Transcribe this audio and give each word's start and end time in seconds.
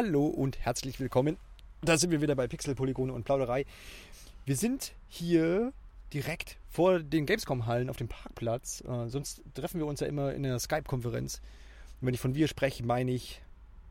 Hallo 0.00 0.26
und 0.26 0.60
herzlich 0.60 1.00
willkommen. 1.00 1.38
Da 1.82 1.98
sind 1.98 2.12
wir 2.12 2.20
wieder 2.20 2.36
bei 2.36 2.46
Pixel, 2.46 2.76
Polygone 2.76 3.12
und 3.12 3.24
Plauderei. 3.24 3.66
Wir 4.44 4.54
sind 4.54 4.92
hier 5.08 5.72
direkt 6.14 6.56
vor 6.70 7.00
den 7.00 7.26
Gamescom-Hallen 7.26 7.90
auf 7.90 7.96
dem 7.96 8.06
Parkplatz. 8.06 8.80
Äh, 8.82 9.08
sonst 9.08 9.42
treffen 9.54 9.80
wir 9.80 9.86
uns 9.86 9.98
ja 9.98 10.06
immer 10.06 10.32
in 10.34 10.46
einer 10.46 10.60
Skype-Konferenz. 10.60 11.40
Und 12.00 12.06
wenn 12.06 12.14
ich 12.14 12.20
von 12.20 12.36
wir 12.36 12.46
spreche, 12.46 12.84
meine 12.84 13.10
ich 13.10 13.42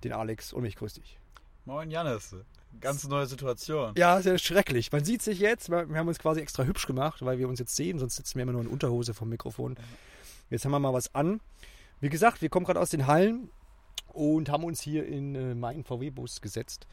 den 0.05 0.13
Alex 0.13 0.53
und 0.53 0.61
mich. 0.61 0.77
Grüß 0.77 0.93
dich. 0.93 1.19
Moin 1.65 1.91
Janis. 1.91 2.33
Ganz 2.79 3.05
neue 3.05 3.25
Situation. 3.25 3.93
Ja, 3.97 4.21
sehr 4.21 4.37
schrecklich. 4.37 4.93
Man 4.93 5.03
sieht 5.03 5.21
sich 5.21 5.39
jetzt, 5.39 5.69
wir 5.69 5.89
haben 5.93 6.07
uns 6.07 6.19
quasi 6.19 6.39
extra 6.39 6.63
hübsch 6.63 6.87
gemacht, 6.87 7.25
weil 7.25 7.37
wir 7.37 7.49
uns 7.49 7.59
jetzt 7.59 7.75
sehen, 7.75 7.99
sonst 7.99 8.15
sitzen 8.15 8.35
wir 8.35 8.43
immer 8.43 8.53
nur 8.53 8.61
in 8.61 8.67
Unterhose 8.67 9.13
vom 9.13 9.27
Mikrofon. 9.27 9.75
Jetzt 10.49 10.63
haben 10.63 10.71
wir 10.71 10.79
mal 10.79 10.93
was 10.93 11.13
an. 11.13 11.41
Wie 11.99 12.07
gesagt, 12.07 12.41
wir 12.41 12.47
kommen 12.47 12.65
gerade 12.65 12.79
aus 12.79 12.91
den 12.91 13.07
Hallen 13.07 13.49
und 14.17 14.49
haben 14.49 14.63
uns 14.63 14.81
hier 14.81 15.05
in 15.05 15.35
äh, 15.35 15.53
meinen 15.53 15.83
VW-Bus 15.83 16.41
gesetzt, 16.41 16.87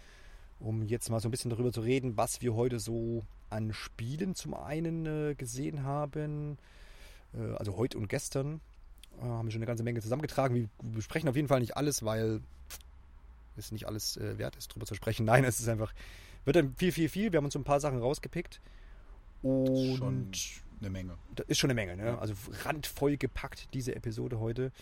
um 0.61 0.83
jetzt 0.83 1.09
mal 1.09 1.21
so 1.21 1.29
ein 1.29 1.31
bisschen 1.31 1.51
darüber 1.51 1.73
zu 1.73 1.81
reden, 1.81 2.19
was 2.19 2.43
wir 2.43 2.55
heute 2.55 2.79
so 2.79 3.25
an 3.49 3.73
Spielen 3.73 4.35
zum 4.35 4.53
einen 4.53 5.07
äh, 5.07 5.35
gesehen 5.35 5.85
haben. 5.85 6.59
Äh, 7.33 7.55
also 7.57 7.77
heute 7.77 7.97
und 7.97 8.09
gestern 8.09 8.61
haben 9.23 9.47
wir 9.47 9.53
schon 9.53 9.61
eine 9.61 9.67
ganze 9.67 9.85
Menge 9.85 10.03
zusammengetragen. 10.03 10.55
Wir 10.55 10.69
besprechen 10.83 11.29
auf 11.29 11.37
jeden 11.37 11.49
Fall 11.49 11.61
nicht 11.61 11.77
alles, 11.77 12.05
weil 12.05 12.41
es 13.57 13.71
nicht 13.71 13.87
alles 13.87 14.19
wert 14.21 14.57
ist, 14.57 14.73
darüber 14.73 14.87
zu 14.87 14.97
sprechen. 14.97 15.25
Nein, 15.27 15.45
es 15.45 15.61
ist 15.61 15.69
einfach, 15.69 15.95
wird 16.45 16.57
dann 16.57 16.75
viel, 16.75 16.91
viel, 16.91 17.09
viel. 17.09 17.33
Wir 17.33 17.39
haben 17.39 17.45
uns 17.45 17.55
so 17.55 17.61
ein 17.61 17.65
paar 17.65 17.79
Sachen 17.79 18.01
rausgepickt. 18.01 18.61
Und 19.43 19.97
Schon 19.97 20.31
eine 20.81 20.91
Menge. 20.91 21.17
das 21.37 21.47
ist 21.47 21.59
schon 21.59 21.71
eine 21.71 21.75
Menge, 21.75 21.97
ne? 21.97 22.19
Also 22.19 22.35
randvoll 22.65 23.17
gepackt, 23.17 23.69
diese 23.73 23.95
Episode 23.95 24.41
heute. 24.41 24.73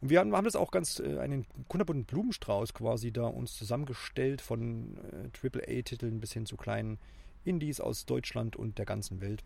Und 0.00 0.10
wir 0.10 0.20
haben, 0.20 0.34
haben 0.34 0.44
das 0.44 0.56
auch 0.56 0.70
ganz, 0.70 0.98
äh, 0.98 1.18
einen 1.18 1.46
kunterbunten 1.68 2.04
Blumenstrauß 2.04 2.74
quasi 2.74 3.12
da 3.12 3.26
uns 3.26 3.54
zusammengestellt 3.54 4.40
von 4.40 4.96
äh, 4.96 5.46
AAA-Titeln 5.46 6.20
bis 6.20 6.32
hin 6.32 6.46
zu 6.46 6.56
kleinen 6.56 6.98
Indies 7.44 7.80
aus 7.80 8.06
Deutschland 8.06 8.56
und 8.56 8.78
der 8.78 8.86
ganzen 8.86 9.20
Welt. 9.20 9.44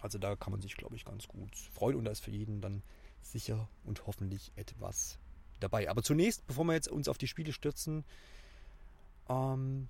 Also 0.00 0.18
da 0.18 0.36
kann 0.36 0.52
man 0.52 0.62
sich, 0.62 0.76
glaube 0.76 0.96
ich, 0.96 1.04
ganz 1.04 1.28
gut 1.28 1.54
freuen 1.72 1.96
und 1.96 2.04
da 2.04 2.10
ist 2.10 2.20
für 2.24 2.30
jeden 2.30 2.60
dann 2.60 2.82
sicher 3.22 3.68
und 3.84 4.06
hoffentlich 4.06 4.52
etwas 4.56 5.18
dabei. 5.60 5.90
Aber 5.90 6.02
zunächst, 6.02 6.46
bevor 6.46 6.64
wir 6.64 6.74
jetzt 6.74 6.88
uns 6.88 7.08
auf 7.08 7.18
die 7.18 7.28
Spiele 7.28 7.52
stürzen, 7.52 8.04
ähm, 9.28 9.88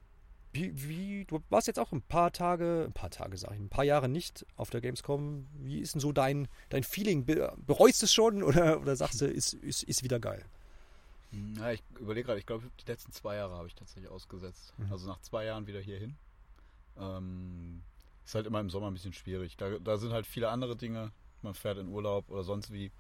wie, 0.53 0.89
wie, 0.89 1.25
du 1.27 1.41
warst 1.49 1.69
jetzt 1.69 1.79
auch 1.79 1.93
ein 1.93 2.03
paar 2.03 2.33
Tage, 2.33 2.85
ein 2.87 2.93
paar 2.93 3.11
Tage 3.11 3.37
sag 3.37 3.53
ich, 3.53 3.61
ein 3.61 3.69
paar 3.69 3.85
Jahre 3.85 4.09
nicht 4.09 4.45
auf 4.57 4.71
der 4.71 4.81
Gamescom. 4.81 5.47
Wie 5.55 5.79
ist 5.79 5.95
denn 5.95 6.01
so 6.01 6.13
dein, 6.13 6.49
dein 6.71 6.83
Feeling? 6.83 7.25
Be 7.25 7.57
bereust 7.67 8.03
du 8.03 8.07
es 8.07 8.13
schon 8.13 8.43
oder, 8.43 8.81
oder 8.81 8.97
sagst 8.97 9.21
du, 9.21 9.27
ist, 9.27 9.55
ist, 9.55 9.85
ist 9.85 10.03
wieder 10.03 10.19
geil? 10.19 10.45
Ja, 11.59 11.71
ich 11.71 11.83
überlege 12.01 12.27
gerade, 12.27 12.41
ich 12.41 12.47
glaube, 12.47 12.69
die 12.81 12.91
letzten 12.91 13.13
zwei 13.13 13.37
Jahre 13.37 13.55
habe 13.55 13.69
ich 13.69 13.75
tatsächlich 13.75 14.11
ausgesetzt. 14.11 14.75
Mhm. 14.79 14.93
Also 14.93 15.07
nach 15.07 15.21
zwei 15.21 15.45
Jahren 15.45 15.67
wieder 15.69 15.81
hierhin. 15.81 16.17
Ähm, 16.99 17.83
ist 18.25 18.35
halt 18.35 18.47
immer 18.47 18.61
im 18.61 18.71
Sommer 18.71 18.89
ein 18.89 18.95
bisschen 18.95 19.13
schwierig. 19.13 19.57
Da, 19.57 19.79
da 19.79 19.97
sind 19.97 20.13
halt 20.13 20.27
viele 20.27 20.51
andere 20.51 20.77
Dinge. 20.77 21.13
Man 21.43 21.55
fährt 21.55 21.79
in 21.79 21.89
Urlaub 21.89 22.29
oder 22.29 22.43
sonst 22.43 22.73
wie. 22.73 22.91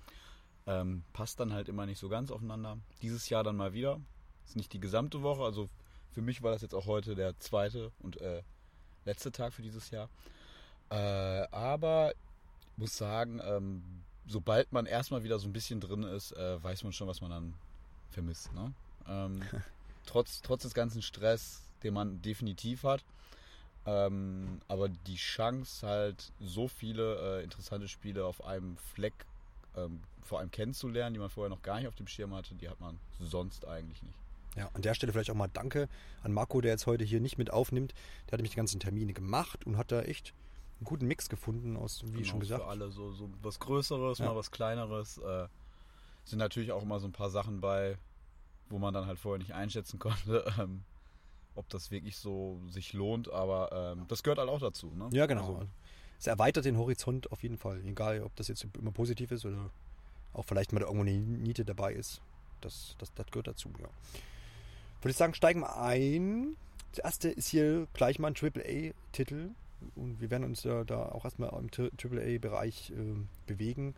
Ähm, 0.67 1.03
passt 1.13 1.41
dann 1.41 1.53
halt 1.53 1.69
immer 1.69 1.87
nicht 1.87 1.99
so 1.99 2.09
ganz 2.09 2.31
aufeinander. 2.31 2.79
Dieses 3.03 3.29
Jahr 3.29 3.43
dann 3.43 3.57
mal 3.57 3.73
wieder. 3.73 4.01
Ist 4.47 4.57
nicht 4.57 4.73
die 4.73 4.81
gesamte 4.81 5.23
Woche. 5.23 5.43
Also 5.43 5.69
für 6.13 6.23
mich 6.23 6.43
war 6.43 6.53
das 6.53 6.63
jetzt 6.63 6.75
auch 6.75 6.87
heute 6.87 7.15
der 7.15 7.39
zweite 7.39 7.93
und 8.01 8.21
äh, 8.21 8.43
letzte 9.05 9.33
Tag 9.33 9.53
für 9.53 9.63
dieses 9.63 9.91
Jahr. 9.91 10.09
Äh, 10.91 10.95
aber 10.95 12.13
ich 12.73 12.79
muss 12.79 12.97
sagen, 12.97 13.41
ähm, 13.45 13.83
sobald 14.27 14.73
man 14.73 14.87
erstmal 14.87 15.23
wieder 15.23 15.39
so 15.39 15.49
ein 15.49 15.53
bisschen 15.53 15.81
drin 15.81 16.03
ist, 16.03 16.33
äh, 16.33 16.63
weiß 16.63 16.85
man 16.85 16.93
schon, 16.93 17.09
was 17.09 17.21
man 17.21 17.31
dann 17.31 17.55
vermisst. 18.11 18.53
Ne? 18.53 18.73
Ähm, 19.09 19.43
trotz, 20.07 20.43
trotz 20.43 20.63
des 20.63 20.75
ganzen 20.75 21.03
Stress, 21.03 21.63
den 21.83 21.95
man 21.95 22.21
definitiv 22.23 22.85
hat. 22.85 23.05
Ähm, 23.87 24.61
aber 24.69 24.89
die 24.89 25.17
Chance 25.17 25.87
halt 25.87 26.33
so 26.39 26.69
viele 26.69 27.41
äh, 27.41 27.45
interessante 27.45 27.89
Spiele 27.89 28.27
auf 28.27 28.45
einem 28.45 28.77
Fleck 28.77 29.15
ähm, 29.77 30.01
vor 30.23 30.39
allem 30.39 30.51
kennenzulernen, 30.51 31.15
die 31.15 31.21
man 31.21 31.31
vorher 31.31 31.49
noch 31.49 31.63
gar 31.63 31.79
nicht 31.79 31.89
auf 31.89 31.95
dem 31.95 32.07
Schirm 32.07 32.35
hatte, 32.35 32.55
die 32.55 32.69
hat 32.69 32.81
man 32.81 32.99
sonst 33.19 33.67
eigentlich 33.67 34.03
nicht. 34.03 34.19
Ja, 34.57 34.69
an 34.75 34.83
der 34.83 34.95
Stelle 34.95 35.13
vielleicht 35.13 35.31
auch 35.31 35.35
mal 35.37 35.49
Danke 35.49 35.89
an 36.23 36.33
Marco, 36.33 36.61
der 36.61 36.73
jetzt 36.73 36.87
heute 36.87 37.05
hier 37.05 37.21
nicht 37.21 37.39
mit 37.39 37.53
aufnimmt. 37.53 37.93
Der 38.27 38.33
hat 38.33 38.39
nämlich 38.39 38.51
die 38.51 38.57
ganzen 38.57 38.81
Termine 38.81 39.13
gemacht 39.13 39.65
und 39.67 39.77
hat 39.77 39.93
da 39.93 40.03
echt 40.03 40.35
einen 40.79 40.87
guten 40.87 41.07
Mix 41.07 41.29
gefunden 41.29 41.77
aus, 41.77 42.03
wie 42.07 42.13
Genau, 42.19 42.25
schon 42.25 42.41
gesagt. 42.41 42.63
Für 42.63 42.69
alle 42.69 42.91
so, 42.91 43.13
so 43.13 43.31
was 43.43 43.61
Größeres, 43.61 44.19
Ja. 44.19 44.27
mal 44.27 44.37
was 44.37 44.51
Kleineres. 44.51 45.19
Äh, 45.19 45.47
sind 46.25 46.39
natürlich 46.39 46.73
auch 46.73 46.83
immer 46.83 46.99
so 47.01 47.07
ein 47.07 47.13
paar 47.13 47.31
Sachen 47.31 47.61
bei, 47.61 47.97
wo 48.69 48.79
man 48.79 48.93
dann 48.93 49.07
halt 49.07 49.19
vorher 49.19 49.39
nicht 49.39 49.53
einschätzen 49.55 49.99
konnte, 49.99 50.45
ähm, 50.59 50.83
ob 51.55 51.69
das 51.69 51.91
wirklich 51.91 52.17
so 52.17 52.61
sich 52.69 52.93
lohnt. 52.93 53.31
Aber 53.33 53.95
ähm, 53.97 54.05
das 54.09 54.23
gehört 54.23 54.39
halt 54.39 54.49
auch 54.49 54.61
dazu. 54.61 54.93
Ne? 54.97 55.09
Ja, 55.13 55.27
genau. 55.27 55.55
Also, 55.57 55.69
es 56.19 56.27
erweitert 56.27 56.65
den 56.65 56.77
Horizont 56.77 57.31
auf 57.33 57.43
jeden 57.43 57.57
Fall. 57.57 57.81
Egal, 57.87 58.23
ob 58.23 58.35
das 58.37 58.49
jetzt 58.49 58.67
immer 58.79 58.91
positiv 58.93 59.31
ist 59.31 59.45
oder 59.47 59.71
auch 60.33 60.45
vielleicht 60.45 60.73
mal 60.73 60.81
da 60.81 60.87
irgendwo 60.87 61.07
eine 61.09 61.19
Niete 61.19 61.65
dabei 61.65 61.95
ist. 61.95 62.21
Das, 62.61 62.95
das, 62.99 63.13
das 63.15 63.27
gehört 63.27 63.47
dazu, 63.47 63.71
ja. 63.81 63.89
Würde 65.01 65.11
ich 65.11 65.17
sagen, 65.17 65.35
steigen 65.35 65.61
wir 65.61 65.77
ein. 65.79 66.57
Das 66.93 66.99
erste 67.05 67.29
ist 67.31 67.49
hier 67.49 67.87
gleich 67.93 68.19
mal 68.19 68.29
ein 68.29 68.35
AAA-Titel. 68.37 69.51
Und 69.95 70.21
wir 70.21 70.31
werden 70.31 70.45
uns 70.45 70.63
ja 70.63 70.85
da 70.85 71.07
auch 71.07 71.25
erstmal 71.25 71.51
im 71.51 71.71
AAA-Bereich 71.71 72.91
äh, 72.91 73.15
bewegen. 73.47 73.95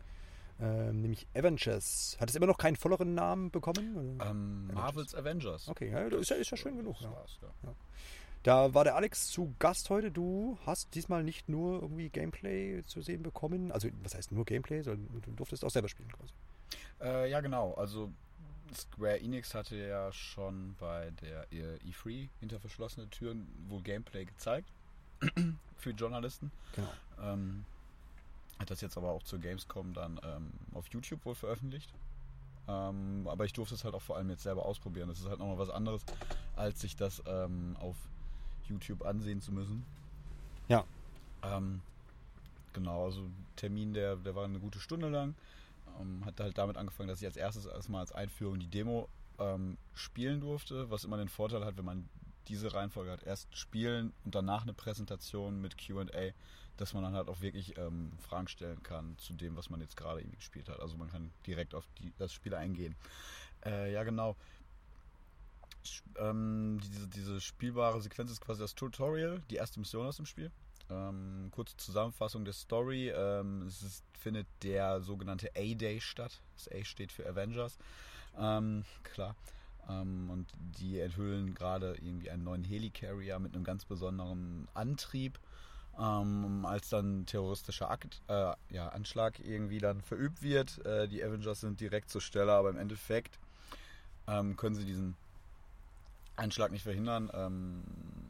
Ähm, 0.61 1.01
nämlich 1.01 1.27
Avengers. 1.35 2.15
Hat 2.19 2.29
es 2.29 2.35
immer 2.35 2.45
noch 2.45 2.57
keinen 2.57 2.75
volleren 2.75 3.15
Namen 3.15 3.51
bekommen? 3.51 4.19
ähm, 4.23 4.67
Marvel's 4.73 5.15
Avengers. 5.15 5.67
Okay, 5.67 5.89
ja, 5.91 6.09
das 6.09 6.21
ist 6.21 6.29
ja, 6.29 6.35
ist 6.37 6.51
ja 6.51 6.57
schön 6.57 6.77
genug. 6.77 7.01
Ja. 7.01 7.11
ja. 7.63 7.75
Da 8.43 8.73
war 8.73 8.83
der 8.83 8.95
Alex 8.95 9.27
zu 9.27 9.53
Gast 9.59 9.89
heute. 9.89 10.11
Du 10.11 10.57
hast 10.65 10.95
diesmal 10.95 11.23
nicht 11.23 11.49
nur 11.49 11.81
irgendwie 11.81 12.09
Gameplay 12.09 12.83
zu 12.85 13.01
sehen 13.01 13.23
bekommen. 13.23 13.71
Also, 13.71 13.89
was 14.03 14.15
heißt 14.15 14.31
nur 14.31 14.45
Gameplay, 14.45 14.83
sondern 14.83 15.21
du 15.21 15.31
durftest 15.31 15.65
auch 15.65 15.69
selber 15.69 15.89
spielen 15.89 16.11
quasi. 16.11 16.33
Äh, 17.01 17.29
ja, 17.31 17.41
genau. 17.41 17.73
Also 17.73 18.11
Square 18.75 19.19
Enix 19.19 19.53
hatte 19.53 19.75
ja 19.75 20.11
schon 20.11 20.75
bei 20.79 21.11
der 21.21 21.51
äh, 21.51 21.77
E3 21.79 22.29
hinter 22.39 22.59
verschlossenen 22.59 23.09
Türen 23.09 23.47
wohl 23.67 23.81
Gameplay 23.81 24.25
gezeigt 24.25 24.69
für 25.77 25.91
Journalisten. 25.91 26.51
Genau. 26.75 26.91
Ähm, 27.21 27.65
hat 28.59 28.69
das 28.69 28.81
jetzt 28.81 28.97
aber 28.97 29.09
auch 29.09 29.23
zur 29.23 29.39
Gamescom 29.39 29.93
dann 29.93 30.19
ähm, 30.23 30.51
auf 30.73 30.87
YouTube 30.87 31.25
wohl 31.25 31.35
veröffentlicht. 31.35 31.91
Ähm, 32.67 33.27
aber 33.27 33.45
ich 33.45 33.53
durfte 33.53 33.75
es 33.75 33.83
halt 33.83 33.93
auch 33.93 34.01
vor 34.01 34.15
allem 34.15 34.29
jetzt 34.29 34.43
selber 34.43 34.65
ausprobieren. 34.65 35.09
Das 35.09 35.19
ist 35.19 35.27
halt 35.27 35.39
nochmal 35.39 35.57
was 35.57 35.69
anderes, 35.69 36.03
als 36.55 36.79
sich 36.79 36.95
das 36.95 37.21
ähm, 37.25 37.75
auf 37.79 37.95
YouTube 38.69 39.05
ansehen 39.05 39.41
zu 39.41 39.51
müssen. 39.51 39.85
Ja. 40.69 40.85
Ähm, 41.43 41.81
genau, 42.71 43.05
also 43.05 43.21
Termin, 43.55 43.93
der, 43.93 44.15
der 44.15 44.35
war 44.35 44.45
eine 44.45 44.59
gute 44.59 44.79
Stunde 44.79 45.09
lang. 45.09 45.35
Ähm, 45.99 46.25
hat 46.25 46.39
halt 46.39 46.57
damit 46.57 46.77
angefangen, 46.77 47.09
dass 47.09 47.21
ich 47.21 47.27
als 47.27 47.37
erstes 47.37 47.65
erstmal 47.65 48.01
als 48.01 48.11
Einführung 48.11 48.59
die 48.59 48.67
Demo 48.67 49.09
ähm, 49.39 49.77
spielen 49.93 50.41
durfte, 50.41 50.89
was 50.89 51.03
immer 51.03 51.17
den 51.17 51.29
Vorteil 51.29 51.65
hat, 51.65 51.77
wenn 51.77 51.85
man 51.85 52.09
diese 52.47 52.73
Reihenfolge 52.73 53.11
hat, 53.11 53.23
erst 53.23 53.55
spielen 53.55 54.13
und 54.25 54.35
danach 54.35 54.63
eine 54.63 54.73
Präsentation 54.73 55.61
mit 55.61 55.77
QA, 55.77 56.33
dass 56.77 56.93
man 56.93 57.03
dann 57.03 57.13
halt 57.13 57.29
auch 57.29 57.41
wirklich 57.41 57.77
ähm, 57.77 58.11
Fragen 58.19 58.47
stellen 58.47 58.81
kann 58.83 59.17
zu 59.17 59.33
dem, 59.33 59.55
was 59.55 59.69
man 59.69 59.79
jetzt 59.79 59.95
gerade 59.95 60.21
irgendwie 60.21 60.37
gespielt 60.37 60.69
hat. 60.69 60.79
Also 60.79 60.97
man 60.97 61.09
kann 61.09 61.31
direkt 61.47 61.73
auf 61.75 61.87
die, 61.99 62.11
das 62.17 62.33
Spiel 62.33 62.53
eingehen. 62.53 62.95
Äh, 63.65 63.93
ja, 63.93 64.03
genau. 64.03 64.35
Ähm, 66.17 66.79
diese, 66.83 67.07
diese 67.07 67.41
spielbare 67.41 68.01
Sequenz 68.01 68.31
ist 68.31 68.41
quasi 68.41 68.61
das 68.61 68.75
Tutorial, 68.75 69.41
die 69.49 69.55
erste 69.55 69.79
Mission 69.79 70.05
aus 70.05 70.17
dem 70.17 70.25
Spiel. 70.25 70.51
Ähm, 70.93 71.49
kurze 71.51 71.75
Zusammenfassung 71.77 72.45
der 72.45 72.53
Story. 72.53 73.09
Ähm, 73.09 73.63
es 73.67 73.81
ist, 73.81 74.03
findet 74.19 74.47
der 74.61 75.01
sogenannte 75.01 75.49
A-Day 75.55 75.99
statt. 75.99 76.39
Das 76.55 76.69
A 76.71 76.83
steht 76.83 77.11
für 77.11 77.27
Avengers. 77.27 77.77
Ähm, 78.37 78.85
klar. 79.03 79.35
Ähm, 79.89 80.29
und 80.29 80.47
die 80.79 80.99
enthüllen 80.99 81.55
gerade 81.55 81.95
irgendwie 82.01 82.29
einen 82.29 82.43
neuen 82.43 82.63
Helicarrier 82.63 83.39
mit 83.39 83.55
einem 83.55 83.63
ganz 83.63 83.85
besonderen 83.85 84.67
Antrieb. 84.73 85.39
Ähm, 85.99 86.65
als 86.65 86.89
dann 86.89 87.25
terroristischer 87.27 87.91
Akt, 87.91 88.21
äh, 88.27 88.53
ja, 88.69 88.89
Anschlag 88.89 89.39
irgendwie 89.39 89.77
dann 89.77 90.01
verübt 90.01 90.41
wird. 90.41 90.83
Äh, 90.85 91.07
die 91.07 91.23
Avengers 91.23 91.61
sind 91.61 91.79
direkt 91.79 92.09
zur 92.09 92.21
Stelle, 92.21 92.51
aber 92.53 92.69
im 92.69 92.77
Endeffekt 92.77 93.37
ähm, 94.27 94.55
können 94.57 94.75
sie 94.75 94.85
diesen 94.85 95.15
Anschlag 96.35 96.71
nicht 96.71 96.81
verhindern. 96.81 97.29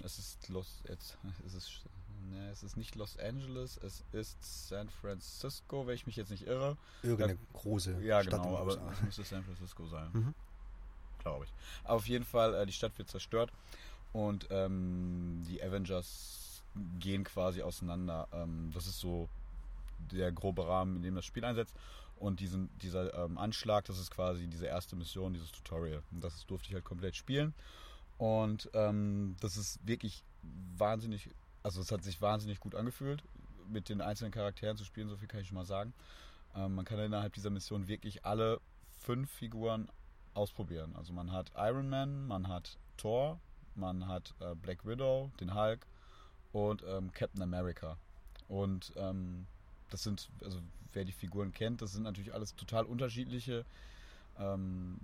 Es 0.04 0.20
ist 0.20 0.50
Los, 0.50 0.82
jetzt, 0.90 1.18
es 1.48 1.54
ist, 1.54 1.86
ne, 2.30 2.50
es 2.52 2.64
ist 2.64 2.78
nicht 2.78 2.96
Los 2.96 3.18
Angeles, 3.18 3.78
es 3.78 4.04
ist 4.12 4.68
San 4.70 4.90
Francisco, 4.90 5.88
wenn 5.88 5.96
ich 5.96 6.06
mich 6.06 6.16
jetzt 6.16 6.32
nicht 6.32 6.48
irre. 6.48 6.78
Irgendeine 7.02 7.38
große 7.54 8.02
Ja, 8.02 8.22
Stadt 8.22 8.42
genau, 8.42 8.62
in 8.62 8.70
den 8.70 8.80
aber 8.80 8.92
es 8.92 9.02
müsste 9.02 9.24
San 9.24 9.44
Francisco 9.44 9.86
sein. 9.88 10.10
Mhm. 10.14 10.34
Glaube 11.20 11.46
ich. 11.46 11.54
Auf 11.86 12.08
jeden 12.08 12.26
Fall, 12.26 12.54
äh, 12.56 12.66
die 12.66 12.74
Stadt 12.74 12.98
wird 12.98 13.10
zerstört 13.10 13.52
und 14.12 14.48
ähm, 14.52 15.44
die 15.48 15.62
Avengers 15.64 16.64
gehen 17.00 17.24
quasi 17.24 17.62
auseinander. 17.62 18.28
Ähm, 18.34 18.72
das 18.74 18.88
ist 18.88 19.00
so 19.00 19.30
der 20.12 20.32
grobe 20.32 20.68
Rahmen, 20.68 20.98
in 20.98 21.04
dem 21.04 21.16
das 21.16 21.26
Spiel 21.26 21.46
einsetzt. 21.46 21.76
Und 22.20 22.40
diesen, 22.40 22.70
dieser 22.80 23.14
ähm, 23.26 23.38
Anschlag, 23.38 23.86
das 23.86 24.00
ist 24.00 24.12
quasi 24.12 24.48
diese 24.48 24.66
erste 24.66 24.96
Mission, 24.96 25.34
dieses 25.34 25.52
Tutorial. 25.52 26.04
Und 26.12 26.24
das 26.24 26.46
durfte 26.46 26.70
ich 26.70 26.74
halt 26.74 26.86
komplett 26.86 27.16
spielen. 27.16 27.54
Und 28.18 28.70
ähm, 28.74 29.36
das 29.42 29.58
ist 29.58 29.86
wirklich 29.86 30.24
wahnsinnig, 30.78 31.30
also 31.64 31.82
es 31.82 31.92
hat 31.92 32.04
sich 32.04 32.22
wahnsinnig 32.22 32.60
gut 32.60 32.76
angefühlt, 32.76 33.24
mit 33.68 33.90
den 33.90 34.02
einzelnen 34.02 34.32
Charakteren 34.32 34.78
zu 34.78 34.86
spielen, 34.86 35.10
so 35.10 35.16
viel 35.18 35.28
kann 35.28 35.40
ich 35.40 35.48
schon 35.48 35.56
mal 35.56 35.66
sagen. 35.66 35.94
Ähm, 36.56 36.76
man 36.76 36.86
kann 36.86 37.00
innerhalb 37.00 37.34
dieser 37.34 37.50
Mission 37.50 37.88
wirklich 37.88 38.26
alle 38.26 38.60
fünf 39.00 39.32
Figuren 39.32 39.90
ausprobieren. 40.34 40.96
Also 40.96 41.14
man 41.14 41.32
hat 41.32 41.52
Iron 41.56 41.90
Man, 41.90 42.28
man 42.28 42.48
hat 42.48 42.78
Thor, 42.98 43.40
man 43.76 44.08
hat 44.08 44.34
äh, 44.40 44.56
Black 44.56 44.86
Widow, 44.86 45.32
den 45.40 45.56
Hulk 45.56 45.86
und 46.52 46.84
ähm, 46.88 47.12
Captain 47.12 47.42
America. 47.42 47.98
Und 48.48 48.94
ähm, 48.98 49.48
das 49.90 50.04
sind, 50.04 50.30
also 50.44 50.60
wer 50.92 51.06
die 51.06 51.12
Figuren 51.12 51.54
kennt, 51.54 51.82
das 51.82 51.94
sind 51.94 52.04
natürlich 52.04 52.34
alles 52.34 52.56
total 52.56 52.86
unterschiedliche 52.86 53.66
ähm, 54.38 55.00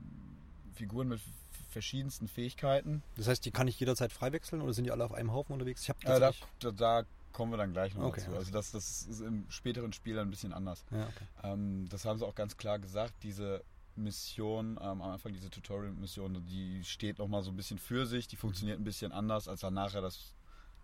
Figuren 0.74 1.08
mit 1.08 1.22
verschiedensten 1.70 2.28
Fähigkeiten. 2.28 3.04
Das 3.16 3.28
heißt, 3.28 3.46
die 3.46 3.52
kann 3.52 3.68
ich 3.68 3.80
jederzeit 3.80 4.12
frei 4.12 4.32
wechseln 4.32 4.62
oder 4.62 4.74
sind 4.74 4.86
die 4.86 4.92
alle 4.92 5.06
auf 5.06 5.14
einem 5.14 5.32
Haufen 5.32 5.54
unterwegs? 5.54 5.84
Ich 5.84 5.90
äh, 5.90 6.20
da, 6.20 6.32
da, 6.60 6.72
da, 6.72 7.04
kommen 7.32 7.52
wir 7.52 7.58
dann 7.58 7.74
gleich 7.74 7.94
noch 7.96 8.06
okay, 8.06 8.22
dazu. 8.26 8.36
Also 8.36 8.52
das, 8.52 8.72
das 8.72 9.04
ist 9.04 9.22
im 9.22 9.46
späteren 9.50 9.94
Spiel 9.94 10.18
ein 10.20 10.30
bisschen 10.30 10.52
anders. 10.52 10.84
Ja, 10.92 11.04
okay. 11.04 11.26
Ähm, 11.44 11.88
das 11.90 12.06
haben 12.06 12.18
sie 12.18 12.26
auch 12.26 12.36
ganz 12.36 12.58
klar 12.58 12.80
gesagt, 12.80 13.14
diese 13.24 13.64
Mission, 13.96 14.78
ähm, 14.82 15.02
am 15.02 15.02
Anfang 15.02 15.34
diese 15.34 15.50
Tutorial-Mission, 15.50 16.46
die 16.46 16.84
steht 16.84 17.20
nochmal 17.20 17.44
so 17.44 17.52
ein 17.52 17.56
bisschen 17.56 17.78
für 17.78 18.06
sich, 18.06 18.28
die 18.28 18.36
funktioniert 18.36 18.80
ein 18.80 18.84
bisschen 18.84 19.12
anders 19.12 19.48
als 19.48 19.62
dann 19.62 19.74
nachher 19.74 20.02
das 20.02 20.34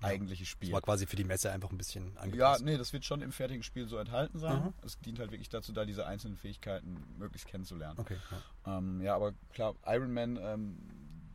eigentliche 0.01 0.45
Spiel. 0.45 0.69
Das 0.69 0.73
war 0.73 0.81
quasi 0.81 1.05
für 1.07 1.15
die 1.15 1.23
Messe 1.23 1.51
einfach 1.51 1.71
ein 1.71 1.77
bisschen 1.77 2.13
Ja, 2.15 2.21
angepasst. 2.21 2.63
nee, 2.65 2.77
das 2.77 2.93
wird 2.93 3.05
schon 3.05 3.21
im 3.21 3.31
fertigen 3.31 3.63
Spiel 3.63 3.87
so 3.87 3.97
enthalten 3.97 4.37
sein. 4.39 4.63
Mhm. 4.65 4.73
Es 4.83 4.99
dient 4.99 5.19
halt 5.19 5.31
wirklich 5.31 5.49
dazu, 5.49 5.71
da 5.73 5.85
diese 5.85 6.05
einzelnen 6.05 6.37
Fähigkeiten 6.37 6.97
möglichst 7.17 7.47
kennenzulernen. 7.47 7.99
Okay, 7.99 8.17
ja. 8.65 8.77
Ähm, 8.77 9.01
ja, 9.01 9.15
aber 9.15 9.33
klar, 9.53 9.75
Iron 9.85 10.13
Man, 10.13 10.37
ähm, 10.41 10.77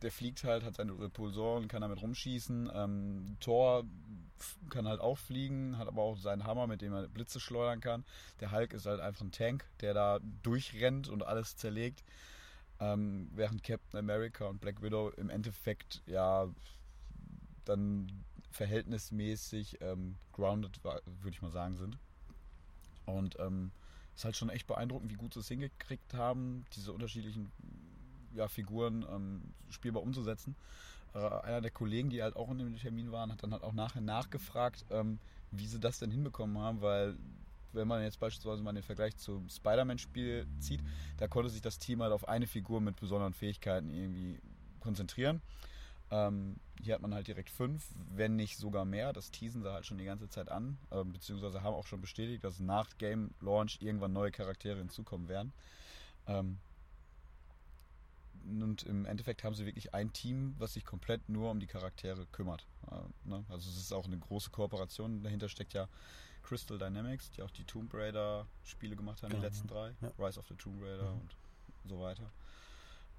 der 0.01 0.11
fliegt 0.11 0.43
halt, 0.43 0.63
hat 0.63 0.75
seine 0.75 0.97
Repulsoren, 0.97 1.67
kann 1.67 1.81
damit 1.81 2.01
rumschießen. 2.01 2.71
Ähm, 2.73 3.37
Thor 3.39 3.83
kann 4.69 4.87
halt 4.87 4.99
auch 4.99 5.17
fliegen, 5.19 5.77
hat 5.77 5.87
aber 5.87 6.01
auch 6.01 6.17
seinen 6.17 6.45
Hammer, 6.45 6.65
mit 6.65 6.81
dem 6.81 6.93
er 6.93 7.07
Blitze 7.07 7.39
schleudern 7.39 7.79
kann. 7.79 8.03
Der 8.39 8.51
Hulk 8.51 8.73
ist 8.73 8.87
halt 8.87 8.99
einfach 8.99 9.21
ein 9.21 9.31
Tank, 9.31 9.65
der 9.81 9.93
da 9.93 10.19
durchrennt 10.41 11.07
und 11.07 11.23
alles 11.23 11.55
zerlegt. 11.55 12.03
Ähm, 12.79 13.29
während 13.35 13.61
Captain 13.63 13.99
America 13.99 14.45
und 14.45 14.59
Black 14.59 14.81
Widow 14.81 15.09
im 15.17 15.29
Endeffekt 15.29 16.01
ja 16.07 16.47
dann 17.65 18.23
verhältnismäßig 18.51 19.79
ähm, 19.81 20.15
grounded, 20.33 20.83
würde 20.83 21.29
ich 21.29 21.41
mal 21.41 21.51
sagen, 21.51 21.75
sind. 21.77 21.97
Und 23.05 23.37
ähm, 23.39 23.71
ist 24.15 24.25
halt 24.25 24.35
schon 24.35 24.49
echt 24.49 24.67
beeindruckend, 24.67 25.09
wie 25.09 25.15
gut 25.15 25.33
sie 25.33 25.39
es 25.39 25.47
hingekriegt 25.47 26.13
haben, 26.13 26.65
diese 26.75 26.93
unterschiedlichen 26.93 27.51
ja, 28.33 28.47
Figuren 28.47 29.05
ähm, 29.09 29.41
spielbar 29.69 30.03
umzusetzen. 30.03 30.55
Äh, 31.13 31.19
einer 31.19 31.61
der 31.61 31.71
Kollegen, 31.71 32.09
die 32.09 32.21
halt 32.21 32.35
auch 32.35 32.49
in 32.51 32.59
dem 32.59 32.77
Termin 32.77 33.11
waren, 33.11 33.31
hat 33.31 33.43
dann 33.43 33.53
halt 33.53 33.63
auch 33.63 33.73
nachher 33.73 34.01
nachgefragt, 34.01 34.85
ähm, 34.89 35.19
wie 35.51 35.65
sie 35.65 35.79
das 35.79 35.99
denn 35.99 36.11
hinbekommen 36.11 36.57
haben, 36.57 36.81
weil 36.81 37.15
wenn 37.73 37.87
man 37.87 38.01
jetzt 38.03 38.19
beispielsweise 38.19 38.61
mal 38.63 38.73
den 38.73 38.83
Vergleich 38.83 39.15
zum 39.17 39.47
Spider-Man-Spiel 39.49 40.45
zieht, 40.59 40.81
da 41.17 41.27
konnte 41.27 41.49
sich 41.49 41.61
das 41.61 41.79
Team 41.79 42.01
halt 42.01 42.11
auf 42.11 42.27
eine 42.27 42.47
Figur 42.47 42.81
mit 42.81 42.97
besonderen 42.99 43.33
Fähigkeiten 43.33 43.89
irgendwie 43.89 44.39
konzentrieren. 44.81 45.41
Ähm, 46.13 46.57
hier 46.81 46.93
hat 46.95 47.01
man 47.01 47.13
halt 47.13 47.27
direkt 47.27 47.49
fünf, 47.49 47.87
wenn 48.09 48.35
nicht 48.35 48.57
sogar 48.57 48.83
mehr. 48.85 49.13
Das 49.13 49.31
teasen 49.31 49.61
sie 49.63 49.71
halt 49.71 49.85
schon 49.85 49.97
die 49.97 50.03
ganze 50.05 50.27
Zeit 50.29 50.49
an, 50.49 50.77
ähm, 50.91 51.13
beziehungsweise 51.13 51.63
haben 51.63 51.73
auch 51.73 51.87
schon 51.87 52.01
bestätigt, 52.01 52.43
dass 52.43 52.59
nach 52.59 52.97
Game 52.97 53.33
Launch 53.39 53.77
irgendwann 53.81 54.11
neue 54.11 54.31
Charaktere 54.31 54.77
hinzukommen 54.79 55.29
werden. 55.29 55.53
Ähm, 56.27 56.59
und 58.43 58.83
im 58.83 59.05
Endeffekt 59.05 59.43
haben 59.43 59.53
sie 59.53 59.65
wirklich 59.65 59.93
ein 59.93 60.11
Team, 60.13 60.55
was 60.57 60.73
sich 60.73 60.83
komplett 60.83 61.29
nur 61.29 61.51
um 61.51 61.59
die 61.59 61.67
Charaktere 61.67 62.25
kümmert. 62.31 62.65
Äh, 62.89 63.29
ne? 63.29 63.45
Also 63.49 63.69
es 63.69 63.77
ist 63.77 63.93
auch 63.93 64.05
eine 64.05 64.17
große 64.17 64.49
Kooperation. 64.49 65.21
Dahinter 65.23 65.47
steckt 65.47 65.73
ja 65.73 65.87
Crystal 66.41 66.79
Dynamics, 66.79 67.29
die 67.31 67.43
auch 67.43 67.51
die 67.51 67.63
Tomb 67.65 67.93
Raider 67.93 68.47
Spiele 68.63 68.95
gemacht 68.95 69.21
haben, 69.21 69.29
Genau, 69.29 69.41
die 69.41 69.47
letzten 69.47 69.67
drei. 69.67 69.93
ja. 70.01 70.11
Rise 70.17 70.39
of 70.39 70.47
the 70.47 70.55
Tomb 70.55 70.81
Raider 70.81 71.11
Mhm. 71.11 71.21
und 71.21 71.35
so 71.87 71.99
weiter. 72.01 72.31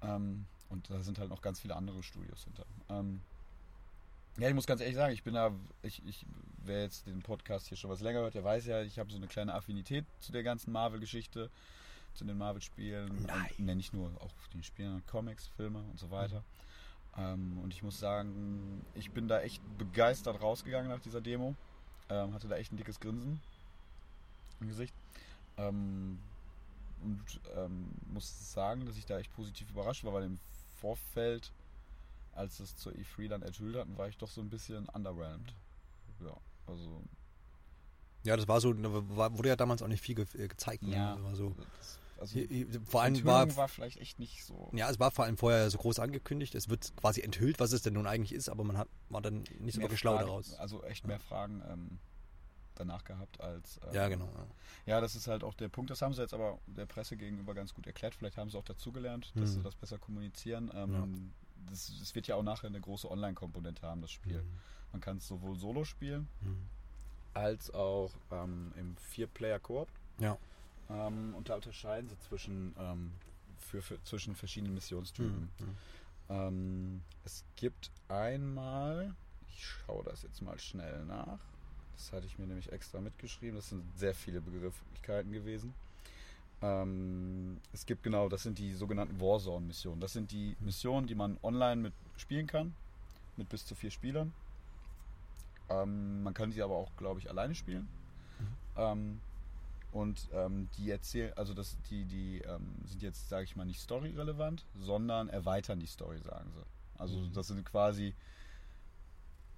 Ähm, 0.01 0.45
und 0.73 0.89
da 0.89 1.01
sind 1.03 1.19
halt 1.19 1.29
noch 1.29 1.41
ganz 1.41 1.59
viele 1.59 1.75
andere 1.75 2.03
Studios 2.03 2.43
hinter. 2.43 2.65
Ähm, 2.89 3.21
ja, 4.37 4.49
ich 4.49 4.55
muss 4.55 4.65
ganz 4.65 4.81
ehrlich 4.81 4.95
sagen, 4.95 5.13
ich 5.13 5.23
bin 5.23 5.35
da, 5.35 5.51
ich, 5.83 6.01
ich, 6.07 6.25
wer 6.65 6.81
jetzt 6.81 7.05
den 7.05 7.21
Podcast 7.21 7.67
hier 7.67 7.77
schon 7.77 7.91
was 7.91 8.01
länger 8.01 8.21
hört, 8.21 8.33
der 8.33 8.43
weiß 8.43 8.65
ja, 8.65 8.81
ich 8.81 8.97
habe 8.97 9.11
so 9.11 9.17
eine 9.17 9.27
kleine 9.27 9.53
Affinität 9.53 10.05
zu 10.19 10.31
der 10.31 10.41
ganzen 10.41 10.71
Marvel-Geschichte, 10.71 11.51
zu 12.15 12.25
den 12.25 12.37
Marvel-Spielen. 12.37 13.25
Nein. 13.27 13.51
Und, 13.57 13.65
ne, 13.65 13.75
nicht 13.75 13.93
nur, 13.93 14.09
auch 14.21 14.33
den 14.53 14.63
Spielen, 14.63 15.05
Comics, 15.05 15.47
Filme 15.55 15.79
und 15.91 15.99
so 15.99 16.09
weiter. 16.09 16.43
Ähm, 17.15 17.59
und 17.59 17.73
ich 17.73 17.83
muss 17.83 17.99
sagen, 17.99 18.83
ich 18.95 19.11
bin 19.11 19.27
da 19.27 19.41
echt 19.41 19.61
begeistert 19.77 20.41
rausgegangen 20.41 20.89
nach 20.89 20.99
dieser 20.99 21.21
Demo. 21.21 21.55
Ähm, 22.09 22.33
hatte 22.33 22.47
da 22.47 22.55
echt 22.55 22.71
ein 22.71 22.77
dickes 22.77 22.99
Grinsen 22.99 23.39
im 24.59 24.67
Gesicht. 24.67 24.95
Ähm, 25.57 26.17
und 27.03 27.39
ähm, 27.55 27.89
muss 28.11 28.53
sagen, 28.53 28.85
dass 28.85 28.97
ich 28.97 29.05
da 29.05 29.19
echt 29.19 29.33
positiv 29.35 29.69
überrascht 29.69 30.03
war, 30.05 30.13
weil 30.13 30.23
im 30.23 30.39
Vorfeld, 30.83 31.53
als 32.33 32.59
es 32.59 32.75
zur 32.75 32.91
E3 32.91 33.29
dann 33.29 33.41
enthüllt 33.41 33.77
hatten, 33.77 33.97
war 33.97 34.09
ich 34.09 34.17
doch 34.17 34.29
so 34.29 34.41
ein 34.41 34.49
bisschen 34.49 34.89
underwhelmed. 34.89 35.55
Ja, 36.19 36.35
also. 36.67 37.01
Ja, 38.25 38.35
das 38.35 38.49
war 38.49 38.59
so, 38.59 38.73
war, 39.15 39.37
wurde 39.37 39.49
ja 39.49 39.55
damals 39.55 39.81
auch 39.81 39.87
nicht 39.87 40.01
viel 40.01 40.15
ge 40.15 40.25
äh, 40.33 40.49
gezeigt. 40.49 40.83
Ne? 40.83 40.95
Ja, 40.95 41.23
war 41.23 41.35
so, 41.35 41.55
das, 41.77 41.99
also 42.19 42.33
hier, 42.33 42.47
hier, 42.47 42.81
vor 42.85 43.01
allem 43.01 43.23
war, 43.23 43.55
war 43.55 43.69
vielleicht 43.69 43.97
echt 43.97 44.19
nicht 44.19 44.43
so. 44.43 44.69
ja, 44.73 44.89
es 44.89 44.99
war 44.99 45.11
vor 45.11 45.23
allem 45.23 45.37
vorher 45.37 45.69
so 45.69 45.77
groß 45.77 45.99
angekündigt. 45.99 46.53
Es 46.53 46.67
wird 46.67 46.93
quasi 46.97 47.21
enthüllt, 47.21 47.61
was 47.61 47.71
es 47.71 47.81
denn 47.81 47.93
nun 47.93 48.05
eigentlich 48.05 48.33
ist, 48.33 48.49
aber 48.49 48.65
man 48.65 48.77
hat, 48.77 48.89
war 49.07 49.21
dann 49.21 49.43
nicht 49.59 49.75
so 49.75 49.81
wirklich 49.81 50.01
schlau 50.01 50.17
daraus. 50.17 50.53
Also 50.55 50.83
echt 50.83 51.07
mehr 51.07 51.21
Fragen 51.21 51.61
ähm, 51.69 51.99
danach 52.75 53.03
gehabt 53.03 53.39
als. 53.41 53.79
Ähm, 53.87 53.93
Ja, 53.93 54.07
genau. 54.07 54.25
Ja. 54.25 54.45
Ja, 54.95 55.01
das 55.01 55.15
ist 55.15 55.27
halt 55.27 55.43
auch 55.43 55.53
der 55.53 55.69
Punkt. 55.69 55.89
Das 55.91 56.01
haben 56.01 56.13
sie 56.13 56.21
jetzt 56.21 56.33
aber 56.33 56.59
der 56.67 56.85
Presse 56.85 57.15
gegenüber 57.17 57.53
ganz 57.53 57.73
gut 57.73 57.87
erklärt. 57.87 58.15
Vielleicht 58.15 58.37
haben 58.37 58.49
sie 58.49 58.57
auch 58.57 58.63
dazugelernt, 58.65 59.31
dass 59.35 59.51
Mhm. 59.51 59.53
sie 59.55 59.61
das 59.63 59.75
besser 59.75 59.97
kommunizieren. 59.97 60.71
Ähm, 60.73 60.93
Ja. 60.93 61.69
das, 61.71 61.93
das 61.99 62.13
wird 62.15 62.27
ja 62.27 62.35
auch 62.35 62.43
nachher 62.43 62.67
eine 62.67 62.81
große 62.81 63.09
Online-Komponente 63.09 63.81
haben, 63.87 64.01
das 64.01 64.11
Spiel. 64.11 64.41
Mhm. 64.41 64.59
Man 64.91 65.01
kann 65.01 65.17
es 65.17 65.27
sowohl 65.27 65.55
solo 65.57 65.83
spielen, 65.85 66.27
Mhm. 66.41 66.57
als 67.33 67.71
auch 67.73 68.11
ähm, 68.31 68.73
im 68.77 68.95
Vier-Player-Koop. 68.97 69.87
Ja. 70.19 70.37
Ähm, 70.89 71.33
und 71.35 71.49
da 71.49 71.55
unterscheiden 71.55 72.09
sie 72.09 72.19
zwischen, 72.19 72.75
ähm, 72.77 73.11
für, 73.57 73.81
für, 73.81 74.03
zwischen 74.03 74.35
verschiedenen 74.35 74.73
Missionstypen. 74.75 75.49
Mhm. 75.59 75.77
Ähm, 76.29 77.01
es 77.25 77.43
gibt 77.55 77.89
einmal, 78.09 79.15
ich 79.47 79.65
schaue 79.65 80.03
das 80.03 80.23
jetzt 80.23 80.41
mal 80.41 80.59
schnell 80.59 81.05
nach. 81.05 81.39
Das 81.95 82.11
hatte 82.11 82.25
ich 82.25 82.37
mir 82.39 82.47
nämlich 82.47 82.71
extra 82.71 82.99
mitgeschrieben. 82.99 83.55
Das 83.55 83.69
sind 83.69 83.83
sehr 83.97 84.13
viele 84.15 84.41
Begrifflichkeiten 84.41 85.31
gewesen. 85.31 85.73
Ähm, 86.61 87.59
es 87.73 87.85
gibt 87.85 88.03
genau, 88.03 88.29
das 88.29 88.43
sind 88.43 88.57
die 88.57 88.73
sogenannten 88.73 89.19
Warzone-Missionen. 89.19 89.99
Das 89.99 90.13
sind 90.13 90.31
die 90.31 90.55
Missionen, 90.59 91.07
die 91.07 91.15
man 91.15 91.37
online 91.43 91.81
mit 91.81 91.93
spielen 92.17 92.47
kann, 92.47 92.73
mit 93.37 93.49
bis 93.49 93.65
zu 93.65 93.75
vier 93.75 93.91
Spielern. 93.91 94.33
Ähm, 95.69 96.23
man 96.23 96.33
kann 96.33 96.51
sie 96.51 96.61
aber 96.61 96.75
auch, 96.75 96.91
glaube 96.97 97.19
ich, 97.19 97.29
alleine 97.29 97.55
spielen. 97.55 97.87
Ähm, 98.77 99.19
und 99.91 100.27
ähm, 100.33 100.69
die 100.77 100.89
erzählen, 100.89 101.33
also 101.37 101.53
das, 101.53 101.77
die, 101.89 102.05
die 102.05 102.39
ähm, 102.39 102.65
sind 102.85 103.03
jetzt, 103.03 103.29
sage 103.29 103.43
ich 103.43 103.55
mal, 103.55 103.65
nicht 103.65 103.79
story-relevant, 103.79 104.65
sondern 104.79 105.29
erweitern 105.29 105.79
die 105.79 105.85
Story, 105.85 106.19
sagen 106.19 106.49
sie. 106.55 106.63
Also 106.99 107.17
Mhm. 107.19 107.33
das 107.33 107.47
sind 107.47 107.63
quasi 107.65 108.13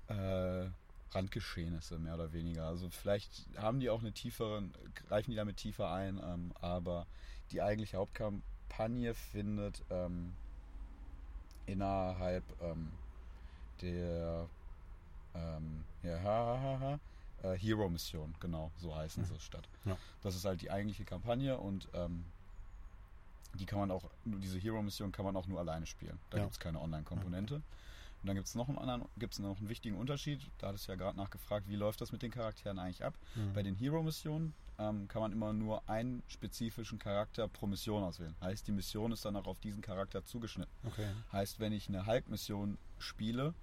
äh, 0.07 0.65
Randgeschehnisse, 1.11 1.97
mehr 1.99 2.15
oder 2.15 2.33
weniger. 2.33 2.65
Also 2.67 2.89
vielleicht 2.89 3.45
haben 3.57 3.79
die 3.79 3.89
auch 3.89 4.01
eine 4.01 4.11
tiefere, 4.11 4.63
greifen 5.07 5.31
die 5.31 5.37
damit 5.37 5.57
tiefer 5.57 5.91
ein, 5.91 6.19
ähm, 6.23 6.51
aber 6.61 7.05
die 7.51 7.61
eigentliche 7.61 7.97
Hauptkampagne 7.97 9.13
findet 9.13 9.81
ähm, 9.89 10.33
innerhalb 11.65 12.43
ähm, 12.61 12.91
der 13.81 14.47
ähm, 15.33 15.83
ja, 16.03 16.21
ha, 16.21 16.59
ha, 16.61 16.79
ha, 16.79 16.99
äh, 17.49 17.57
Hero-Mission, 17.57 18.33
genau, 18.39 18.71
so 18.77 18.95
heißen 18.95 19.23
Mhm. 19.23 19.27
sie 19.27 19.39
statt. 19.39 19.67
Ja. 19.85 19.97
Das 20.21 20.35
ist 20.35 20.45
halt 20.45 20.61
die 20.61 20.71
eigentliche 20.71 21.03
Kampagne 21.05 21.57
und 21.57 21.87
ähm, 21.93 22.23
die 23.55 23.65
kann 23.65 23.79
man 23.79 23.91
auch, 23.91 24.03
diese 24.25 24.57
Hero-Mission 24.57 25.11
kann 25.11 25.25
man 25.25 25.35
auch 25.35 25.47
nur 25.47 25.59
alleine 25.59 25.85
spielen. 25.85 26.19
Da 26.29 26.37
Ja. 26.37 26.43
gibt 26.43 26.53
es 26.53 26.59
keine 26.59 26.81
Online-Komponente. 26.81 27.61
Und 28.25 28.29
dann 28.29 28.37
gibt 28.37 28.47
es 28.47 28.55
noch 28.55 28.69
einen 28.69 28.79
anderen, 28.79 29.05
gibt's 29.19 29.37
noch 29.37 29.59
einen 29.59 29.69
wichtigen 29.69 29.95
Unterschied. 29.95 30.41
Da 30.57 30.69
hattest 30.69 30.87
du 30.87 30.91
ja 30.91 30.95
gerade 30.95 31.15
nachgefragt, 31.15 31.69
wie 31.69 31.75
läuft 31.75 32.01
das 32.01 32.11
mit 32.11 32.23
den 32.23 32.31
Charakteren 32.31 32.79
eigentlich 32.79 33.05
ab? 33.05 33.13
Mhm. 33.35 33.53
Bei 33.53 33.61
den 33.61 33.75
Hero-Missionen 33.75 34.55
ähm, 34.79 35.07
kann 35.07 35.21
man 35.21 35.31
immer 35.31 35.53
nur 35.53 35.87
einen 35.87 36.23
spezifischen 36.27 36.97
Charakter 36.97 37.47
pro 37.47 37.67
Mission 37.67 38.03
auswählen. 38.03 38.35
Heißt, 38.41 38.67
die 38.67 38.71
Mission 38.71 39.11
ist 39.11 39.25
dann 39.25 39.35
auch 39.35 39.45
auf 39.45 39.59
diesen 39.59 39.83
Charakter 39.83 40.25
zugeschnitten. 40.25 40.73
Okay. 40.87 41.07
Heißt, 41.33 41.59
wenn 41.59 41.71
ich 41.71 41.87
eine 41.87 42.07
Hulk-Mission 42.07 42.79
spiele, 42.97 43.53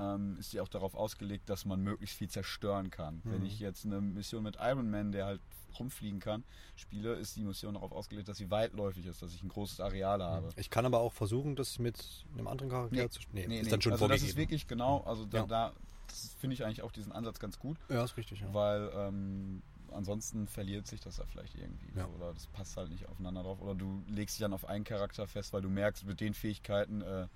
ähm, 0.00 0.36
ist 0.38 0.52
die 0.52 0.60
auch 0.60 0.68
darauf 0.68 0.94
ausgelegt, 0.94 1.48
dass 1.50 1.64
man 1.66 1.82
möglichst 1.82 2.16
viel 2.16 2.28
zerstören 2.30 2.90
kann. 2.90 3.20
Mhm. 3.24 3.32
Wenn 3.32 3.44
ich 3.46 3.60
jetzt 3.60 3.84
eine 3.84 4.00
Mission 4.00 4.42
mit 4.42 4.56
Iron 4.60 4.90
Man, 4.90 5.12
der 5.12 5.26
halt 5.26 5.40
rumfliegen 5.78 6.18
kann, 6.20 6.42
spiele, 6.74 7.14
ist 7.14 7.36
die 7.36 7.42
Mission 7.44 7.74
darauf 7.74 7.92
ausgelegt, 7.92 8.28
dass 8.28 8.38
sie 8.38 8.50
weitläufig 8.50 9.06
ist, 9.06 9.22
dass 9.22 9.34
ich 9.34 9.42
ein 9.42 9.48
großes 9.48 9.80
Areal 9.80 10.22
habe. 10.22 10.48
Ich 10.56 10.70
kann 10.70 10.84
aber 10.86 10.98
auch 11.00 11.12
versuchen, 11.12 11.54
das 11.54 11.78
mit 11.78 11.96
einem 12.34 12.48
anderen 12.48 12.70
Charakter 12.70 12.96
Nee, 12.96 13.08
zu 13.08 13.20
Nee, 13.32 13.46
Nee, 13.46 13.60
ist 13.60 13.70
dann 13.70 13.80
schon 13.80 13.92
also 13.92 14.08
das 14.08 14.18
vorgegeben. 14.20 14.30
ist 14.30 14.36
wirklich 14.36 14.66
genau, 14.66 15.02
also 15.02 15.24
da, 15.26 15.38
Ja. 15.38 15.46
da 15.46 15.72
das 16.08 16.34
finde 16.40 16.54
ich 16.54 16.64
eigentlich 16.64 16.82
auch 16.82 16.90
diesen 16.90 17.12
Ansatz 17.12 17.38
ganz 17.38 17.58
gut, 17.60 17.76
ja, 17.88 18.02
ist 18.02 18.16
richtig, 18.16 18.40
ja. 18.40 18.52
weil 18.52 18.90
ähm, 18.96 19.62
ansonsten 19.92 20.48
verliert 20.48 20.88
sich 20.88 21.00
das 21.00 21.18
ja 21.18 21.24
vielleicht 21.26 21.54
irgendwie 21.54 21.86
Ja. 21.96 22.06
oder 22.08 22.32
das 22.34 22.48
passt 22.48 22.76
halt 22.76 22.90
nicht 22.90 23.08
aufeinander 23.08 23.44
drauf 23.44 23.60
oder 23.60 23.76
du 23.76 24.02
legst 24.08 24.36
dich 24.36 24.40
dann 24.40 24.52
auf 24.52 24.64
einen 24.64 24.82
Charakter 24.84 25.28
fest, 25.28 25.52
weil 25.52 25.62
du 25.62 25.68
merkst, 25.68 26.04
mit 26.06 26.20
den 26.20 26.34
Fähigkeiten 26.34 27.00
äh, 27.02 27.28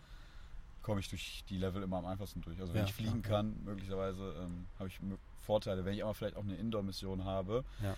komme 0.84 1.00
ich 1.00 1.08
durch 1.08 1.42
die 1.48 1.56
Level 1.58 1.82
immer 1.82 1.96
am 1.96 2.06
einfachsten 2.06 2.40
durch. 2.42 2.60
Also 2.60 2.72
wenn 2.74 2.82
Ja, 2.82 2.86
ich 2.86 2.94
fliegen 2.94 3.22
ja, 3.22 3.30
ja. 3.30 3.36
kann, 3.36 3.64
möglicherweise 3.64 4.34
ähm, 4.40 4.66
habe 4.78 4.88
ich 4.88 5.00
Vorteile. 5.40 5.84
Wenn 5.84 5.94
ich 5.94 6.04
aber 6.04 6.14
vielleicht 6.14 6.36
auch 6.36 6.44
eine 6.44 6.54
Indoor-Mission 6.56 7.24
habe, 7.24 7.64
Ja. 7.82 7.96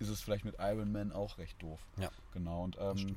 ist 0.00 0.08
es 0.08 0.20
vielleicht 0.20 0.44
mit 0.44 0.56
Iron 0.58 0.92
Man 0.92 1.12
auch 1.12 1.38
recht 1.38 1.60
doof. 1.62 1.80
Ja. 1.96 2.10
Genau. 2.34 2.62
Und 2.64 2.76
ähm, 2.78 3.16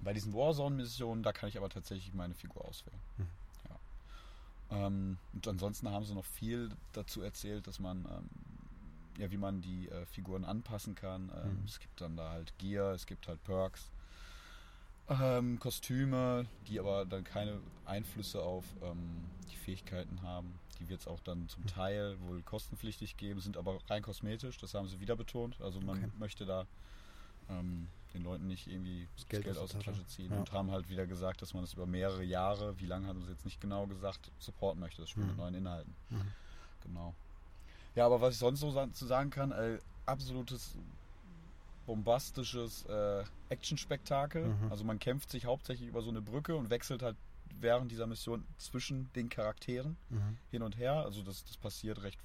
bei 0.00 0.12
diesen 0.12 0.34
Warzone-Missionen, 0.34 1.22
da 1.22 1.32
kann 1.32 1.48
ich 1.48 1.56
aber 1.56 1.68
tatsächlich 1.70 2.12
meine 2.12 2.34
Figur 2.34 2.64
auswählen. 2.64 3.00
Mhm. 3.16 3.26
Ja. 3.70 4.86
Ähm, 4.86 5.18
und 5.32 5.48
ansonsten 5.48 5.88
haben 5.90 6.04
sie 6.04 6.14
noch 6.14 6.24
viel 6.24 6.70
dazu 6.92 7.22
erzählt, 7.22 7.66
dass 7.66 7.78
man, 7.78 8.04
ähm, 8.10 8.28
ja, 9.18 9.30
wie 9.30 9.36
man 9.36 9.60
die 9.62 9.88
äh, 9.88 10.04
Figuren 10.06 10.44
anpassen 10.44 10.94
kann. 10.96 11.30
Ähm, 11.34 11.58
Mhm. 11.60 11.64
Es 11.64 11.78
gibt 11.78 12.00
dann 12.00 12.16
da 12.16 12.30
halt 12.30 12.52
Gear, 12.58 12.92
es 12.92 13.06
gibt 13.06 13.28
halt 13.28 13.42
Perks, 13.44 13.90
ähm, 15.08 15.58
Kostüme, 15.58 16.46
die 16.68 16.80
aber 16.80 17.04
dann 17.04 17.24
keine 17.24 17.60
Einflüsse 17.84 18.42
auf 18.42 18.64
ähm, 18.82 19.24
die 19.50 19.56
Fähigkeiten 19.56 20.22
haben. 20.22 20.58
Die 20.78 20.88
wird 20.88 21.00
es 21.00 21.06
auch 21.06 21.20
dann 21.20 21.48
zum 21.48 21.66
Teil 21.66 22.18
wohl 22.22 22.42
kostenpflichtig 22.42 23.16
geben, 23.16 23.40
sind 23.40 23.56
aber 23.56 23.78
rein 23.88 24.02
kosmetisch, 24.02 24.56
das 24.58 24.74
haben 24.74 24.88
sie 24.88 25.00
wieder 25.00 25.16
betont. 25.16 25.60
Also 25.60 25.80
man 25.80 25.98
Okay. 25.98 26.10
möchte 26.18 26.46
da 26.46 26.66
ähm, 27.48 27.88
den 28.14 28.22
Leuten 28.22 28.46
nicht 28.46 28.66
irgendwie 28.66 29.06
das 29.16 29.28
Geld, 29.28 29.58
aus 29.58 29.70
der 29.70 29.80
Tasche 29.80 30.06
ziehen 30.06 30.32
Ja. 30.32 30.38
und 30.38 30.52
haben 30.52 30.70
halt 30.70 30.88
wieder 30.88 31.06
gesagt, 31.06 31.42
dass 31.42 31.52
man 31.52 31.62
das 31.62 31.74
über 31.74 31.86
mehrere 31.86 32.24
Jahre, 32.24 32.78
wie 32.80 32.86
lange 32.86 33.06
haben 33.06 33.22
sie 33.22 33.30
jetzt 33.30 33.44
nicht 33.44 33.60
genau 33.60 33.86
gesagt, 33.86 34.30
supporten 34.38 34.80
möchte, 34.80 35.02
das 35.02 35.10
Spiel 35.10 35.24
Mhm. 35.24 35.28
mit 35.30 35.38
neuen 35.38 35.54
Inhalten. 35.54 35.94
Mhm. 36.10 36.32
Genau. 36.84 37.14
Ja, 37.94 38.06
aber 38.06 38.20
was 38.20 38.34
ich 38.34 38.38
sonst 38.40 38.60
so 38.60 38.86
zu 38.88 39.06
sagen 39.06 39.30
kann, 39.30 39.52
äh, 39.52 39.78
absolutes 40.06 40.76
bombastisches 41.86 42.84
äh, 42.86 43.24
Action-Spektakel. 43.48 44.48
Mhm. 44.48 44.70
Also 44.70 44.84
man 44.84 44.98
kämpft 44.98 45.30
sich 45.30 45.44
hauptsächlich 45.46 45.88
über 45.88 46.02
so 46.02 46.10
eine 46.10 46.22
Brücke 46.22 46.56
und 46.56 46.70
wechselt 46.70 47.02
halt 47.02 47.16
während 47.60 47.90
dieser 47.90 48.06
Mission 48.06 48.44
zwischen 48.58 49.12
den 49.14 49.28
Charakteren 49.28 49.96
Mhm. 50.10 50.36
hin 50.50 50.62
und 50.62 50.76
her. 50.76 50.94
Also 51.04 51.22
das, 51.22 51.44
das 51.44 51.56
passiert 51.56 52.02
recht, 52.02 52.18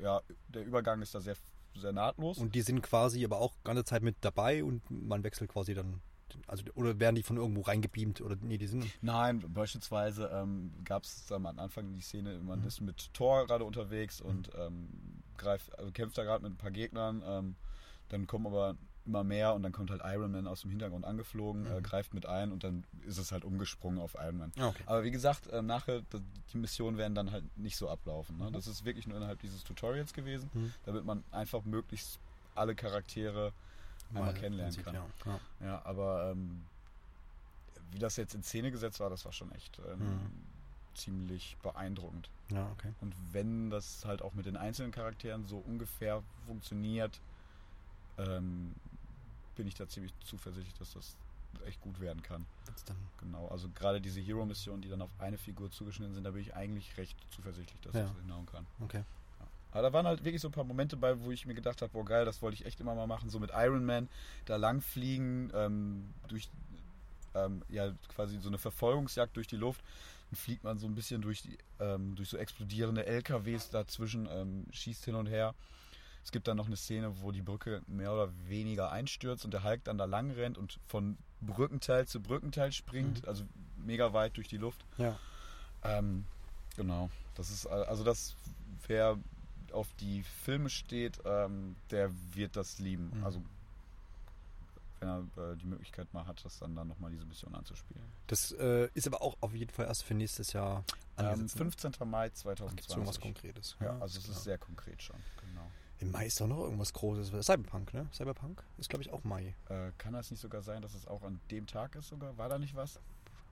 ja, 0.00 0.20
der 0.48 0.64
Übergang 0.64 1.00
ist 1.02 1.14
da 1.14 1.20
sehr, 1.20 1.36
sehr 1.76 1.92
nahtlos. 1.92 2.38
Und 2.38 2.54
die 2.54 2.62
sind 2.62 2.82
quasi 2.82 3.24
aber 3.24 3.40
auch 3.40 3.54
ganze 3.64 3.84
Zeit 3.84 4.02
mit 4.02 4.16
dabei 4.20 4.64
und 4.64 4.82
man 4.90 5.22
wechselt 5.24 5.50
quasi 5.50 5.74
dann. 5.74 6.00
Also, 6.48 6.64
oder 6.74 6.98
werden 6.98 7.14
die 7.14 7.22
von 7.22 7.36
irgendwo 7.36 7.60
reingebeamt? 7.60 8.20
Oder 8.20 8.34
nee, 8.40 8.58
die 8.58 8.66
sind. 8.66 8.86
Nein, 9.02 9.44
beispielsweise 9.52 10.30
ähm, 10.32 10.72
gab 10.84 11.04
es 11.04 11.30
am 11.30 11.46
Anfang 11.46 11.92
die 11.92 12.00
Szene, 12.00 12.38
man 12.40 12.60
Mhm. 12.62 12.66
ist 12.66 12.80
mit 12.80 13.12
Thor 13.14 13.46
gerade 13.46 13.64
unterwegs 13.64 14.20
und 14.20 14.50
ähm, 14.58 14.88
greift, 15.36 15.78
also 15.78 15.92
kämpft 15.92 16.18
da 16.18 16.24
gerade 16.24 16.42
mit 16.42 16.52
ein 16.52 16.56
paar 16.56 16.72
Gegnern. 16.72 17.22
Ähm, 17.24 17.56
dann 18.08 18.26
kommen 18.26 18.46
aber 18.46 18.76
immer 19.06 19.22
mehr 19.22 19.52
und 19.54 19.62
dann 19.62 19.72
kommt 19.72 19.90
halt 19.90 20.00
Iron 20.04 20.32
Man 20.32 20.46
aus 20.46 20.62
dem 20.62 20.70
Hintergrund 20.70 21.04
angeflogen, 21.04 21.66
äh, 21.66 21.78
Mhm. 21.78 21.82
greift 21.82 22.14
mit 22.14 22.24
ein 22.26 22.52
und 22.52 22.64
dann 22.64 22.84
ist 23.06 23.18
es 23.18 23.32
halt 23.32 23.44
umgesprungen 23.44 23.98
auf 24.00 24.14
Iron 24.18 24.38
Man. 24.38 24.52
Ah, 24.58 24.68
okay. 24.68 24.82
Aber 24.86 25.04
wie 25.04 25.10
gesagt, 25.10 25.46
äh, 25.48 25.60
nachher, 25.60 26.02
die 26.52 26.56
Missionen 26.56 26.96
werden 26.96 27.14
dann 27.14 27.30
halt 27.30 27.44
nicht 27.58 27.76
so 27.76 27.88
ablaufen. 27.90 28.38
Ne? 28.38 28.48
Mhm. 28.48 28.52
Das 28.54 28.66
ist 28.66 28.84
wirklich 28.86 29.06
nur 29.06 29.16
innerhalb 29.18 29.40
dieses 29.40 29.62
Tutorials 29.62 30.14
gewesen, 30.14 30.48
Mhm. 30.54 30.72
damit 30.86 31.04
man 31.04 31.22
einfach 31.32 31.64
möglichst 31.64 32.18
alle 32.54 32.74
Charaktere 32.74 33.52
Mal 34.10 34.32
kennenlernen 34.32 34.82
kann. 34.84 34.94
Ja. 34.94 35.06
Ja. 35.26 35.40
Ja, 35.60 35.82
aber 35.84 36.30
ähm, 36.30 36.62
wie 37.90 37.98
das 37.98 38.16
jetzt 38.16 38.34
in 38.34 38.42
Szene 38.42 38.70
gesetzt 38.70 39.00
war, 39.00 39.10
das 39.10 39.24
war 39.24 39.32
schon 39.32 39.50
echt 39.52 39.80
ähm, 39.90 39.98
Mhm. 40.08 40.30
ziemlich 40.94 41.56
beeindruckend. 41.62 42.30
ja, 42.50 42.70
okay. 42.72 42.92
Und 43.00 43.14
wenn 43.32 43.70
das 43.70 44.04
halt 44.04 44.22
auch 44.22 44.32
mit 44.34 44.46
den 44.46 44.56
einzelnen 44.56 44.92
Charakteren 44.92 45.46
so 45.46 45.56
ungefähr 45.58 46.22
funktioniert, 46.46 47.20
ähm, 48.18 48.74
bin 49.56 49.66
ich 49.66 49.74
da 49.74 49.88
ziemlich 49.88 50.12
zuversichtlich, 50.24 50.74
dass 50.78 50.92
das 50.94 51.16
echt 51.66 51.80
gut 51.80 52.00
werden 52.00 52.22
kann. 52.22 52.44
Genau, 53.20 53.48
also 53.48 53.68
gerade 53.74 54.00
diese 54.00 54.20
Hero-Missionen, 54.20 54.82
die 54.82 54.88
dann 54.88 55.00
auf 55.02 55.10
eine 55.18 55.38
Figur 55.38 55.70
zugeschnitten 55.70 56.14
sind, 56.14 56.24
da 56.24 56.30
bin 56.30 56.40
ich 56.42 56.54
eigentlich 56.54 56.96
recht 56.96 57.16
zuversichtlich, 57.30 57.80
dass 57.82 57.94
Ja. 57.94 58.02
das 58.02 58.16
hinhauen 58.20 58.46
kann. 58.46 58.66
Okay. 58.80 59.04
Aber 59.70 59.82
da 59.82 59.92
waren 59.92 60.06
halt 60.06 60.24
wirklich 60.24 60.40
so 60.40 60.48
ein 60.48 60.52
paar 60.52 60.64
Momente 60.64 60.96
bei, 60.96 61.20
wo 61.20 61.32
ich 61.32 61.46
mir 61.46 61.54
gedacht 61.54 61.82
habe, 61.82 61.92
boah 61.92 62.04
geil, 62.04 62.24
das 62.24 62.42
wollte 62.42 62.54
ich 62.54 62.64
echt 62.64 62.80
immer 62.80 62.94
mal 62.94 63.08
machen, 63.08 63.28
so 63.28 63.40
mit 63.40 63.50
Iron 63.54 63.84
Man 63.84 64.08
da 64.44 64.54
langfliegen, 64.56 65.50
ähm, 65.52 66.14
durch 66.28 66.48
ähm, 67.34 67.62
ja 67.68 67.92
quasi 68.08 68.38
so 68.38 68.48
eine 68.48 68.58
Verfolgungsjagd 68.58 69.36
durch 69.36 69.48
die 69.48 69.56
Luft. 69.56 69.82
Dann 70.30 70.36
fliegt 70.36 70.62
man 70.62 70.78
so 70.78 70.86
ein 70.86 70.94
bisschen 70.94 71.22
durch 71.22 71.42
die, 71.42 71.58
ähm, 71.80 72.14
durch 72.14 72.28
so 72.28 72.36
explodierende 72.36 73.04
LKWs 73.06 73.70
dazwischen, 73.70 74.28
ähm, 74.30 74.64
schießt 74.70 75.04
hin 75.06 75.16
und 75.16 75.26
her. 75.26 75.54
Es 76.24 76.32
gibt 76.32 76.48
dann 76.48 76.56
noch 76.56 76.66
eine 76.66 76.76
Szene, 76.76 77.20
wo 77.20 77.30
die 77.32 77.42
Brücke 77.42 77.82
mehr 77.86 78.12
oder 78.12 78.30
weniger 78.48 78.90
einstürzt 78.90 79.44
und 79.44 79.52
der 79.52 79.62
Hulk 79.62 79.84
dann 79.84 79.98
da 79.98 80.06
lang 80.06 80.30
rennt 80.30 80.56
und 80.58 80.80
von 80.86 81.18
Brückenteil 81.42 82.08
zu 82.08 82.20
Brückenteil 82.20 82.72
springt, 82.72 83.22
Mhm. 83.22 83.28
also 83.28 83.44
mega 83.76 84.12
weit 84.14 84.36
durch 84.38 84.48
die 84.48 84.56
Luft. 84.56 84.84
Ja. 84.96 85.18
Ähm, 85.82 86.24
genau. 86.76 87.10
Das 87.34 87.50
ist 87.50 87.66
also 87.66 88.04
das, 88.04 88.34
wer 88.86 89.18
auf 89.72 89.88
die 90.00 90.22
Filme 90.22 90.70
steht, 90.70 91.18
ähm, 91.26 91.76
der 91.90 92.10
wird 92.32 92.56
das 92.56 92.78
lieben. 92.78 93.10
Mhm. 93.18 93.24
Also 93.24 93.42
wenn 95.00 95.08
er 95.08 95.18
äh, 95.52 95.56
die 95.56 95.66
Möglichkeit 95.66 96.12
mal 96.14 96.26
hat, 96.26 96.42
das 96.44 96.58
dann, 96.58 96.74
dann 96.74 96.88
nochmal 96.88 97.10
diese 97.10 97.26
Mission 97.26 97.54
anzuspielen. 97.54 98.02
Das 98.28 98.52
äh, 98.52 98.88
ist 98.94 99.06
aber 99.06 99.20
auch 99.20 99.36
auf 99.40 99.52
jeden 99.54 99.70
Fall 99.70 99.86
erst 99.86 100.04
für 100.04 100.14
nächstes 100.14 100.52
Jahr 100.54 100.84
Ähm, 101.18 101.26
angesetzt. 101.26 101.56
ne? 101.56 101.70
15. 101.70 101.92
Mai 102.08 102.28
Gibt's 102.28 102.44
irgendwas 102.44 102.76
2020. 102.86 103.20
Konkretes? 103.22 103.76
ja, 103.80 103.98
also 103.98 104.18
es 104.18 104.24
klar. 104.24 104.36
ist 104.38 104.44
sehr 104.44 104.58
konkret 104.58 105.02
schon. 105.02 105.16
Im 106.00 106.10
Mai 106.10 106.26
ist 106.26 106.40
doch 106.40 106.46
noch 106.46 106.60
irgendwas 106.60 106.92
Großes. 106.92 107.46
Cyberpunk, 107.46 107.94
ne? 107.94 108.06
Cyberpunk 108.12 108.62
ist, 108.78 108.88
glaube 108.88 109.02
ich, 109.02 109.12
auch 109.12 109.24
Mai. 109.24 109.54
Äh, 109.68 109.90
kann 109.96 110.12
das 110.12 110.30
nicht 110.30 110.40
sogar 110.40 110.62
sein, 110.62 110.82
dass 110.82 110.94
es 110.94 111.06
auch 111.06 111.22
an 111.22 111.40
dem 111.50 111.66
Tag 111.66 111.94
ist 111.94 112.08
sogar? 112.08 112.36
War 112.36 112.48
da 112.48 112.58
nicht 112.58 112.74
was? 112.74 112.98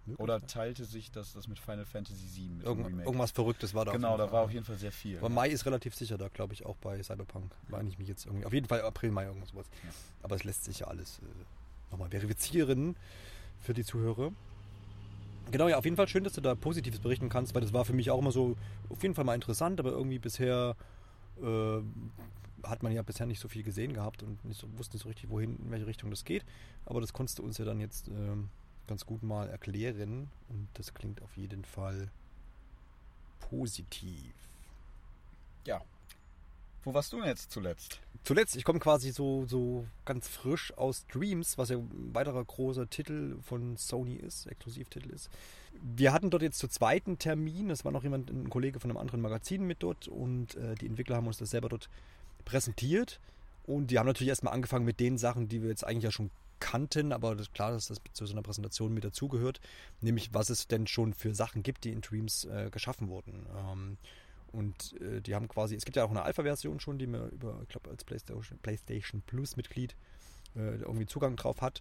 Möglich, 0.05 0.21
Oder 0.21 0.45
teilte 0.45 0.85
sich 0.85 1.13
das, 1.13 1.33
das 1.33 1.47
mit 1.47 1.61
Final 1.61 1.85
Fantasy 1.85 2.27
VII? 2.35 2.49
Mit 2.49 2.67
Irgend, 2.67 3.07
irgendwas 3.07 3.31
Verrücktes 3.31 3.73
war 3.73 3.85
da. 3.85 3.93
Genau, 3.93 4.17
da 4.17 4.33
war 4.33 4.43
auf 4.43 4.51
jeden 4.51 4.65
Fall 4.65 4.77
sehr 4.77 4.91
viel. 4.91 5.19
Aber 5.19 5.29
ja. 5.29 5.35
Mai 5.35 5.49
ist 5.51 5.65
relativ 5.65 5.95
sicher 5.95 6.19
da, 6.19 6.27
glaube 6.27 6.55
ich, 6.55 6.67
auch 6.67 6.77
bei 6.77 7.01
Cyberpunk. 7.01 7.53
Meine 7.69 7.89
ich 7.89 7.99
mich 7.99 8.09
jetzt 8.09 8.27
irgendwie. 8.27 8.45
Auf 8.45 8.53
jeden 8.53 8.67
Fall 8.67 8.83
April, 8.83 9.13
Mai, 9.13 9.27
irgendwas 9.27 9.51
sowas. 9.51 9.67
Ja. 9.85 9.91
Aber 10.23 10.35
es 10.35 10.43
lässt 10.43 10.65
sich 10.65 10.81
ja 10.81 10.89
alles 10.89 11.21
äh, 11.21 11.93
nochmal 11.93 12.11
verifizieren 12.11 12.97
für 13.61 13.75
die 13.75 13.85
Zuhörer. 13.85 14.33
Genau, 15.53 15.69
ja, 15.69 15.79
auf 15.79 15.85
jeden 15.85 15.97
Fall 15.97 16.09
schön, 16.09 16.25
dass 16.25 16.33
du 16.33 16.41
da 16.41 16.55
Positives 16.55 16.99
berichten 16.99 17.29
kannst, 17.29 17.55
weil 17.55 17.63
das 17.63 17.73
war 17.73 17.85
für 17.85 17.93
mich 17.93 18.11
auch 18.11 18.19
immer 18.19 18.33
so 18.33 18.57
auf 18.89 19.03
jeden 19.03 19.15
Fall 19.15 19.25
mal 19.25 19.35
interessant, 19.35 19.79
aber 19.79 19.91
irgendwie 19.91 20.19
bisher 20.19 20.77
äh, 21.41 21.83
hat 22.67 22.83
man 22.83 22.93
ja 22.93 23.03
bisher 23.03 23.27
nicht 23.27 23.41
so 23.41 23.49
viel 23.49 23.63
gesehen 23.63 23.93
gehabt 23.93 24.23
und 24.23 24.45
nicht 24.45 24.61
so, 24.61 24.67
wusste 24.79 24.97
nicht 24.97 25.03
so 25.03 25.09
richtig, 25.09 25.31
wohin, 25.31 25.59
in 25.59 25.71
welche 25.71 25.87
Richtung 25.87 26.11
das 26.11 26.25
geht. 26.25 26.45
Aber 26.85 27.01
das 27.01 27.13
konntest 27.13 27.39
du 27.39 27.43
uns 27.43 27.59
ja 27.59 27.65
dann 27.65 27.81
jetzt 27.81 28.09
ähm, 28.09 28.49
ganz 28.87 29.07
gut 29.07 29.23
mal 29.23 29.49
erklären 29.49 30.29
und 30.49 30.69
das 30.75 30.95
klingt 30.95 31.23
auf 31.23 31.37
jeden 31.37 31.65
Fall 31.65 32.11
positiv. 33.41 34.35
Ja. 35.67 35.81
Wo 36.85 36.95
warst 36.95 37.13
du 37.13 37.19
denn 37.19 37.27
jetzt 37.27 37.51
zuletzt? 37.53 38.01
Zuletzt, 38.25 38.57
ich 38.57 38.65
komme 38.65 38.79
quasi 38.79 39.11
so, 39.11 39.47
so 39.47 39.87
ganz 40.05 40.29
frisch 40.29 40.73
aus 40.77 41.07
Dreams, 41.07 41.59
was 41.59 41.71
ja 41.71 41.77
ein 41.77 42.15
weiterer 42.15 42.45
großer 42.45 42.89
Titel 42.89 43.37
von 43.43 43.77
Sony 43.77 44.15
ist, 44.15 44.47
Exklusivtitel 44.47 45.11
ist. 45.11 45.29
Wir 45.81 46.13
hatten 46.13 46.31
dort 46.31 46.43
jetzt 46.43 46.59
zu 46.59 46.69
zweiten 46.69 47.19
Termin, 47.19 47.71
es 47.71 47.85
war 47.85 47.93
noch 47.93 48.03
jemand, 48.03 48.31
ein 48.31 48.51
Kollege 48.51 48.79
von 48.79 48.91
einem 48.91 48.99
anderen 48.99 49.21
Magazin 49.21 49.65
mit 49.65 49.83
dort 49.83 50.07
und 50.07 50.55
äh, 50.57 50.75
die 50.77 50.87
Entwickler 50.87 51.17
haben 51.17 51.27
uns 51.27 51.39
das 51.39 51.51
selber 51.51 51.69
dort 51.69 51.89
präsentiert 52.45 53.21
und 53.65 53.91
die 53.91 53.99
haben 53.99 54.07
natürlich 54.07 54.29
erstmal 54.29 54.55
angefangen 54.55 54.85
mit 54.85 55.01
den 55.01 55.19
Sachen, 55.19 55.49
die 55.49 55.63
wir 55.63 55.69
jetzt 55.69 55.85
eigentlich 55.85 56.05
ja 56.05 56.11
schon 56.11 56.31
kannten, 56.61 57.13
aber 57.13 57.35
das, 57.35 57.53
klar, 57.53 57.73
dass 57.73 57.89
das 57.89 58.01
zu 58.13 58.25
so 58.25 58.33
einer 58.33 58.43
Präsentation 58.43 58.95
mit 58.95 59.05
dazugehört, 59.05 59.61
nämlich 60.01 60.33
was 60.33 60.49
es 60.49 60.69
denn 60.69 60.87
schon 60.87 61.13
für 61.13 61.35
Sachen 61.35 61.65
gibt, 61.65 61.85
die 61.85 61.91
in 61.91 62.01
Dreams 62.01 62.45
äh, 62.45 62.71
geschaffen 62.71 63.09
wurden. 63.09 63.47
Ähm, 63.57 63.99
und 64.53 65.01
äh, 65.01 65.21
die 65.21 65.35
haben 65.35 65.49
quasi, 65.49 65.75
es 65.75 65.85
gibt 65.85 65.97
ja 65.97 66.05
auch 66.05 66.11
eine 66.11 66.23
Alpha-Version 66.23 66.81
schon, 66.81 66.99
die 66.99 67.07
man 67.07 67.31
über, 67.31 67.59
ich 67.63 67.69
glaube, 67.69 67.91
als 67.91 68.05
PlayStation, 68.05 68.59
PlayStation 68.59 69.23
Plus-Mitglied 69.23 69.97
äh, 70.55 70.77
irgendwie 70.77 71.07
Zugang 71.07 71.37
drauf 71.37 71.61
hat. 71.61 71.81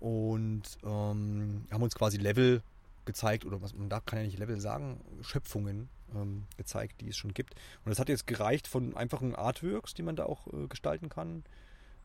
Und 0.00 0.62
ähm, 0.82 1.66
haben 1.70 1.82
uns 1.82 1.94
quasi 1.94 2.16
Level 2.16 2.62
gezeigt, 3.04 3.44
oder 3.44 3.60
was 3.62 3.74
man 3.74 3.88
da 3.88 4.00
kann 4.00 4.18
ja 4.18 4.24
nicht 4.24 4.38
Level 4.38 4.60
sagen, 4.60 5.00
Schöpfungen 5.22 5.88
ähm, 6.14 6.46
gezeigt, 6.56 7.00
die 7.00 7.08
es 7.08 7.16
schon 7.16 7.34
gibt. 7.34 7.54
Und 7.84 7.90
das 7.90 7.98
hat 7.98 8.08
jetzt 8.08 8.26
gereicht 8.26 8.66
von 8.66 8.96
einfachen 8.96 9.34
Artworks, 9.34 9.94
die 9.94 10.02
man 10.02 10.16
da 10.16 10.24
auch 10.24 10.46
äh, 10.48 10.66
gestalten 10.68 11.08
kann. 11.08 11.44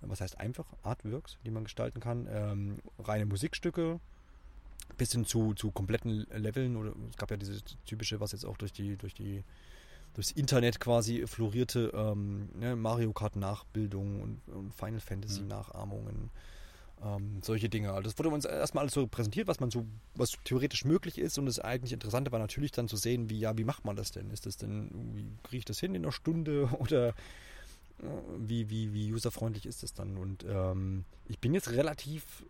Was 0.01 0.21
heißt 0.21 0.39
einfach? 0.39 0.65
Artworks, 0.83 1.37
die 1.45 1.51
man 1.51 1.63
gestalten 1.63 1.99
kann. 1.99 2.27
Ähm, 2.29 2.77
reine 2.99 3.25
Musikstücke, 3.25 3.99
bis 4.97 5.13
hin 5.13 5.25
zu, 5.25 5.53
zu 5.53 5.71
kompletten 5.71 6.27
Leveln 6.31 6.75
oder 6.75 6.93
es 7.09 7.17
gab 7.17 7.31
ja 7.31 7.37
diese 7.37 7.63
typische, 7.85 8.19
was 8.19 8.33
jetzt 8.33 8.45
auch 8.45 8.57
durch 8.57 8.71
die, 8.71 8.97
durch 8.97 9.13
die 9.13 9.43
durchs 10.15 10.31
Internet 10.31 10.79
quasi 10.79 11.27
florierte 11.27 11.91
ähm, 11.93 12.49
ne, 12.57 12.75
Mario 12.75 13.13
Kart 13.13 13.35
Nachbildung 13.35 14.21
und, 14.21 14.41
und 14.47 14.73
Final 14.73 15.01
Fantasy 15.01 15.41
mhm. 15.41 15.49
Nachahmungen. 15.49 16.31
Ähm, 17.03 17.41
solche 17.43 17.67
Dinge. 17.67 17.91
Also 17.91 18.03
das 18.03 18.17
wurde 18.17 18.29
uns 18.29 18.45
erstmal 18.45 18.83
alles 18.83 18.93
so 18.93 19.05
präsentiert, 19.05 19.47
was 19.47 19.59
man 19.59 19.69
so, 19.69 19.85
was 20.15 20.31
theoretisch 20.45 20.85
möglich 20.85 21.17
ist. 21.17 21.37
Und 21.37 21.45
das 21.45 21.59
eigentlich 21.59 21.91
Interessante 21.91 22.31
war 22.31 22.39
natürlich 22.39 22.71
dann 22.71 22.87
zu 22.87 22.95
sehen, 22.95 23.29
wie, 23.29 23.39
ja, 23.39 23.57
wie 23.57 23.65
macht 23.65 23.83
man 23.83 23.97
das 23.97 24.11
denn? 24.11 24.31
Ist 24.31 24.45
das 24.45 24.55
denn, 24.55 24.89
wie 25.13 25.27
kriege 25.43 25.57
ich 25.57 25.65
das 25.65 25.79
hin 25.79 25.93
in 25.93 26.03
einer 26.03 26.13
Stunde 26.13 26.69
oder 26.79 27.09
äh, 27.09 27.13
wie, 28.39 28.69
wie, 28.69 28.93
wie 28.93 29.13
userfreundlich 29.13 29.65
ist 29.65 29.83
das 29.83 29.93
dann? 29.93 30.17
Und 30.17 30.45
ähm, 30.47 31.03
ich 31.27 31.39
bin 31.39 31.53
jetzt 31.53 31.71
relativ 31.71 32.45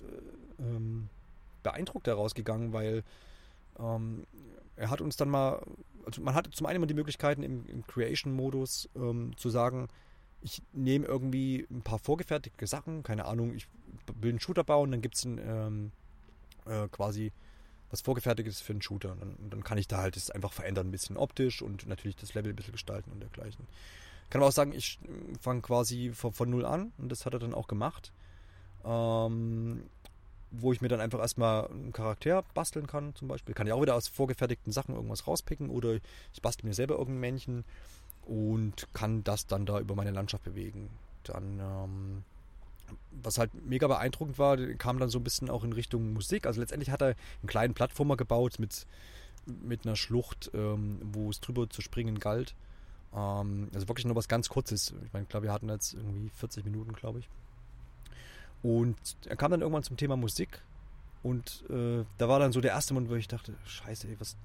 äh, 0.59 0.63
ähm, 0.63 1.09
beeindruckt 1.63 2.05
daraus 2.05 2.35
gegangen, 2.35 2.73
weil 2.73 3.03
ähm, 3.79 4.27
er 4.75 4.89
hat 4.89 5.01
uns 5.01 5.17
dann 5.17 5.29
mal, 5.29 5.61
also 6.05 6.21
man 6.21 6.33
hat 6.33 6.49
zum 6.53 6.67
einen 6.67 6.77
immer 6.77 6.87
die 6.87 6.93
Möglichkeiten 6.93 7.43
im, 7.43 7.65
im 7.67 7.85
Creation-Modus 7.85 8.89
ähm, 8.95 9.35
zu 9.37 9.49
sagen, 9.49 9.87
ich 10.41 10.61
nehme 10.73 11.05
irgendwie 11.05 11.65
ein 11.71 11.81
paar 11.81 11.99
vorgefertigte 11.99 12.67
Sachen, 12.67 13.03
keine 13.03 13.25
Ahnung, 13.25 13.55
ich 13.55 13.67
will 14.19 14.29
einen 14.29 14.39
Shooter 14.39 14.63
bauen, 14.63 14.91
dann 14.91 15.01
gibt 15.01 15.15
es 15.15 15.25
ähm, 15.25 15.91
äh, 16.65 16.87
quasi 16.89 17.31
was 17.89 18.01
vorgefertigtes 18.01 18.61
für 18.61 18.73
einen 18.73 18.81
Shooter. 18.81 19.15
Dann, 19.19 19.35
dann, 19.49 19.63
kann 19.63 19.77
ich 19.77 19.87
da 19.87 19.97
halt 19.97 20.15
das 20.15 20.29
einfach 20.29 20.53
verändern, 20.53 20.87
ein 20.87 20.91
bisschen 20.91 21.17
optisch 21.17 21.61
und 21.61 21.87
natürlich 21.87 22.15
das 22.15 22.33
Level 22.33 22.51
ein 22.51 22.55
bisschen 22.55 22.73
gestalten 22.73 23.11
und 23.11 23.21
dergleichen. 23.21 23.65
Ich 24.23 24.29
kann 24.29 24.41
aber 24.41 24.49
auch 24.49 24.53
sagen, 24.53 24.73
ich 24.73 24.99
fange 25.39 25.61
quasi 25.61 26.11
von, 26.11 26.33
von, 26.33 26.49
null 26.49 26.65
an 26.65 26.91
und 26.97 27.09
das 27.09 27.25
hat 27.25 27.33
er 27.33 27.39
dann 27.39 27.53
auch 27.53 27.67
gemacht. 27.67 28.11
Ähm, 28.83 29.83
wo 30.61 30.73
ich 30.73 30.81
mir 30.81 30.87
dann 30.87 31.01
einfach 31.01 31.19
erstmal 31.19 31.67
einen 31.67 31.93
Charakter 31.93 32.43
basteln 32.53 32.87
kann, 32.87 33.15
zum 33.15 33.27
Beispiel. 33.27 33.55
Kann 33.55 33.67
ich 33.67 33.73
auch 33.73 33.81
wieder 33.81 33.95
aus 33.95 34.07
vorgefertigten 34.07 34.71
Sachen 34.71 34.95
irgendwas 34.95 35.27
rauspicken 35.27 35.69
oder 35.69 35.95
ich 36.33 36.41
bastel 36.41 36.67
mir 36.67 36.73
selber 36.73 36.95
irgendein 36.95 37.21
Männchen 37.21 37.63
und 38.25 38.87
kann 38.93 39.23
das 39.23 39.47
dann 39.47 39.65
da 39.65 39.79
über 39.79 39.95
meine 39.95 40.11
Landschaft 40.11 40.43
bewegen. 40.43 40.89
Dann, 41.23 41.59
ähm, 41.59 42.23
was 43.23 43.37
halt 43.37 43.51
mega 43.65 43.87
beeindruckend 43.87 44.37
war, 44.37 44.57
kam 44.57 44.99
dann 44.99 45.09
so 45.09 45.19
ein 45.19 45.23
bisschen 45.23 45.49
auch 45.49 45.63
in 45.63 45.73
Richtung 45.73 46.13
Musik. 46.13 46.45
Also 46.45 46.61
letztendlich 46.61 46.91
hat 46.91 47.01
er 47.01 47.09
einen 47.09 47.47
kleinen 47.47 47.73
Plattformer 47.73 48.17
gebaut 48.17 48.59
mit, 48.59 48.85
mit 49.45 49.85
einer 49.85 49.95
Schlucht, 49.95 50.51
ähm, 50.53 50.99
wo 51.01 51.29
es 51.29 51.39
drüber 51.39 51.69
zu 51.69 51.81
springen 51.81 52.19
galt. 52.19 52.55
Ähm, 53.13 53.69
also 53.73 53.87
wirklich 53.87 54.05
nur 54.05 54.15
was 54.15 54.27
ganz 54.27 54.49
Kurzes. 54.49 54.93
Ich 55.05 55.13
meine, 55.13 55.25
glaube, 55.25 55.47
wir 55.47 55.53
hatten 55.53 55.69
jetzt 55.69 55.93
irgendwie 55.93 56.29
40 56.29 56.65
Minuten, 56.65 56.93
glaube 56.93 57.19
ich. 57.19 57.29
Und 58.63 58.97
er 59.25 59.35
kam 59.35 59.51
dann 59.51 59.61
irgendwann 59.61 59.83
zum 59.83 59.97
Thema 59.97 60.15
Musik. 60.15 60.61
Und 61.23 61.63
äh, 61.69 62.03
da 62.17 62.29
war 62.29 62.39
dann 62.39 62.51
so 62.51 62.61
der 62.61 62.71
erste 62.71 62.93
Moment, 62.93 63.11
wo 63.11 63.15
ich 63.15 63.27
dachte, 63.27 63.53
scheiße, 63.65 64.07
ey, 64.07 64.15
was, 64.19 64.35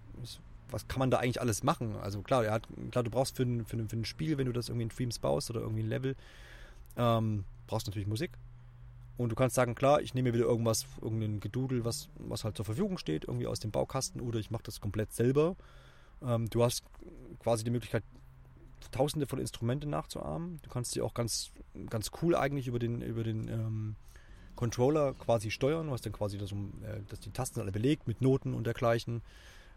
was, 0.71 0.89
kann 0.89 0.99
man 0.99 1.11
da 1.11 1.19
eigentlich 1.19 1.41
alles 1.41 1.63
machen? 1.63 1.97
Also 1.97 2.23
klar, 2.23 2.45
er 2.45 2.53
hat, 2.53 2.69
klar 2.91 3.05
du 3.05 3.11
brauchst 3.11 3.37
für 3.37 3.43
ein, 3.43 3.67
für, 3.67 3.77
ein, 3.77 3.89
für 3.89 3.97
ein 3.97 4.05
Spiel, 4.05 4.39
wenn 4.39 4.47
du 4.47 4.53
das 4.53 4.69
irgendwie 4.69 4.85
in 4.85 4.91
Streams 4.91 5.19
baust 5.19 5.51
oder 5.51 5.61
irgendwie 5.61 5.83
ein 5.83 5.89
Level, 5.89 6.17
ähm, 6.97 7.45
brauchst 7.67 7.87
natürlich 7.87 8.09
Musik. 8.09 8.31
Und 9.19 9.29
du 9.29 9.37
kannst 9.37 9.55
sagen, 9.55 9.75
klar, 9.75 10.01
ich 10.01 10.15
nehme 10.15 10.31
mir 10.31 10.35
wieder 10.35 10.47
irgendwas, 10.47 10.87
irgendein 11.03 11.41
Gedudel, 11.41 11.85
was, 11.85 12.09
was 12.17 12.45
halt 12.45 12.57
zur 12.57 12.65
Verfügung 12.65 12.97
steht, 12.97 13.25
irgendwie 13.25 13.47
aus 13.47 13.61
dem 13.61 13.71
Baukasten, 13.71 14.23
oder 14.23 14.39
ich 14.39 14.51
mache 14.51 14.63
das 14.63 14.81
komplett 14.81 15.13
selber. 15.13 15.57
Ähm, 16.23 16.49
du 16.49 16.65
hast 16.65 16.85
quasi 17.41 17.63
die 17.63 17.71
Möglichkeit, 17.71 18.03
tausende 18.89 19.27
von 19.27 19.39
Instrumenten 19.39 19.91
nachzuahmen. 19.91 20.61
Du 20.63 20.71
kannst 20.71 20.93
sie 20.93 21.03
auch 21.03 21.15
ganz, 21.15 21.53
ganz 21.89 22.11
cool 22.23 22.35
eigentlich 22.35 22.67
über 22.67 22.79
den, 22.79 23.03
über 23.03 23.25
den 23.25 23.49
ähm, 23.49 23.97
Controller 24.57 25.15
quasi 25.15 25.51
steuern. 25.51 25.87
Du 25.87 25.93
hast 25.93 26.05
dann 26.05 26.13
quasi 26.13 26.39
das, 26.39 26.53
äh, 26.53 27.01
dass 27.09 27.21
die 27.21 27.31
Tasten 27.31 27.61
alle 27.61 27.73
belegt 27.73 28.07
mit 28.07 28.21
Noten 28.21 28.55
und 28.55 28.65
dergleichen. 28.65 29.23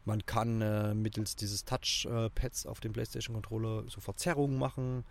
Man 0.06 0.26
kann 0.26 0.62
äh, 0.62 0.94
mittels 0.94 1.36
dieses 1.36 1.64
Touchpads 1.64 2.66
auf 2.66 2.82
dem 2.82 2.92
PlayStation 2.92 3.34
Controller 3.34 3.86
so 3.88 4.02
Verzerrungen 4.02 4.58
machen. 4.58 5.06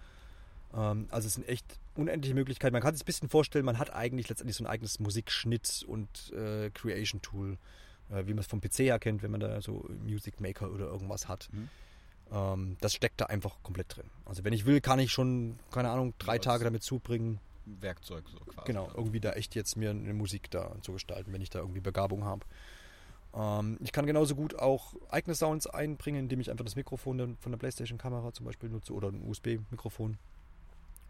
Ähm, 0.75 1.07
also 1.11 1.27
es 1.27 1.35
sind 1.35 1.49
echt 1.49 1.79
unendliche 1.95 2.35
Möglichkeiten. 2.35 2.73
Man 2.73 2.83
kann 2.83 2.95
sich 2.95 3.03
ein 3.03 3.07
bisschen 3.07 3.29
vorstellen, 3.29 3.65
man 3.65 3.79
hat 3.79 3.93
eigentlich 3.95 4.29
letztendlich 4.29 4.57
so 4.57 4.65
ein 4.65 4.69
eigenes 4.69 4.99
Musikschnitt 4.99 5.85
und 5.87 6.33
äh, 6.33 6.71
Creation 6.71 7.23
Tool, 7.23 7.59
äh, 8.11 8.27
wie 8.27 8.35
man 8.35 8.41
es 8.41 8.47
vom 8.47 8.61
PC 8.61 8.81
her 8.81 8.99
kennt, 8.99 9.23
wenn 9.23 9.31
man 9.31 9.41
da 9.41 9.61
so 9.63 9.89
Music 10.05 10.41
Maker 10.41 10.71
oder 10.71 10.87
irgendwas 10.87 11.29
hat. 11.29 11.49
Mhm. 11.53 11.69
Ähm, 12.33 12.77
das 12.81 12.95
steckt 12.95 13.21
da 13.21 13.27
einfach 13.27 13.63
komplett 13.63 13.97
drin. 13.97 14.07
Also 14.25 14.45
wenn 14.45 14.53
ich 14.53 14.65
will, 14.65 14.81
kann 14.81 14.99
ich 14.99 15.13
schon, 15.13 15.59
keine 15.71 15.91
Ahnung, 15.91 16.15
drei 16.19 16.39
Tage 16.39 16.65
damit 16.65 16.83
zubringen, 16.83 17.41
Werkzeug 17.65 18.25
so 18.29 18.39
quasi. 18.45 18.67
Genau, 18.67 18.91
irgendwie 18.95 19.21
da 19.21 19.33
echt 19.33 19.55
jetzt 19.55 19.77
mir 19.77 19.91
eine 19.91 20.15
Musik 20.15 20.51
da 20.51 20.75
zu 20.83 20.93
gestalten, 20.93 21.33
wenn 21.33 21.43
ich 21.43 21.51
da 21.51 21.61
irgendwie 21.61 21.81
Begabung 21.81 22.25
habe. 22.25 22.45
Ähm, 23.35 23.79
ich 23.83 23.93
kann 23.93 24.07
genauso 24.07 24.35
gut 24.35 24.59
auch 24.59 24.95
eigene 25.11 25.35
Sounds 25.35 25.67
einbringen, 25.67 26.21
indem 26.21 26.41
ich 26.41 26.51
einfach 26.51 26.65
das 26.65 26.77
Mikrofon 26.77 27.37
von 27.39 27.53
der 27.53 27.59
PlayStation-Kamera 27.59 28.33
zum 28.33 28.47
Beispiel 28.47 28.69
nutze 28.69 28.93
oder 28.93 29.09
ein 29.09 29.23
USB-Mikrofon. 29.23 30.19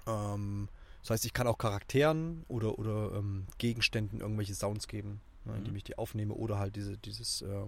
Ähm, 0.07 0.69
das 1.01 1.11
heißt, 1.11 1.25
ich 1.25 1.33
kann 1.33 1.47
auch 1.47 1.59
Charakteren 1.59 2.45
oder, 2.49 2.79
oder 2.79 3.13
ähm, 3.17 3.47
Gegenständen 3.59 4.21
irgendwelche 4.21 4.55
Sounds 4.55 4.89
geben, 4.89 5.21
ne, 5.45 5.57
indem 5.57 5.73
mhm. 5.73 5.79
ich 5.79 5.85
die 5.85 5.99
aufnehme 5.99 6.35
oder 6.35 6.59
halt 6.59 6.77
diese, 6.77 6.97
dieses 6.99 7.43
äh, 7.43 7.67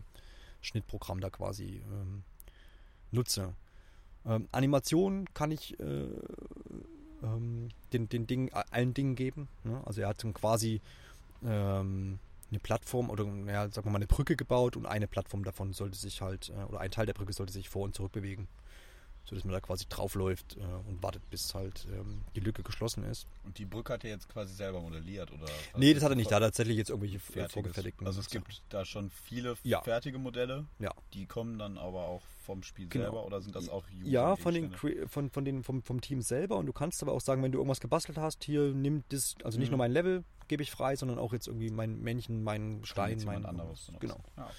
Schnittprogramm 0.60 1.20
da 1.20 1.30
quasi 1.30 1.82
ähm, 1.90 2.22
nutze. 3.14 3.54
Ähm, 4.26 4.48
Animation 4.52 5.26
kann 5.34 5.50
ich 5.50 5.78
äh, 5.80 6.06
ähm, 7.22 7.68
den, 7.92 8.08
den 8.08 8.26
Ding, 8.26 8.52
allen 8.52 8.94
Dingen 8.94 9.14
geben. 9.16 9.48
Ne? 9.64 9.80
Also 9.84 10.00
er 10.02 10.08
hat 10.08 10.22
dann 10.24 10.34
quasi 10.34 10.80
ähm, 11.44 12.18
eine 12.50 12.60
Plattform 12.60 13.10
oder 13.10 13.24
ja, 13.46 13.68
sagen 13.68 13.86
wir 13.86 13.90
mal 13.90 13.98
eine 13.98 14.06
Brücke 14.06 14.36
gebaut 14.36 14.76
und 14.76 14.86
eine 14.86 15.06
Plattform 15.06 15.44
davon 15.44 15.72
sollte 15.72 15.98
sich 15.98 16.20
halt, 16.20 16.50
äh, 16.50 16.64
oder 16.64 16.80
ein 16.80 16.90
Teil 16.90 17.06
der 17.06 17.14
Brücke 17.14 17.32
sollte 17.32 17.52
sich 17.52 17.68
vor 17.68 17.82
und 17.82 17.94
zurück 17.94 18.12
bewegen. 18.12 18.48
So 19.24 19.34
dass 19.34 19.44
man 19.44 19.52
da 19.52 19.60
quasi 19.60 19.86
draufläuft 19.88 20.56
äh, 20.56 20.60
und 20.60 21.02
wartet, 21.02 21.28
bis 21.30 21.54
halt 21.54 21.86
ähm, 21.92 22.22
die 22.36 22.40
Lücke 22.40 22.62
geschlossen 22.62 23.04
ist. 23.04 23.26
Und 23.44 23.58
die 23.58 23.64
Brücke 23.64 23.94
hat 23.94 24.04
er 24.04 24.10
jetzt 24.10 24.28
quasi 24.28 24.54
selber 24.54 24.80
modelliert, 24.80 25.32
oder? 25.32 25.46
Nee, 25.76 25.94
das 25.94 26.02
hat 26.02 26.10
er 26.12 26.16
nicht. 26.16 26.30
Da 26.30 26.36
hat 26.36 26.42
er 26.42 26.48
tatsächlich 26.48 26.76
jetzt 26.76 26.90
irgendwelche 26.90 27.18
vorgefertigten. 27.20 28.06
Also 28.06 28.20
es 28.20 28.28
gibt 28.28 28.62
da 28.68 28.84
schon 28.84 29.10
viele 29.10 29.56
ja. 29.62 29.80
fertige 29.82 30.18
Modelle. 30.18 30.66
Ja. 30.78 30.92
Die 31.14 31.26
kommen 31.26 31.58
dann 31.58 31.78
aber 31.78 32.04
auch 32.04 32.22
vom 32.44 32.62
Spiel 32.62 32.88
genau. 32.88 33.04
selber 33.04 33.24
oder 33.24 33.40
sind 33.40 33.56
das 33.56 33.68
auch 33.68 33.84
User 33.98 34.10
Ja, 34.10 34.36
von 34.36 34.54
den, 34.54 34.70
von, 34.72 35.30
von 35.30 35.44
den, 35.44 35.62
vom, 35.62 35.82
vom 35.82 36.00
Team 36.00 36.20
selber 36.20 36.56
und 36.56 36.66
du 36.66 36.72
kannst 36.72 37.02
aber 37.02 37.12
auch 37.12 37.20
sagen, 37.20 37.42
wenn 37.42 37.52
du 37.52 37.58
irgendwas 37.58 37.80
gebastelt 37.80 38.18
hast, 38.18 38.44
hier 38.44 38.72
nimm 38.74 39.02
das, 39.08 39.34
also 39.42 39.58
nicht 39.58 39.68
mhm. 39.68 39.72
nur 39.72 39.78
mein 39.78 39.92
Level 39.92 40.24
gebe 40.48 40.62
ich 40.62 40.70
frei, 40.70 40.94
sondern 40.96 41.18
auch 41.18 41.32
jetzt 41.32 41.46
irgendwie 41.46 41.70
mein 41.70 42.00
Männchen, 42.00 42.42
mein 42.42 42.80
Stein, 42.84 43.22
mein 43.24 43.46
anderes. 43.46 43.90
Genau. 43.98 44.20
Ah, 44.36 44.44
okay. 44.44 44.54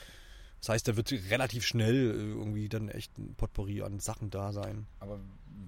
Das 0.65 0.73
heißt, 0.73 0.87
da 0.87 0.95
wird 0.97 1.11
relativ 1.29 1.63
schnell 1.63 1.93
äh, 1.93 2.17
irgendwie 2.17 2.67
dann 2.69 2.89
echt 2.89 3.15
ein 3.19 3.35
Potpourri 3.35 3.83
an 3.83 3.99
Sachen 3.99 4.31
da 4.31 4.51
sein. 4.51 4.87
Aber 4.99 5.19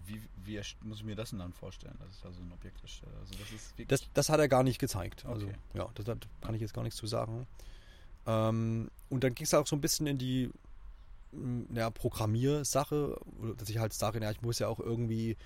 wie, 0.08 0.20
wie 0.44 0.60
muss 0.82 0.98
ich 0.98 1.04
mir 1.04 1.16
das 1.16 1.30
denn 1.30 1.38
dann 1.38 1.54
vorstellen, 1.54 1.96
dass 2.00 2.16
ich 2.16 2.22
da 2.24 2.32
so 2.32 2.42
ein 2.42 2.52
Objekt 2.52 2.82
erstelle? 2.82 3.12
Also 3.20 3.36
das, 3.36 3.88
das, 3.88 4.10
das 4.16 4.30
hat 4.30 4.40
er 4.40 4.48
gar 4.48 4.64
nicht 4.64 4.80
gezeigt. 4.80 5.24
Also 5.28 5.46
okay. 5.46 5.56
ja, 5.76 5.88
das, 5.94 6.06
das 6.06 6.18
kann 6.42 6.56
ich 6.56 6.62
jetzt 6.62 6.74
gar 6.74 6.82
nichts 6.82 6.98
zu 6.98 7.06
sagen. 7.06 7.46
Ähm, 8.26 8.90
und 9.10 9.24
dann 9.24 9.36
ging 9.36 9.46
es 9.46 9.54
auch 9.54 9.68
so 9.68 9.76
ein 9.76 9.82
bisschen 9.82 10.08
in 10.08 10.18
die 10.18 10.50
ja, 11.76 11.92
Programmiersache, 11.92 13.22
dass 13.56 13.70
ich 13.70 13.78
halt 13.78 13.94
sage, 13.94 14.20
ja, 14.20 14.32
ich 14.32 14.42
muss 14.42 14.58
ja 14.58 14.68
auch 14.68 14.80
irgendwie 14.80 15.38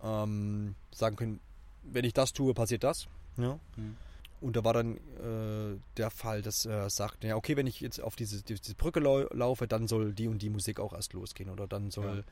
ähm, 0.00 0.76
sagen 0.92 1.16
können, 1.16 1.40
wenn 1.82 2.04
ich 2.04 2.12
das 2.12 2.32
tue, 2.32 2.54
passiert 2.54 2.84
das. 2.84 3.08
Ja. 3.36 3.58
Mhm. 3.74 3.96
Und 4.42 4.56
da 4.56 4.64
war 4.64 4.72
dann 4.72 4.96
äh, 4.96 5.78
der 5.96 6.10
Fall, 6.10 6.42
dass 6.42 6.66
er 6.66 6.90
sagt, 6.90 7.22
ja, 7.22 7.36
okay, 7.36 7.56
wenn 7.56 7.68
ich 7.68 7.80
jetzt 7.80 8.00
auf 8.00 8.16
diese, 8.16 8.42
diese 8.42 8.74
Brücke 8.74 8.98
lau 8.98 9.20
laufe, 9.30 9.68
dann 9.68 9.86
soll 9.86 10.12
die 10.12 10.26
und 10.26 10.42
die 10.42 10.50
Musik 10.50 10.80
auch 10.80 10.92
erst 10.92 11.12
losgehen 11.12 11.48
oder 11.48 11.68
dann 11.68 11.92
soll 11.92 12.18
ja. 12.18 12.22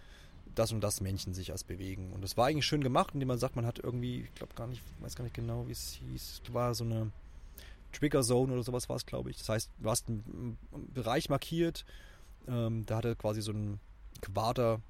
das 0.56 0.72
und 0.72 0.80
das 0.80 1.00
Männchen 1.00 1.34
sich 1.34 1.50
erst 1.50 1.68
bewegen. 1.68 2.12
Und 2.12 2.22
das 2.22 2.36
war 2.36 2.48
eigentlich 2.48 2.66
schön 2.66 2.82
gemacht, 2.82 3.14
indem 3.14 3.28
man 3.28 3.38
sagt, 3.38 3.54
man 3.54 3.64
hat 3.64 3.78
irgendwie, 3.78 4.22
ich 4.22 4.34
glaube 4.34 4.54
gar 4.54 4.66
nicht, 4.66 4.82
weiß 4.98 5.14
gar 5.14 5.22
nicht 5.22 5.34
genau, 5.34 5.68
wie 5.68 5.72
es 5.72 5.92
hieß, 5.92 6.42
war 6.52 6.74
so 6.74 6.82
eine 6.82 7.12
Trigger 7.92 8.22
Zone 8.22 8.52
oder 8.52 8.64
sowas 8.64 8.88
war 8.88 8.96
es, 8.96 9.06
glaube 9.06 9.30
ich. 9.30 9.38
Das 9.38 9.48
heißt, 9.48 9.70
du 9.78 9.88
hast 9.88 10.08
einen 10.08 10.58
Bereich 10.92 11.28
markiert, 11.28 11.84
ähm, 12.48 12.84
da 12.86 12.96
hat 12.96 13.04
er 13.04 13.14
quasi 13.14 13.40
so 13.40 13.52
einen 13.52 13.78
Quader 14.20 14.80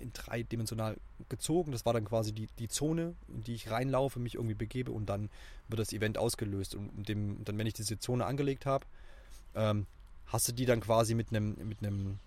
in 0.00 0.12
dreidimensional 0.12 0.96
gezogen. 1.28 1.72
Das 1.72 1.84
war 1.86 1.92
dann 1.92 2.04
quasi 2.04 2.32
die, 2.32 2.48
die 2.58 2.68
Zone, 2.68 3.14
in 3.28 3.42
die 3.44 3.54
ich 3.54 3.70
reinlaufe, 3.70 4.20
mich 4.20 4.34
irgendwie 4.34 4.54
begebe 4.54 4.92
und 4.92 5.06
dann 5.06 5.30
wird 5.68 5.80
das 5.80 5.92
Event 5.92 6.18
ausgelöst. 6.18 6.74
Und 6.74 7.08
dem, 7.08 7.44
dann, 7.44 7.58
wenn 7.58 7.66
ich 7.66 7.74
diese 7.74 7.98
Zone 7.98 8.24
angelegt 8.26 8.66
habe, 8.66 8.86
ähm, 9.54 9.86
hast 10.26 10.48
du 10.48 10.52
die 10.52 10.66
dann 10.66 10.80
quasi 10.80 11.14
mit 11.14 11.30
einem 11.30 11.56
mit 11.66 11.78
einem 11.82 12.18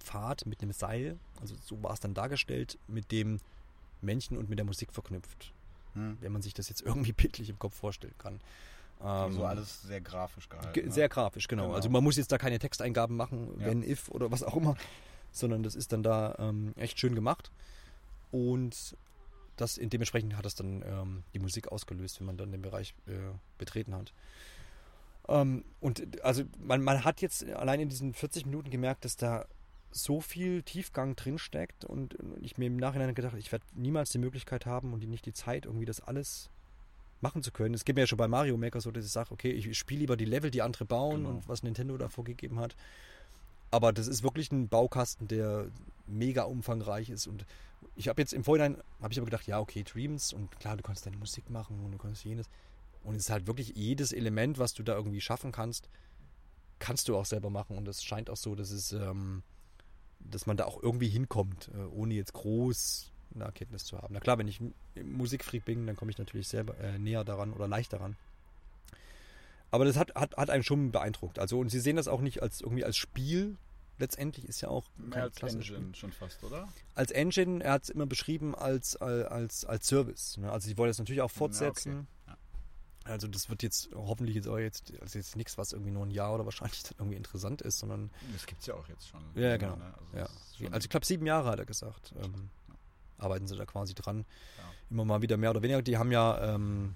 Pfad, 0.00 0.46
mit 0.46 0.62
einem 0.62 0.72
Seil, 0.72 1.18
also 1.40 1.54
so 1.62 1.82
war 1.82 1.92
es 1.92 2.00
dann 2.00 2.14
dargestellt, 2.14 2.78
mit 2.86 3.12
dem 3.12 3.40
Männchen 4.00 4.36
und 4.36 4.48
mit 4.48 4.58
der 4.58 4.66
Musik 4.66 4.92
verknüpft. 4.92 5.52
Hm. 5.94 6.18
Wenn 6.20 6.32
man 6.32 6.42
sich 6.42 6.54
das 6.54 6.68
jetzt 6.68 6.82
irgendwie 6.82 7.12
bildlich 7.16 7.48
im 7.48 7.58
Kopf 7.58 7.74
vorstellen 7.74 8.14
kann. 8.18 8.40
Also 9.00 9.44
alles 9.44 9.82
sehr 9.82 10.00
grafisch 10.00 10.48
gehalten. 10.48 10.86
Ne? 10.86 10.90
Sehr 10.90 11.08
grafisch, 11.08 11.46
genau. 11.46 11.64
genau. 11.64 11.74
Also 11.74 11.88
man 11.88 12.02
muss 12.02 12.16
jetzt 12.16 12.32
da 12.32 12.38
keine 12.38 12.58
Texteingaben 12.58 13.16
machen, 13.16 13.54
ja. 13.60 13.66
wenn, 13.66 13.82
if 13.82 14.08
oder 14.08 14.32
was 14.32 14.42
auch 14.42 14.56
immer, 14.56 14.76
sondern 15.30 15.62
das 15.62 15.74
ist 15.74 15.92
dann 15.92 16.02
da 16.02 16.34
ähm, 16.38 16.72
echt 16.76 16.98
schön 16.98 17.14
gemacht. 17.14 17.50
Und 18.30 18.96
das, 19.56 19.74
dementsprechend 19.82 20.36
hat 20.36 20.44
das 20.44 20.54
dann 20.54 20.82
ähm, 20.82 21.24
die 21.34 21.38
Musik 21.38 21.68
ausgelöst, 21.68 22.20
wenn 22.20 22.26
man 22.26 22.36
dann 22.36 22.52
den 22.52 22.62
Bereich 22.62 22.94
äh, 23.06 23.12
betreten 23.58 23.94
hat. 23.94 24.12
Ähm, 25.28 25.64
und 25.80 26.22
also 26.24 26.44
man, 26.58 26.82
man 26.82 27.04
hat 27.04 27.20
jetzt 27.20 27.44
allein 27.50 27.80
in 27.80 27.88
diesen 27.88 28.14
40 28.14 28.46
Minuten 28.46 28.70
gemerkt, 28.70 29.04
dass 29.04 29.16
da 29.16 29.46
so 29.90 30.20
viel 30.20 30.62
Tiefgang 30.62 31.16
drinsteckt 31.16 31.84
und 31.84 32.16
ich 32.40 32.58
mir 32.58 32.66
im 32.66 32.76
Nachhinein 32.76 33.14
gedacht, 33.14 33.36
ich 33.38 33.50
werde 33.52 33.64
niemals 33.74 34.10
die 34.10 34.18
Möglichkeit 34.18 34.66
haben 34.66 34.92
und 34.92 35.06
nicht 35.08 35.24
die 35.26 35.32
Zeit, 35.32 35.64
irgendwie 35.64 35.86
das 35.86 36.00
alles 36.00 36.50
machen 37.20 37.42
zu 37.42 37.50
können. 37.50 37.74
Es 37.74 37.84
geht 37.84 37.96
mir 37.96 38.02
ja 38.02 38.06
schon 38.06 38.18
bei 38.18 38.28
Mario 38.28 38.56
Maker 38.56 38.80
so, 38.80 38.90
dass 38.90 39.04
ich 39.04 39.10
sage, 39.10 39.32
okay, 39.32 39.50
ich 39.50 39.76
spiele 39.76 40.00
lieber 40.00 40.16
die 40.16 40.24
Level, 40.24 40.50
die 40.50 40.62
andere 40.62 40.84
bauen 40.84 41.22
Genau. 41.24 41.30
und 41.30 41.48
was 41.48 41.62
Nintendo 41.62 41.96
da 41.96 42.08
vorgegeben 42.08 42.60
hat. 42.60 42.76
Aber 43.70 43.92
das 43.92 44.06
ist 44.06 44.22
wirklich 44.22 44.50
ein 44.50 44.68
Baukasten, 44.68 45.28
der 45.28 45.66
mega 46.06 46.44
umfangreich 46.44 47.10
ist 47.10 47.26
und 47.26 47.44
ich 47.96 48.08
habe 48.08 48.20
jetzt 48.20 48.32
im 48.32 48.44
Vorhinein, 48.44 48.76
habe 49.00 49.12
ich 49.12 49.18
aber 49.18 49.26
gedacht, 49.26 49.46
ja, 49.46 49.60
okay, 49.60 49.84
Dreams 49.84 50.32
und 50.32 50.58
klar, 50.60 50.76
du 50.76 50.82
kannst 50.82 51.04
deine 51.06 51.16
Musik 51.16 51.50
machen 51.50 51.84
und 51.84 51.92
du 51.92 51.98
kannst 51.98 52.24
jenes. 52.24 52.48
Und 53.04 53.14
es 53.14 53.24
ist 53.24 53.30
halt 53.30 53.46
wirklich 53.46 53.72
jedes 53.74 54.12
Element, 54.12 54.58
was 54.58 54.74
du 54.74 54.82
da 54.82 54.94
irgendwie 54.94 55.20
schaffen 55.20 55.52
kannst, 55.52 55.88
kannst 56.78 57.08
du 57.08 57.16
auch 57.16 57.24
selber 57.24 57.50
machen. 57.50 57.76
Und 57.76 57.88
es 57.88 58.02
scheint 58.02 58.30
auch 58.30 58.36
so, 58.36 58.54
dass 58.54 58.70
es, 58.70 58.92
ähm, 58.92 59.42
dass 60.20 60.46
man 60.46 60.56
da 60.56 60.64
auch 60.64 60.82
irgendwie 60.82 61.08
hinkommt, 61.08 61.70
äh, 61.74 61.84
ohne 61.84 62.14
jetzt 62.14 62.32
groß 62.32 63.12
eine 63.34 63.44
Erkenntnis 63.44 63.84
zu 63.84 63.98
haben. 63.98 64.14
Na 64.14 64.20
klar, 64.20 64.38
wenn 64.38 64.48
ich 64.48 64.60
Musikfreak 65.02 65.64
bin, 65.64 65.86
dann 65.86 65.96
komme 65.96 66.10
ich 66.10 66.18
natürlich 66.18 66.48
selber 66.48 66.78
äh, 66.78 66.98
näher 66.98 67.24
daran 67.24 67.52
oder 67.52 67.68
leichter 67.68 67.98
daran. 67.98 68.16
Aber 69.70 69.84
das 69.84 69.96
hat, 69.96 70.14
hat, 70.14 70.36
hat 70.36 70.50
einen 70.50 70.62
schon 70.62 70.92
beeindruckt. 70.92 71.38
Also, 71.38 71.58
und 71.58 71.68
sie 71.68 71.80
sehen 71.80 71.96
das 71.96 72.08
auch 72.08 72.20
nicht 72.20 72.42
als 72.42 72.60
irgendwie 72.60 72.84
als 72.84 72.96
Spiel. 72.96 73.56
Letztendlich 73.98 74.46
ist 74.46 74.60
ja 74.60 74.68
auch 74.68 74.84
Mehr 74.96 75.24
als 75.24 75.42
Engine 75.42 75.94
schon 75.94 76.12
fast, 76.12 76.42
oder? 76.44 76.68
als 76.94 77.10
Engine, 77.10 77.64
er 77.64 77.72
hat 77.72 77.82
es 77.82 77.88
immer 77.90 78.06
beschrieben 78.06 78.54
als, 78.54 78.96
als, 78.96 79.64
als 79.64 79.88
Service. 79.88 80.36
Ne? 80.36 80.50
Also 80.52 80.68
sie 80.68 80.78
wollen 80.78 80.88
das 80.88 80.98
natürlich 80.98 81.20
auch 81.20 81.32
fortsetzen. 81.32 82.06
Ja, 82.28 82.36
Also 83.04 83.26
das 83.26 83.50
wird 83.50 83.64
jetzt 83.64 83.90
hoffentlich 83.96 84.36
jetzt 84.36 84.46
auch 84.46 84.58
jetzt, 84.58 84.92
also 85.00 85.18
jetzt 85.18 85.34
nichts, 85.34 85.58
was 85.58 85.72
irgendwie 85.72 85.90
nur 85.90 86.06
ein 86.06 86.12
Jahr 86.12 86.32
oder 86.32 86.44
wahrscheinlich 86.44 86.82
dann 86.84 86.94
irgendwie 86.98 87.16
interessant 87.16 87.60
ist, 87.60 87.80
sondern 87.80 88.10
Das 88.32 88.46
gibt 88.46 88.60
es 88.60 88.68
ja 88.68 88.74
auch 88.74 88.88
jetzt 88.88 89.08
schon. 89.08 89.20
Ja, 89.34 89.56
genau. 89.56 89.74
ne? 89.76 89.92
Also, 89.98 90.16
ja. 90.16 90.70
Also 90.70 90.84
ich 90.84 90.90
glaube 90.90 91.04
sieben 91.04 91.26
Jahre 91.26 91.50
hat 91.50 91.58
er 91.58 91.66
gesagt. 91.66 92.14
Ähm, 92.22 92.50
arbeiten 93.18 93.48
sie 93.48 93.56
da 93.56 93.66
quasi 93.66 93.94
dran. 93.94 94.24
Ja. 94.58 94.64
Immer 94.90 95.04
mal 95.04 95.22
wieder 95.22 95.36
mehr 95.36 95.50
oder 95.50 95.62
weniger. 95.62 95.82
Die 95.82 95.98
haben 95.98 96.12
ja 96.12 96.54
ähm, 96.54 96.94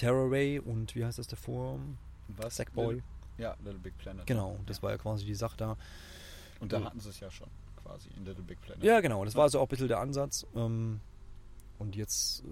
Terror 0.00 0.30
Ray 0.30 0.58
und 0.58 0.94
wie 0.94 1.04
heißt 1.04 1.18
das 1.18 1.26
davor? 1.26 1.78
was? 2.28 2.56
Sackboy. 2.56 2.94
Little, 2.94 3.02
ja, 3.36 3.54
Little 3.62 3.80
Big 3.80 3.98
Planet. 3.98 4.26
Genau, 4.26 4.58
das 4.64 4.78
ja. 4.78 4.84
war 4.84 4.92
ja 4.92 4.96
quasi 4.96 5.26
die 5.26 5.34
Sache 5.34 5.58
da. 5.58 5.76
Und 6.58 6.72
da 6.72 6.82
hatten 6.82 7.00
sie 7.00 7.10
es 7.10 7.20
ja 7.20 7.30
schon, 7.30 7.48
quasi, 7.82 8.08
in 8.16 8.24
Little 8.24 8.42
Big 8.42 8.58
Planet. 8.62 8.82
Ja, 8.82 9.00
genau, 9.00 9.22
das 9.26 9.34
war 9.34 9.50
so 9.50 9.58
auch 9.58 9.64
ein 9.64 9.68
bisschen 9.68 9.88
der 9.88 9.98
Ansatz. 9.98 10.46
Ähm, 10.54 11.00
und 11.78 11.96
jetzt 11.96 12.40
äh, 12.40 12.44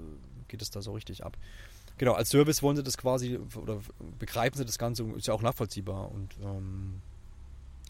geht 0.48 0.60
es 0.60 0.70
da 0.70 0.82
so 0.82 0.92
richtig 0.92 1.24
ab. 1.24 1.38
Genau, 1.96 2.12
als 2.12 2.28
Service 2.28 2.62
wollen 2.62 2.76
sie 2.76 2.82
das 2.82 2.98
quasi, 2.98 3.38
oder 3.56 3.80
begreifen 4.18 4.58
sie 4.58 4.66
das 4.66 4.76
Ganze, 4.76 5.04
ist 5.16 5.26
ja 5.26 5.32
auch 5.32 5.42
nachvollziehbar. 5.42 6.10
Und 6.10 6.36
ähm, 6.42 7.00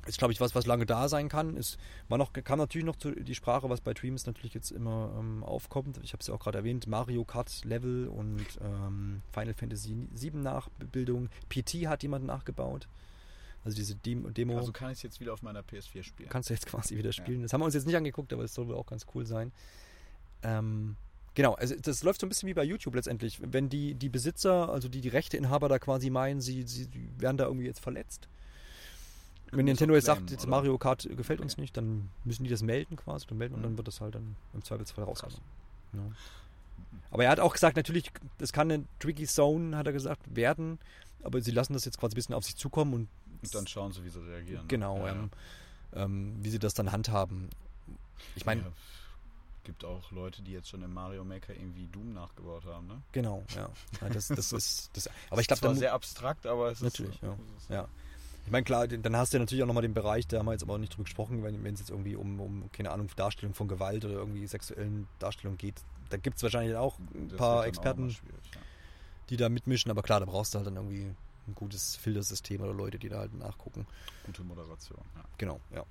ist, 0.08 0.18
glaube 0.18 0.32
ich, 0.32 0.40
was, 0.40 0.54
was 0.54 0.66
lange 0.66 0.86
da 0.86 1.08
sein 1.08 1.28
kann. 1.28 1.56
Ist, 1.56 1.78
war 2.08 2.18
noch, 2.18 2.32
kam 2.32 2.58
natürlich 2.58 2.84
noch 2.84 2.96
zu, 2.96 3.12
die 3.12 3.34
Sprache, 3.34 3.68
was 3.70 3.80
bei 3.80 3.94
Dreams 3.94 4.26
natürlich 4.26 4.54
jetzt 4.54 4.70
immer 4.70 5.14
ähm, 5.18 5.44
aufkommt. 5.44 6.00
Ich 6.02 6.12
habe 6.12 6.20
es 6.20 6.26
ja 6.26 6.34
auch 6.34 6.40
gerade 6.40 6.58
erwähnt, 6.58 6.86
Mario 6.86 7.24
Kart 7.24 7.64
Level 7.64 8.08
und 8.08 8.46
ähm, 8.62 9.22
Final 9.32 9.54
Fantasy 9.54 10.08
7 10.14 10.40
Nachbildung. 10.40 11.28
PT 11.48 11.86
hat 11.86 12.02
jemand 12.02 12.26
nachgebaut. 12.26 12.88
Also 13.64 13.76
diese 13.76 13.96
Dem 13.96 14.32
Demo 14.32 14.56
Also 14.56 14.72
kann 14.72 14.90
ich 14.90 14.98
es 14.98 15.02
jetzt 15.02 15.20
wieder 15.20 15.32
auf 15.32 15.42
meiner 15.42 15.60
PS4 15.60 16.02
spielen. 16.02 16.28
kannst 16.28 16.48
du 16.48 16.54
jetzt 16.54 16.66
quasi 16.66 16.96
wieder 16.96 17.12
spielen. 17.12 17.42
Das 17.42 17.52
haben 17.52 17.60
wir 17.60 17.66
uns 17.66 17.74
jetzt 17.74 17.86
nicht 17.86 17.96
angeguckt, 17.96 18.32
aber 18.32 18.44
es 18.44 18.54
soll 18.54 18.68
wohl 18.68 18.76
auch 18.76 18.86
ganz 18.86 19.06
cool 19.14 19.26
sein. 19.26 19.52
Ähm, 20.42 20.96
genau, 21.34 21.54
also 21.54 21.74
das 21.74 22.02
läuft 22.02 22.20
so 22.20 22.26
ein 22.26 22.28
bisschen 22.28 22.48
wie 22.48 22.54
bei 22.54 22.64
YouTube 22.64 22.94
letztendlich. 22.94 23.40
Wenn 23.42 23.68
die, 23.68 23.94
die 23.94 24.08
Besitzer, 24.08 24.70
also 24.70 24.88
die, 24.88 25.00
die 25.00 25.08
Rechteinhaber 25.08 25.68
da 25.68 25.78
quasi 25.78 26.08
meinen, 26.08 26.40
sie 26.40 26.62
sie 26.62 26.88
werden 27.18 27.36
da 27.36 27.44
irgendwie 27.44 27.66
jetzt 27.66 27.80
verletzt. 27.80 28.28
Wenn 29.50 29.64
Nintendo 29.64 29.94
jetzt 29.94 30.04
sagt, 30.06 30.30
jetzt? 30.30 30.46
Mario 30.46 30.76
Kart 30.78 31.08
gefällt 31.16 31.40
uns 31.40 31.56
nicht, 31.56 31.76
dann 31.76 32.10
müssen 32.24 32.44
die 32.44 32.50
das 32.50 32.62
melden 32.62 32.96
quasi 32.96 33.26
und 33.30 33.38
melden 33.38 33.54
und 33.54 33.60
Mhm. 33.60 33.64
dann 33.64 33.76
wird 33.78 33.88
das 33.88 34.00
halt 34.00 34.14
dann 34.14 34.36
im 34.54 34.62
Zweifelsfall 34.62 35.04
rausgenommen. 35.04 35.40
Ja. 35.94 36.00
Aber 37.10 37.24
er 37.24 37.30
hat 37.30 37.40
auch 37.40 37.52
gesagt, 37.52 37.76
natürlich, 37.76 38.10
das 38.38 38.52
kann 38.52 38.70
eine 38.70 38.84
tricky 38.98 39.26
Zone, 39.26 39.76
hat 39.76 39.86
er 39.86 39.92
gesagt, 39.92 40.34
werden, 40.36 40.78
aber 41.22 41.40
sie 41.40 41.50
lassen 41.50 41.72
das 41.72 41.84
jetzt 41.84 41.98
quasi 41.98 42.12
ein 42.12 42.16
bisschen 42.16 42.34
auf 42.34 42.44
sich 42.44 42.56
zukommen 42.56 42.92
und 42.94 43.08
Und 43.42 43.54
dann 43.54 43.66
schauen 43.66 43.92
sie, 43.92 44.04
wie 44.04 44.08
sie 44.10 44.20
reagieren. 44.20 44.62
ne? 44.62 44.68
Genau, 44.68 45.06
Ja, 45.06 45.12
ähm, 45.12 45.30
ähm, 45.94 46.36
wie 46.42 46.50
sie 46.50 46.58
das 46.58 46.74
dann 46.74 46.92
handhaben. 46.92 47.48
Ich 48.36 48.44
meine, 48.44 48.60
ja, 48.62 48.66
gibt 49.64 49.84
auch 49.84 50.10
Leute, 50.12 50.42
die 50.42 50.52
jetzt 50.52 50.68
schon 50.68 50.82
im 50.82 50.92
Mario 50.92 51.24
Maker 51.24 51.54
irgendwie 51.54 51.86
Doom 51.88 52.12
nachgebaut 52.12 52.64
haben, 52.66 52.86
ne? 52.86 53.00
genau, 53.12 53.44
ja. 53.56 53.68
ja 54.00 54.08
das, 54.10 54.28
das 54.28 54.52
ist, 54.52 54.90
das, 54.94 55.08
aber 55.30 55.40
ich 55.40 55.46
glaube, 55.46 55.62
dann, 55.62 55.76
sehr 55.76 55.92
abstrakt, 55.94 56.46
aber 56.46 56.70
es 56.70 56.80
Natürlich, 56.80 57.14
ist, 57.16 57.22
ja. 57.22 57.32
ist 57.58 57.70
ja. 57.70 57.88
Ich 58.48 58.52
meine, 58.52 58.64
klar, 58.64 58.88
dann 58.88 59.14
hast 59.14 59.34
du 59.34 59.38
natürlich 59.38 59.62
auch 59.62 59.66
nochmal 59.66 59.82
den 59.82 59.92
Bereich, 59.92 60.26
da 60.26 60.38
haben 60.38 60.46
wir 60.46 60.52
jetzt 60.52 60.62
aber 60.62 60.72
auch 60.72 60.78
nicht 60.78 60.94
drüber 60.94 61.04
gesprochen, 61.04 61.44
wenn 61.44 61.66
es 61.66 61.80
jetzt 61.80 61.90
irgendwie 61.90 62.16
um, 62.16 62.40
um, 62.40 62.72
keine 62.72 62.92
Ahnung, 62.92 63.10
Darstellung 63.14 63.52
von 63.52 63.68
Gewalt 63.68 64.06
oder 64.06 64.14
irgendwie 64.14 64.46
sexuellen 64.46 65.06
Darstellungen 65.18 65.58
geht. 65.58 65.74
Da 66.08 66.16
gibt 66.16 66.38
es 66.38 66.42
wahrscheinlich 66.42 66.74
auch 66.74 66.98
ein 66.98 67.28
das 67.28 67.36
paar 67.36 67.66
Experten, 67.66 68.08
ja. 68.08 68.16
die 69.28 69.36
da 69.36 69.50
mitmischen, 69.50 69.90
aber 69.90 70.00
klar, 70.00 70.20
da 70.20 70.24
brauchst 70.24 70.54
du 70.54 70.56
halt 70.56 70.66
dann 70.66 70.76
irgendwie 70.76 71.14
ein 71.46 71.54
gutes 71.54 71.96
Filtersystem 71.96 72.62
oder 72.62 72.72
Leute, 72.72 72.98
die 72.98 73.10
da 73.10 73.18
halt 73.18 73.34
nachgucken. 73.34 73.86
Gute 74.24 74.42
Moderation. 74.44 75.02
Ja. 75.14 75.24
Genau, 75.36 75.60
ja. 75.74 75.84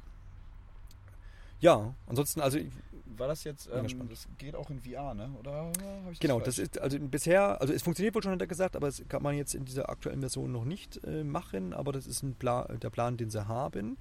Ja, 1.59 1.93
ansonsten, 2.05 2.41
also 2.41 2.59
War 3.05 3.27
das 3.27 3.43
jetzt, 3.43 3.67
ähm, 3.73 4.07
das 4.09 4.27
geht 4.37 4.55
auch 4.55 4.69
in 4.69 4.79
VR, 4.81 5.13
ne? 5.15 5.31
Oder 5.39 5.71
ich 6.11 6.19
Genau, 6.19 6.35
falsch? 6.35 6.45
das 6.45 6.59
ist 6.59 6.79
also 6.79 6.99
bisher, 6.99 7.59
also 7.59 7.73
es 7.73 7.81
funktioniert 7.81 8.13
wohl 8.13 8.21
schon, 8.21 8.31
hat 8.31 8.41
er 8.41 8.47
gesagt, 8.47 8.75
aber 8.75 8.87
es 8.87 9.03
kann 9.09 9.23
man 9.23 9.35
jetzt 9.35 9.55
in 9.55 9.65
dieser 9.65 9.89
aktuellen 9.89 10.19
Version 10.19 10.51
noch 10.51 10.65
nicht 10.65 11.03
äh, 11.03 11.23
machen, 11.23 11.73
aber 11.73 11.91
das 11.91 12.05
ist 12.05 12.21
ein 12.21 12.35
Pla 12.35 12.63
der 12.65 12.89
Plan, 12.91 13.17
den 13.17 13.29
sie 13.31 13.47
haben. 13.47 13.97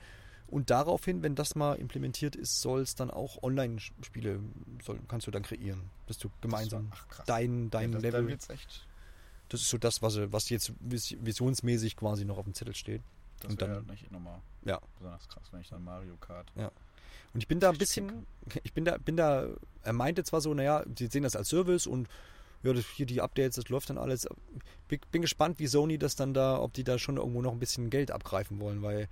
Und 0.49 0.71
daraufhin, 0.71 1.23
wenn 1.23 1.35
das 1.35 1.57
mal 1.57 1.75
implementiert 1.75 2.37
ist, 2.37 2.61
soll 2.61 2.81
es 2.81 2.95
dann 2.95 3.11
auch 3.11 3.43
Online-Spiele, 3.43 4.39
kannst 5.09 5.27
du 5.27 5.31
dann 5.33 5.43
kreieren, 5.43 5.91
dass 6.07 6.19
du 6.19 6.31
gemeinsam 6.41 6.89
Ach, 6.93 7.09
krass. 7.09 7.27
dein, 7.27 7.71
dein 7.71 7.91
ja, 7.91 7.95
das, 7.95 8.03
Level, 8.03 8.29
wird's 8.29 8.51
echt, 8.51 8.87
das 9.49 9.63
ist 9.63 9.71
so 9.71 9.79
das, 9.79 10.03
was, 10.03 10.17
was 10.31 10.49
jetzt 10.51 10.73
vis 10.81 11.17
visionsmäßig 11.21 11.97
quasi 11.97 12.25
noch 12.25 12.39
auf 12.39 12.45
dem 12.45 12.55
Zettel 12.55 12.75
steht. 12.77 13.03
das 13.41 13.59
wäre 13.59 13.73
halt 13.77 13.91
nicht 13.91 14.11
nochmal 14.13 14.41
Ja. 14.65 14.79
besonders 14.99 15.29
krass, 15.29 15.45
wenn 15.51 15.63
ich 15.63 15.69
dann 15.69 15.83
Mario 15.83 16.17
Kart. 16.19 16.53
Und 17.37 17.43
ich 17.43 17.49
bin 17.49 17.61
da 17.61 17.69
ein 17.69 17.77
bisschen, 17.77 18.27
ich 18.63 18.73
bin 18.73 18.87
da, 18.87 18.97
bin 18.97 19.19
da, 19.19 19.47
er 19.83 19.93
meinte 19.93 20.25
zwar 20.25 20.41
so, 20.41 20.55
naja, 20.55 20.85
sie 20.97 21.09
sehen 21.09 21.23
das 21.23 21.37
als 21.37 21.51
Service 21.51 21.87
und 21.87 22.09
ja, 22.63 22.73
das, 22.73 22.87
hier 22.87 23.05
die 23.05 23.21
Updates, 23.21 23.57
das 23.57 23.69
läuft 23.69 23.91
dann 23.91 23.99
alles. 23.99 24.27
Bin, 24.89 25.01
bin 25.13 25.21
gespannt, 25.21 25.59
wie 25.59 25.67
Sony 25.67 25.99
das 25.99 26.17
dann 26.17 26.33
da, 26.33 26.59
ob 26.59 26.73
die 26.73 26.83
da 26.83 26.99
schon 26.99 27.19
irgendwo 27.19 27.43
noch 27.43 27.53
ein 27.53 27.59
bisschen 27.59 27.91
Geld 27.91 28.11
abgreifen 28.11 28.59
wollen, 28.59 28.81
weil 28.81 29.07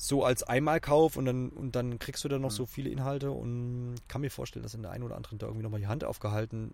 so 0.00 0.24
als 0.24 0.44
Einmalkauf 0.44 1.16
und 1.16 1.24
dann, 1.24 1.48
und 1.48 1.74
dann 1.74 1.98
kriegst 1.98 2.22
du 2.22 2.28
da 2.28 2.38
noch 2.38 2.50
Mhm. 2.50 2.54
so 2.54 2.66
viele 2.66 2.88
Inhalte 2.88 3.32
und 3.32 3.96
kann 4.06 4.20
mir 4.20 4.30
vorstellen, 4.30 4.62
dass 4.62 4.72
in 4.74 4.82
der 4.82 4.92
einen 4.92 5.02
oder 5.02 5.16
anderen 5.16 5.38
da 5.38 5.46
irgendwie 5.46 5.64
nochmal 5.64 5.80
die 5.80 5.88
Hand 5.88 6.04
aufgehalten 6.04 6.72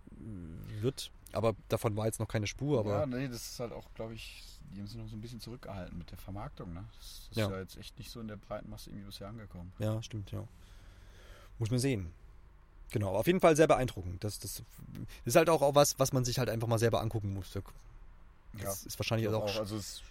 wird. 0.82 1.10
Aber 1.32 1.54
davon 1.70 1.96
war 1.96 2.04
jetzt 2.04 2.20
noch 2.20 2.28
keine 2.28 2.46
Spur, 2.46 2.78
aber 2.80 3.00
ja, 3.00 3.06
nee, 3.06 3.26
das 3.26 3.48
ist 3.52 3.60
halt 3.60 3.72
auch, 3.72 3.86
glaube 3.94 4.12
ich, 4.12 4.44
die 4.74 4.78
haben 4.80 4.86
sich 4.86 4.98
noch 4.98 5.08
so 5.08 5.16
ein 5.16 5.22
bisschen 5.22 5.40
zurückgehalten 5.40 5.96
mit 5.96 6.10
der 6.10 6.18
Vermarktung, 6.18 6.74
ne? 6.74 6.84
Das 6.98 7.28
ist 7.30 7.36
Ja. 7.36 7.50
ja. 7.50 7.60
jetzt 7.60 7.78
echt 7.78 7.98
nicht 7.98 8.10
so 8.10 8.20
in 8.20 8.28
der 8.28 8.36
breiten 8.36 8.68
Masse 8.68 8.90
irgendwie 8.90 9.06
bisher 9.06 9.28
angekommen. 9.28 9.72
Ja, 9.78 10.02
stimmt, 10.02 10.30
ja. 10.30 10.46
Muss 11.58 11.70
man 11.70 11.78
sehen. 11.80 12.12
Genau, 12.90 13.08
aber 13.08 13.20
auf 13.20 13.26
jeden 13.26 13.40
Fall 13.40 13.56
sehr 13.56 13.66
beeindruckend. 13.66 14.22
Das, 14.22 14.38
das 14.38 14.62
ist 15.24 15.34
halt 15.36 15.48
auch, 15.48 15.62
auch 15.62 15.74
was, 15.74 15.98
was 15.98 16.12
man 16.12 16.24
sich 16.26 16.38
halt 16.38 16.50
einfach 16.50 16.68
mal 16.68 16.78
selber 16.78 17.00
angucken 17.00 17.32
muss. 17.32 17.52
Das 17.52 17.62
Ja, 18.62 18.70
ist 18.70 18.98
wahrscheinlich 18.98 19.28
Ich 19.28 19.34
auch. 19.34 19.42
auch, 19.44 19.56
also 19.58 19.76
es, 19.76 20.02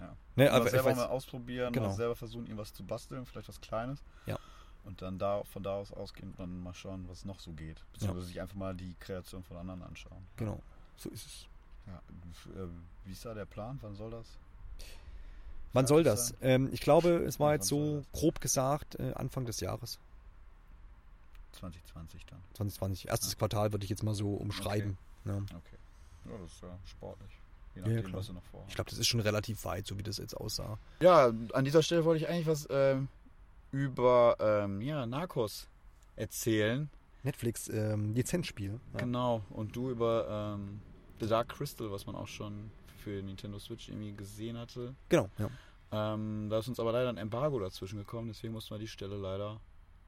ja. 0.00 0.16
ne, 0.36 0.50
aber 0.52 0.68
selber 0.70 0.90
weiß, 0.90 0.96
mal 0.96 1.06
ausprobieren, 1.06 1.72
Genau. 1.72 1.88
mal 1.88 1.94
selber 1.94 2.16
versuchen, 2.16 2.44
irgendwas 2.46 2.72
zu 2.72 2.84
basteln, 2.84 3.26
vielleicht 3.26 3.48
was 3.48 3.60
Kleines. 3.60 4.02
Ja. 4.26 4.38
Und 4.84 5.00
dann 5.00 5.18
da 5.18 5.42
von 5.44 5.62
da 5.62 5.74
aus 5.76 5.92
ausgehen 5.92 6.30
und 6.30 6.38
dann 6.40 6.62
mal 6.62 6.74
schauen, 6.74 7.06
was 7.08 7.24
noch 7.24 7.40
so 7.40 7.52
geht. 7.52 7.82
Beziehungsweise 7.92 8.26
sich 8.26 8.40
einfach 8.40 8.56
mal 8.56 8.74
die 8.74 8.94
Kreation 9.00 9.42
von 9.42 9.56
anderen 9.56 9.82
anschauen. 9.82 10.26
genau, 10.36 10.60
so 10.96 11.08
ist 11.10 11.26
es. 11.26 11.46
Ja, 11.86 11.96
äh, 12.62 12.68
wie 13.04 13.12
ist 13.12 13.24
da 13.24 13.34
der 13.34 13.44
Plan? 13.46 13.78
Wann 13.82 13.94
soll 13.94 14.10
das? 14.10 14.26
Wann 15.74 15.86
soll 15.86 16.04
das? 16.04 16.34
Ähm, 16.40 16.68
ich 16.72 16.80
glaube, 16.80 17.10
es 17.24 17.40
war 17.40 17.52
jetzt 17.54 17.66
so 17.66 18.04
grob 18.12 18.40
gesagt 18.40 18.94
äh, 19.00 19.12
Anfang 19.14 19.44
des 19.44 19.60
Jahres, 19.60 19.98
2020 21.52 22.26
dann. 22.26 22.38
2020. 22.54 23.08
Erstes 23.08 23.32
Ja. 23.32 23.38
Quartal 23.38 23.72
würde 23.72 23.84
ich 23.84 23.90
jetzt 23.90 24.02
mal 24.02 24.14
so 24.14 24.34
umschreiben. 24.34 24.96
Ja. 25.24 25.36
Okay. 25.38 25.78
Ja, 26.26 26.38
das 26.38 26.52
ist 26.52 26.62
ja 26.62 26.78
sportlich. 26.86 27.30
Je 27.74 27.80
Ja, 27.82 27.88
nachdem, 27.88 28.04
klar. 28.04 28.18
was 28.20 28.26
du 28.28 28.32
noch 28.32 28.42
vorhast. 28.44 28.68
Ich 28.70 28.74
glaube, 28.76 28.90
das 28.90 28.98
ist 28.98 29.06
schon 29.06 29.20
relativ 29.20 29.64
weit, 29.64 29.86
so 29.86 29.98
wie 29.98 30.02
das 30.02 30.18
jetzt 30.18 30.36
aussah. 30.36 30.78
Ja, 31.00 31.32
an 31.52 31.64
dieser 31.64 31.82
Stelle 31.82 32.04
wollte 32.04 32.24
ich 32.24 32.28
eigentlich 32.30 32.46
was 32.46 32.66
ähm, 32.70 33.08
über 33.72 34.36
ähm, 34.40 34.80
ja, 34.80 35.06
Narcos 35.06 35.68
erzählen. 36.16 36.88
Netflix 37.22 37.68
ähm, 37.68 38.14
Lizenzspiel. 38.14 38.78
Ja. 38.92 38.98
Genau. 39.00 39.42
Und 39.50 39.74
du 39.74 39.90
über 39.90 40.54
ähm, 40.56 40.80
The 41.20 41.26
Dark 41.26 41.48
Crystal, 41.48 41.90
was 41.90 42.06
man 42.06 42.14
auch 42.14 42.28
schon 42.28 42.70
für 42.98 43.22
Nintendo 43.22 43.58
Switch 43.58 43.88
irgendwie 43.88 44.12
gesehen 44.12 44.56
hatte. 44.58 44.94
Genau, 45.08 45.28
ja. 45.38 45.48
Ähm, 45.92 46.48
da 46.50 46.58
ist 46.58 46.68
uns 46.68 46.80
aber 46.80 46.92
leider 46.92 47.08
ein 47.08 47.16
Embargo 47.18 47.58
dazwischen 47.60 47.98
gekommen, 47.98 48.28
deswegen 48.28 48.52
mussten 48.52 48.74
wir 48.74 48.78
die 48.78 48.88
Stelle 48.88 49.16
leider 49.16 49.60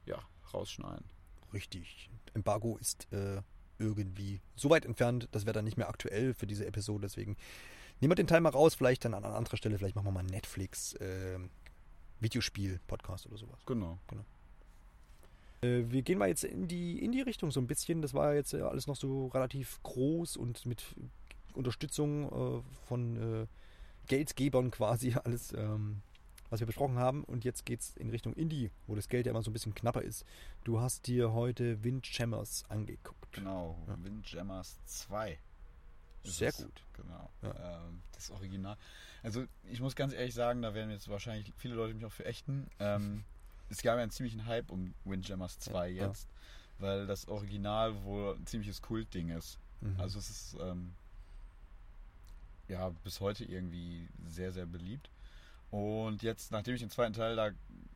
ja, 0.05 0.17
rausschneiden. 0.53 1.05
Richtig. 1.53 2.09
Embargo 2.33 2.77
ist 2.77 3.07
äh, 3.13 3.41
irgendwie 3.79 4.41
so 4.55 4.69
weit 4.69 4.85
entfernt, 4.85 5.27
das 5.31 5.45
wäre 5.45 5.53
dann 5.53 5.65
nicht 5.65 5.77
mehr 5.77 5.89
aktuell 5.89 6.33
für 6.33 6.47
diese 6.47 6.65
Episode, 6.65 7.01
deswegen 7.01 7.37
nehmen 7.99 8.11
wir 8.11 8.15
den 8.15 8.27
Teil 8.27 8.41
mal 8.41 8.49
raus, 8.49 8.75
vielleicht 8.75 9.05
dann 9.05 9.13
an 9.13 9.23
anderer 9.23 9.57
Stelle, 9.57 9.77
vielleicht 9.77 9.95
machen 9.95 10.07
wir 10.07 10.11
mal 10.11 10.21
einen 10.21 10.29
Netflix 10.29 10.93
äh, 10.95 11.39
Videospiel-Podcast 12.19 13.27
oder 13.27 13.37
sowas. 13.37 13.59
Genau. 13.65 13.99
Äh, 15.61 15.83
wir 15.89 16.01
gehen 16.01 16.17
mal 16.17 16.29
jetzt 16.29 16.43
in 16.43 16.67
die, 16.67 17.03
in 17.03 17.11
die 17.11 17.21
Richtung 17.21 17.51
so 17.51 17.59
ein 17.59 17.67
bisschen. 17.67 18.01
Das 18.01 18.13
war 18.13 18.33
jetzt 18.35 18.53
äh, 18.53 18.61
alles 18.61 18.87
noch 18.87 18.95
so 18.95 19.27
relativ 19.27 19.81
groß 19.83 20.37
und 20.37 20.65
mit 20.65 20.83
Unterstützung 21.53 22.25
äh, 22.25 22.61
von 22.87 23.43
äh, 23.43 23.47
Geldgebern 24.07 24.71
quasi 24.71 25.15
alles, 25.23 25.53
ähm, 25.53 26.01
was 26.49 26.59
wir 26.59 26.67
besprochen 26.67 26.97
haben. 26.97 27.23
Und 27.23 27.43
jetzt 27.45 27.65
geht 27.65 27.81
es 27.81 27.95
in 27.97 28.09
Richtung 28.09 28.33
Indie, 28.33 28.71
wo 28.87 28.95
das 28.95 29.07
Geld 29.09 29.25
ja 29.25 29.31
immer 29.31 29.41
so 29.43 29.49
ein 29.49 29.53
bisschen 29.53 29.75
knapper 29.75 30.01
ist. 30.01 30.25
Du 30.63 30.79
hast 30.79 31.07
dir 31.07 31.33
heute 31.33 31.83
Windjammers 31.83 32.65
angeguckt. 32.69 33.31
Genau, 33.33 33.77
Ja. 33.87 33.97
Windjammers 34.03 34.77
2. 34.85 35.37
ist 36.23 36.37
Sehr 36.37 36.49
es. 36.49 36.57
gut. 36.63 36.83
Genau. 36.93 37.29
Ja. 37.41 37.79
Ähm, 37.85 38.01
das 38.13 38.31
Original. 38.31 38.77
Also 39.23 39.45
ich 39.65 39.79
muss 39.81 39.95
ganz 39.95 40.13
ehrlich 40.13 40.33
sagen, 40.33 40.61
da 40.61 40.73
werden 40.73 40.89
jetzt 40.91 41.07
wahrscheinlich 41.09 41.53
viele 41.57 41.75
Leute 41.75 41.93
mich 41.93 42.05
auch 42.05 42.11
für 42.11 42.25
ächten. 42.25 42.67
Ähm, 42.79 43.23
es 43.69 43.81
gab 43.81 43.97
ja 43.97 44.01
einen 44.03 44.11
ziemlichen 44.11 44.45
Hype 44.45 44.71
um 44.71 44.93
Windjammers 45.05 45.59
2 45.59 45.89
Ja, 45.89 45.95
ja. 46.03 46.07
jetzt, 46.07 46.27
weil 46.79 47.07
das 47.07 47.27
Original 47.27 48.03
wohl 48.03 48.35
ein 48.35 48.45
ziemliches 48.45 48.81
Kultding 48.81 49.29
ist. 49.29 49.59
Mhm. 49.81 49.99
Also 49.99 50.17
es 50.19 50.29
ist 50.29 50.55
ähm, 50.59 50.93
ja 52.67 52.89
bis 53.03 53.19
heute 53.19 53.45
irgendwie 53.45 54.07
sehr, 54.27 54.51
sehr 54.51 54.65
beliebt. 54.65 55.09
Und 55.71 56.23
jetzt, 56.23 56.51
nachdem 56.51 56.75
ich 56.75 56.81
den 56.81 56.89
zweiten 56.89 57.13
Teil 57.13 57.35
da 57.35 57.49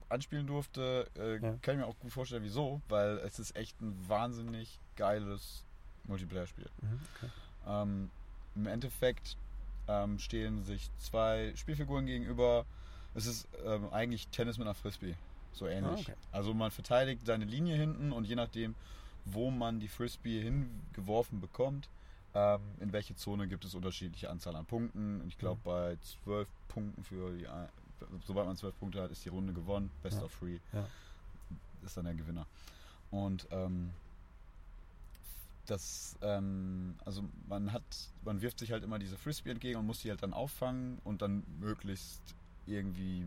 anspielen 0.09 0.45
durfte, 0.47 1.07
äh, 1.17 1.35
Ja. 1.35 1.55
kann 1.61 1.75
ich 1.75 1.77
mir 1.81 1.87
auch 1.87 1.97
gut 1.99 2.11
vorstellen, 2.11 2.43
wieso, 2.43 2.81
weil 2.89 3.17
es 3.19 3.39
ist 3.39 3.55
echt 3.55 3.79
ein 3.81 3.95
wahnsinnig 4.09 4.79
geiles 4.97 5.63
Multiplayer-Spiel. 6.05 6.69
Mhm, 6.81 6.99
okay. 7.15 7.31
Ähm, 7.67 8.09
Im 8.55 8.67
Endeffekt 8.67 9.37
ähm, 9.87 10.19
stehen 10.19 10.63
sich 10.63 10.89
zwei 10.97 11.53
Spielfiguren 11.55 12.05
gegenüber. 12.05 12.65
Es 13.15 13.25
ist 13.25 13.47
ähm, 13.65 13.87
eigentlich 13.93 14.27
Tennis 14.27 14.57
mit 14.57 14.67
einer 14.67 14.75
Frisbee. 14.75 15.15
So 15.53 15.67
ähnlich. 15.67 16.07
Ah, 16.09 16.11
okay. 16.11 16.13
Also 16.31 16.53
man 16.53 16.71
verteidigt 16.71 17.25
seine 17.25 17.45
Linie 17.45 17.75
hinten 17.77 18.11
und 18.11 18.25
je 18.25 18.35
nachdem, 18.35 18.75
wo 19.25 19.49
man 19.51 19.79
die 19.79 19.87
Frisbee 19.87 20.41
hingeworfen 20.41 21.39
bekommt, 21.39 21.87
ähm, 22.33 22.61
in 22.79 22.91
welche 22.93 23.15
Zone 23.15 23.47
gibt 23.47 23.65
es 23.65 23.75
unterschiedliche 23.75 24.29
Anzahl 24.29 24.55
an 24.55 24.65
Punkten. 24.65 25.21
Und 25.21 25.27
ich 25.27 25.37
glaube, 25.37 25.59
Mhm. 25.59 25.63
bei 25.65 25.97
zwölf 25.97 26.47
Punkten 26.67 27.03
für 27.03 27.31
die, 27.33 27.45
sobald 28.25 28.47
man 28.47 28.55
zwölf 28.57 28.77
Punkte 28.79 29.01
hat, 29.01 29.11
ist 29.11 29.23
die 29.25 29.29
Runde 29.29 29.53
gewonnen. 29.53 29.91
Best 30.03 30.17
Ja. 30.17 30.23
of 30.23 30.37
three 30.39 30.59
Ja. 30.73 30.87
ist 31.83 31.97
dann 31.97 32.05
der 32.05 32.15
Gewinner. 32.15 32.45
Und 33.11 33.47
ähm, 33.51 33.91
das, 35.67 36.17
ähm, 36.21 36.95
also 37.05 37.23
man 37.47 37.71
hat, 37.71 37.83
man 38.23 38.41
wirft 38.41 38.59
sich 38.59 38.71
halt 38.71 38.83
immer 38.83 38.99
diese 38.99 39.17
Frisbee 39.17 39.51
entgegen 39.51 39.79
und 39.79 39.85
muss 39.85 39.99
die 40.01 40.09
halt 40.09 40.23
dann 40.23 40.33
auffangen 40.33 40.99
und 41.03 41.21
dann 41.21 41.43
möglichst 41.59 42.21
irgendwie 42.65 43.25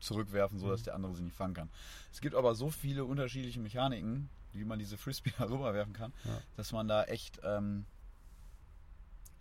zurückwerfen, 0.00 0.58
sodass 0.58 0.80
Mhm. 0.80 0.84
der 0.84 0.94
andere 0.94 1.14
sie 1.14 1.22
nicht 1.22 1.36
fangen 1.36 1.54
kann. 1.54 1.68
Es 2.12 2.20
gibt 2.20 2.34
aber 2.34 2.54
so 2.54 2.70
viele 2.70 3.04
unterschiedliche 3.04 3.60
Mechaniken, 3.60 4.28
wie 4.58 4.64
man 4.64 4.78
diese 4.78 4.96
Frisbee 4.96 5.30
herüberwerfen 5.38 5.92
kann, 5.92 6.12
Ja. 6.24 6.40
dass 6.56 6.72
man 6.72 6.88
da 6.88 7.04
echt, 7.04 7.40
ähm, 7.44 7.84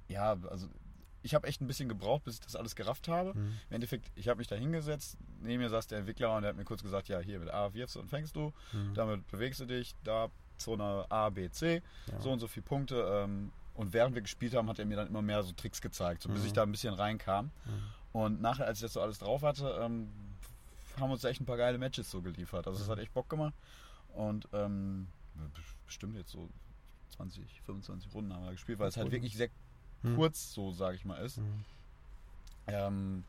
ja, 0.07 0.35
also 0.49 0.67
ich 1.23 1.33
habe 1.33 1.47
echt 1.47 1.59
ein 1.61 1.67
bisschen 1.67 1.89
gebraucht, 1.89 2.23
bis 2.23 2.35
ich 2.35 2.39
das 2.41 2.55
alles 2.55 2.75
gerafft 2.75 3.07
habe. 3.07 3.33
Mhm. 3.33 3.57
Im 3.69 3.75
Endeffekt, 3.75 4.11
ich 4.15 4.27
habe 4.27 4.37
mich 4.37 4.47
da 4.47 4.55
hingesetzt, 4.55 5.17
neben 5.41 5.63
mir 5.63 5.69
saß 5.69 5.87
der 5.87 5.97
Entwickler 5.99 6.35
und 6.35 6.43
der 6.43 6.49
hat 6.49 6.55
mir 6.57 6.65
kurz 6.65 6.83
gesagt, 6.83 7.07
ja, 7.07 7.19
hier 7.19 7.39
mit 7.39 7.49
A 7.49 7.73
wirfst 7.73 7.95
du 7.95 7.99
und 7.99 8.09
fängst 8.09 8.35
du, 8.35 8.53
Mhm. 8.73 8.93
damit 8.93 9.27
bewegst 9.31 9.59
du 9.59 9.65
dich, 9.65 9.95
da 10.03 10.29
Zone 10.59 11.05
A, 11.09 11.29
B, 11.31 11.49
C, 11.49 11.81
Ja. 12.11 12.19
so 12.21 12.31
und 12.31 12.39
so 12.39 12.47
viele 12.47 12.63
Punkte. 12.63 13.01
Ähm, 13.23 13.51
und 13.73 13.91
während 13.91 14.13
wir 14.15 14.21
gespielt 14.21 14.53
haben, 14.55 14.69
hat 14.69 14.77
er 14.79 14.85
mir 14.85 14.95
dann 14.95 15.07
immer 15.07 15.21
mehr 15.23 15.41
so 15.43 15.51
Tricks 15.51 15.81
gezeigt, 15.81 16.21
so 16.21 16.29
bis 16.29 16.41
Mhm. 16.41 16.45
ich 16.47 16.53
da 16.53 16.63
ein 16.63 16.71
bisschen 16.71 16.93
reinkam. 16.93 17.45
Mhm. 17.47 17.51
Und 18.13 18.41
nachher, 18.41 18.67
als 18.67 18.77
ich 18.77 18.83
das 18.83 18.93
so 18.93 19.01
alles 19.01 19.17
drauf 19.17 19.41
hatte, 19.41 19.67
ähm, 19.81 20.07
haben 20.99 21.11
uns 21.11 21.23
echt 21.25 21.41
ein 21.41 21.45
paar 21.45 21.57
geile 21.57 21.77
Matches 21.79 22.09
so 22.09 22.21
geliefert. 22.21 22.67
Also 22.67 22.81
es 22.81 22.87
hat 22.87 22.99
echt 22.99 23.13
Bock 23.13 23.27
gemacht. 23.29 23.53
Und 24.15 24.47
ähm, 24.53 25.07
bestimmt 25.85 26.15
jetzt 26.15 26.31
so 26.31 26.49
20, 27.17 27.43
25 27.65 28.13
Runden 28.13 28.33
haben 28.33 28.45
wir 28.45 28.51
gespielt, 28.51 28.79
weil 28.79 28.89
es 28.89 28.97
halt 28.97 29.11
wirklich 29.11 29.35
sehr 29.35 29.49
Mhm. 30.03 30.15
kurz 30.15 30.53
so, 30.53 30.71
sage 30.71 30.95
ich 30.97 31.05
mal, 31.05 31.17
ist. 31.17 31.37
Mhm. 31.37 31.63
Ähm, 32.67 33.23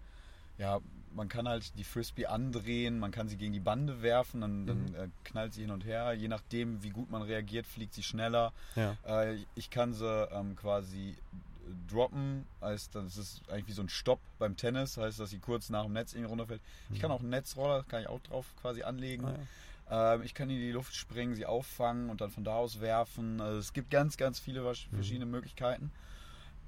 ja, 0.59 0.81
man 1.15 1.29
kann 1.29 1.49
halt 1.49 1.77
die 1.79 1.85
Frisbee 1.85 2.27
andrehen, 2.27 2.99
man 2.99 3.11
kann 3.11 3.29
sie 3.29 3.37
gegen 3.37 3.53
die 3.53 3.61
Bande 3.61 4.03
werfen, 4.03 4.41
dann, 4.41 4.67
dann 4.67 4.85
Mhm. 4.87 4.95
äh, 4.95 5.09
knallt 5.25 5.55
sie 5.55 5.63
hin 5.63 5.71
und 5.71 5.85
her. 5.85 6.13
Je 6.15 6.29
nachdem, 6.29 6.83
wie 6.83 6.91
gut 6.91 7.11
man 7.11 7.23
reagiert, 7.23 7.67
fliegt 7.67 7.95
sie 7.95 8.03
schneller. 8.03 8.53
Ja. 8.75 8.97
Äh, 9.07 9.39
ich 9.55 9.71
kann 9.71 9.93
sie 9.95 10.07
ähm, 10.31 10.57
quasi 10.57 11.11
äh, 11.11 11.91
droppen, 11.93 12.47
heißt, 12.61 12.95
das 12.95 13.17
ist 13.17 13.43
eigentlich 13.51 13.69
wie 13.69 13.73
so 13.73 13.83
ein 13.83 13.89
Stopp 13.89 14.21
beim 14.39 14.57
Tennis, 14.57 14.97
heißt, 14.97 15.19
dass 15.21 15.31
sie 15.31 15.39
kurz 15.39 15.69
nach 15.71 15.85
dem 15.85 15.93
Netz 15.95 16.13
irgendwie 16.13 16.31
runterfällt. 16.31 16.61
Ich 16.91 17.01
kann 17.01 17.11
auch 17.11 17.21
einen 17.21 17.31
Netzroller, 17.31 17.83
kann 17.85 18.03
ich 18.03 18.09
auch 18.09 18.21
drauf 18.21 18.47
quasi 18.61 18.83
anlegen. 18.83 19.25
Mhm. 19.25 19.29
Ah, 19.31 19.33
ja. 19.39 19.47
Ähm, 19.91 20.23
ich 20.23 20.35
kann 20.35 20.51
in 20.51 20.57
die 20.57 20.73
Luft 20.73 20.95
springen, 20.95 21.35
sie 21.35 21.47
auffangen 21.47 22.11
und 22.11 22.21
dann 22.21 22.31
von 22.31 22.45
da 22.45 22.57
aus 22.57 22.81
werfen. 22.81 23.41
Also 23.41 23.59
es 23.59 23.73
gibt 23.73 23.91
ganz, 23.91 24.17
ganz 24.17 24.39
viele 24.41 24.61
Mhm. 24.63 24.75
verschiedene 24.95 25.27
Möglichkeiten. 25.27 25.91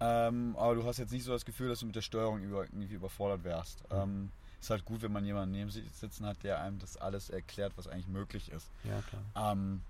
Ähm, 0.01 0.55
aber 0.57 0.77
du 0.77 0.85
hast 0.85 0.99
jetzt 0.99 1.11
nicht 1.13 1.25
so 1.25 1.33
das 1.33 1.45
Gefühl, 1.45 1.69
dass 1.69 1.81
du 1.81 1.87
mit 1.87 1.97
der 1.97 2.03
Steuerung 2.03 2.41
über, 2.41 2.63
irgendwie 2.65 2.95
überfordert 2.95 3.43
wärst. 3.45 3.83
Mhm. 3.91 3.97
Ähm, 3.99 4.31
ist 4.61 4.71
halt 4.71 4.85
gut, 4.85 5.03
wenn 5.03 5.13
man 5.13 5.25
jemanden 5.25 5.53
neben 5.53 5.71
sich 5.71 5.85
sitzen 5.93 6.27
hat, 6.27 6.43
der 6.43 6.61
einem 6.61 6.79
das 6.79 6.97
alles 6.97 7.31
erklärt, 7.31 7.73
was 7.77 7.89
eigentlich 7.89 8.09
möglich 8.09 8.51
ist. 8.51 8.69
ja, 8.85 9.01
klar. 9.03 9.53
Ähm, 9.53 9.83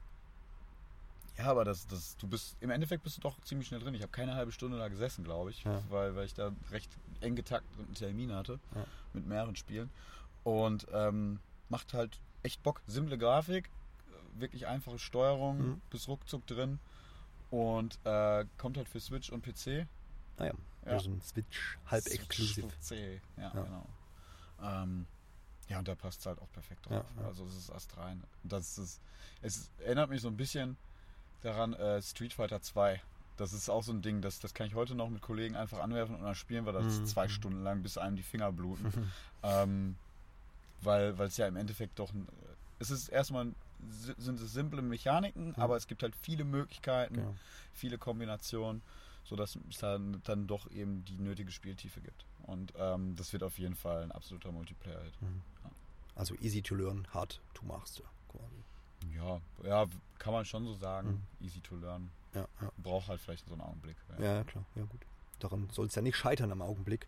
ja, 1.37 1.45
aber 1.45 1.65
das, 1.65 1.87
das, 1.87 2.17
du 2.17 2.27
bist, 2.27 2.57
im 2.61 2.71
Endeffekt 2.71 3.05
bist 3.05 3.17
du 3.19 3.21
doch 3.21 3.39
ziemlich 3.43 3.69
schnell 3.69 3.81
drin. 3.81 3.95
Ich 3.95 4.03
habe 4.03 4.11
keine 4.11 4.35
halbe 4.35 4.51
Stunde 4.51 4.77
da 4.79 4.89
gesessen, 4.89 5.25
glaube 5.25 5.51
ich, 5.51 5.63
Ja. 5.65 5.83
weil, 5.89 6.17
weil 6.17 6.25
ich 6.27 6.35
da 6.35 6.53
recht 6.71 6.91
eng 7.21 7.37
getakteten 7.37 7.95
Termin 7.95 8.35
hatte 8.35 8.59
Ja. 8.75 8.85
mit 9.13 9.27
mehreren 9.27 9.55
Spielen. 9.57 9.91
Und 10.43 10.87
ähm, 10.93 11.39
macht 11.69 11.95
halt 11.95 12.19
echt 12.43 12.63
Bock. 12.63 12.81
Simple 12.87 13.19
Grafik, 13.19 13.71
wirklich 14.35 14.67
einfache 14.67 14.99
Steuerung, 14.99 15.59
Mhm. 15.59 15.81
bis 15.91 16.09
ruckzuck 16.09 16.47
drin. 16.47 16.79
Und 17.51 17.99
äh, 18.05 18.45
kommt 18.59 18.77
halt 18.77 18.89
für 18.89 19.01
Switch 19.01 19.31
und 19.31 19.43
PC. 19.43 19.87
Ah 20.39 20.45
ja. 20.47 20.53
Ja. 20.85 20.93
Also 20.93 21.11
ein 21.11 21.21
Switch 21.23 21.79
halb 21.87 22.07
exklusiv. 22.07 22.67
C, 22.81 23.21
ja, 23.37 23.43
Ja. 23.43 23.51
genau. 23.63 23.87
Ähm, 24.63 25.07
ja, 25.69 25.79
und 25.79 25.89
da 25.89 25.95
passt 25.95 26.21
es 26.21 26.27
halt 26.27 26.41
auch 26.41 26.51
perfekt 26.53 26.87
drauf. 26.87 27.05
Ja, 27.17 27.23
ja. 27.23 27.29
Also 27.29 27.45
es 27.45 27.57
ist 27.57 27.71
astrein. 27.71 28.23
Das 28.45 28.79
ist, 28.79 29.01
es 29.43 29.71
erinnert 29.79 30.11
mich 30.11 30.21
so 30.23 30.29
ein 30.29 30.37
bisschen 30.37 30.77
daran, 31.43 31.73
äh, 31.75 32.01
Street 32.03 32.33
Fighter 32.33 32.61
2. 32.63 33.01
Das 33.37 33.53
ist 33.53 33.69
auch 33.69 33.83
so 33.83 33.93
ein 33.93 34.03
Ding, 34.03 34.21
das, 34.21 34.41
das 34.41 34.53
kann 34.55 34.67
ich 34.67 34.75
heute 34.75 34.95
noch 34.95 35.09
mit 35.11 35.23
Kollegen 35.23 35.55
einfach 35.57 35.79
anwerfen 35.81 36.17
und 36.17 36.23
dann 36.25 36.35
spielen 36.35 36.65
wir 36.67 36.73
das 36.73 37.01
Mhm. 37.01 37.07
zwei 37.07 37.29
Stunden 37.29 37.63
lang, 37.63 37.83
bis 37.83 37.97
einem 37.99 38.17
die 38.17 38.23
Finger 38.23 38.51
bluten. 38.51 38.93
ähm, 39.43 39.97
weil 40.83 41.17
weil 41.19 41.29
es 41.29 41.37
ja 41.37 41.47
im 41.47 41.57
Endeffekt 41.57 41.99
doch 41.99 42.13
ein, 42.13 42.27
es 42.79 42.91
ist 42.91 43.09
erstmal 43.09 43.53
si- 43.91 44.15
sind 44.19 44.41
es 44.41 44.53
simple 44.53 44.83
Mechaniken, 44.83 45.55
aber 45.57 45.77
es 45.77 45.87
gibt 45.87 46.03
halt 46.03 46.15
viele 46.17 46.45
Möglichkeiten, 46.45 47.15
Genau. 47.15 47.35
viele 47.73 47.99
Kombinationen, 47.99 48.83
sodass 49.25 49.57
es 49.71 49.79
dann, 49.79 50.21
dann 50.25 50.47
doch 50.47 50.71
eben 50.71 51.05
die 51.05 51.17
nötige 51.19 51.51
Spieltiefe 51.53 52.01
gibt. 52.01 52.25
Und 52.45 52.73
ähm, 52.77 53.15
das 53.17 53.33
wird 53.33 53.43
auf 53.43 53.59
jeden 53.59 53.75
Fall 53.75 54.03
ein 54.03 54.13
absoluter 54.13 54.51
Multiplayer-Hit. 54.53 55.13
Also 56.15 56.35
easy 56.41 56.63
to 56.63 56.75
learn, 56.75 57.07
hard 57.13 57.41
to 57.55 57.65
master 57.65 58.05
quasi. 58.29 58.65
Ja, 59.17 59.41
ja, 59.65 59.87
kann 60.19 60.33
man 60.33 60.45
schon 60.45 60.65
so 60.65 60.75
sagen. 60.75 61.23
Mhm. 61.41 61.47
Easy 61.47 61.61
to 61.61 61.77
learn. 61.77 62.11
Ja, 62.35 62.47
ja. 62.61 62.73
Braucht 62.79 63.09
halt 63.09 63.21
vielleicht 63.21 63.47
so 63.47 63.53
einen 63.53 63.61
Augenblick. 63.63 63.97
Ja, 64.19 64.43
klar, 64.45 64.65
ja 64.75 64.83
gut. 64.85 65.01
Daran 65.39 65.69
soll 65.71 65.87
es 65.87 65.95
ja 65.95 66.03
nicht 66.03 66.17
scheitern 66.17 66.51
am 66.51 66.63
Augenblick. 66.63 67.07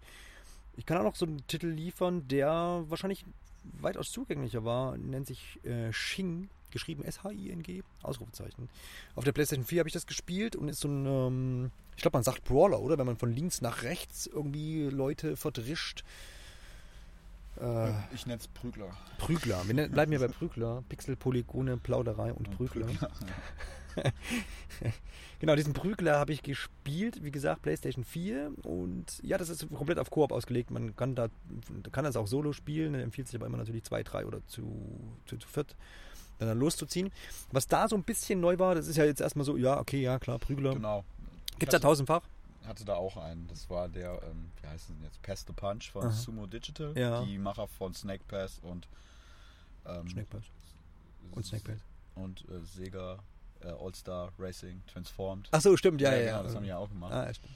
Ich 0.76 0.86
kann 0.86 0.98
auch 0.98 1.02
noch 1.02 1.16
so 1.16 1.26
einen 1.26 1.44
Titel 1.48 1.66
liefern, 1.66 2.28
der 2.28 2.84
wahrscheinlich 2.86 3.24
weitaus 3.62 4.10
zugänglicher 4.12 4.64
war, 4.64 4.96
nennt 4.96 5.26
sich 5.26 5.58
äh, 5.64 5.92
Shing, 5.92 6.48
geschrieben 6.70 7.02
S-H-I-N-G, 7.04 7.82
Ausrufezeichen. 8.02 8.68
Auf 9.14 9.24
der 9.24 9.32
PlayStation 9.32 9.64
4 9.66 9.80
habe 9.80 9.88
ich 9.88 9.92
das 9.92 10.06
gespielt 10.06 10.56
und 10.56 10.68
ist 10.68 10.80
so 10.80 10.88
ein, 10.88 11.06
ähm, 11.06 11.70
ich 11.96 12.02
glaube, 12.02 12.16
man 12.16 12.22
sagt 12.24 12.44
Brawler, 12.44 12.80
oder? 12.80 12.96
Wenn 12.98 13.06
man 13.06 13.16
von 13.16 13.32
links 13.32 13.60
nach 13.60 13.82
rechts 13.82 14.26
irgendwie 14.26 14.84
Leute 14.84 15.36
verdrischt. 15.36 16.04
Äh, 17.60 17.90
Ich 18.14 18.26
nenne 18.26 18.38
es 18.40 18.48
Prügler. 18.48 18.96
Prügler. 19.18 19.62
Wir 19.66 19.74
nennen- 19.74 19.92
bleiben 19.92 20.12
ja 20.12 20.18
bei 20.18 20.28
Prügler. 20.28 20.82
Pixel, 20.88 21.16
Polygone, 21.16 21.76
Plauderei 21.76 22.32
und 22.32 22.50
Prügler. 22.52 22.86
Genau, 25.40 25.56
diesen 25.56 25.72
Prügler 25.72 26.18
habe 26.18 26.34
ich 26.34 26.42
gespielt, 26.42 27.24
wie 27.24 27.30
gesagt, 27.30 27.62
PlayStation 27.62 28.04
4 28.04 28.52
und 28.62 29.20
ja, 29.22 29.38
das 29.38 29.48
ist 29.48 29.66
komplett 29.72 29.98
auf 29.98 30.10
Koop 30.10 30.32
ausgelegt. 30.32 30.70
Man 30.70 30.94
kann 30.94 31.14
da 31.14 31.28
kann 31.92 32.04
das 32.04 32.16
auch 32.16 32.26
solo 32.26 32.52
spielen, 32.52 32.94
empfiehlt 32.94 33.26
sich 33.26 33.36
aber 33.36 33.46
immer 33.46 33.56
natürlich 33.56 33.84
zwei, 33.84 34.02
drei 34.02 34.26
oder 34.26 34.46
zu, 34.48 34.70
zu, 35.24 35.38
zu 35.38 35.48
viert 35.48 35.74
dann, 36.38 36.58
loszuziehen. 36.58 37.10
Was 37.52 37.66
da 37.66 37.88
so 37.88 37.96
ein 37.96 38.02
bisschen 38.02 38.40
neu 38.40 38.58
war, 38.58 38.74
das 38.74 38.86
ist 38.86 38.96
ja 38.96 39.04
jetzt 39.04 39.22
erstmal 39.22 39.46
so, 39.46 39.56
ja, 39.56 39.80
okay, 39.80 40.02
ja, 40.02 40.18
klar, 40.18 40.38
Prügler. 40.38 40.74
Genau. 40.74 41.04
Gibt's 41.58 41.72
ja 41.72 41.78
tausendfach. 41.78 42.22
hatte 42.66 42.84
da 42.84 42.96
auch 42.96 43.16
einen. 43.16 43.48
Das 43.48 43.68
war 43.70 43.88
der, 43.88 44.20
ähm, 44.22 44.50
wie 44.60 44.66
heißt 44.66 44.90
es 44.90 44.94
denn 44.94 45.02
jetzt? 45.02 45.22
Pass 45.22 45.44
the 45.46 45.54
Punch 45.54 45.90
von 45.90 46.04
Aha. 46.04 46.10
Sumo 46.10 46.46
Digital. 46.46 46.92
Ja. 46.98 47.24
Die 47.24 47.38
Macher 47.38 47.66
von 47.66 47.94
Snake 47.94 48.24
Pass 48.28 48.58
und 48.62 48.88
ähm, 49.86 50.06
Snake 50.08 50.28
Pass. 50.28 50.44
Und 51.32 51.46
Snake 51.46 51.64
Pass. 51.64 51.80
Und 52.14 52.44
äh, 52.50 52.64
Sega 52.64 53.18
äh, 53.64 53.68
All-Star 53.68 54.32
Racing 54.38 54.80
Transformed. 54.92 55.48
Ach 55.50 55.60
so, 55.60 55.76
stimmt, 55.76 56.00
ja, 56.00 56.12
ja, 56.12 56.18
ja. 56.18 56.24
genau, 56.32 56.42
das 56.44 56.54
haben 56.54 56.62
die 56.62 56.68
ja 56.68 56.78
auch 56.78 56.88
gemacht. 56.88 57.12
Ah, 57.12 57.26
ja, 57.26 57.34
stimmt. 57.34 57.54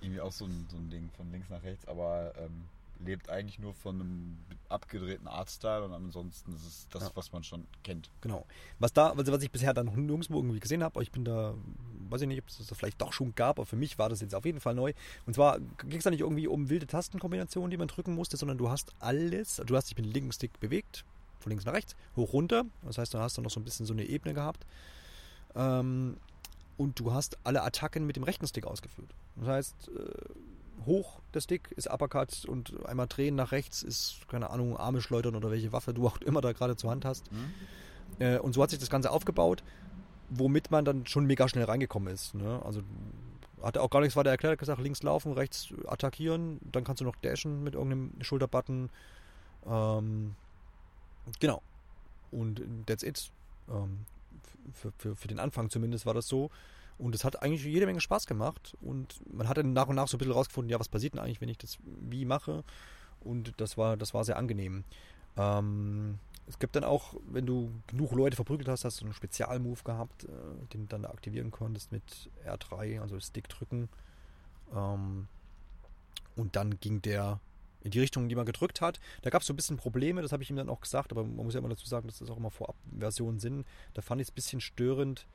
irgendwie 0.00 0.20
auch 0.20 0.32
so 0.32 0.44
ein, 0.44 0.66
so 0.70 0.76
ein 0.76 0.90
Ding 0.90 1.10
von 1.16 1.30
links 1.32 1.48
nach 1.50 1.62
rechts, 1.62 1.86
aber 1.88 2.32
ähm, 2.38 2.64
lebt 3.04 3.30
eigentlich 3.30 3.58
nur 3.58 3.74
von 3.74 4.00
einem 4.00 4.36
abgedrehten 4.68 5.28
Artstyle 5.28 5.84
und 5.84 5.92
ansonsten 5.92 6.52
ist 6.54 6.66
es 6.66 6.88
das, 6.90 7.04
Ja. 7.04 7.10
was 7.14 7.32
man 7.32 7.44
schon 7.44 7.64
kennt. 7.84 8.10
Genau. 8.20 8.44
Was 8.80 8.92
da, 8.92 9.10
also 9.10 9.32
was 9.32 9.42
ich 9.42 9.50
bisher 9.50 9.72
dann 9.72 9.86
noch 9.86 9.94
nirgendwo 9.96 10.36
irgendwie 10.38 10.58
gesehen 10.60 10.82
habe, 10.82 11.00
ich 11.02 11.10
bin 11.12 11.24
da, 11.24 11.54
weiß 12.10 12.22
ich 12.22 12.28
nicht, 12.28 12.42
ob 12.42 12.48
es 12.48 12.58
das 12.58 12.76
vielleicht 12.76 13.00
doch 13.00 13.12
schon 13.12 13.34
gab, 13.34 13.58
aber 13.58 13.66
für 13.66 13.76
mich 13.76 13.98
war 13.98 14.08
das 14.08 14.20
jetzt 14.20 14.34
auf 14.34 14.44
jeden 14.44 14.60
Fall 14.60 14.74
neu. 14.74 14.92
Und 15.26 15.34
zwar 15.34 15.58
ging 15.60 15.98
es 15.98 16.04
da 16.04 16.10
nicht 16.10 16.20
irgendwie 16.20 16.48
um 16.48 16.68
wilde 16.68 16.86
Tastenkombinationen, 16.86 17.70
die 17.70 17.76
man 17.76 17.88
drücken 17.88 18.14
musste, 18.14 18.36
sondern 18.36 18.58
du 18.58 18.68
hast 18.68 18.92
alles, 18.98 19.62
du 19.64 19.76
hast 19.76 19.90
dich 19.90 19.96
mit 19.96 20.06
dem 20.06 20.12
linken 20.12 20.32
Stick 20.32 20.58
bewegt, 20.60 21.04
von 21.40 21.50
links 21.50 21.64
nach 21.64 21.72
rechts, 21.74 21.94
hoch 22.16 22.32
runter. 22.32 22.64
Das 22.82 22.98
heißt, 22.98 23.14
du 23.14 23.18
hast 23.18 23.38
dann 23.38 23.44
noch 23.44 23.50
so 23.52 23.60
ein 23.60 23.64
bisschen 23.64 23.86
so 23.86 23.92
eine 23.92 24.04
Ebene 24.04 24.34
gehabt. 24.34 24.66
Ähm, 25.54 26.16
und 26.76 27.00
du 27.00 27.12
hast 27.12 27.38
alle 27.44 27.62
Attacken 27.62 28.06
mit 28.06 28.16
dem 28.16 28.22
rechten 28.22 28.46
Stick 28.46 28.66
ausgeführt. 28.66 29.12
Das 29.36 29.48
heißt, 29.48 29.88
äh, 29.88 30.84
hoch 30.86 31.20
der 31.34 31.40
Stick 31.40 31.70
ist 31.72 31.90
Uppercut 31.90 32.44
und 32.46 32.86
einmal 32.86 33.06
drehen 33.06 33.34
nach 33.34 33.52
rechts 33.52 33.82
ist, 33.82 34.20
keine 34.28 34.50
Ahnung, 34.50 34.76
Arme 34.76 35.00
schleudern 35.00 35.34
oder 35.36 35.50
welche 35.50 35.72
Waffe 35.72 35.92
du 35.92 36.06
auch 36.06 36.18
immer 36.18 36.40
da 36.40 36.52
gerade 36.52 36.76
zur 36.76 36.90
Hand 36.90 37.04
hast. 37.04 37.28
Äh, 38.18 38.38
und 38.38 38.52
so 38.54 38.62
hat 38.62 38.70
sich 38.70 38.78
das 38.78 38.90
Ganze 38.90 39.10
aufgebaut, 39.10 39.62
womit 40.30 40.70
man 40.70 40.84
dann 40.84 41.06
schon 41.06 41.26
mega 41.26 41.48
schnell 41.48 41.64
reingekommen 41.64 42.12
ist. 42.12 42.34
Ne? 42.34 42.60
Also 42.64 42.82
hat 43.62 43.76
er 43.76 43.82
auch 43.82 43.90
gar 43.90 44.00
nichts 44.00 44.16
weiter 44.16 44.30
erklärt, 44.30 44.52
hat 44.52 44.58
gesagt, 44.58 44.80
links 44.80 45.02
laufen, 45.02 45.32
rechts 45.32 45.68
attackieren, 45.86 46.60
dann 46.62 46.84
kannst 46.84 47.00
du 47.00 47.04
noch 47.04 47.16
dashen 47.16 47.64
mit 47.64 47.74
irgendeinem 47.74 48.12
Schulterbutton. 48.20 48.90
Ähm, 49.66 50.34
genau. 51.40 51.62
Und 52.30 52.62
that's 52.86 53.02
it. 53.02 53.30
Ähm, 53.68 54.06
für, 54.72 54.92
für, 54.98 55.16
für 55.16 55.28
den 55.28 55.38
Anfang 55.38 55.70
zumindest 55.70 56.06
war 56.06 56.14
das 56.14 56.28
so. 56.28 56.50
Und 56.98 57.14
es 57.14 57.24
hat 57.24 57.42
eigentlich 57.42 57.64
jede 57.64 57.86
Menge 57.86 58.00
Spaß 58.00 58.26
gemacht. 58.26 58.76
Und 58.80 59.20
man 59.32 59.48
hat 59.48 59.56
dann 59.56 59.72
nach 59.72 59.88
und 59.88 59.96
nach 59.96 60.08
so 60.08 60.16
ein 60.16 60.18
bisschen 60.18 60.32
rausgefunden, 60.32 60.70
ja, 60.70 60.80
was 60.80 60.88
passiert 60.88 61.14
denn 61.14 61.20
eigentlich, 61.20 61.40
wenn 61.40 61.48
ich 61.48 61.58
das 61.58 61.78
wie 61.84 62.24
mache. 62.24 62.64
Und 63.20 63.60
das 63.60 63.76
war, 63.76 63.96
das 63.96 64.14
war 64.14 64.24
sehr 64.24 64.36
angenehm. 64.36 64.84
Ähm, 65.36 66.18
es 66.48 66.58
gibt 66.58 66.76
dann 66.76 66.84
auch, 66.84 67.14
wenn 67.30 67.46
du 67.46 67.70
genug 67.86 68.12
Leute 68.12 68.36
verprügelt 68.36 68.68
hast, 68.68 68.84
hast 68.84 69.00
du 69.00 69.04
einen 69.04 69.14
Spezialmove 69.14 69.84
gehabt, 69.84 70.24
äh, 70.24 70.28
den 70.72 70.82
du 70.82 70.86
dann 70.86 71.04
aktivieren 71.04 71.50
konntest 71.50 71.92
mit 71.92 72.30
R3, 72.44 73.00
also 73.00 73.20
Stick 73.20 73.48
drücken. 73.48 73.88
Ähm, 74.74 75.28
und 76.36 76.56
dann 76.56 76.80
ging 76.80 77.02
der 77.02 77.40
in 77.88 77.92
die 77.92 78.00
Richtung, 78.00 78.28
die 78.28 78.34
man 78.34 78.46
gedrückt 78.46 78.80
hat. 78.80 79.00
Da 79.22 79.30
gab 79.30 79.40
es 79.40 79.46
so 79.46 79.52
ein 79.52 79.56
bisschen 79.56 79.76
Probleme, 79.76 80.22
das 80.22 80.32
habe 80.32 80.42
ich 80.42 80.50
ihm 80.50 80.56
dann 80.56 80.68
auch 80.68 80.80
gesagt, 80.80 81.10
aber 81.10 81.24
man 81.24 81.36
muss 81.36 81.54
ja 81.54 81.60
immer 81.60 81.68
dazu 81.70 81.86
sagen, 81.86 82.06
dass 82.06 82.18
das 82.18 82.30
auch 82.30 82.36
immer 82.36 82.50
Vorab-Versionen 82.50 83.38
sind. 83.38 83.66
Da 83.94 84.02
fand 84.02 84.20
ich 84.20 84.28
es 84.28 84.32
ein 84.32 84.34
bisschen 84.34 84.60
störend, 84.60 85.26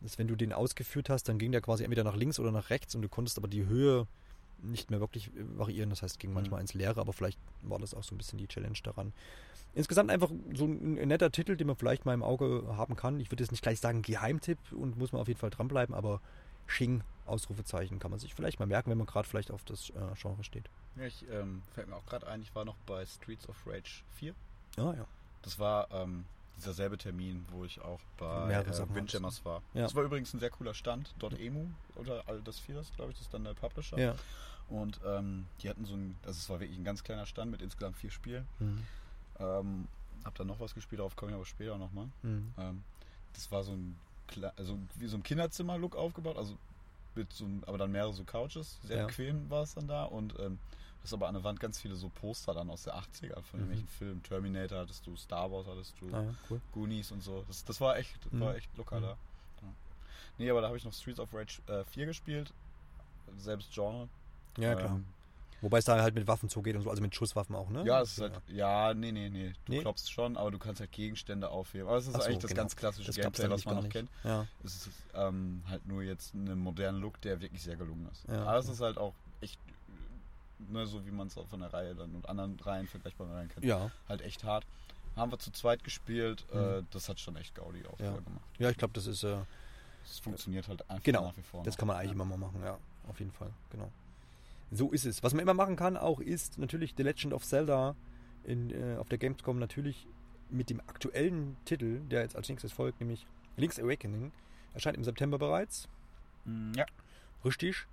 dass 0.00 0.18
wenn 0.18 0.28
du 0.28 0.34
den 0.34 0.52
ausgeführt 0.52 1.10
hast, 1.10 1.28
dann 1.28 1.38
ging 1.38 1.52
der 1.52 1.60
quasi 1.60 1.84
entweder 1.84 2.04
nach 2.04 2.16
links 2.16 2.38
oder 2.38 2.52
nach 2.52 2.70
rechts 2.70 2.94
und 2.94 3.02
du 3.02 3.08
konntest 3.08 3.38
aber 3.38 3.48
die 3.48 3.66
Höhe 3.66 4.06
nicht 4.62 4.90
mehr 4.90 5.00
wirklich 5.00 5.28
äh, 5.28 5.58
variieren. 5.58 5.90
Das 5.90 6.02
heißt, 6.02 6.14
es 6.14 6.18
ging 6.18 6.32
manchmal 6.32 6.60
ins 6.60 6.74
Leere, 6.74 7.00
aber 7.00 7.12
vielleicht 7.12 7.38
war 7.62 7.78
das 7.78 7.94
auch 7.94 8.02
so 8.02 8.14
ein 8.14 8.18
bisschen 8.18 8.38
die 8.38 8.48
Challenge 8.48 8.78
daran. 8.82 9.12
Insgesamt 9.74 10.10
einfach 10.10 10.30
so 10.54 10.64
ein, 10.64 10.98
ein 10.98 11.08
netter 11.08 11.30
Titel, 11.30 11.56
den 11.56 11.66
man 11.66 11.76
vielleicht 11.76 12.04
mal 12.04 12.14
im 12.14 12.22
Auge 12.22 12.64
haben 12.76 12.96
kann. 12.96 13.20
Ich 13.20 13.30
würde 13.30 13.44
jetzt 13.44 13.52
nicht 13.52 13.62
gleich 13.62 13.78
sagen 13.78 14.02
Geheimtipp 14.02 14.58
und 14.72 14.98
muss 14.98 15.12
man 15.12 15.22
auf 15.22 15.28
jeden 15.28 15.38
Fall 15.38 15.50
dranbleiben, 15.50 15.94
aber 15.94 16.20
Shing, 16.66 17.02
Ausrufezeichen, 17.26 17.98
kann 17.98 18.10
man 18.10 18.20
sich 18.20 18.34
vielleicht 18.34 18.58
mal 18.58 18.66
merken, 18.66 18.90
wenn 18.90 18.98
man 18.98 19.06
gerade 19.06 19.28
vielleicht 19.28 19.50
auf 19.50 19.64
das 19.64 19.90
äh, 19.90 20.14
Genre 20.20 20.44
steht. 20.44 20.68
Ja, 20.96 21.06
ich 21.06 21.24
ähm, 21.30 21.62
fällt 21.74 21.88
mir 21.88 21.96
auch 21.96 22.06
gerade 22.06 22.26
ein, 22.26 22.42
ich 22.42 22.54
war 22.54 22.64
noch 22.64 22.76
bei 22.86 23.04
Streets 23.06 23.48
of 23.48 23.56
Rage 23.66 24.02
4. 24.16 24.34
Ah, 24.76 24.94
ja. 24.96 25.06
Das 25.42 25.58
war 25.58 25.90
ähm, 25.92 26.24
dieser 26.56 26.74
selbe 26.74 26.98
Termin, 26.98 27.46
wo 27.50 27.64
ich 27.64 27.80
auch 27.80 28.00
bei 28.18 28.52
äh, 28.52 28.94
Windjammers 28.94 29.44
war. 29.44 29.62
Ja. 29.74 29.82
Das 29.82 29.94
war 29.94 30.04
übrigens 30.04 30.34
ein 30.34 30.40
sehr 30.40 30.50
cooler 30.50 30.74
Stand. 30.74 31.14
Dort 31.18 31.38
Emu 31.38 31.66
oder 31.96 32.22
all 32.26 32.40
das 32.42 32.58
vier, 32.58 32.74
das 32.76 32.92
glaube 32.94 33.12
ich, 33.12 33.18
das 33.18 33.26
ist 33.26 33.34
dann 33.34 33.44
der 33.44 33.54
Publisher. 33.54 33.98
Ja. 33.98 34.14
Und 34.68 35.00
ähm, 35.04 35.46
die 35.62 35.68
hatten 35.68 35.84
so 35.84 35.94
ein, 35.94 36.16
also 36.22 36.38
es 36.38 36.48
war 36.48 36.60
wirklich 36.60 36.78
ein 36.78 36.84
ganz 36.84 37.02
kleiner 37.02 37.26
Stand 37.26 37.50
mit 37.50 37.62
insgesamt 37.62 37.96
vier 37.96 38.10
Spielen. 38.10 38.46
Mhm. 38.58 38.86
Ähm, 39.38 39.88
hab 40.24 40.34
dann 40.36 40.46
noch 40.46 40.60
was 40.60 40.74
gespielt, 40.74 41.00
darauf 41.00 41.16
komme 41.16 41.32
ich 41.32 41.36
aber 41.36 41.46
später 41.46 41.78
nochmal. 41.78 42.08
Mhm. 42.22 42.52
Ähm, 42.58 42.82
das 43.32 43.50
war 43.50 43.64
so 43.64 43.72
ein, 43.72 43.96
also 44.56 44.78
wie 44.96 45.08
so 45.08 45.16
ein 45.16 45.22
Kinderzimmer-Look 45.22 45.96
aufgebaut, 45.96 46.36
also 46.36 46.56
mit 47.20 47.32
so, 47.32 47.46
aber 47.66 47.78
dann 47.78 47.92
mehrere 47.92 48.12
so 48.12 48.24
Couches. 48.24 48.78
Sehr 48.82 48.98
Ja. 48.98 49.06
bequem 49.06 49.48
war 49.50 49.62
es 49.62 49.74
dann 49.74 49.86
da 49.88 50.04
und 50.04 50.38
ähm, 50.38 50.58
das 51.02 51.10
ist 51.10 51.14
aber 51.14 51.28
an 51.28 51.34
der 51.34 51.44
Wand 51.44 51.60
ganz 51.60 51.80
viele 51.80 51.94
so 51.96 52.08
Poster 52.10 52.52
dann 52.52 52.68
aus 52.70 52.82
der 52.84 52.94
80er 52.94 53.40
von 53.42 53.60
Mhm. 53.60 53.66
irgendwelchen 53.66 53.88
Filmen. 53.88 54.22
Terminator 54.22 54.78
hattest 54.80 55.06
du, 55.06 55.16
Star 55.16 55.50
Wars 55.50 55.66
hattest 55.66 55.94
du, 56.00 56.08
Ah, 56.14 56.22
ja, 56.22 56.34
cool. 56.50 56.60
Goonies 56.72 57.10
und 57.12 57.22
so. 57.22 57.44
Das, 57.48 57.64
das 57.64 57.80
war 57.80 57.96
echt, 57.96 58.32
Mhm. 58.32 58.40
war 58.40 58.54
echt 58.56 58.74
locker 58.76 58.98
Mhm. 59.00 59.04
da. 59.04 59.08
Ja. 59.62 59.68
Nee, 60.38 60.50
aber 60.50 60.60
da 60.60 60.66
habe 60.68 60.76
ich 60.76 60.84
noch 60.84 60.92
Streets 60.92 61.20
of 61.20 61.32
Rage 61.32 61.60
äh, 61.68 61.84
4 61.84 62.06
gespielt. 62.06 62.52
Selbst 63.38 63.72
Genre. 63.72 64.08
Ja, 64.58 64.74
klar. 64.74 64.96
Ähm, 64.96 65.06
Wobei 65.62 65.78
es 65.78 65.84
da 65.84 66.00
halt 66.00 66.14
mit 66.14 66.26
Waffen 66.26 66.48
zugeht 66.48 66.74
und 66.76 66.82
so, 66.82 66.90
also 66.90 67.02
mit 67.02 67.14
Schusswaffen 67.14 67.54
auch, 67.54 67.68
ne? 67.68 67.84
Ja, 67.84 68.00
es 68.00 68.12
ist 68.12 68.20
halt, 68.22 68.40
ja, 68.48 68.94
nee, 68.94 69.12
nee, 69.12 69.28
nee. 69.28 69.52
Du 69.66 69.72
Nee? 69.72 69.80
klopfst 69.80 70.10
schon, 70.10 70.36
aber 70.36 70.50
du 70.50 70.58
kannst 70.58 70.80
halt 70.80 70.90
Gegenstände 70.92 71.48
aufheben. 71.50 71.86
Aber 71.88 71.98
es 71.98 72.06
ist 72.06 72.14
so, 72.14 72.22
eigentlich 72.22 72.38
das 72.38 72.50
genau. 72.50 72.62
ganz 72.62 72.76
klassische 72.76 73.06
das 73.08 73.16
Gameplay, 73.16 73.50
was 73.50 73.64
man 73.66 73.76
noch 73.76 73.82
nicht. 73.82 73.92
kennt. 73.92 74.10
Ja. 74.24 74.46
Es 74.64 74.74
ist 74.74 74.88
ähm, 75.14 75.62
halt 75.68 75.86
nur 75.86 76.02
jetzt 76.02 76.34
einen 76.34 76.58
modernen 76.58 77.00
Look, 77.00 77.20
der 77.20 77.40
wirklich 77.40 77.62
sehr 77.62 77.76
gelungen 77.76 78.08
ist. 78.10 78.26
Ja, 78.28 78.42
Aber 78.44 78.58
es 78.58 78.66
okay. 78.66 78.74
ist 78.74 78.80
halt 78.80 78.96
auch 78.98 79.14
echt, 79.42 79.58
ne, 80.70 80.86
so 80.86 81.04
wie 81.04 81.10
man 81.10 81.26
es 81.26 81.36
auch 81.36 81.46
von 81.46 81.60
der 81.60 81.72
Reihe 81.72 81.94
dann 81.94 82.14
und 82.14 82.28
anderen 82.28 82.58
Reihen, 82.60 82.86
vergleichbaren 82.86 83.32
Reihen 83.32 83.48
kennt, 83.48 83.64
ja. 83.66 83.90
halt 84.08 84.22
echt 84.22 84.44
hart. 84.44 84.64
Haben 85.16 85.32
wir 85.32 85.38
zu 85.38 85.50
zweit 85.50 85.82
gespielt, 85.84 86.46
äh, 86.52 86.80
Mhm. 86.80 86.86
das 86.92 87.08
hat 87.08 87.20
schon 87.20 87.36
echt 87.36 87.54
Gaudi 87.54 87.84
auch 87.86 87.98
Ja. 87.98 88.12
gemacht. 88.12 88.44
Ja, 88.58 88.70
ich 88.70 88.76
glaube, 88.78 88.94
das 88.94 89.06
ist, 89.06 89.24
äh, 89.24 89.36
Es 90.04 90.18
funktioniert 90.18 90.66
halt 90.68 90.88
einfach 90.88 91.02
Genau, 91.04 91.26
nach 91.26 91.36
wie 91.36 91.42
vor. 91.42 91.62
das 91.64 91.74
noch. 91.74 91.78
kann 91.80 91.88
man 91.88 91.96
eigentlich 91.98 92.12
immer 92.12 92.24
mal 92.24 92.38
machen, 92.38 92.62
ja, 92.64 92.78
auf 93.08 93.18
jeden 93.18 93.32
Fall, 93.32 93.50
genau. 93.70 93.90
So 94.70 94.90
ist 94.92 95.04
es. 95.04 95.22
Was 95.22 95.34
man 95.34 95.42
immer 95.42 95.54
machen 95.54 95.76
kann 95.76 95.96
auch, 95.96 96.20
ist 96.20 96.58
natürlich 96.58 96.94
The 96.96 97.02
Legend 97.02 97.32
of 97.32 97.44
Zelda 97.44 97.96
in, 98.44 98.70
äh, 98.70 98.96
auf 98.96 99.08
der 99.08 99.18
Gamescom 99.18 99.58
natürlich 99.58 100.06
mit 100.48 100.70
dem 100.70 100.80
aktuellen 100.80 101.56
Titel, 101.64 102.00
der 102.08 102.22
jetzt 102.22 102.36
als 102.36 102.48
nächstes 102.48 102.72
folgt, 102.72 103.00
nämlich 103.00 103.26
Link's 103.56 103.78
Awakening, 103.78 104.32
erscheint 104.74 104.96
im 104.96 105.04
September 105.04 105.38
bereits. 105.38 105.88
Mm, 106.44 106.72
Ja, 106.74 106.86
Richtig. 107.44 107.86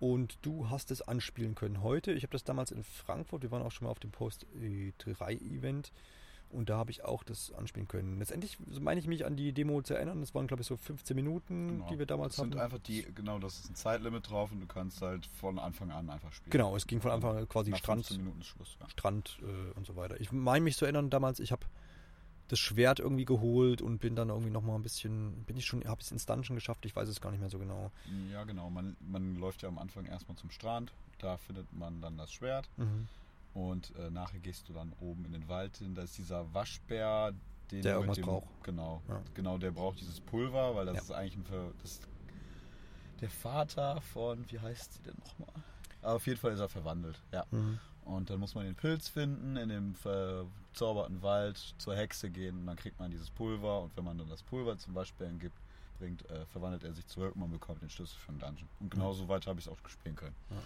Und 0.00 0.38
du 0.42 0.68
hast 0.68 0.90
es 0.90 1.00
anspielen 1.02 1.54
können 1.54 1.82
heute. 1.82 2.12
Ich 2.12 2.24
habe 2.24 2.32
das 2.32 2.42
damals 2.42 2.72
in 2.72 2.82
Frankfurt, 2.82 3.42
wir 3.42 3.52
waren 3.52 3.62
auch 3.62 3.70
schon 3.70 3.84
mal 3.86 3.92
auf 3.92 4.00
dem 4.00 4.10
Post 4.10 4.46
3 4.98 5.34
Event 5.34 5.92
und 6.52 6.68
da 6.68 6.76
habe 6.76 6.90
ich 6.90 7.04
auch 7.04 7.22
das 7.24 7.52
anspielen 7.52 7.88
können. 7.88 8.18
Letztendlich 8.18 8.58
meine 8.80 9.00
ich 9.00 9.06
mich 9.06 9.24
an 9.24 9.36
die 9.36 9.52
Demo 9.52 9.82
zu 9.82 9.94
erinnern. 9.94 10.20
Das 10.20 10.34
waren, 10.34 10.46
glaube 10.46 10.62
ich, 10.62 10.66
so 10.66 10.76
15 10.76 11.16
Minuten, 11.16 11.68
genau. 11.68 11.88
die 11.88 11.98
wir 11.98 12.06
damals 12.06 12.36
das 12.36 12.44
sind 12.44 12.54
hatten. 12.54 12.62
einfach 12.62 12.78
die, 12.78 13.02
genau, 13.14 13.38
das 13.38 13.60
ist 13.60 13.70
ein 13.70 13.74
Zeitlimit 13.74 14.30
drauf 14.30 14.52
und 14.52 14.60
du 14.60 14.66
kannst 14.66 15.02
halt 15.02 15.26
von 15.26 15.58
Anfang 15.58 15.90
an 15.90 16.10
einfach 16.10 16.32
spielen. 16.32 16.50
Genau, 16.50 16.76
es 16.76 16.86
ging 16.86 17.00
von 17.00 17.10
Anfang 17.10 17.36
an 17.36 17.48
quasi 17.48 17.70
Nach 17.70 17.78
Strand, 17.78 18.06
15 18.06 18.24
Minuten 18.24 18.42
Schluss. 18.42 18.76
Ja. 18.80 18.88
Strand 18.88 19.38
äh, 19.42 19.76
und 19.76 19.86
so 19.86 19.96
weiter. 19.96 20.20
Ich 20.20 20.30
meine 20.32 20.62
mich 20.62 20.76
zu 20.76 20.84
erinnern, 20.84 21.10
damals, 21.10 21.40
ich 21.40 21.52
habe 21.52 21.66
das 22.48 22.58
Schwert 22.58 23.00
irgendwie 23.00 23.24
geholt 23.24 23.80
und 23.80 23.98
bin 23.98 24.14
dann 24.14 24.28
irgendwie 24.28 24.50
nochmal 24.50 24.76
ein 24.76 24.82
bisschen, 24.82 25.44
bin 25.44 25.56
ich 25.56 25.64
schon, 25.64 25.84
habe 25.84 26.00
ich 26.00 26.06
es 26.06 26.12
ins 26.12 26.26
Dungeon 26.26 26.54
geschafft, 26.54 26.84
ich 26.84 26.94
weiß 26.94 27.08
es 27.08 27.20
gar 27.20 27.30
nicht 27.30 27.40
mehr 27.40 27.48
so 27.48 27.58
genau. 27.58 27.90
Ja, 28.30 28.44
genau. 28.44 28.68
Man, 28.68 28.96
man 29.00 29.36
läuft 29.36 29.62
ja 29.62 29.68
am 29.68 29.78
Anfang 29.78 30.04
erstmal 30.04 30.36
zum 30.36 30.50
Strand. 30.50 30.92
Da 31.18 31.38
findet 31.38 31.72
man 31.72 32.00
dann 32.00 32.18
das 32.18 32.32
Schwert. 32.32 32.68
Mhm. 32.76 33.08
Und 33.54 33.94
äh, 33.96 34.10
nachher 34.10 34.40
gehst 34.40 34.68
du 34.68 34.72
dann 34.72 34.92
oben 35.00 35.24
in 35.26 35.32
den 35.32 35.48
Wald 35.48 35.76
hin. 35.76 35.94
Da 35.94 36.02
ist 36.02 36.16
dieser 36.16 36.52
Waschbär, 36.54 37.32
den 37.70 37.82
Der 37.82 37.94
irgendwas 37.94 38.16
dem, 38.16 38.24
braucht. 38.26 38.48
Genau, 38.62 39.02
Ja. 39.08 39.20
genau, 39.34 39.58
der 39.58 39.70
braucht 39.72 40.00
dieses 40.00 40.20
Pulver, 40.20 40.74
weil 40.74 40.86
das 40.86 40.96
Ja. 40.96 41.02
ist 41.02 41.10
eigentlich 41.12 41.36
ein 41.36 41.72
das 41.82 42.00
der 43.20 43.30
Vater 43.30 44.00
von, 44.00 44.50
wie 44.50 44.58
heißt 44.58 44.94
sie 44.94 45.02
denn 45.02 45.14
nochmal? 45.20 45.62
Aber 46.00 46.14
auf 46.16 46.26
jeden 46.26 46.40
Fall 46.40 46.52
ist 46.52 46.58
er 46.60 46.68
verwandelt, 46.68 47.22
ja. 47.30 47.44
Mhm. 47.52 47.78
Und 48.04 48.30
dann 48.30 48.40
muss 48.40 48.56
man 48.56 48.64
den 48.64 48.74
Pilz 48.74 49.08
finden, 49.08 49.56
in 49.56 49.68
dem 49.68 49.94
verzauberten 49.94 51.22
Wald 51.22 51.56
zur 51.78 51.94
Hexe 51.94 52.30
gehen 52.30 52.58
und 52.58 52.66
dann 52.66 52.74
kriegt 52.76 52.98
man 52.98 53.12
dieses 53.12 53.30
Pulver 53.30 53.82
und 53.82 53.96
wenn 53.96 54.04
man 54.04 54.18
dann 54.18 54.28
das 54.28 54.42
Pulver 54.42 54.76
zum 54.76 54.94
Waschbären 54.96 55.38
gibt, 55.38 55.56
bringt, 56.00 56.28
äh, 56.30 56.44
verwandelt 56.46 56.82
er 56.82 56.92
sich 56.94 57.06
zurück 57.06 57.34
und 57.36 57.40
man 57.42 57.50
bekommt 57.52 57.80
den 57.80 57.90
Schlüssel 57.90 58.18
für 58.18 58.32
den 58.32 58.40
Dungeon. 58.40 58.68
Und 58.80 58.90
genau 58.90 59.12
so 59.12 59.28
weit 59.28 59.46
habe 59.46 59.60
ich 59.60 59.66
es 59.66 59.72
auch 59.72 59.78
spielen 59.88 60.16
können. 60.16 60.34
Ja. 60.50 60.56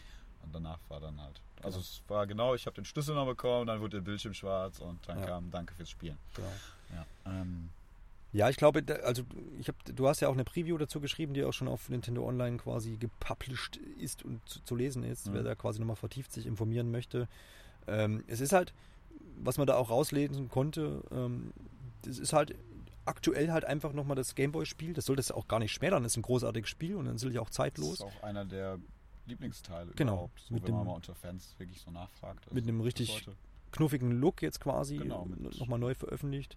Und 0.47 0.55
danach 0.55 0.79
war 0.89 1.01
dann 1.01 1.21
halt. 1.21 1.41
Also 1.63 1.81
es 1.81 2.03
war 2.09 2.27
genau, 2.27 2.55
ich 2.55 2.67
habe 2.67 2.75
den 2.77 2.85
Schlüssel 2.85 3.15
noch 3.15 3.27
bekommen, 3.27 3.67
dann 3.67 3.81
wurde 3.81 3.97
der 3.99 4.03
Bildschirm 4.03 4.33
schwarz 4.35 4.79
und 4.79 4.99
dann 5.09 5.19
Ja. 5.19 5.27
kam 5.27 5.51
Danke 5.51 5.75
fürs 5.75 5.91
Spielen. 5.91 6.17
Genau. 6.35 6.53
Ja, 6.95 7.07
ähm, 7.33 7.69
Ja, 8.33 8.51
ich 8.51 8.57
glaube, 8.57 8.85
also 9.03 9.23
ich 9.59 9.67
hab, 9.69 9.77
du 9.85 10.07
hast 10.09 10.21
ja 10.21 10.29
auch 10.29 10.35
eine 10.35 10.45
Preview 10.45 10.77
dazu 10.77 11.01
geschrieben, 11.01 11.33
die 11.35 11.43
auch 11.45 11.53
schon 11.53 11.69
auf 11.69 11.89
Nintendo 11.89 12.27
Online 12.27 12.59
quasi 12.59 12.97
gepublished 12.99 13.77
ist 13.99 14.23
und 14.25 14.47
zu, 14.49 14.63
zu 14.63 14.77
lesen 14.77 15.03
ist, 15.05 15.27
Mhm. 15.29 15.35
wer 15.35 15.43
da 15.43 15.55
quasi 15.55 15.81
nochmal 15.81 15.97
vertieft 15.97 16.33
sich 16.33 16.47
informieren 16.47 16.91
möchte. 16.91 17.29
Ähm, 17.87 18.23
es 18.27 18.41
ist 18.41 18.53
halt, 18.53 18.75
was 19.39 19.57
man 19.59 19.67
da 19.67 19.77
auch 19.77 19.91
rauslesen 19.91 20.49
konnte, 20.49 21.03
ähm, 21.11 21.53
das 22.03 22.19
ist 22.19 22.33
halt 22.33 22.55
aktuell 23.07 23.53
halt 23.53 23.65
einfach 23.65 23.93
nochmal 23.93 24.17
das 24.17 24.35
Gameboy-Spiel. 24.35 24.93
Das 24.93 25.07
sollte 25.07 25.21
es 25.21 25.31
auch 25.31 25.49
gar 25.49 25.59
nicht 25.61 25.73
schmälern, 25.73 26.03
das 26.03 26.13
ist 26.13 26.17
ein 26.19 26.23
großartiges 26.23 26.69
Spiel 26.69 26.97
und 26.97 27.07
dann 27.07 27.17
ja 27.33 27.41
auch 27.41 27.47
das 27.47 27.55
zeitlos. 27.57 27.95
ist 27.95 28.03
auch 28.03 28.23
einer 28.23 28.45
der 28.45 28.79
Lieblingsteile 29.27 29.93
Genau, 29.97 30.13
überhaupt. 30.13 30.41
So, 30.41 30.55
mit 30.55 30.65
wenn 30.67 30.75
man 30.75 30.87
mal 30.87 30.93
unter 30.95 31.15
Fans 31.15 31.55
wirklich 31.59 31.81
so 31.81 31.91
nachfragt. 31.91 32.53
mit 32.53 32.65
einem 32.65 32.81
richtig 32.81 33.27
knuffigen 33.73 34.13
Look 34.21 34.43
jetzt 34.43 34.61
quasi 34.61 34.97
Genau, 34.97 35.25
mit- 35.27 35.59
nochmal 35.59 35.79
neu 35.79 35.95
veröffentlicht. 35.95 36.57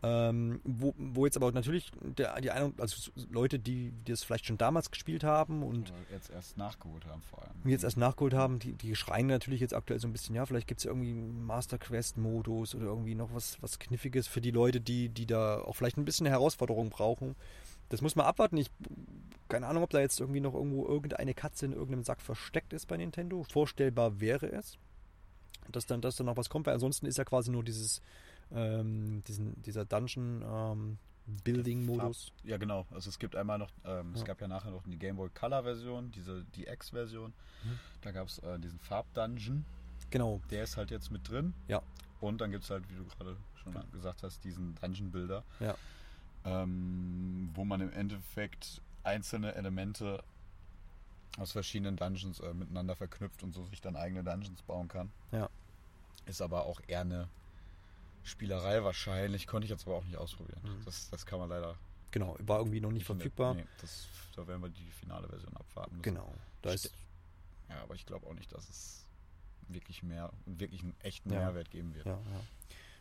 Ähm, 0.00 0.60
wo, 0.62 0.94
wo 0.96 1.24
jetzt 1.26 1.36
aber 1.36 1.50
natürlich 1.50 1.90
der, 2.00 2.40
die 2.40 2.52
eine, 2.52 2.72
also 2.78 3.10
Leute, 3.32 3.58
die, 3.58 3.90
die 4.06 4.12
das 4.12 4.22
vielleicht 4.22 4.46
schon 4.46 4.56
damals 4.56 4.92
gespielt 4.92 5.24
haben 5.24 5.64
und 5.64 5.90
Oder 5.90 5.98
jetzt 6.12 6.30
erst 6.30 6.56
nachgeholt 6.56 7.04
haben 7.06 7.20
vor 7.22 7.42
allem. 7.42 7.50
jetzt 7.68 7.82
erst 7.82 7.96
nachgeholt 7.96 8.32
haben, 8.32 8.60
die, 8.60 8.74
die 8.74 8.94
schreien 8.94 9.26
natürlich 9.26 9.60
jetzt 9.60 9.74
aktuell 9.74 9.98
so 9.98 10.06
ein 10.06 10.12
bisschen, 10.12 10.36
ja, 10.36 10.46
vielleicht 10.46 10.68
gibt 10.68 10.78
es 10.78 10.84
ja 10.84 10.92
irgendwie 10.92 11.10
einen 11.10 11.44
Master 11.44 11.78
Quest-Modus 11.78 12.76
oder 12.76 12.84
irgendwie 12.86 13.16
noch 13.16 13.34
was, 13.34 13.60
was 13.60 13.80
Kniffiges 13.80 14.28
für 14.28 14.40
die 14.40 14.52
Leute, 14.52 14.80
die, 14.80 15.08
die 15.08 15.26
da 15.26 15.62
auch 15.62 15.74
vielleicht 15.74 15.96
ein 15.96 16.04
bisschen 16.04 16.28
eine 16.28 16.34
Herausforderung 16.36 16.90
brauchen. 16.90 17.34
Das 17.88 18.00
muss 18.00 18.14
man 18.14 18.26
abwarten. 18.26 18.56
Ich 18.58 18.70
keine 19.48 19.66
Ahnung, 19.66 19.82
ob 19.82 19.90
da 19.90 20.00
jetzt 20.00 20.20
irgendwie 20.20 20.40
noch 20.40 20.54
irgendwo 20.54 20.86
irgendeine 20.86 21.34
Katze 21.34 21.66
in 21.66 21.72
irgendeinem 21.72 22.02
Sack 22.04 22.20
versteckt 22.20 22.72
ist 22.72 22.86
bei 22.86 22.96
Nintendo. 22.96 23.42
Vorstellbar 23.44 24.20
wäre 24.20 24.46
es, 24.52 24.76
dass 25.72 25.86
dann, 25.86 26.00
dass 26.00 26.16
dann 26.16 26.26
noch 26.26 26.36
was 26.36 26.48
kommt, 26.50 26.66
weil 26.66 26.74
ansonsten 26.74 27.06
ist 27.06 27.18
ja 27.18 27.24
quasi 27.24 27.50
nur 27.50 27.64
dieses, 27.64 28.00
ähm, 28.52 29.22
diesen, 29.26 29.60
dieser 29.62 29.84
Dungeon 29.84 30.42
ähm, 30.46 30.98
Building-Modus. 31.44 32.32
Ja, 32.44 32.56
genau. 32.56 32.86
Also 32.90 33.10
es 33.10 33.18
gibt 33.18 33.36
einmal 33.36 33.58
noch, 33.58 33.70
ähm, 33.84 34.12
es 34.14 34.20
Ja. 34.20 34.26
gab 34.28 34.40
ja 34.40 34.48
nachher 34.48 34.70
noch 34.70 34.82
die 34.84 34.96
Game 34.98 35.16
Boy 35.16 35.28
Color 35.30 35.62
Version, 35.62 36.10
diese 36.12 36.44
die 36.54 36.66
X-Version. 36.66 37.32
Mhm. 37.64 37.78
Da 38.02 38.12
gab 38.12 38.28
es 38.28 38.38
äh, 38.38 38.58
diesen 38.58 38.78
Farb-Dungeon, 38.78 39.64
Genau, 40.10 40.40
der 40.50 40.62
ist 40.64 40.78
halt 40.78 40.90
jetzt 40.90 41.10
mit 41.10 41.28
drin. 41.28 41.52
Ja. 41.66 41.82
Und 42.20 42.40
dann 42.40 42.50
gibt 42.50 42.64
es 42.64 42.70
halt, 42.70 42.88
wie 42.88 42.94
du 42.94 43.04
gerade 43.04 43.36
schon 43.62 43.74
Ja. 43.74 43.84
gesagt 43.92 44.22
hast, 44.22 44.42
diesen 44.42 44.74
Dungeon-Builder, 44.76 45.44
ja. 45.60 45.74
ähm, 46.46 47.50
wo 47.54 47.64
man 47.64 47.80
im 47.82 47.92
Endeffekt 47.92 48.80
einzelne 49.08 49.54
Elemente 49.54 50.22
aus 51.38 51.52
verschiedenen 51.52 51.96
Dungeons 51.96 52.40
äh, 52.40 52.52
miteinander 52.54 52.96
verknüpft 52.96 53.42
und 53.42 53.52
so 53.54 53.64
sich 53.66 53.80
dann 53.80 53.96
eigene 53.96 54.24
Dungeons 54.24 54.62
bauen 54.62 54.88
kann. 54.88 55.10
Ja. 55.32 55.48
Ist 56.26 56.42
aber 56.42 56.66
auch 56.66 56.80
eher 56.86 57.00
eine 57.02 57.28
Spielerei 58.24 58.82
wahrscheinlich, 58.84 59.46
konnte 59.46 59.64
ich 59.64 59.70
jetzt 59.70 59.86
aber 59.86 59.96
auch 59.96 60.04
nicht 60.04 60.16
ausprobieren. 60.16 60.60
Mhm. 60.62 60.84
Das, 60.84 61.08
das 61.10 61.24
kann 61.26 61.38
man 61.38 61.48
leider 61.48 61.76
Genau, 62.10 62.36
war 62.40 62.58
irgendwie 62.58 62.80
noch 62.80 62.90
nicht 62.90 63.04
verfügbar. 63.04 63.54
Nee, 63.54 63.66
das, 63.82 64.06
da 64.34 64.46
werden 64.46 64.62
wir 64.62 64.70
die 64.70 64.90
finale 64.98 65.28
Version 65.28 65.54
abwarten 65.56 65.96
müssen. 65.98 66.02
Genau. 66.14 66.34
Da 66.62 66.72
ist, 66.72 66.90
Ja, 67.68 67.82
aber 67.82 67.94
ich 67.94 68.06
glaube 68.06 68.26
auch 68.26 68.32
nicht, 68.34 68.50
dass 68.52 68.66
es 68.68 69.04
wirklich 69.68 70.02
mehr, 70.02 70.32
wirklich 70.46 70.82
einen 70.82 70.94
echten 71.02 71.30
Ja. 71.32 71.40
Mehrwert 71.40 71.70
geben 71.70 71.94
wird. 71.94 72.06
ja, 72.06 72.12
ja. 72.12 72.40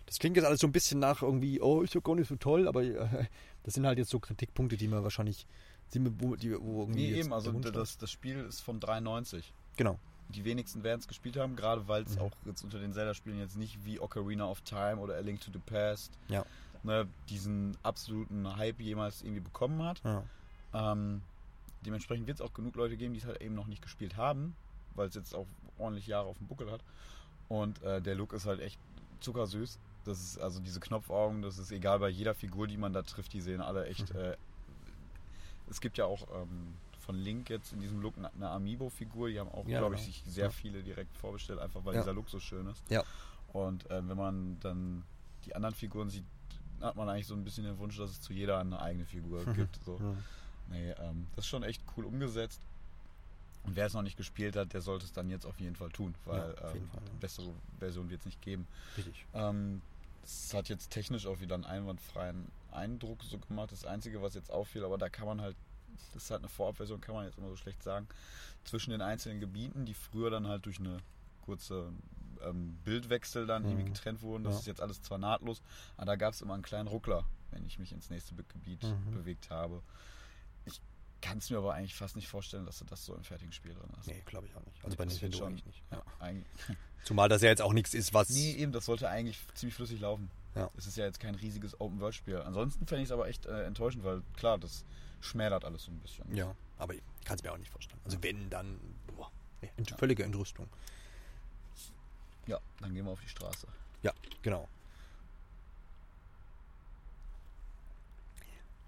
Das 0.05 0.19
klingt 0.19 0.37
jetzt 0.37 0.45
alles 0.45 0.59
so 0.61 0.67
ein 0.67 0.71
bisschen 0.71 0.99
nach 0.99 1.21
irgendwie, 1.21 1.59
oh, 1.61 1.81
ist 1.81 1.93
ja 1.93 1.99
gar 2.01 2.15
nicht 2.15 2.27
so 2.29 2.35
toll, 2.37 2.67
aber 2.67 2.81
äh, 2.83 3.25
das 3.63 3.73
sind 3.73 3.85
halt 3.85 3.97
jetzt 3.97 4.09
so 4.09 4.19
Kritikpunkte, 4.19 4.77
die 4.77 4.87
man 4.87 5.03
wahrscheinlich, 5.03 5.45
die, 5.93 5.99
man- 5.99 6.15
wo, 6.21 6.35
die, 6.35 6.51
wo 6.59 6.81
irgendwie. 6.81 7.11
Nee, 7.11 7.19
eben, 7.19 7.33
also 7.33 7.51
das, 7.51 7.97
das 7.97 8.11
Spiel 8.11 8.37
ist 8.39 8.61
von 8.61 8.79
93. 8.79 9.53
Genau. 9.77 9.99
Die 10.29 10.43
wenigsten 10.43 10.83
werden 10.83 10.99
es 10.99 11.07
gespielt 11.07 11.37
haben, 11.37 11.55
gerade 11.55 11.87
weil 11.87 12.03
es 12.03 12.15
Mhm. 12.15 12.21
auch 12.21 12.31
jetzt 12.45 12.63
unter 12.63 12.79
den 12.79 12.91
Zelda-Spielen 12.93 13.39
jetzt 13.39 13.55
nicht 13.55 13.85
wie 13.85 13.99
Ocarina 13.99 14.45
of 14.45 14.61
Time 14.61 14.97
oder 14.97 15.15
A 15.15 15.19
Link 15.19 15.39
to 15.41 15.51
the 15.53 15.59
Past 15.59 16.11
Ja. 16.27 16.45
ne, 16.83 17.07
diesen 17.29 17.77
absoluten 17.83 18.57
Hype 18.57 18.81
jemals 18.81 19.21
irgendwie 19.21 19.39
bekommen 19.41 19.81
hat. 19.83 20.01
Ja. 20.03 20.23
Ähm, 20.73 21.21
dementsprechend 21.85 22.27
wird 22.27 22.39
es 22.39 22.45
auch 22.45 22.53
genug 22.53 22.75
Leute 22.75 22.97
geben, 22.97 23.13
die 23.13 23.19
es 23.21 23.25
halt 23.25 23.41
eben 23.41 23.55
noch 23.55 23.67
nicht 23.67 23.81
gespielt 23.81 24.17
haben, 24.17 24.55
weil 24.95 25.07
es 25.07 25.15
jetzt 25.15 25.33
auch 25.33 25.47
ordentlich 25.77 26.07
Jahre 26.07 26.27
auf 26.27 26.37
dem 26.39 26.47
Buckel 26.47 26.69
hat. 26.71 26.81
Und 27.47 27.81
äh, 27.83 28.01
der 28.01 28.15
Look 28.15 28.33
ist 28.33 28.45
halt 28.45 28.59
echt 28.59 28.77
zuckersüß. 29.21 29.79
Das 30.03 30.19
ist 30.19 30.39
also 30.39 30.59
diese 30.59 30.79
Knopfaugen, 30.81 31.41
das 31.41 31.57
ist 31.57 31.71
egal 31.71 31.99
bei 31.99 32.09
jeder 32.09 32.33
Figur, 32.35 32.67
die 32.67 32.77
man 32.77 32.91
da 32.93 33.01
trifft, 33.03 33.31
die 33.33 33.41
sehen 33.41 33.61
alle 33.61 33.85
echt. 33.85 34.13
Mhm. 34.13 34.19
Äh, 34.19 34.37
es 35.69 35.81
gibt 35.81 35.97
ja 35.97 36.05
auch 36.05 36.27
ähm, 36.41 36.75
von 36.99 37.15
Link 37.15 37.49
jetzt 37.49 37.73
in 37.73 37.79
diesem 37.81 38.01
Look 38.01 38.15
eine- 38.17 38.49
Amiibo-Figur, 38.49 39.29
die 39.29 39.39
haben 39.39 39.49
auch, 39.49 39.67
Ja, 39.67 39.79
glaube 39.79 39.95
ich, 39.95 40.01
genau. 40.01 40.11
sich 40.13 40.23
sehr 40.33 40.51
viele 40.51 40.83
direkt 40.83 41.15
vorbestellt, 41.17 41.59
einfach 41.59 41.83
weil 41.85 41.95
dieser 41.95 42.13
Look 42.13 42.29
so 42.29 42.39
schön 42.39 42.67
ist. 42.67 42.83
Ja. 42.89 43.03
Und 43.53 43.89
äh, 43.89 44.07
wenn 44.07 44.17
man 44.17 44.59
dann 44.59 45.03
die 45.45 45.55
anderen 45.55 45.73
Figuren 45.75 46.09
sieht, 46.09 46.25
hat 46.81 46.95
man 46.95 47.09
eigentlich 47.09 47.27
so 47.27 47.33
ein 47.33 47.43
bisschen 47.43 47.63
den 47.63 47.77
Wunsch, 47.79 47.97
dass 47.97 48.11
es 48.11 48.21
zu 48.21 48.33
jeder 48.33 48.59
eine 48.59 48.79
eigene 48.81 49.05
Figur 49.05 49.45
gibt. 49.53 49.79
So. 49.83 49.97
Ja. 49.99 50.13
Nee, 50.69 50.91
ähm, 50.99 51.27
das 51.35 51.45
ist 51.45 51.49
schon 51.49 51.63
echt 51.63 51.81
cool 51.95 52.05
umgesetzt. 52.05 52.61
Und 53.63 53.75
wer 53.75 53.85
es 53.85 53.93
noch 53.93 54.01
nicht 54.01 54.15
gespielt 54.17 54.55
hat, 54.55 54.73
der 54.73 54.81
sollte 54.81 55.05
es 55.05 55.11
dann 55.11 55.29
jetzt 55.29 55.45
auf 55.45 55.59
jeden 55.59 55.75
Fall 55.75 55.89
tun, 55.89 56.13
weil 56.25 56.39
Ja, 56.39 56.47
ähm, 56.71 56.87
Fall, 56.89 57.01
ja. 57.05 57.11
bessere 57.19 57.53
Version 57.79 58.09
wird 58.09 58.21
es 58.21 58.25
nicht 58.25 58.41
geben. 58.41 58.67
Richtig. 58.97 59.25
Ähm, 59.33 59.81
es 60.23 60.53
hat 60.53 60.69
jetzt 60.69 60.89
technisch 60.91 61.25
auch 61.25 61.39
wieder 61.39 61.55
einen 61.55 61.65
einwandfreien 61.65 62.47
Eindruck 62.71 63.23
so 63.23 63.37
gemacht. 63.37 63.71
Das 63.71 63.85
Einzige, 63.85 64.21
was 64.21 64.33
jetzt 64.35 64.51
auffiel, 64.51 64.83
aber 64.83 64.97
da 64.97 65.09
kann 65.09 65.25
man 65.25 65.41
halt, 65.41 65.55
das 66.13 66.23
ist 66.23 66.31
halt 66.31 66.41
eine 66.41 66.49
Vorabversion, 66.49 67.01
kann 67.01 67.15
man 67.15 67.25
jetzt 67.25 67.37
immer 67.37 67.49
so 67.49 67.55
schlecht 67.55 67.81
sagen, 67.83 68.07
zwischen 68.63 68.91
den 68.91 69.01
einzelnen 69.01 69.39
Gebieten, 69.39 69.85
die 69.85 69.93
früher 69.93 70.29
dann 70.29 70.47
halt 70.47 70.65
durch 70.65 70.79
eine 70.79 70.97
kurze 71.41 71.91
ähm, 72.43 72.77
Bildwechsel 72.83 73.47
dann 73.47 73.63
irgendwie 73.65 73.83
Mhm. 73.83 73.93
getrennt 73.93 74.21
wurden. 74.21 74.43
Das 74.43 74.53
Ja. 74.55 74.59
ist 74.59 74.65
jetzt 74.67 74.81
alles 74.81 75.01
zwar 75.01 75.17
nahtlos, 75.17 75.61
aber 75.95 76.05
da 76.05 76.15
gab 76.17 76.33
es 76.35 76.41
immer 76.41 76.53
einen 76.53 76.61
kleinen 76.61 76.87
Ruckler, 76.87 77.25
wenn 77.49 77.65
ich 77.65 77.79
mich 77.79 77.91
ins 77.91 78.11
nächste 78.11 78.35
Gebiet 78.35 78.83
Mhm. 78.83 79.11
bewegt 79.11 79.49
habe. 79.49 79.81
Ich 80.65 80.79
kann 81.19 81.39
es 81.39 81.49
mir 81.49 81.57
aber 81.57 81.73
eigentlich 81.73 81.95
fast 81.95 82.15
nicht 82.15 82.27
vorstellen, 82.27 82.65
dass 82.67 82.77
du 82.77 82.85
das 82.85 83.03
so 83.05 83.15
im 83.15 83.23
fertigen 83.23 83.51
Spiel 83.53 83.73
drin 83.73 83.89
hast. 83.97 84.05
Nee, 84.07 84.21
glaube 84.27 84.45
ich 84.45 84.55
auch 84.55 84.63
nicht. 84.65 84.85
Also 84.85 84.95
bei 84.97 85.05
Das 85.05 85.13
wird 85.19 85.31
Nintendo 85.33 85.37
schon- 85.37 85.47
eigentlich 85.47 85.65
nicht. 85.65 85.83
Ja. 85.91 85.97
Ja, 85.97 86.03
eigentlich, 86.19 86.47
Zumal 87.05 87.27
das 87.27 87.41
ja 87.41 87.49
jetzt 87.49 87.61
auch 87.63 87.73
nichts 87.73 87.95
ist, 87.95 88.13
was. 88.13 88.29
Nee, 88.29 88.51
eben, 88.53 88.71
das 88.71 88.85
sollte 88.85 89.09
eigentlich 89.09 89.39
ziemlich 89.55 89.73
flüssig 89.75 89.99
laufen. 89.99 90.29
Ja. 90.57 90.71
Es 90.77 90.87
ist 90.87 90.97
ja 90.97 91.05
jetzt 91.05 91.19
kein 91.19 91.35
riesiges 91.35 91.79
Open-World-Spiel. 91.79 92.37
Ansonsten 92.37 92.87
fände 92.87 93.03
ich 93.03 93.09
es 93.09 93.11
aber 93.11 93.27
echt 93.27 93.45
äh, 93.45 93.63
enttäuschend, 93.65 94.03
weil 94.03 94.21
klar, 94.35 94.57
das 94.57 94.85
schmälert 95.21 95.65
alles 95.65 95.83
so 95.83 95.91
ein 95.91 95.99
bisschen. 95.99 96.33
Ja, 96.35 96.55
aber 96.77 96.95
ich 96.95 97.01
kann 97.25 97.37
es 97.37 97.43
mir 97.43 97.51
auch 97.51 97.57
nicht 97.57 97.71
vorstellen. 97.71 97.99
Also 98.05 98.17
wenn, 98.21 98.49
dann 98.49 98.79
boah, 99.15 99.31
völlige 99.97 100.23
Entrüstung. 100.23 100.67
Ja, 102.47 102.59
dann 102.79 102.93
gehen 102.93 103.05
wir 103.05 103.11
auf 103.11 103.21
die 103.21 103.29
Straße. 103.29 103.67
Ja, 104.03 104.13
genau. 104.41 104.67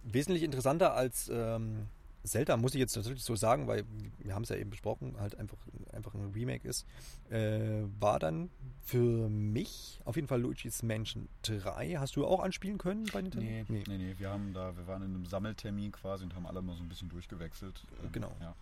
Wesentlich 0.03 0.43
interessanter 0.43 0.93
als 0.93 1.29
ähm, 1.29 1.87
Zelda, 2.23 2.57
muss 2.57 2.73
ich 2.75 2.79
jetzt 2.79 2.95
natürlich 2.95 3.23
so 3.23 3.35
sagen, 3.35 3.67
weil 3.67 3.85
wir 4.19 4.35
haben 4.35 4.43
es 4.43 4.49
ja 4.49 4.55
eben 4.57 4.69
besprochen, 4.69 5.15
halt 5.19 5.35
einfach, 5.39 5.57
einfach 5.93 6.13
ein 6.13 6.31
Remake 6.33 6.67
ist, 6.67 6.85
äh, 7.29 7.83
war 7.99 8.19
dann 8.19 8.49
für 8.83 9.29
mich 9.29 10.01
auf 10.05 10.15
jeden 10.15 10.27
Fall 10.27 10.41
Luigi's 10.41 10.83
Mansion 10.83 11.29
3. 11.43 11.95
Hast 11.97 12.15
du 12.15 12.25
auch 12.25 12.41
anspielen 12.41 12.77
können 12.77 13.05
bei 13.13 13.21
Nintendo? 13.21 13.45
Nee, 13.45 13.65
nee, 13.87 13.97
nee, 13.97 14.15
wir 14.17 14.29
haben 14.29 14.53
da, 14.53 14.75
wir 14.75 14.85
waren 14.87 15.01
in 15.03 15.15
einem 15.15 15.25
Sammeltermin 15.25 15.91
quasi 15.91 16.23
und 16.25 16.35
haben 16.35 16.45
alle 16.45 16.61
mal 16.61 16.75
so 16.75 16.83
ein 16.83 16.89
bisschen 16.89 17.09
durchgewechselt. 17.09 17.83
Ähm, 18.03 18.09
Genau. 18.11 18.35
Ja. 18.41 18.53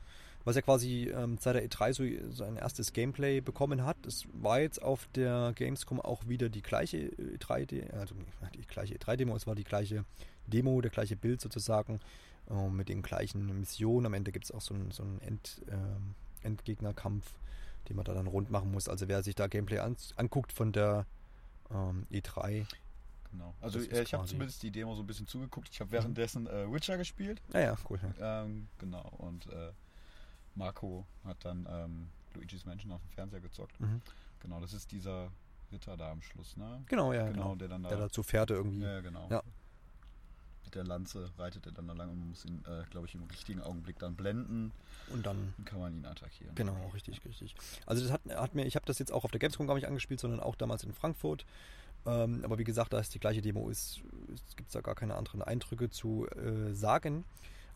was 0.46 0.56
ja 0.56 0.62
quasi 0.62 1.10
ähm, 1.14 1.38
seit 1.40 1.56
der 1.56 1.68
E3 1.68 1.94
so 1.94 2.32
sein 2.32 2.56
erstes 2.58 2.94
Gameplay 2.94 3.42
bekommen 3.42 3.84
hat. 3.84 3.98
Es 4.06 4.26
war 4.34 4.60
jetzt 4.62 4.82
auf 4.82 5.08
der 5.16 5.52
Gamescom 5.56 6.00
auch 6.00 6.28
wieder 6.28 6.48
die 6.50 6.62
gleiche 6.62 7.10
E3, 7.40 7.66
De- 7.66 7.92
also 7.92 8.16
die 8.56 8.62
gleiche 8.68 8.96
E3-Demo, 8.96 9.36
es 9.36 9.46
war 9.48 9.56
die 9.56 9.64
gleiche 9.66 10.06
Demo, 10.46 10.80
der 10.80 10.92
gleiche 10.92 11.16
Bild 11.18 11.42
sozusagen, 11.42 12.00
äh, 12.50 12.70
mit 12.70 12.90
den 12.90 13.02
gleichen 13.02 13.60
Missionen. 13.60 14.06
Am 14.06 14.14
Ende 14.14 14.32
gibt 14.32 14.46
es 14.46 14.52
auch 14.52 14.62
so 14.62 14.74
einen, 14.74 14.92
so 14.92 15.04
einen 15.04 15.22
End, 15.22 15.62
ähm, 15.70 16.16
Endgegnerkampf, 16.44 17.26
den 17.90 17.96
man 17.96 18.06
da 18.06 18.14
dann 18.14 18.28
rund 18.28 18.52
machen 18.52 18.72
muss. 18.72 18.90
Also 18.90 19.08
wer 19.08 19.24
sich 19.24 19.36
da 19.36 19.48
Gameplay 19.48 19.80
an, 19.80 19.96
anguckt 20.16 20.52
von 20.52 20.72
der 20.72 21.06
ähm, 21.72 22.06
E3, 22.12 22.66
Genau. 23.32 23.54
Also 23.62 23.80
äh, 23.80 24.04
ich 24.04 24.14
habe 24.14 24.26
zumindest 24.26 24.64
die 24.64 24.72
Demo 24.72 24.96
so 24.96 25.04
ein 25.04 25.08
bisschen 25.08 25.28
zugeguckt. 25.28 25.70
Ich 25.72 25.80
habe 25.82 25.92
währenddessen 25.92 26.48
äh, 26.48 26.72
Witcher 26.72 26.98
gespielt. 26.98 27.42
naja, 27.50 27.76
cool. 27.90 28.00
Ähm, 28.20 28.68
genau. 28.80 29.12
Und 29.18 29.48
äh, 29.48 29.72
Marco 30.56 31.06
hat 31.26 31.38
dann 31.44 31.68
ähm, 31.70 32.08
Luigi's 32.34 32.66
Mansion 32.66 32.92
auf 32.92 33.02
dem 33.02 33.10
Fernseher 33.12 33.42
gezockt. 33.42 33.80
Mhm. 33.80 34.02
Genau, 34.40 34.60
das 34.60 34.74
ist 34.74 34.92
dieser 34.92 35.30
Ritter 35.72 35.98
da 35.98 36.12
am 36.12 36.22
Schluss, 36.22 36.56
ne? 36.58 36.84
Genau, 36.88 37.14
ja, 37.14 37.28
genau, 37.28 37.44
genau. 37.44 37.56
der 37.56 37.68
dann 37.68 37.84
da. 37.84 37.90
Der 37.90 37.98
dazu 37.98 38.24
Pferde 38.24 38.56
irgendwie. 38.56 38.82
ja, 38.82 39.02
genau. 39.02 39.28
Ja. 39.30 39.44
Mit 40.68 40.76
der 40.76 40.84
Lanze 40.84 41.32
reitet 41.38 41.66
er 41.66 41.72
dann 41.72 41.88
da 41.88 41.94
lang 41.94 42.10
und 42.10 42.20
man 42.20 42.28
muss 42.28 42.44
ihn, 42.44 42.62
äh, 42.68 42.84
glaube 42.90 43.08
ich, 43.08 43.16
im 43.16 43.24
richtigen 43.24 43.62
Augenblick 43.62 43.98
dann 44.00 44.16
blenden. 44.16 44.74
Und 45.14 45.26
dann 45.26 45.54
kann 45.64 45.80
man 45.80 45.96
ihn 45.96 46.06
attackieren. 46.06 46.54
Genau, 46.56 46.92
richtig, 46.94 47.24
richtig. 47.24 47.56
Also 47.86 48.04
das 48.04 48.12
hat, 48.12 48.22
hat 48.36 48.54
mir, 48.54 48.66
ich 48.66 48.76
habe 48.76 48.86
das 48.86 49.00
jetzt 49.00 49.14
auch 49.14 49.24
auf 49.24 49.32
der 49.32 49.40
Gamescom 49.40 49.66
gar 49.66 49.76
nicht 49.76 49.88
angespielt, 49.88 50.20
sondern 50.20 50.42
auch 50.42 50.56
damals 50.56 50.84
in 50.84 50.92
Frankfurt. 50.92 51.46
Ähm, 52.06 52.42
aber 52.44 52.58
wie 52.58 52.66
gesagt, 52.66 52.92
da 52.92 53.00
es 53.00 53.10
die 53.10 53.20
gleiche 53.20 53.42
Demo 53.42 53.70
ist, 53.70 54.02
gibt 54.58 54.68
es 54.68 54.74
da 54.74 54.82
gar 54.82 54.96
keine 54.96 55.16
anderen 55.16 55.42
Eindrücke 55.42 55.90
zu 55.90 56.28
äh, 56.28 56.74
sagen. 56.74 57.24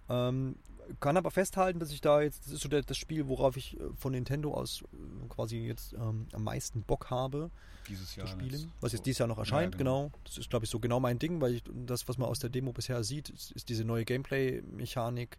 Ähm, 0.09 0.57
kann 0.99 1.17
aber 1.17 1.31
festhalten, 1.31 1.79
dass 1.79 1.91
ich 1.91 2.01
da 2.01 2.21
jetzt, 2.21 2.45
das 2.45 2.53
ist 2.53 2.61
so 2.61 2.69
das 2.69 2.97
Spiel, 2.97 3.27
worauf 3.27 3.57
ich 3.57 3.79
äh, 3.79 3.83
von 3.95 4.11
Nintendo 4.11 4.53
aus 4.53 4.83
äh, 4.93 5.27
quasi 5.29 5.57
jetzt 5.59 5.93
ähm, 5.93 6.27
am 6.33 6.43
meisten 6.43 6.83
Bock 6.83 7.09
habe 7.09 7.49
Dieses 7.87 8.11
zu 8.11 8.19
Jahr. 8.19 8.27
spielen. 8.27 8.49
jetzt 8.51 8.67
Was 8.81 8.91
so- 8.91 8.97
jetzt 8.97 9.05
dieses 9.05 9.19
Jahr 9.19 9.27
noch 9.27 9.37
erscheint, 9.37 9.75
Ja, 9.75 9.77
genau. 9.77 10.11
Das 10.23 10.37
ist, 10.37 10.49
glaube 10.49 10.65
ich, 10.65 10.71
so 10.71 10.79
genau 10.79 10.99
mein 10.99 11.19
Ding, 11.19 11.39
weil 11.41 11.55
ich, 11.55 11.63
das, 11.85 12.07
was 12.07 12.17
man 12.17 12.27
aus 12.29 12.39
der 12.39 12.49
Demo 12.49 12.73
bisher 12.73 13.03
sieht, 13.03 13.29
ist, 13.29 13.51
ist 13.51 13.69
diese 13.69 13.85
neue 13.85 14.05
Gameplay-Mechanik 14.05 15.37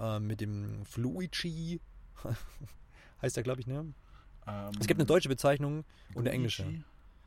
äh, 0.00 0.18
mit 0.18 0.40
dem 0.40 0.84
Fluigi. 0.84 1.80
heißt 3.22 3.36
der, 3.36 3.42
glaube 3.42 3.60
ich, 3.60 3.66
ne? 3.66 3.92
Ähm, 4.46 4.70
Es 4.80 4.86
gibt 4.86 4.98
eine 5.00 5.06
deutsche 5.06 5.28
Bezeichnung 5.28 5.84
und 6.14 6.20
eine 6.26 6.30
englische. 6.32 6.64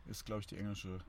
Ist, 0.09 0.25
glaube 0.25 0.41
ich, 0.41 0.47
die 0.47 0.57
englische. 0.57 0.99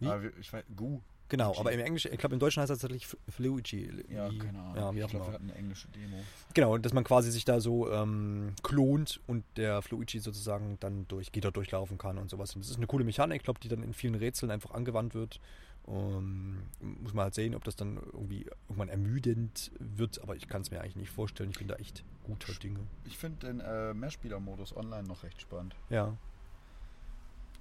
Wie? 0.00 0.06
Ah, 0.06 0.20
ich 0.40 0.52
weiß, 0.52 0.64
Gu. 0.76 1.00
Genau, 1.28 1.54
aber 1.58 1.72
im 1.72 1.80
Englischen, 1.80 2.12
ich 2.12 2.18
glaube 2.18 2.34
im 2.34 2.38
Deutschen 2.38 2.62
heißt 2.62 2.70
das 2.70 2.78
tatsächlich 2.78 3.06
Fluigi. 3.28 3.90
Ja, 4.08 4.26
Ahnung. 4.26 4.76
Ja, 4.76 4.94
wie 4.94 5.00
ich 5.00 5.08
glaube, 5.08 5.26
wir 5.26 5.32
hatten 5.32 5.50
eine 5.50 5.58
englische 5.58 5.88
Demo. 5.88 6.16
Genau, 6.54 6.78
dass 6.78 6.94
man 6.94 7.04
quasi 7.04 7.30
sich 7.30 7.44
da 7.44 7.60
so 7.60 7.90
ähm, 7.90 8.54
klont 8.62 9.20
und 9.26 9.44
der 9.56 9.82
Fluigi 9.82 10.20
sozusagen 10.20 10.78
dann 10.80 11.06
durch 11.08 11.30
Gitter 11.30 11.50
durchlaufen 11.50 11.98
kann 11.98 12.16
und 12.16 12.30
sowas. 12.30 12.54
Und 12.54 12.64
das 12.64 12.70
ist 12.70 12.78
eine 12.78 12.86
coole 12.86 13.04
Mechanik, 13.04 13.38
ich 13.38 13.44
glaube, 13.44 13.60
die 13.60 13.68
dann 13.68 13.82
in 13.82 13.92
vielen 13.92 14.14
Rätseln 14.14 14.50
einfach 14.50 14.70
angewandt 14.70 15.14
wird. 15.14 15.40
Ähm, 15.86 16.62
muss 16.80 17.14
man 17.14 17.24
halt 17.24 17.34
sehen, 17.34 17.54
ob 17.54 17.64
das 17.64 17.76
dann 17.76 17.96
irgendwie 17.96 18.46
irgendwann 18.68 18.88
ermüdend 18.88 19.70
wird, 19.78 20.22
aber 20.22 20.36
ich 20.36 20.46
kann 20.46 20.62
es 20.62 20.70
mir 20.70 20.80
eigentlich 20.80 20.96
nicht 20.96 21.10
vorstellen. 21.10 21.50
Ich 21.50 21.58
bin 21.58 21.68
da 21.68 21.76
echt 21.76 22.04
guter 22.24 22.52
Dinge. 22.54 22.80
Ich 23.06 23.16
finde 23.16 23.46
den 23.46 23.60
äh, 23.60 23.94
Mehrspieler-Modus 23.94 24.76
online 24.76 25.08
noch 25.08 25.22
recht 25.22 25.40
spannend. 25.40 25.74
Ja. 25.88 26.14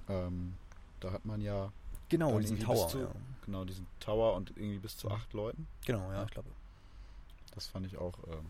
Ähm, 0.09 0.55
da 0.99 1.11
hat 1.11 1.26
man 1.26 1.41
ja 1.41 1.72
Genau, 2.10 2.39
diesen 2.39 2.60
Tower. 2.60 2.88
zu, 2.88 2.99
ja. 2.99 3.12
genau 3.45 3.66
diesen 3.66 3.86
Tower 3.99 4.36
und 4.36 4.51
irgendwie 4.51 4.80
bis 4.80 4.97
zu 4.97 5.10
acht 5.12 5.34
Leuten. 5.34 5.68
Genau, 5.86 6.12
ja, 6.12 6.24
ich 6.24 6.32
glaube. 6.32 6.49
Das 7.55 7.68
fand 7.68 7.86
ich 7.88 7.97
auch. 7.97 8.14
Ähm, 8.28 8.45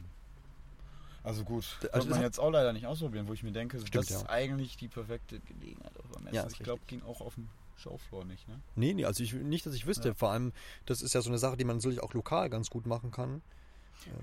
also 1.23 1.43
gut, 1.43 1.65
D- 1.81 1.89
also 1.89 2.07
man 2.09 2.19
das- 2.19 2.25
jetzt 2.25 2.39
auch 2.39 2.51
leider 2.51 2.73
nicht 2.73 2.85
ausprobieren, 2.85 3.27
wo 3.27 3.33
ich 3.33 3.43
mir 3.43 3.51
denke, 3.51 3.79
Stimmt, 3.79 3.95
das 3.95 4.09
ja. 4.09 4.17
ist 4.17 4.29
eigentlich 4.29 4.77
die 4.77 4.87
perfekte 4.87 5.39
Gelegenheit 5.39 5.91
auf 5.99 6.05
Ja, 6.31 6.43
Essen. 6.43 6.53
ich 6.53 6.59
glaube, 6.63 6.81
ging 6.87 7.01
auch 7.03 7.19
auf 7.21 7.35
dem 7.35 7.49
Showfloor 7.77 8.25
nicht, 8.25 8.47
ne? 8.47 8.59
Nee, 8.75 8.93
nee, 8.93 9.05
also 9.05 9.23
ich, 9.23 9.33
nicht, 9.33 9.65
dass 9.65 9.73
ich 9.73 9.85
wüsste. 9.85 10.09
Ja. 10.09 10.13
Vor 10.13 10.31
allem, 10.31 10.51
das 10.85 11.01
ist 11.01 11.13
ja 11.13 11.21
so 11.21 11.29
eine 11.29 11.37
Sache, 11.37 11.57
die 11.57 11.63
man 11.63 11.77
natürlich 11.77 12.01
auch 12.01 12.13
lokal 12.13 12.49
ganz 12.49 12.69
gut 12.69 12.85
machen 12.85 13.11
kann. 13.11 13.41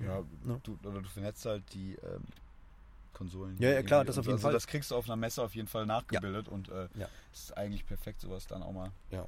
Ähm, 0.00 0.04
Ja, 0.06 0.22
ne? 0.44 0.60
du, 0.62 0.78
oder 0.82 1.02
du 1.02 1.08
vernetzt 1.08 1.44
halt 1.46 1.62
die 1.72 1.94
ähm, 2.02 2.22
Konsolen. 3.14 3.56
Ja, 3.58 3.70
ja, 3.70 3.82
klar, 3.82 4.04
das 4.04 4.18
auf 4.18 4.26
jeden 4.26 4.34
also 4.34 4.42
Fall. 4.42 4.52
Das 4.52 4.66
kriegst 4.66 4.90
du 4.90 4.96
auf 4.96 5.06
einer 5.06 5.16
Messe 5.16 5.42
auf 5.42 5.54
jeden 5.54 5.68
Fall 5.68 5.86
nachgebildet 5.86 6.48
und 6.48 6.68
äh, 6.68 6.88
Ja. 6.98 7.08
ist 7.32 7.56
eigentlich 7.56 7.86
perfekt, 7.86 8.20
sowas 8.20 8.46
dann 8.46 8.62
auch 8.62 8.72
mal 8.72 8.90
Ja, 9.10 9.24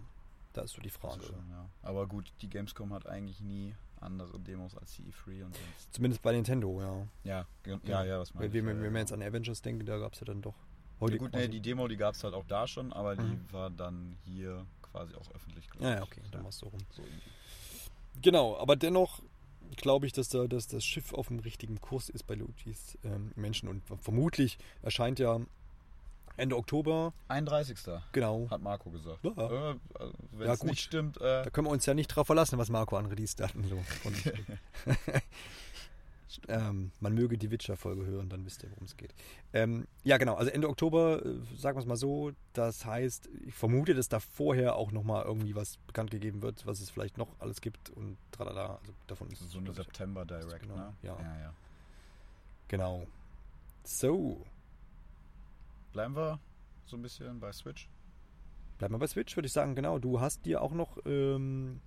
da 0.53 0.62
ist 0.62 0.72
so 0.74 0.82
die 0.82 0.91
Frage. 0.91 1.22
schauen, 1.24 1.49
ja. 1.51 1.68
Aber 1.82 2.07
gut, 2.07 2.32
die 2.43 2.49
Gamescom 2.51 2.93
hat 2.93 3.07
eigentlich 3.07 3.41
nie 3.41 3.74
andere 4.01 4.39
Demos 4.39 4.76
als 4.76 4.95
die 4.97 5.05
E3 5.11 5.45
und 5.47 5.55
sonst. 5.57 5.95
Zumindest 5.95 6.20
bei 6.22 6.32
Nintendo, 6.32 6.80
ja. 7.24 7.47
Ja, 7.64 7.78
ja, 7.84 8.05
ja, 8.05 8.18
was 8.20 8.34
wir, 8.34 8.43
ich, 8.47 8.53
wenn 8.53 8.66
ja, 8.76 8.82
wir 8.82 8.91
ja. 8.91 8.99
jetzt 8.99 9.12
an 9.12 9.22
Avengers 9.22 9.62
denken, 9.62 9.87
da 9.87 9.97
gab 9.99 10.12
es 10.12 10.20
ja 10.20 10.26
dann 10.26 10.43
doch 10.43 10.55
Ja, 10.55 11.01
heute 11.01 11.18
gut, 11.18 11.32
nee, 11.32 11.49
die 11.49 11.61
Demo, 11.61 11.89
die 11.89 11.97
gab 11.97 12.14
es 12.14 12.22
halt 12.24 12.34
auch 12.34 12.45
da 12.47 12.66
schon, 12.66 12.93
aber 12.93 13.16
die 13.16 13.22
Mhm. 13.22 13.53
war 13.53 13.70
dann 13.70 14.18
hier 14.24 14.66
quasi 14.82 15.14
auch 15.14 15.30
öffentlich. 15.34 15.66
Ja, 15.80 15.95
ja, 15.95 16.03
okay, 16.03 16.20
dann 16.30 16.43
machst 16.43 16.61
du 16.62 16.66
rum. 16.66 16.80
So 16.91 17.03
irgendwie. 17.03 17.30
Genau, 18.22 18.57
aber 18.59 18.76
dennoch 18.76 19.22
glaube 19.77 20.07
ich, 20.07 20.12
dass, 20.12 20.29
da, 20.29 20.47
dass 20.47 20.67
das 20.69 20.85
Schiff 20.85 21.12
auf 21.12 21.29
dem 21.29 21.39
richtigen 21.41 21.81
Kurs 21.81 22.09
ist 22.09 22.25
bei 22.27 22.35
Luigi's 22.35 22.99
ähm, 23.05 23.33
Menschen 23.37 23.69
und 23.69 23.83
vermutlich 24.01 24.59
erscheint 24.83 25.19
ja 25.19 25.41
Ende 26.39 26.57
Oktober, 26.57 27.14
31. 27.29 27.79
genau. 28.12 28.47
hat 28.51 28.61
Marco 28.61 28.91
gesagt. 28.91 29.25
Ja. 29.25 29.31
Äh, 29.31 29.77
also, 29.95 30.12
wenn 30.33 30.47
Ja, 30.47 30.53
es 30.53 30.61
gut. 30.61 30.71
nicht 30.71 30.81
stimmt, 30.83 31.17
äh, 31.17 31.45
Da 31.45 31.51
können 31.51 31.67
wir 31.67 31.71
uns 31.71 31.87
ja 31.87 31.95
nicht 31.95 32.09
drauf 32.09 32.27
verlassen, 32.27 32.59
was 32.59 32.69
Marco 32.69 32.97
an 32.97 33.07
Release-Daten 33.07 33.64
so. 33.64 33.83
ähm, 36.49 36.93
man 37.01 37.14
möge 37.14 37.39
die 37.39 37.51
Witcher-Folge 37.51 38.07
hören, 38.07 38.28
dann 38.28 38.45
wisst 38.45 38.62
ihr, 38.62 38.70
worum 38.70 38.84
es 38.84 38.97
geht. 38.97 39.14
Ähm, 39.53 39.87
ja, 40.05 40.16
genau, 40.18 40.34
also 40.34 40.51
Ende 40.51 40.68
Oktober, 40.68 41.24
äh, 41.24 41.34
sagen 41.57 41.76
wir 41.76 41.80
es 41.80 41.87
mal 41.87 41.97
so, 41.97 42.32
das 42.53 42.84
heißt, 42.84 43.28
ich 43.47 43.55
vermute, 43.55 43.95
dass 43.95 44.09
da 44.09 44.20
vorher 44.20 44.76
auch 44.76 44.93
nochmal 44.93 45.24
irgendwie 45.24 45.55
was 45.55 45.76
bekannt 45.87 46.11
gegeben 46.11 46.43
wird, 46.43 46.66
was 46.66 46.80
es 46.80 46.91
vielleicht 46.91 47.18
noch 47.18 47.28
alles 47.39 47.61
gibt 47.61 47.91
und 47.91 48.16
tralala, 48.32 48.76
also 48.76 48.93
davon 49.07 49.30
ist 49.30 49.51
so 49.51 49.59
eine 49.59 49.72
September 49.72 50.24
Direct, 50.24 50.62
genau, 50.62 50.76
ne? 50.76 50.93
ja. 51.03 51.16
ja, 51.20 51.39
ja. 51.41 51.55
Genau. 52.68 53.07
So, 53.84 54.45
Bleiben 55.97 56.14
wir 56.14 56.39
so 56.84 56.99
ein 56.99 57.03
bisschen 57.03 57.41
bei 57.41 57.51
Switch. 57.53 57.89
bleiben 58.76 58.93
wir 58.93 58.99
bei 58.99 59.07
Switch, 59.07 59.34
würde 59.34 59.47
ich 59.47 59.53
sagen, 59.55 59.74
genau. 59.74 59.99
Du 59.99 60.20
hast 60.20 60.45
dir 60.45 60.61
auch 60.61 60.72
noch 60.72 60.99
ähm, 61.07 61.80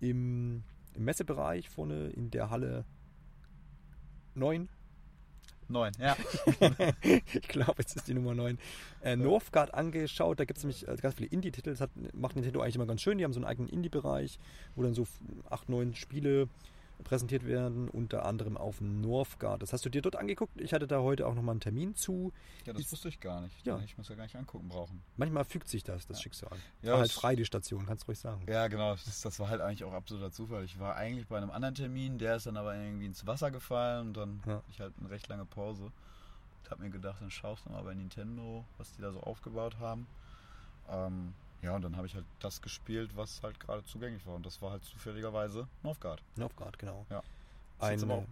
im, 0.00 0.64
im 0.94 1.04
Messebereich 1.04 1.70
vorne 1.70 2.08
in 2.08 2.32
der 2.32 2.50
Halle 2.50 2.84
9 4.34 4.68
Neun, 5.68 5.92
ja. 5.98 6.16
ich 7.02 7.48
glaube, 7.48 7.74
jetzt 7.78 7.96
ist 7.96 8.08
die 8.08 8.14
Nummer 8.14 8.34
9. 8.34 8.58
Äh, 9.02 9.16
Northgard 9.16 9.72
angeschaut. 9.72 10.38
Da 10.38 10.44
gibt 10.44 10.58
es 10.58 10.64
nämlich 10.64 10.86
äh, 10.86 10.96
ganz 10.96 11.14
viele 11.14 11.30
Indie-Titel. 11.30 11.70
Das 11.70 11.80
hat, 11.80 11.90
macht 12.12 12.36
Nintendo 12.36 12.60
eigentlich 12.60 12.76
immer 12.76 12.86
ganz 12.86 13.00
schön. 13.00 13.18
Die 13.18 13.24
haben 13.24 13.32
so 13.32 13.40
einen 13.40 13.46
eigenen 13.46 13.68
Indie-Bereich, 13.68 14.38
wo 14.76 14.82
dann 14.82 14.94
so 14.94 15.06
8, 15.48 15.68
9 15.68 15.94
Spiele 15.94 16.48
präsentiert 17.02 17.44
werden, 17.44 17.88
unter 17.88 18.24
anderem 18.24 18.56
auf 18.56 18.80
Northgard. 18.80 19.60
Das 19.62 19.72
hast 19.72 19.84
du 19.84 19.88
dir 19.90 20.00
dort 20.00 20.16
angeguckt. 20.16 20.60
Ich 20.60 20.72
hatte 20.72 20.86
da 20.86 21.00
heute 21.00 21.26
auch 21.26 21.34
nochmal 21.34 21.54
einen 21.54 21.60
Termin 21.60 21.94
zu. 21.96 22.32
Ja, 22.64 22.72
das 22.72 22.82
Ist- 22.82 22.92
wusste 22.92 23.08
ich 23.08 23.20
gar 23.20 23.40
nicht. 23.40 23.66
Ja. 23.66 23.78
Ich 23.80 23.98
muss 23.98 24.08
ja 24.08 24.14
gar 24.14 24.22
nicht 24.22 24.36
angucken 24.36 24.68
brauchen. 24.68 25.02
Manchmal 25.16 25.44
fügt 25.44 25.68
sich 25.68 25.82
das, 25.82 26.06
das 26.06 26.18
Ja. 26.18 26.22
Schicksal. 26.22 26.50
Ja, 26.82 26.92
War 26.92 27.00
halt 27.00 27.12
frei, 27.12 27.34
die 27.36 27.44
Station, 27.44 27.84
kannst 27.86 28.04
du 28.04 28.06
ruhig 28.08 28.18
sagen. 28.18 28.46
Ja, 28.48 28.68
genau. 28.68 28.92
Das, 28.92 29.20
das 29.22 29.38
war 29.40 29.48
halt 29.48 29.60
eigentlich 29.60 29.84
auch 29.84 29.92
absoluter 29.92 30.30
Zufall. 30.30 30.64
Ich 30.64 30.78
war 30.78 30.96
eigentlich 30.96 31.26
bei 31.26 31.36
einem 31.36 31.50
anderen 31.50 31.74
Termin, 31.74 32.18
der 32.18 32.36
ist 32.36 32.46
dann 32.46 32.56
aber 32.56 32.74
irgendwie 32.76 33.06
ins 33.06 33.26
Wasser 33.26 33.50
gefallen 33.50 34.08
und 34.08 34.16
dann 34.16 34.42
Ja. 34.46 34.52
hatte 34.54 34.66
ich 34.70 34.80
halt 34.80 34.94
eine 34.98 35.10
recht 35.10 35.28
lange 35.28 35.44
Pause. 35.44 35.90
Ich 36.62 36.70
habe 36.70 36.82
mir 36.82 36.90
gedacht, 36.90 37.20
dann 37.20 37.30
schaust 37.30 37.66
du 37.66 37.70
mal 37.70 37.82
bei 37.82 37.92
Nintendo, 37.94 38.64
was 38.78 38.92
die 38.92 39.02
da 39.02 39.12
so 39.12 39.20
aufgebaut 39.20 39.76
haben. 39.78 40.06
Ähm, 40.88 41.34
ja, 41.64 41.74
und 41.74 41.82
dann 41.82 41.96
habe 41.96 42.06
ich 42.06 42.14
halt 42.14 42.24
das 42.40 42.60
gespielt, 42.62 43.10
was 43.16 43.42
halt 43.42 43.58
gerade 43.58 43.84
zugänglich 43.84 44.24
war. 44.26 44.34
Und 44.34 44.44
das 44.46 44.60
war 44.62 44.70
halt 44.72 44.84
zufälligerweise 44.84 45.66
Northgard. 45.82 46.22
Northgard, 46.36 46.78
genau. 46.78 47.06
Ja. 47.10 47.22
Ein, 47.80 47.92
jetzt 47.92 48.04
aber 48.04 48.14
auch 48.14 48.22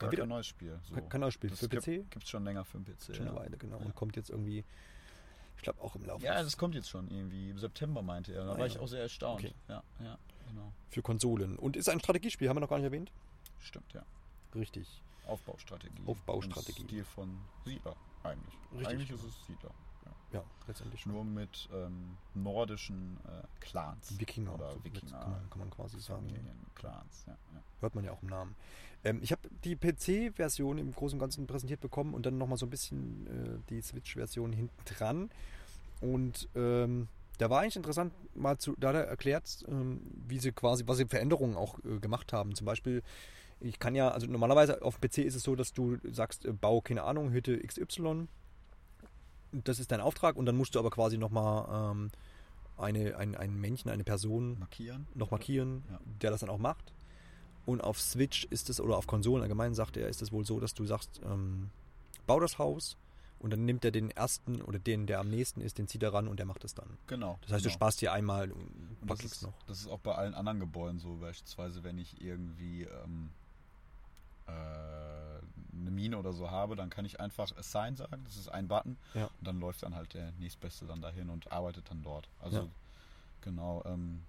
äh, 0.00 0.10
wieder- 0.10 0.22
kein 0.22 0.28
neues 0.28 0.46
Spiel. 0.46 0.78
So. 0.88 0.94
kein- 1.02 1.20
neues 1.20 1.34
Spiel. 1.34 1.50
Das 1.50 1.60
Für 1.60 1.68
gibt, 1.68 1.84
PC? 1.84 2.10
Gibt 2.10 2.24
es 2.24 2.28
schon 2.30 2.44
länger 2.44 2.64
für 2.64 2.78
den 2.78 2.84
PC. 2.86 3.14
schon 3.14 3.28
eine 3.28 3.36
Weile, 3.36 3.56
genau. 3.58 3.78
Ja. 3.78 3.84
Und 3.84 3.94
kommt 3.94 4.16
jetzt 4.16 4.30
irgendwie, 4.30 4.64
ich 5.56 5.62
glaube, 5.62 5.80
auch 5.82 5.94
im 5.94 6.04
Laufe 6.04 6.24
Ja, 6.24 6.42
das 6.42 6.56
kommt 6.56 6.74
jetzt 6.74 6.88
schon 6.88 7.10
irgendwie. 7.10 7.50
Im 7.50 7.58
September 7.58 8.02
meinte 8.02 8.32
er. 8.32 8.44
Da 8.44 8.52
Ah, 8.52 8.58
war 8.58 8.60
ja. 8.60 8.66
ich 8.66 8.78
auch 8.78 8.88
sehr 8.88 9.02
erstaunt. 9.02 9.40
Okay. 9.44 9.54
Ja, 9.68 9.82
ja, 10.00 10.18
genau. 10.48 10.72
für 10.88 11.02
Konsolen. 11.02 11.56
Und 11.58 11.76
ist 11.76 11.88
ein 11.88 12.00
Strategiespiel, 12.00 12.48
haben 12.48 12.56
wir 12.56 12.60
noch 12.60 12.68
gar 12.70 12.76
nicht 12.78 12.86
erwähnt. 12.86 13.12
Stimmt, 13.60 13.92
ja. 13.92 14.02
Richtig. 14.54 15.02
Aufbaustrategie. 15.26 16.02
Aufbaustrategie. 16.06 16.80
Im 16.80 16.88
Stil 16.88 17.04
von 17.04 17.38
Siedler, 17.64 17.94
eigentlich. 18.24 18.54
Richtig, 18.72 18.88
eigentlich 18.88 19.10
ist 19.10 19.22
es 19.22 19.46
Siedler. 19.46 19.70
Ja, 20.32 20.42
letztendlich 20.68 21.00
schon. 21.00 21.12
Nur 21.12 21.24
mit 21.24 21.68
ähm, 21.74 22.16
nordischen 22.34 23.18
äh, 23.24 23.42
Clans. 23.60 24.18
Wikinger, 24.18 24.54
Oder 24.54 24.72
so 24.72 24.84
Wikinger. 24.84 25.10
kann 25.18 25.30
man- 25.30 25.50
kann 25.50 25.58
man 25.60 25.70
quasi 25.70 25.98
sagen. 26.00 26.26
Clans, 26.74 27.24
ja. 27.26 27.32
ja. 27.54 27.62
Hört 27.80 27.94
man 27.94 28.04
ja 28.04 28.12
auch 28.12 28.22
im 28.22 28.28
Namen. 28.28 28.54
Ähm, 29.02 29.20
ich 29.22 29.32
habe 29.32 29.42
die 29.64 29.76
PC-Version 29.76 30.78
im 30.78 30.92
Großen 30.92 31.16
und 31.16 31.20
Ganzen 31.20 31.46
präsentiert 31.46 31.80
bekommen 31.80 32.14
und 32.14 32.26
dann 32.26 32.38
nochmal 32.38 32.58
so 32.58 32.66
ein 32.66 32.70
bisschen 32.70 33.26
äh, 33.26 33.58
die 33.70 33.80
Switch-Version 33.82 34.52
hinten 34.52 34.84
dran. 34.84 35.30
Und 36.00 36.48
ähm, 36.54 37.08
da 37.38 37.48
war 37.50 37.60
eigentlich 37.60 37.76
interessant, 37.76 38.12
mal 38.36 38.58
zu, 38.58 38.74
da 38.78 38.88
hat 38.88 38.96
er 38.96 39.04
erklärt, 39.06 39.64
ähm, 39.68 40.00
wie 40.28 40.38
sie 40.38 40.52
quasi, 40.52 40.84
was 40.86 40.98
sie 40.98 41.06
Veränderungen 41.06 41.56
auch 41.56 41.78
äh, 41.84 41.98
gemacht 41.98 42.32
haben. 42.32 42.54
Zum 42.54 42.66
Beispiel, 42.66 43.02
ich 43.60 43.78
kann 43.78 43.94
ja, 43.94 44.10
also 44.10 44.26
normalerweise 44.26 44.82
auf 44.82 44.98
dem 44.98 45.08
PC 45.10 45.18
ist 45.24 45.34
es 45.34 45.42
so, 45.42 45.56
dass 45.56 45.72
du 45.72 45.96
sagst, 46.12 46.44
äh, 46.44 46.52
bau, 46.52 46.80
keine 46.82 47.02
Ahnung, 47.02 47.30
Hütte 47.32 47.58
XY. 47.58 48.28
Das 49.52 49.78
ist 49.80 49.90
dein 49.90 50.00
Auftrag 50.00 50.36
und 50.36 50.46
dann 50.46 50.56
musst 50.56 50.74
du 50.74 50.78
aber 50.78 50.90
quasi 50.90 51.18
nochmal 51.18 51.92
ähm, 51.92 52.10
eine, 52.76 53.16
ein, 53.16 53.34
ein 53.34 53.60
Männchen, 53.60 53.90
eine 53.90 54.04
Person 54.04 54.58
Markieren. 54.58 55.06
noch 55.14 55.30
markieren, 55.30 55.82
Ja. 55.90 55.98
der 56.22 56.30
das 56.30 56.40
dann 56.40 56.50
auch 56.50 56.58
macht. 56.58 56.92
Und 57.66 57.82
auf 57.82 58.00
Switch 58.00 58.44
ist 58.46 58.70
es, 58.70 58.80
oder 58.80 58.96
auf 58.96 59.06
Konsolen 59.06 59.42
allgemein, 59.42 59.74
sagt 59.74 59.96
er, 59.96 60.08
ist 60.08 60.22
es 60.22 60.32
wohl 60.32 60.44
so, 60.46 60.60
dass 60.60 60.74
du 60.74 60.86
sagst, 60.86 61.20
ähm, 61.24 61.70
bau 62.26 62.40
das 62.40 62.58
Haus 62.58 62.96
und 63.38 63.52
dann 63.52 63.64
nimmt 63.64 63.84
er 63.84 63.90
den 63.90 64.10
ersten 64.10 64.62
oder 64.62 64.78
den, 64.78 65.06
der 65.06 65.20
am 65.20 65.28
nächsten 65.28 65.60
ist, 65.60 65.78
den 65.78 65.86
zieht 65.88 66.02
er 66.02 66.12
ran 66.12 66.26
und 66.28 66.38
der 66.38 66.46
macht 66.46 66.64
es 66.64 66.74
dann. 66.74 66.96
Genau. 67.06 67.38
Das 67.42 67.52
heißt, 67.52 67.64
du 67.64 67.68
genau. 67.68 67.74
sparst 67.74 68.00
hier 68.00 68.12
einmal 68.12 68.44
ein 68.44 68.52
Und 69.00 69.06
paar 69.06 69.16
das 69.16 69.24
ist, 69.26 69.42
noch. 69.42 69.52
das 69.66 69.80
ist 69.80 69.88
auch 69.88 69.98
bei 70.00 70.14
allen 70.14 70.34
anderen 70.34 70.58
Gebäuden 70.60 70.98
so. 71.00 71.16
Beispielsweise, 71.16 71.84
wenn 71.84 71.98
ich 71.98 72.20
irgendwie 72.22 72.84
ähm, 72.84 73.30
äh, 73.30 73.49
eine 74.46 75.90
Mine 75.90 76.18
oder 76.18 76.32
so 76.32 76.50
habe, 76.50 76.76
dann 76.76 76.90
kann 76.90 77.04
ich 77.04 77.20
einfach 77.20 77.56
Assign 77.56 77.96
sagen. 77.96 78.22
Das 78.24 78.36
ist 78.36 78.48
ein 78.48 78.68
Button. 78.68 78.96
Ja. 79.14 79.26
Und 79.26 79.46
dann 79.46 79.60
läuft 79.60 79.82
dann 79.82 79.94
halt 79.94 80.14
der 80.14 80.32
nächstbeste 80.32 80.86
dann 80.86 81.00
dahin 81.00 81.30
und 81.30 81.50
arbeitet 81.52 81.90
dann 81.90 82.02
dort. 82.02 82.28
Also 82.40 82.58
Ja. 82.58 82.68
genau. 83.40 83.82
Ähm, 83.86 84.22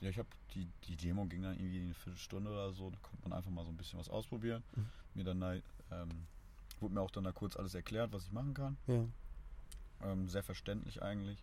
ja, 0.00 0.10
ich 0.10 0.18
habe 0.18 0.28
die, 0.54 0.68
die 0.84 0.96
Demo 0.96 1.24
ging 1.26 1.42
dann 1.42 1.54
irgendwie 1.58 1.82
eine 1.82 1.94
Viertelstunde 1.94 2.50
oder 2.50 2.72
so. 2.72 2.90
Da 2.90 2.98
konnte 3.02 3.28
man 3.28 3.32
einfach 3.36 3.50
mal 3.50 3.64
so 3.64 3.70
ein 3.70 3.76
bisschen 3.76 3.98
was 3.98 4.08
ausprobieren. 4.08 4.62
Mhm. 4.74 4.86
Mir 5.14 5.24
dann 5.24 5.40
da, 5.40 5.54
ähm, 5.54 6.26
wurde 6.80 6.94
mir 6.94 7.00
auch 7.00 7.10
dann 7.10 7.24
da 7.24 7.32
kurz 7.32 7.56
alles 7.56 7.74
erklärt, 7.74 8.12
was 8.12 8.24
ich 8.24 8.32
machen 8.32 8.54
kann. 8.54 8.76
Ja. 8.86 9.04
Ähm, 10.02 10.28
sehr 10.28 10.42
verständlich 10.42 11.02
eigentlich. 11.02 11.42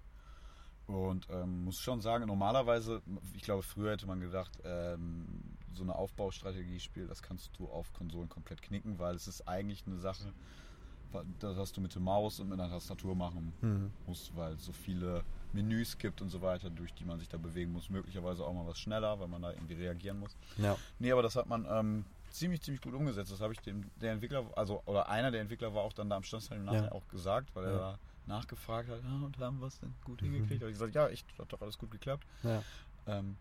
Und 0.88 1.28
ähm, 1.30 1.64
muss 1.66 1.80
schon 1.80 2.02
sagen, 2.02 2.26
normalerweise, 2.28 3.02
ich 3.34 3.44
glaube, 3.44 3.64
früher 3.64 3.92
hätte 3.92 4.08
man 4.08 4.20
gedacht, 4.20 4.52
ähm, 4.66 5.51
so 5.74 5.84
eine 5.84 5.96
Aufbaustrategie-Spiel, 5.96 7.08
das 7.08 7.22
kannst 7.22 7.52
du 7.58 7.68
auf 7.70 7.92
Konsolen 7.94 8.30
komplett 8.30 8.62
knicken, 8.62 9.00
weil 9.00 9.16
es 9.16 9.28
ist 9.28 9.48
eigentlich 9.48 9.84
eine 9.86 9.98
Sache, 9.98 10.34
das 11.40 11.58
hast 11.58 11.76
du 11.78 11.82
mit 11.82 11.94
der 11.94 12.02
Maus 12.02 12.40
und 12.40 12.50
mit 12.50 12.60
einer 12.60 12.70
Tastatur 12.70 13.16
machen 13.16 13.54
Mhm. 13.62 13.92
musst, 14.08 14.36
weil 14.36 14.54
es 14.54 14.66
so 14.66 14.72
viele 14.72 15.24
Menüs 15.54 15.98
gibt 15.98 16.22
und 16.22 16.30
so 16.30 16.42
weiter, 16.42 16.70
durch 16.70 16.94
die 16.94 17.04
man 17.06 17.20
sich 17.20 17.28
da 17.28 17.38
bewegen 17.38 17.72
muss. 17.74 17.90
Möglicherweise 17.90 18.46
auch 18.46 18.54
mal 18.54 18.66
was 18.66 18.80
schneller, 18.80 19.20
weil 19.20 19.28
man 19.28 19.42
da 19.42 19.52
irgendwie 19.52 19.74
reagieren 19.74 20.20
muss. 20.20 20.36
ja. 20.58 20.78
Nee, 21.00 21.12
aber 21.12 21.22
das 21.22 21.36
hat 21.36 21.48
man 21.48 21.66
ähm, 21.70 22.06
ziemlich, 22.30 22.62
ziemlich 22.62 22.82
gut 22.82 22.94
umgesetzt. 22.94 23.32
Das 23.32 23.42
habe 23.42 23.52
ich 23.54 23.60
dem 23.60 23.90
der 24.00 24.14
Entwickler, 24.14 24.46
also 24.56 24.82
oder 24.86 25.10
einer 25.10 25.32
der 25.32 25.42
Entwickler 25.42 25.74
war 25.74 25.84
auch 25.84 25.94
dann 25.94 26.10
da 26.10 26.16
am 26.16 26.24
Standstein 26.24 26.64
nachher 26.64 26.84
Ja. 26.86 26.92
auch 26.94 27.08
gesagt, 27.10 27.54
weil 27.56 27.66
Ja. 27.66 27.72
er 27.72 27.78
da 27.80 28.00
nachgefragt 28.28 28.88
hat, 28.88 29.02
ah, 29.04 29.26
und 29.26 29.38
haben 29.40 29.60
wir 29.60 29.68
es 29.68 29.80
denn 29.80 29.94
gut 30.06 30.22
Mhm. 30.22 30.26
hingekriegt? 30.28 30.62
Da 30.62 30.66
habe 30.66 30.72
ich 30.72 30.76
gesagt, 30.76 30.96
ja, 30.96 31.10
ich 31.10 31.26
hat 31.38 31.52
doch 31.52 31.62
alles 31.62 31.78
gut 31.78 31.92
geklappt. 31.92 32.26
ja. 32.44 32.64
Ähm, 33.08 33.36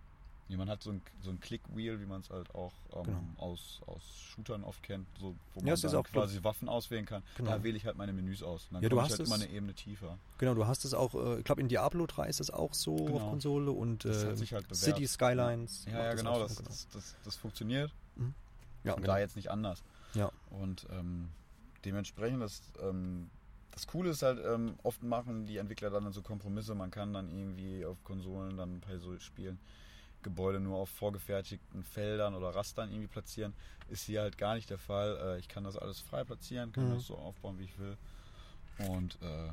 Nee, 0.51 0.57
man 0.57 0.68
hat 0.68 0.82
so 0.82 0.90
ein, 0.90 1.01
so 1.22 1.30
ein 1.30 1.38
Click-Wheel, 1.38 2.01
wie 2.01 2.07
man 2.07 2.22
es 2.22 2.28
halt 2.30 2.53
auch 2.57 2.72
ähm, 2.96 3.05
Genau. 3.05 3.22
aus, 3.36 3.80
aus 3.86 4.03
Shootern 4.34 4.64
oft 4.64 4.82
kennt, 4.82 5.07
so, 5.20 5.36
wo 5.55 5.61
Ja, 5.61 5.76
man 5.80 5.80
dann 5.92 6.03
quasi 6.03 6.42
Waffen 6.42 6.68
auswählen 6.68 7.07
kann. 7.07 7.22
Genau. 7.36 7.53
Da 7.53 7.62
wähle 7.62 7.76
ich 7.76 7.86
halt 7.86 7.96
meine 7.96 8.12
Menüs 8.12 8.42
aus. 8.42 8.64
Und 8.64 8.74
dann 8.74 8.82
Ja, 8.82 8.88
du 8.88 8.96
ich 8.96 9.03
hast 9.03 9.11
halt 9.12 9.20
immer 9.28 9.36
es- 9.36 9.42
eine 9.42 9.53
Ebene 9.53 9.74
tiefer. 9.74 10.18
Genau, 10.38 10.55
du 10.55 10.66
hast 10.66 10.84
es 10.84 10.92
auch, 10.92 11.14
äh, 11.14 11.38
ich 11.38 11.44
glaube 11.44 11.61
in 11.61 11.68
Diablo 11.68 12.05
3 12.05 12.26
ist 12.28 12.40
es 12.40 12.51
auch 12.51 12.74
so 12.74 12.96
Genau. 12.96 13.14
auf 13.18 13.30
Konsole 13.30 13.70
und 13.70 14.05
Das 14.05 14.24
äh, 14.24 14.46
halt. 14.53 14.74
City 14.74 15.07
Skylines. 15.07 15.84
Ja, 15.84 15.92
ja, 15.92 16.11
das 16.11 16.16
genau 16.16 16.40
das, 16.40 16.57
so, 16.57 16.64
das, 16.64 16.88
das, 16.92 17.14
das 17.24 17.36
funktioniert. 17.36 17.92
Ja, 18.82 18.94
und 18.94 19.03
genau. 19.03 19.07
da 19.14 19.18
jetzt 19.20 19.36
nicht 19.36 19.53
anders. 19.53 19.84
Ja. 20.14 20.32
Und 20.51 20.84
ähm, 20.90 21.28
dementsprechend, 21.84 22.42
das, 22.42 22.61
ähm, 22.82 23.30
das 23.70 23.86
Coole 23.86 24.11
ist 24.11 24.22
halt, 24.22 24.44
ähm, 24.44 24.74
oft 24.82 25.03
machen 25.05 25.46
die 25.46 25.59
Entwickler 25.59 25.90
dann 25.90 26.11
so 26.12 26.22
Kompromisse. 26.22 26.74
Man 26.74 26.90
kann 26.90 27.12
dann 27.12 27.30
irgendwie 27.30 27.84
auf 27.84 28.03
Konsolen 28.03 28.57
dann 28.57 28.80
bei 28.80 28.98
so 28.98 29.16
Spielen 29.20 29.61
Gebäude 30.23 30.61
nur 30.61 30.79
auf 30.79 30.91
vorgefertigten 30.91 31.83
Feldern 31.83 32.35
oder 32.35 32.51
Rastern 32.55 32.91
irgendwie 32.91 33.09
platzieren. 33.09 33.55
Ist 33.89 34.05
hier 34.05 34.21
halt 34.23 34.39
gar 34.39 34.55
nicht 34.55 34.68
der 34.71 34.79
Fall. 34.79 35.16
Äh, 35.16 35.39
ich 35.39 35.49
kann 35.49 35.64
das 35.64 35.77
alles 35.77 36.01
frei 36.01 36.25
platzieren, 36.25 36.73
kann 36.73 36.89
Mhm. 36.89 36.95
das 36.95 37.07
so 37.07 37.16
aufbauen, 37.16 37.59
wie 37.59 37.64
ich 37.64 37.79
will. 37.79 37.97
Und 38.79 39.18
äh, 39.23 39.51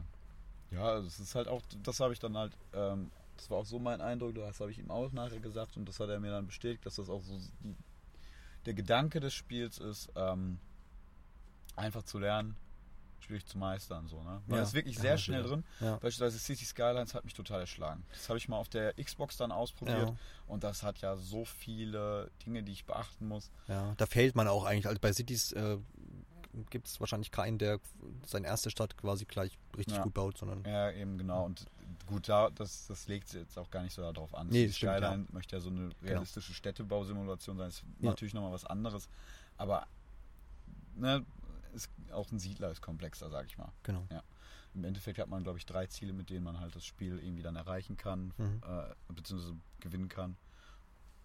ja, 0.72 0.98
es 0.98 1.20
ist 1.20 1.36
halt 1.36 1.48
auch, 1.48 1.62
das 1.84 2.00
habe 2.00 2.14
ich 2.14 2.20
dann 2.20 2.38
halt, 2.38 2.54
ähm, 2.74 3.12
das 3.38 3.50
war 3.50 3.58
auch 3.60 3.66
so 3.66 3.80
mein 3.80 4.02
Eindruck, 4.02 4.36
das 4.36 4.60
habe 4.60 4.72
ich 4.72 4.80
ihm 4.80 4.90
auch 4.92 5.12
nachher 5.12 5.40
gesagt 5.40 5.78
und 5.78 5.88
das 5.88 6.00
hat 6.00 6.10
er 6.10 6.20
mir 6.20 6.32
dann 6.32 6.48
bestätigt, 6.48 6.86
dass 6.86 6.96
das 6.96 7.10
auch 7.10 7.22
so 7.24 7.38
die, 7.64 7.76
der 8.66 8.74
Gedanke 8.74 9.20
des 9.20 9.34
Spiels 9.34 9.78
ist, 9.78 10.10
ähm, 10.16 10.60
einfach 11.76 12.04
zu 12.04 12.20
lernen, 12.20 12.56
schwierig 13.28 13.46
zu 13.46 13.58
meistern. 13.58 14.08
So, 14.08 14.24
ne? 14.24 14.42
Man 14.48 14.58
Ja. 14.60 14.64
ist 14.64 14.74
wirklich 14.74 14.96
Ja, 14.96 15.02
sehr 15.02 15.18
schnell 15.18 15.44
drin. 15.44 15.64
Ja. 15.80 15.98
Beispielsweise 15.98 16.40
City 16.40 16.66
Skylines 16.66 17.14
hat 17.14 17.26
mich 17.26 17.34
total 17.34 17.60
erschlagen. 17.62 18.04
Das 18.14 18.30
habe 18.30 18.38
ich 18.38 18.48
mal 18.48 18.58
auf 18.58 18.70
der 18.70 18.94
Xbox 18.94 19.38
dann 19.38 19.52
ausprobiert 19.52 20.10
Ja. 20.10 20.16
und 20.48 20.64
das 20.64 20.84
hat 20.84 21.00
ja 21.00 21.16
so 21.18 21.46
viele 21.46 22.32
Dinge, 22.46 22.64
die 22.64 22.72
ich 22.72 22.86
beachten 22.86 23.28
muss. 23.28 23.52
Ja, 23.68 23.94
da 23.98 24.06
fällt 24.06 24.36
man 24.36 24.48
auch 24.48 24.66
eigentlich. 24.66 24.88
Also 24.88 25.00
bei 25.00 25.12
Cities 25.14 25.52
äh, 25.52 25.78
gibt 26.70 26.88
es 26.88 27.00
wahrscheinlich 27.00 27.32
keinen, 27.32 27.58
der 27.58 27.80
seine 28.26 28.48
erste 28.48 28.70
Stadt 28.72 28.98
quasi 28.98 29.26
gleich 29.26 29.58
richtig 29.78 29.98
Ja. 29.98 30.04
gut 30.04 30.14
baut, 30.14 30.38
sondern 30.38 30.64
Ja, 30.66 30.90
eben 30.92 31.18
genau. 31.18 31.46
Und 31.46 31.66
gut, 32.08 32.30
da, 32.30 32.50
das, 32.50 32.88
das 32.88 33.08
legt 33.08 33.34
jetzt 33.34 33.58
auch 33.60 33.70
gar 33.70 33.84
nicht 33.84 33.94
so 33.94 34.02
darauf 34.02 34.34
an. 34.34 34.48
Nee, 34.48 34.62
City 34.68 34.74
stimmt, 34.74 34.96
Genau. 34.96 35.08
Skyline 35.08 35.28
möchte 35.34 35.56
ja 35.58 35.60
so 35.62 35.70
eine 35.70 35.90
realistische 36.02 36.54
Städtebausimulation 36.54 37.58
sein. 37.58 37.68
Ist 37.70 37.84
Ja. 38.00 38.10
natürlich 38.10 38.34
nochmal 38.34 38.54
was 38.54 38.66
anderes. 38.66 39.08
Aber 39.58 39.86
ne, 40.96 41.26
ist 41.78 41.90
auch 42.12 42.32
ein 42.32 42.40
Siedler 42.40 42.72
ist 42.72 42.82
komplexer, 42.82 43.30
sag 43.30 43.46
ich 43.46 43.58
mal. 43.58 43.72
genau. 43.84 44.06
Im 44.74 44.84
Endeffekt 44.84 45.18
hat 45.18 45.28
man, 45.30 45.42
glaube 45.44 45.58
ich, 45.58 45.66
drei 45.66 45.88
Ziele, 45.88 46.14
mit 46.14 46.30
denen 46.30 46.44
man 46.44 46.60
halt 46.60 46.76
das 46.76 46.86
Spiel 46.86 47.18
irgendwie 47.18 47.42
dann 47.42 47.56
erreichen 47.56 47.98
kann, 47.98 48.32
Mhm. 48.38 48.62
äh, 48.64 49.14
beziehungsweise 49.14 49.56
gewinnen 49.80 50.08
kann. 50.10 50.38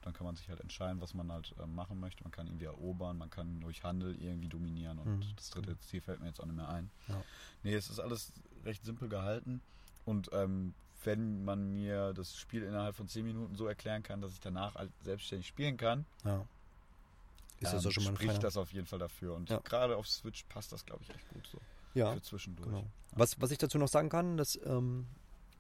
Dann 0.03 0.15
kann 0.15 0.25
man 0.25 0.37
sich 0.37 0.49
halt 0.49 0.61
entscheiden, 0.61 1.01
was 1.03 1.13
man 1.13 1.31
halt 1.31 1.55
äh, 1.63 1.67
machen 1.67 2.01
möchte. 2.01 2.23
Man 2.25 2.33
kann 2.33 2.47
irgendwie 2.47 2.65
erobern, 2.65 3.19
man 3.19 3.29
kann 3.31 3.61
durch 3.61 3.85
Handel 3.85 4.15
irgendwie 4.21 4.49
dominieren 4.49 4.99
und 4.99 5.19
Mhm. 5.19 5.37
das 5.37 5.51
dritte 5.51 5.79
Ziel 5.81 6.01
fällt 6.01 6.21
mir 6.21 6.29
jetzt 6.29 6.41
auch 6.41 6.47
nicht 6.47 6.57
mehr 6.57 6.69
ein. 6.69 6.91
Ja. 7.09 7.23
Nee, 7.63 7.75
es 7.75 7.91
ist 7.91 8.01
alles 8.01 8.33
recht 8.65 8.85
simpel 8.85 9.09
gehalten 9.09 9.61
und 10.07 10.31
ähm, 10.33 10.73
wenn 11.05 11.45
man 11.45 11.73
mir 11.73 12.15
das 12.15 12.37
Spiel 12.37 12.63
innerhalb 12.63 12.97
von 12.97 13.07
10 13.09 13.25
Minuten 13.27 13.55
so 13.55 13.67
erklären 13.67 14.03
kann, 14.03 14.21
dass 14.23 14.33
ich 14.33 14.41
danach 14.41 14.77
halt 14.77 14.91
selbstständig 15.05 15.47
spielen 15.47 15.77
kann, 15.77 16.07
Ja. 16.25 16.47
Ist 17.63 17.73
das 17.73 17.85
ähm, 17.85 17.89
auch 17.89 17.93
schon 17.93 18.05
mal 18.05 18.11
ein 18.11 18.17
spricht 18.17 18.31
feiner- 18.33 18.41
das 18.43 18.57
auf 18.57 18.73
jeden 18.73 18.87
Fall 18.87 18.99
dafür. 18.99 19.35
Und 19.35 19.51
Ja. 19.51 19.59
gerade 19.61 19.97
auf 19.97 20.07
Switch 20.09 20.45
passt 20.45 20.73
das, 20.73 20.85
glaube 20.85 21.03
ich, 21.03 21.11
echt 21.15 21.29
gut 21.29 21.47
so. 21.47 21.59
Ja, 21.95 22.15
Für 22.15 22.23
zwischendurch. 22.23 22.69
genau. 22.69 22.85
Was, 23.13 23.41
was 23.41 23.51
ich 23.51 23.59
dazu 23.59 23.79
noch 23.79 23.89
sagen 23.89 24.09
kann, 24.09 24.37
das 24.37 24.59
ähm, 24.65 25.07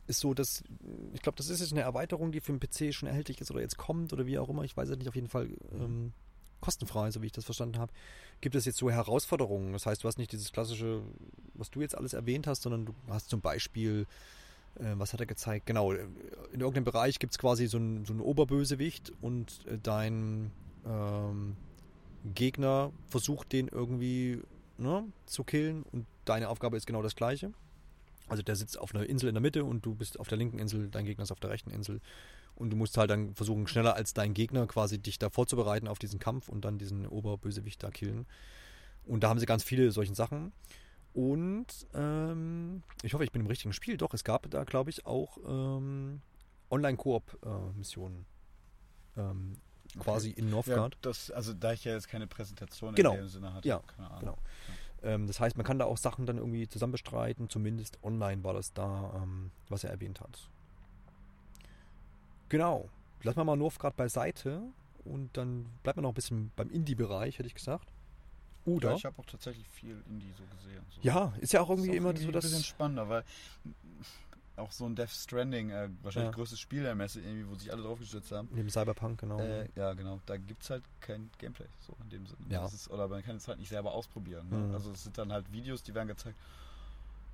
ist 0.07 0.21
so, 0.21 0.33
dass 0.35 0.65
ich 1.13 1.21
glaube, 1.23 1.37
das 1.37 1.49
ist 1.49 1.61
jetzt 1.61 1.73
eine 1.73 1.83
Erweiterung, 1.83 2.33
die 2.33 2.41
für 2.41 2.53
den 2.53 2.61
PC 2.61 2.93
schon 2.95 3.09
erhältlich 3.09 3.41
ist 3.41 3.51
oder 3.51 3.61
jetzt 3.61 3.77
kommt 3.77 4.13
oder 4.13 4.27
wie 4.27 4.39
auch 4.39 4.49
immer. 4.49 4.63
Ich 4.65 4.77
weiß 4.77 4.89
es 4.89 4.97
nicht, 4.99 5.09
auf 5.09 5.15
jeden 5.15 5.29
Fall 5.29 5.49
ähm, 5.73 6.13
kostenfrei, 6.61 7.11
so 7.11 7.21
wie 7.23 7.27
ich 7.27 7.33
das 7.33 7.45
verstanden 7.45 7.79
habe. 7.79 7.93
Gibt 8.41 8.55
es 8.55 8.65
jetzt 8.65 8.79
so 8.79 8.91
Herausforderungen? 8.91 9.73
Das 9.73 9.85
heißt, 9.85 10.03
du 10.05 10.09
hast 10.09 10.17
nicht 10.19 10.33
dieses 10.33 10.53
klassische, 10.53 11.03
was 11.55 11.71
du 11.71 11.81
jetzt 11.83 11.97
alles 11.97 12.13
erwähnt 12.15 12.47
hast, 12.47 12.63
sondern 12.63 12.87
du 12.87 12.95
hast 13.09 13.29
zum 13.31 13.41
Beispiel, 13.41 14.07
äh, 14.77 14.93
was 14.97 15.13
hat 15.13 15.21
er 15.21 15.27
gezeigt? 15.27 15.67
Genau, 15.67 15.93
äh, 15.93 16.07
in 16.53 16.61
irgendeinem 16.61 16.85
Bereich 16.85 17.19
gibt 17.19 17.33
es 17.35 17.39
quasi 17.39 17.67
so 17.67 17.77
einen 17.79 18.05
so 18.07 18.13
einen 18.13 18.21
Oberbösewicht 18.23 19.13
und 19.21 19.67
äh, 19.67 19.77
dein 19.83 20.51
ähm, 20.87 21.57
Gegner 22.25 22.93
versucht 23.09 23.53
den 23.53 23.69
irgendwie 23.69 24.41
ne, 24.79 25.05
zu 25.27 25.45
killen 25.45 25.83
und 25.93 26.07
deine 26.25 26.49
Aufgabe 26.49 26.77
ist 26.77 26.87
genau 26.87 27.03
das 27.03 27.17
gleiche. 27.17 27.53
Also 28.29 28.43
der 28.43 28.57
sitzt 28.57 28.79
auf 28.79 28.95
einer 28.95 29.07
Insel 29.07 29.29
in 29.29 29.35
der 29.35 29.43
Mitte 29.43 29.65
und 29.65 29.85
du 29.85 29.95
bist 29.95 30.19
auf 30.19 30.29
der 30.29 30.39
linken 30.39 30.59
Insel, 30.59 30.89
dein 30.89 31.05
Gegner 31.05 31.25
ist 31.25 31.33
auf 31.33 31.41
der 31.41 31.51
rechten 31.51 31.71
Insel. 31.71 32.01
Und 32.55 32.71
du 32.71 32.77
musst 32.77 32.97
halt 32.97 33.11
dann 33.11 33.35
versuchen, 33.35 33.67
schneller 33.67 33.95
als 33.95 34.15
dein 34.15 34.35
Gegner 34.35 34.67
quasi 34.67 34.99
dich 34.99 35.19
da 35.19 35.31
vorzubereiten 35.31 35.89
auf 35.89 35.99
diesen 35.99 36.19
Kampf 36.19 36.49
und 36.49 36.65
dann 36.65 36.79
diesen 36.79 37.07
Oberbösewicht 37.07 37.83
da 37.83 37.91
killen. 37.91 38.27
Und 39.05 39.23
da 39.23 39.29
haben 39.29 39.39
sie 39.39 39.47
ganz 39.47 39.65
viele 39.65 39.91
solchen 39.91 40.15
Sachen. 40.15 40.53
Und 41.13 41.67
ähm, 41.95 42.83
ich 43.03 43.15
hoffe, 43.15 43.25
ich 43.25 43.33
bin 43.33 43.43
im 43.43 43.49
richtigen 43.49 43.73
Spiel. 43.73 43.97
Doch, 43.97 44.15
es 44.15 44.23
gab 44.23 44.49
da, 44.51 44.65
glaube 44.65 44.91
ich, 44.91 45.07
auch 45.07 45.39
ähm, 45.47 46.21
Online-Koop-Missionen. 46.71 48.25
ähm, 49.17 49.57
quasi 49.99 50.31
in 50.31 50.47
Ja, 50.47 50.51
Northgard. 50.53 50.97
das, 51.03 51.31
also 51.31 51.53
da 51.53 51.73
ich 51.73 51.85
ja 51.85 51.93
jetzt 51.93 52.09
keine 52.09 52.27
Präsentation 52.27 52.95
Genau. 52.95 53.13
in 53.13 53.19
dem 53.19 53.29
Sinne 53.29 53.53
hatte, 53.55 53.69
Ja, 53.69 53.81
keine 53.97 54.09
Ahnung. 54.11 54.21
genau. 54.21 54.39
Ähm, 55.03 55.27
das 55.27 55.41
heißt, 55.41 55.57
man 55.57 55.67
kann 55.67 55.79
da 55.79 55.85
auch 55.87 55.97
Sachen 55.99 56.27
dann 56.27 56.39
irgendwie 56.39 56.69
zusammen 56.69 56.93
bestreiten. 56.93 57.49
Zumindest 57.51 57.99
online 58.05 58.43
war 58.45 58.55
das 58.55 58.73
da, 58.73 59.13
ähm, 59.23 59.51
was 59.69 59.83
er 59.85 59.91
erwähnt 59.91 60.21
hat. 60.21 60.49
Genau. 62.49 62.89
Lassen 63.23 63.39
wir 63.39 63.45
mal 63.45 63.57
Northgard 63.57 63.97
beiseite 63.97 64.63
und 65.05 65.37
dann 65.37 65.67
bleibt 65.83 65.97
man 65.97 66.03
noch 66.03 66.11
ein 66.11 66.15
bisschen 66.15 66.51
beim 66.57 66.71
Indie-Bereich, 66.71 67.39
hätte 67.39 67.47
ich 67.47 67.55
gesagt. 67.55 67.89
Oder? 68.65 68.91
Ja, 68.91 68.97
ich 68.97 69.05
habe 69.05 69.19
auch 69.21 69.27
tatsächlich 69.27 69.67
viel 69.71 70.01
Indie 70.09 70.33
so 70.37 70.45
gesehen. 70.57 70.85
So. 70.91 71.01
Ja, 71.03 71.33
ist 71.41 71.53
ja 71.53 71.61
auch 71.63 71.71
irgendwie 71.71 71.89
Ist 71.91 71.95
auch 71.95 71.97
immer 71.99 72.09
irgendwie 72.11 72.23
so 72.25 72.29
ein 72.29 72.33
das. 72.35 72.45
bisschen 72.45 72.63
spannender, 72.63 73.09
weil 73.09 73.25
auch 74.57 74.71
so 74.73 74.85
ein 74.87 74.95
Death 74.95 75.11
Stranding, 75.11 75.71
äh, 75.71 75.89
wahrscheinlich 76.03 76.31
Ja. 76.33 76.37
größtes 76.37 76.61
Spiel 76.61 76.83
der 76.83 76.95
Messe, 76.95 77.21
irgendwie, 77.21 77.49
wo 77.49 77.55
sich 77.55 77.73
alle 77.73 77.83
draufgestürzt 77.83 78.31
haben. 78.33 78.49
Neben 78.53 78.69
Cyberpunk, 78.71 79.21
genau. 79.21 79.39
Äh, 79.41 79.69
ja, 79.77 79.93
genau. 79.95 80.21
Da 80.27 80.37
gibt 80.37 80.63
es 80.63 80.71
halt 80.71 80.83
kein 81.01 81.31
Gameplay, 81.39 81.67
so 81.81 81.97
in 82.03 82.11
dem 82.11 82.27
Sinne. 82.27 82.41
Ja. 82.51 82.63
Das 82.63 82.75
ist, 82.75 82.91
oder 82.91 83.09
man 83.09 83.23
kann 83.23 83.37
es 83.37 83.49
halt 83.49 83.59
nicht 83.59 83.71
selber 83.71 83.93
ausprobieren. 83.93 84.49
Ne? 84.51 84.59
Mhm. 84.59 84.75
Also 84.75 84.91
es 84.93 85.03
sind 85.05 85.17
dann 85.17 85.33
halt 85.33 85.51
Videos, 85.53 85.83
die 85.83 85.95
werden 85.95 86.09
gezeigt. 86.09 86.39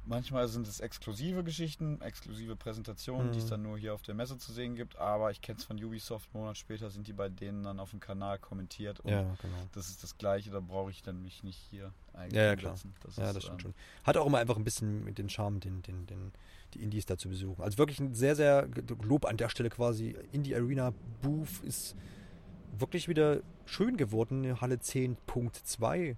Manchmal 0.08 0.48
sind 0.48 0.66
es 0.66 0.80
exklusive 0.80 1.44
Geschichten, 1.44 2.00
exklusive 2.00 2.56
Präsentationen, 2.56 3.30
die 3.30 3.40
es 3.40 3.44
Mhm. 3.44 3.50
dann 3.50 3.62
nur 3.62 3.76
hier 3.78 3.92
auf 3.92 4.00
der 4.00 4.14
Messe 4.14 4.38
zu 4.38 4.52
sehen 4.52 4.74
gibt. 4.74 4.96
Aber 4.96 5.30
ich 5.30 5.42
kenne 5.42 5.58
es 5.58 5.64
von 5.64 5.76
Ubisoft, 5.84 6.30
einen 6.32 6.42
Monat 6.42 6.56
später 6.56 6.88
sind 6.88 7.06
die 7.06 7.12
bei 7.12 7.28
denen 7.28 7.62
dann 7.62 7.78
auf 7.78 7.90
dem 7.90 8.00
Kanal 8.00 8.38
kommentiert. 8.38 9.00
Und 9.00 9.10
ja, 9.10 9.22
genau. 9.42 9.68
das 9.72 9.90
ist 9.90 10.02
das 10.02 10.16
Gleiche, 10.16 10.50
da 10.50 10.60
brauche 10.60 10.90
ich 10.90 11.02
dann 11.02 11.22
mich 11.22 11.42
nicht 11.44 11.58
hier 11.70 11.92
eigentlich 12.14 12.32
Ja, 12.36 12.44
ja, 12.44 12.56
klar. 12.56 12.74
Das 13.02 13.16
Ja, 13.16 13.28
ist, 13.28 13.36
das 13.36 13.42
stimmt 13.42 13.60
ähm, 13.64 13.72
schon. 13.72 13.74
Hat 14.04 14.16
auch 14.16 14.24
immer 14.26 14.38
einfach 14.38 14.56
ein 14.56 14.64
bisschen 14.64 15.04
mit 15.04 15.18
den 15.18 15.28
Charme, 15.28 15.60
den, 15.60 15.82
den, 15.82 16.06
den, 16.06 16.32
die 16.72 16.82
Indies 16.82 17.04
da 17.04 17.18
zu 17.18 17.28
besuchen. 17.28 17.62
Also 17.62 17.76
wirklich 17.76 18.00
ein 18.00 18.14
sehr, 18.14 18.34
sehr 18.34 18.66
Lob 19.02 19.26
an 19.26 19.36
der 19.36 19.50
Stelle 19.50 19.68
quasi. 19.68 20.16
Indie 20.32 20.54
Arena 20.56 20.94
Booth 21.20 21.62
ist 21.64 21.94
wirklich 22.78 23.08
wieder 23.08 23.42
schön 23.66 23.98
geworden. 23.98 24.58
Halle 24.60 24.76
10.2 24.76 26.16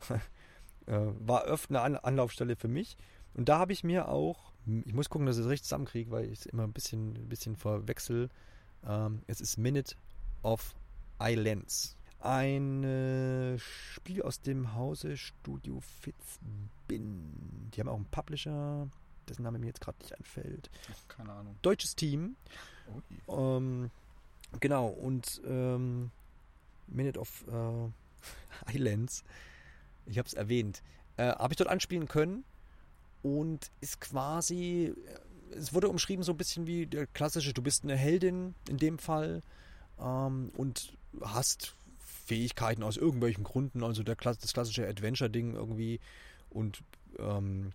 äh, 0.86 0.92
war 1.20 1.44
öfter 1.44 1.70
eine 1.70 1.82
An 1.82 1.96
Anlaufstelle 1.96 2.56
für 2.56 2.68
mich. 2.68 2.96
Und 3.34 3.48
da 3.48 3.58
habe 3.58 3.72
ich 3.72 3.84
mir 3.84 4.08
auch, 4.08 4.52
ich 4.84 4.94
muss 4.94 5.08
gucken, 5.08 5.26
dass 5.26 5.36
ich 5.36 5.44
es 5.44 5.50
richtig 5.50 5.64
zusammenkriege, 5.64 6.10
weil 6.10 6.26
ich 6.26 6.40
es 6.40 6.46
immer 6.46 6.64
ein 6.64 6.72
bisschen, 6.72 7.16
ein 7.16 7.28
bisschen 7.28 7.56
verwechsel. 7.56 8.28
Ähm, 8.86 9.22
es 9.26 9.40
ist 9.40 9.56
Minute 9.56 9.94
of 10.42 10.74
Islands. 11.20 11.96
Ein 12.20 12.84
äh, 12.84 13.58
Spiel 13.58 14.22
aus 14.22 14.42
dem 14.42 14.74
Hause 14.74 15.16
Studio 15.16 15.80
Fitzbin. 15.80 17.70
Die 17.74 17.80
haben 17.80 17.88
auch 17.88 17.96
einen 17.96 18.04
Publisher, 18.06 18.88
dessen 19.28 19.42
Name 19.42 19.58
mir 19.58 19.68
jetzt 19.68 19.80
gerade 19.80 19.98
nicht 20.00 20.16
einfällt. 20.16 20.70
keine 21.08 21.32
Ahnung. 21.32 21.56
Deutsches 21.62 21.96
Team. 21.96 22.36
Oh, 23.26 23.56
Ähm, 23.56 23.90
genau, 24.58 24.88
und 24.88 25.40
ähm, 25.46 26.10
Minute 26.88 27.18
of 27.18 27.44
äh, 27.48 28.74
Islands, 28.76 29.24
ich 30.04 30.18
habe 30.18 30.26
es 30.26 30.34
erwähnt, 30.34 30.82
äh, 31.16 31.28
habe 31.28 31.52
ich 31.52 31.56
dort 31.56 31.70
anspielen 31.70 32.08
können 32.08 32.44
und 33.22 33.70
ist 33.80 34.00
quasi, 34.00 34.94
äh, 35.50 35.54
es 35.56 35.74
wurde 35.74 35.88
umschrieben 35.88 36.22
so 36.22 36.32
ein 36.32 36.38
bisschen 36.38 36.66
wie 36.66 36.86
der 36.86 37.06
klassische, 37.06 37.52
du 37.52 37.62
bist 37.62 37.84
eine 37.84 37.96
Heldin 37.96 38.54
in 38.68 38.76
dem 38.78 38.98
Fall 38.98 39.42
ähm, 39.98 40.50
und 40.56 40.92
hast 41.20 41.74
Fähigkeiten 41.98 42.82
aus 42.82 42.96
irgendwelchen 42.96 43.44
Gründen, 43.44 43.82
also 43.82 44.02
der, 44.02 44.14
das 44.14 44.52
klassische 44.52 44.86
Adventure-Ding 44.86 45.54
irgendwie 45.54 46.00
und 46.48 46.82
ähm, 47.18 47.72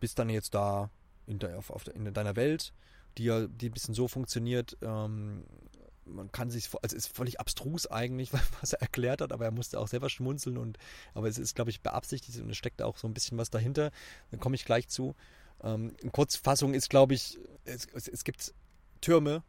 bist 0.00 0.18
dann 0.18 0.28
jetzt 0.28 0.54
da 0.54 0.90
in, 1.26 1.38
de, 1.38 1.54
auf, 1.54 1.70
auf, 1.70 1.86
in 1.94 2.12
deiner 2.12 2.36
Welt, 2.36 2.72
die 3.16 3.24
ja 3.24 3.46
die 3.46 3.68
ein 3.68 3.72
bisschen 3.72 3.94
so 3.94 4.08
funktioniert, 4.08 4.76
ähm, 4.82 5.44
man 6.08 6.32
kann 6.32 6.50
sich, 6.50 6.68
also 6.82 6.96
es 6.96 7.06
ist 7.06 7.16
völlig 7.16 7.40
abstrus 7.40 7.86
eigentlich, 7.86 8.32
was 8.60 8.72
er 8.72 8.82
erklärt 8.82 9.20
hat, 9.20 9.32
aber 9.32 9.44
er 9.44 9.50
musste 9.50 9.78
auch 9.78 9.88
selber 9.88 10.10
schmunzeln 10.10 10.58
und, 10.58 10.78
aber 11.14 11.28
es 11.28 11.38
ist, 11.38 11.54
glaube 11.54 11.70
ich, 11.70 11.80
beabsichtigt 11.80 12.40
und 12.40 12.50
es 12.50 12.56
steckt 12.56 12.82
auch 12.82 12.96
so 12.96 13.06
ein 13.06 13.14
bisschen 13.14 13.38
was 13.38 13.50
dahinter. 13.50 13.90
Da 14.30 14.36
komme 14.36 14.54
ich 14.54 14.64
gleich 14.64 14.88
zu. 14.88 15.14
Ähm, 15.62 15.92
in 16.00 16.12
Kurzfassung 16.12 16.74
ist, 16.74 16.90
glaube 16.90 17.14
ich, 17.14 17.38
es, 17.64 17.86
es, 17.94 18.08
es 18.08 18.24
gibt 18.24 18.54
Türme 19.00 19.42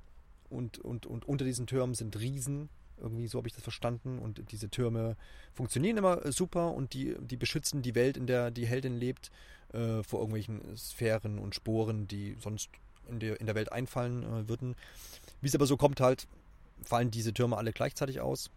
und, 0.50 0.80
und, 0.80 1.06
und 1.06 1.26
unter 1.28 1.46
diesen 1.46 1.68
Türmen 1.68 1.96
sind 1.96 2.20
Riesen. 2.20 2.70
Irgendwie 2.98 3.28
so 3.28 3.38
habe 3.38 3.48
ich 3.48 3.54
das 3.54 3.64
verstanden. 3.64 4.20
Und 4.20 4.52
diese 4.52 4.70
Türme 4.70 5.16
funktionieren 5.54 5.98
immer 5.98 6.32
super 6.32 6.74
und 6.74 6.94
die, 6.94 7.16
die 7.20 7.38
beschützen 7.38 7.82
die 7.82 7.96
Welt, 7.96 8.18
in 8.18 8.28
der 8.28 8.52
die 8.52 8.66
Heldin 8.66 8.98
lebt, 8.98 9.32
äh, 9.74 10.04
vor 10.04 10.20
irgendwelchen 10.20 10.76
Sphären 10.76 11.40
und 11.40 11.56
Sporen, 11.56 12.08
die 12.08 12.36
sonst 12.40 12.70
in 13.08 13.20
der, 13.20 13.40
in 13.40 13.46
der 13.46 13.56
Welt 13.56 13.72
einfallen 13.72 14.24
äh, 14.24 14.48
würden. 14.48 14.76
Wie 15.42 15.48
es 15.48 15.56
aber 15.56 15.66
so 15.66 15.78
kommt, 15.78 16.02
halt, 16.02 16.28
fallen 16.84 17.12
diese 17.12 17.34
Türme 17.34 17.58
alle 17.58 17.74
gleichzeitig 17.74 18.22
aus. 18.22 18.50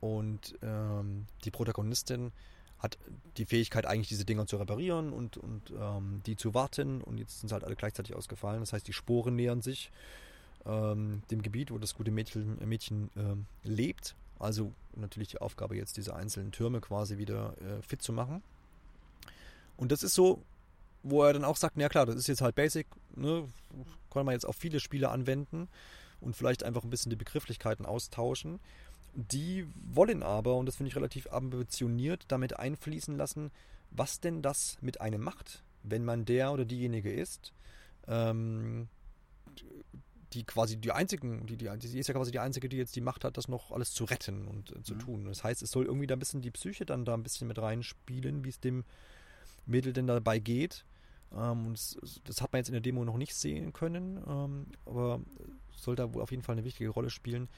Und 0.00 0.58
ähm, 0.62 1.26
die 1.44 1.50
Protagonistin 1.50 2.32
hat 2.78 2.96
die 3.36 3.44
Fähigkeit, 3.44 3.86
eigentlich 3.86 4.08
diese 4.08 4.24
Dinger 4.24 4.46
zu 4.46 4.56
reparieren 4.56 5.12
und, 5.12 5.36
und 5.36 5.72
ähm, 5.78 6.22
die 6.24 6.36
zu 6.36 6.54
warten. 6.54 7.02
Und 7.02 7.18
jetzt 7.18 7.40
sind 7.40 7.48
sie 7.48 7.52
halt 7.52 7.64
alle 7.64 7.76
gleichzeitig 7.76 8.14
ausgefallen. 8.16 8.60
Das 8.60 8.72
heißt, 8.72 8.88
die 8.88 8.94
Sporen 8.94 9.36
nähern 9.36 9.60
sich 9.60 9.90
ähm, 10.64 11.22
dem 11.30 11.42
Gebiet, 11.42 11.70
wo 11.70 11.78
das 11.78 11.94
gute 11.94 12.10
Mädchen, 12.10 12.56
Mädchen 12.66 13.10
ähm, 13.16 13.46
lebt. 13.62 14.14
Also 14.38 14.72
natürlich 14.96 15.28
die 15.28 15.38
Aufgabe, 15.38 15.76
jetzt 15.76 15.98
diese 15.98 16.16
einzelnen 16.16 16.52
Türme 16.52 16.80
quasi 16.80 17.18
wieder 17.18 17.54
äh, 17.60 17.82
fit 17.82 18.00
zu 18.00 18.14
machen. 18.14 18.42
Und 19.76 19.92
das 19.92 20.02
ist 20.02 20.14
so, 20.14 20.42
wo 21.02 21.22
er 21.22 21.34
dann 21.34 21.44
auch 21.44 21.56
sagt, 21.56 21.76
na 21.76 21.88
klar, 21.90 22.06
das 22.06 22.16
ist 22.16 22.26
jetzt 22.26 22.40
halt 22.40 22.54
Basic, 22.54 22.86
ne? 23.14 23.46
kann 24.10 24.26
man 24.26 24.32
jetzt 24.32 24.46
auf 24.46 24.56
viele 24.56 24.80
Spiele 24.80 25.10
anwenden 25.10 25.68
und 26.20 26.36
vielleicht 26.36 26.62
einfach 26.62 26.84
ein 26.84 26.90
bisschen 26.90 27.10
die 27.10 27.16
Begrifflichkeiten 27.16 27.86
austauschen. 27.86 28.60
Die 29.14 29.66
wollen 29.74 30.22
aber, 30.22 30.56
und 30.56 30.66
das 30.66 30.76
finde 30.76 30.88
ich 30.88 30.96
relativ 30.96 31.32
ambitioniert, 31.32 32.24
damit 32.28 32.58
einfließen 32.58 33.16
lassen, 33.16 33.50
was 33.90 34.20
denn 34.20 34.42
das 34.42 34.78
mit 34.80 35.00
einem 35.00 35.22
macht, 35.22 35.64
wenn 35.82 36.04
man 36.04 36.24
der 36.24 36.52
oder 36.52 36.64
diejenige 36.64 37.12
ist, 37.12 37.52
ähm, 38.06 38.88
die 40.32 40.44
quasi 40.44 40.76
die 40.76 40.92
einzigen, 40.92 41.46
die, 41.46 41.56
die, 41.56 41.68
die 41.76 41.98
ist 41.98 42.06
ja 42.06 42.14
quasi 42.14 42.30
die 42.30 42.38
einzige, 42.38 42.68
die 42.68 42.76
jetzt 42.76 42.94
die 42.94 43.00
Macht 43.00 43.24
hat, 43.24 43.36
das 43.36 43.48
noch 43.48 43.72
alles 43.72 43.92
zu 43.92 44.04
retten 44.04 44.46
und 44.46 44.70
äh, 44.76 44.82
zu 44.82 44.94
mhm. 44.94 44.98
tun. 45.00 45.24
Das 45.24 45.42
heißt, 45.42 45.62
es 45.62 45.70
soll 45.70 45.86
irgendwie 45.86 46.06
da 46.06 46.14
ein 46.14 46.20
bisschen 46.20 46.42
die 46.42 46.52
Psyche 46.52 46.86
dann 46.86 47.04
da 47.04 47.14
ein 47.14 47.22
bisschen 47.22 47.48
mit 47.48 47.58
reinspielen, 47.58 48.44
wie 48.44 48.48
es 48.48 48.60
dem 48.60 48.84
Mädel 49.66 49.92
denn 49.92 50.06
dabei 50.06 50.38
geht. 50.38 50.84
Ähm, 51.32 51.66
und 51.66 51.72
das, 51.74 52.20
das, 52.24 52.42
hat 52.42 52.52
man 52.52 52.60
jetzt 52.60 52.68
in 52.68 52.74
der 52.74 52.80
Demo 52.80 53.04
noch 53.04 53.16
nicht 53.16 53.34
sehen 53.34 53.72
können, 53.72 54.22
ähm, 54.28 54.66
aber 54.84 55.20
soll 55.82 55.96
da 55.96 56.14
wohl 56.14 56.22
auf 56.22 56.30
jeden 56.30 56.42
Fall 56.42 56.54
eine 56.54 56.64
wichtige 56.64 56.90
Rolle 56.90 57.10
spielen 57.10 57.48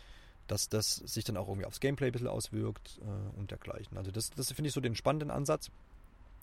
dass 0.46 0.68
das 0.68 0.96
sich 0.96 1.24
dann 1.24 1.36
auch 1.36 1.48
irgendwie 1.48 1.66
aufs 1.66 1.80
Gameplay 1.80 2.08
ein 2.08 2.12
bisschen 2.12 2.28
auswirkt 2.28 3.00
äh, 3.02 3.38
und 3.38 3.50
dergleichen. 3.50 3.96
Also 3.96 4.10
das, 4.10 4.30
das 4.30 4.52
finde 4.52 4.68
ich 4.68 4.74
so 4.74 4.80
den 4.80 4.94
spannenden 4.94 5.30
Ansatz. 5.30 5.70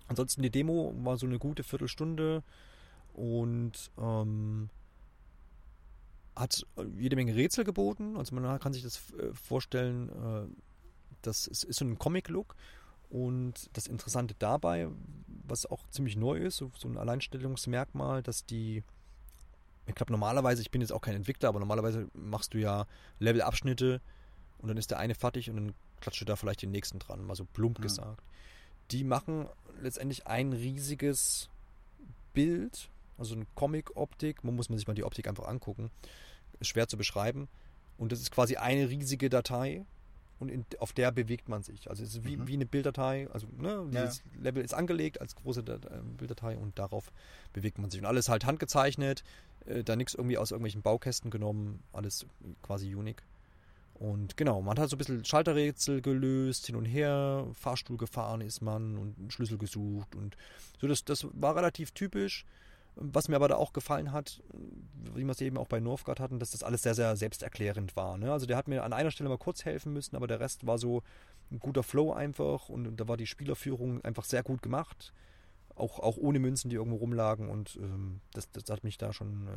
Ansonsten 0.08 0.42
die 0.42 0.50
Demo 0.50 0.94
war 1.04 1.18
so 1.18 1.26
eine 1.26 1.38
gute 1.38 1.64
Viertelstunde 1.64 2.44
und 3.14 3.92
ähm, 4.00 4.70
hat 6.36 6.66
jede 6.98 7.16
Menge 7.16 7.36
Rätsel 7.36 7.64
geboten. 7.64 8.18
Also 8.18 8.36
man 8.36 8.60
kann 8.60 8.74
sich 8.74 8.84
das 8.84 9.14
äh, 9.14 9.34
vorstellen, 9.34 10.10
äh, 10.10 10.48
das 11.22 11.48
ist, 11.48 11.64
ist 11.64 11.80
so 11.80 11.86
ein 11.86 12.00
Comic-Look. 12.00 12.56
Und 13.10 13.70
das 13.74 13.88
Interessante 13.88 14.36
dabei, 14.38 14.88
was 15.28 15.66
auch 15.66 15.88
ziemlich 15.90 16.16
neu 16.16 16.38
ist, 16.38 16.58
so, 16.58 16.72
so 16.78 16.88
ein 16.88 16.98
Alleinstellungsmerkmal, 16.98 18.22
dass 18.22 18.46
die 18.46 18.84
ich 19.90 19.96
glaube, 19.96 20.12
normalerweise, 20.12 20.62
ich 20.62 20.72
bin 20.72 20.82
jetzt 20.82 20.92
auch 20.92 21.02
kein 21.02 21.16
Entwickler, 21.16 21.50
aber 21.50 21.60
normalerweise 21.60 22.08
machst 22.14 22.54
du 22.54 22.60
ja 22.60 22.86
Levelabschnitte 23.20 24.02
und 24.60 24.68
dann 24.68 24.78
ist 24.78 24.92
der 24.92 25.00
eine 25.00 25.16
fertig 25.16 25.50
und 25.50 25.56
dann 25.56 25.74
klatscht 26.00 26.22
du 26.22 26.26
da 26.26 26.36
vielleicht 26.36 26.62
den 26.62 26.72
nächsten 26.72 27.00
dran, 27.00 27.26
mal 27.26 27.36
so 27.36 27.46
plump 27.46 27.80
mhm. 27.80 27.84
gesagt. 27.84 28.22
Die 28.92 29.04
machen 29.04 29.48
letztendlich 29.82 30.28
ein 30.28 30.54
riesiges 30.54 31.50
Bild, 32.34 32.90
also 33.18 33.36
eine 33.36 33.46
Comic-Optik, 33.56 34.44
man 34.44 34.56
muss 34.56 34.70
man 34.70 34.78
sich 34.78 34.88
mal 34.88 34.94
die 34.94 35.04
Optik 35.04 35.28
einfach 35.28 35.48
angucken, 35.48 35.92
ist 36.60 36.68
schwer 36.68 36.88
zu 36.88 36.98
beschreiben. 36.98 37.48
Und 37.98 38.12
das 38.12 38.22
ist 38.22 38.32
quasi 38.32 38.56
eine 38.56 38.90
riesige 38.90 39.30
Datei 39.30 39.86
und 40.40 40.50
in, 40.50 40.66
auf 40.80 40.94
der 40.94 41.12
bewegt 41.12 41.50
man 41.50 41.64
sich. 41.64 41.90
Also 41.90 42.04
es 42.04 42.16
ist 42.16 42.26
wie, 42.26 42.38
mhm. 42.38 42.48
wie 42.48 42.54
eine 42.54 42.66
Bilddatei, 42.66 43.28
also 43.32 43.48
ne, 43.58 43.86
dieses 43.92 44.20
ja. 44.20 44.42
Level 44.42 44.64
ist 44.64 44.74
angelegt 44.74 45.22
als 45.22 45.36
große 45.36 45.62
äh, 45.62 45.80
Bilddatei 46.18 46.58
und 46.58 46.80
darauf 46.80 47.12
bewegt 47.54 47.78
man 47.78 47.90
sich. 47.90 48.00
Und 48.00 48.06
alles 48.06 48.30
halt 48.30 48.46
handgezeichnet, 48.46 49.24
äh, 49.66 49.84
da 49.84 49.96
nichts 49.96 50.14
irgendwie 50.14 50.38
aus 50.38 50.52
irgendwelchen 50.52 50.82
Baukästen 50.82 51.30
genommen, 51.30 51.84
alles 51.92 52.26
quasi 52.62 52.94
unique. 52.96 53.24
Und 53.96 54.38
genau, 54.38 54.62
man 54.62 54.80
hat 54.80 54.90
so 54.90 54.96
ein 54.96 54.98
bisschen 54.98 55.26
Schalterrätsel 55.26 56.02
gelöst, 56.02 56.68
hin 56.68 56.78
und 56.78 56.86
her, 56.86 57.46
Fahrstuhl 57.54 57.98
gefahren 57.98 58.40
ist 58.40 58.62
man 58.62 58.98
und 58.98 59.20
einen 59.20 59.30
Schlüssel 59.30 59.58
gesucht 59.58 60.16
und 60.16 60.38
so, 60.80 60.88
das, 60.88 61.04
das 61.04 61.28
war 61.34 61.58
relativ 61.58 61.92
typisch. 61.92 62.46
Was 63.02 63.30
mir 63.30 63.38
aber 63.38 63.48
da 63.48 63.56
auch 63.56 63.74
gefallen 63.74 64.12
hat, 64.12 64.44
wie 65.16 65.24
wir 65.24 65.32
es 65.32 65.42
eben 65.42 65.58
auch 65.58 65.68
bei 65.68 65.80
Northgard 65.80 66.20
hatten, 66.20 66.40
dass 66.40 66.52
das 66.52 66.64
alles 66.64 66.82
sehr, 66.82 66.96
sehr 66.96 67.16
selbsterklärend 67.16 67.96
war. 67.96 68.18
Ne? 68.18 68.32
Also 68.32 68.46
der 68.46 68.58
hat 68.58 68.68
mir 68.68 68.84
an 68.84 68.94
einer 68.94 69.12
Stelle 69.12 69.30
mal 69.30 69.38
kurz 69.38 69.64
helfen 69.66 69.94
müssen, 69.94 70.16
aber 70.16 70.28
der 70.28 70.40
Rest 70.40 70.68
war 70.68 70.78
so 70.78 71.04
ein 71.52 71.60
guter 71.60 71.84
Flow 71.84 72.12
einfach 72.12 72.70
und 72.70 72.98
da 72.98 73.08
war 73.08 73.18
die 73.18 73.28
Spielerführung 73.28 74.04
einfach 74.04 74.26
sehr 74.26 74.44
gut 74.44 74.62
gemacht 74.62 75.14
auch, 75.80 76.00
auch 76.00 76.18
ohne 76.18 76.40
Münzen, 76.40 76.70
die 76.70 76.76
irgendwo 76.76 76.98
rumlagen 76.98 77.50
und 77.50 77.78
ähm, 77.82 78.22
das, 78.34 78.52
das 78.52 78.70
hat 78.70 78.84
mich 78.84 78.98
da 78.98 79.14
schon, 79.14 79.48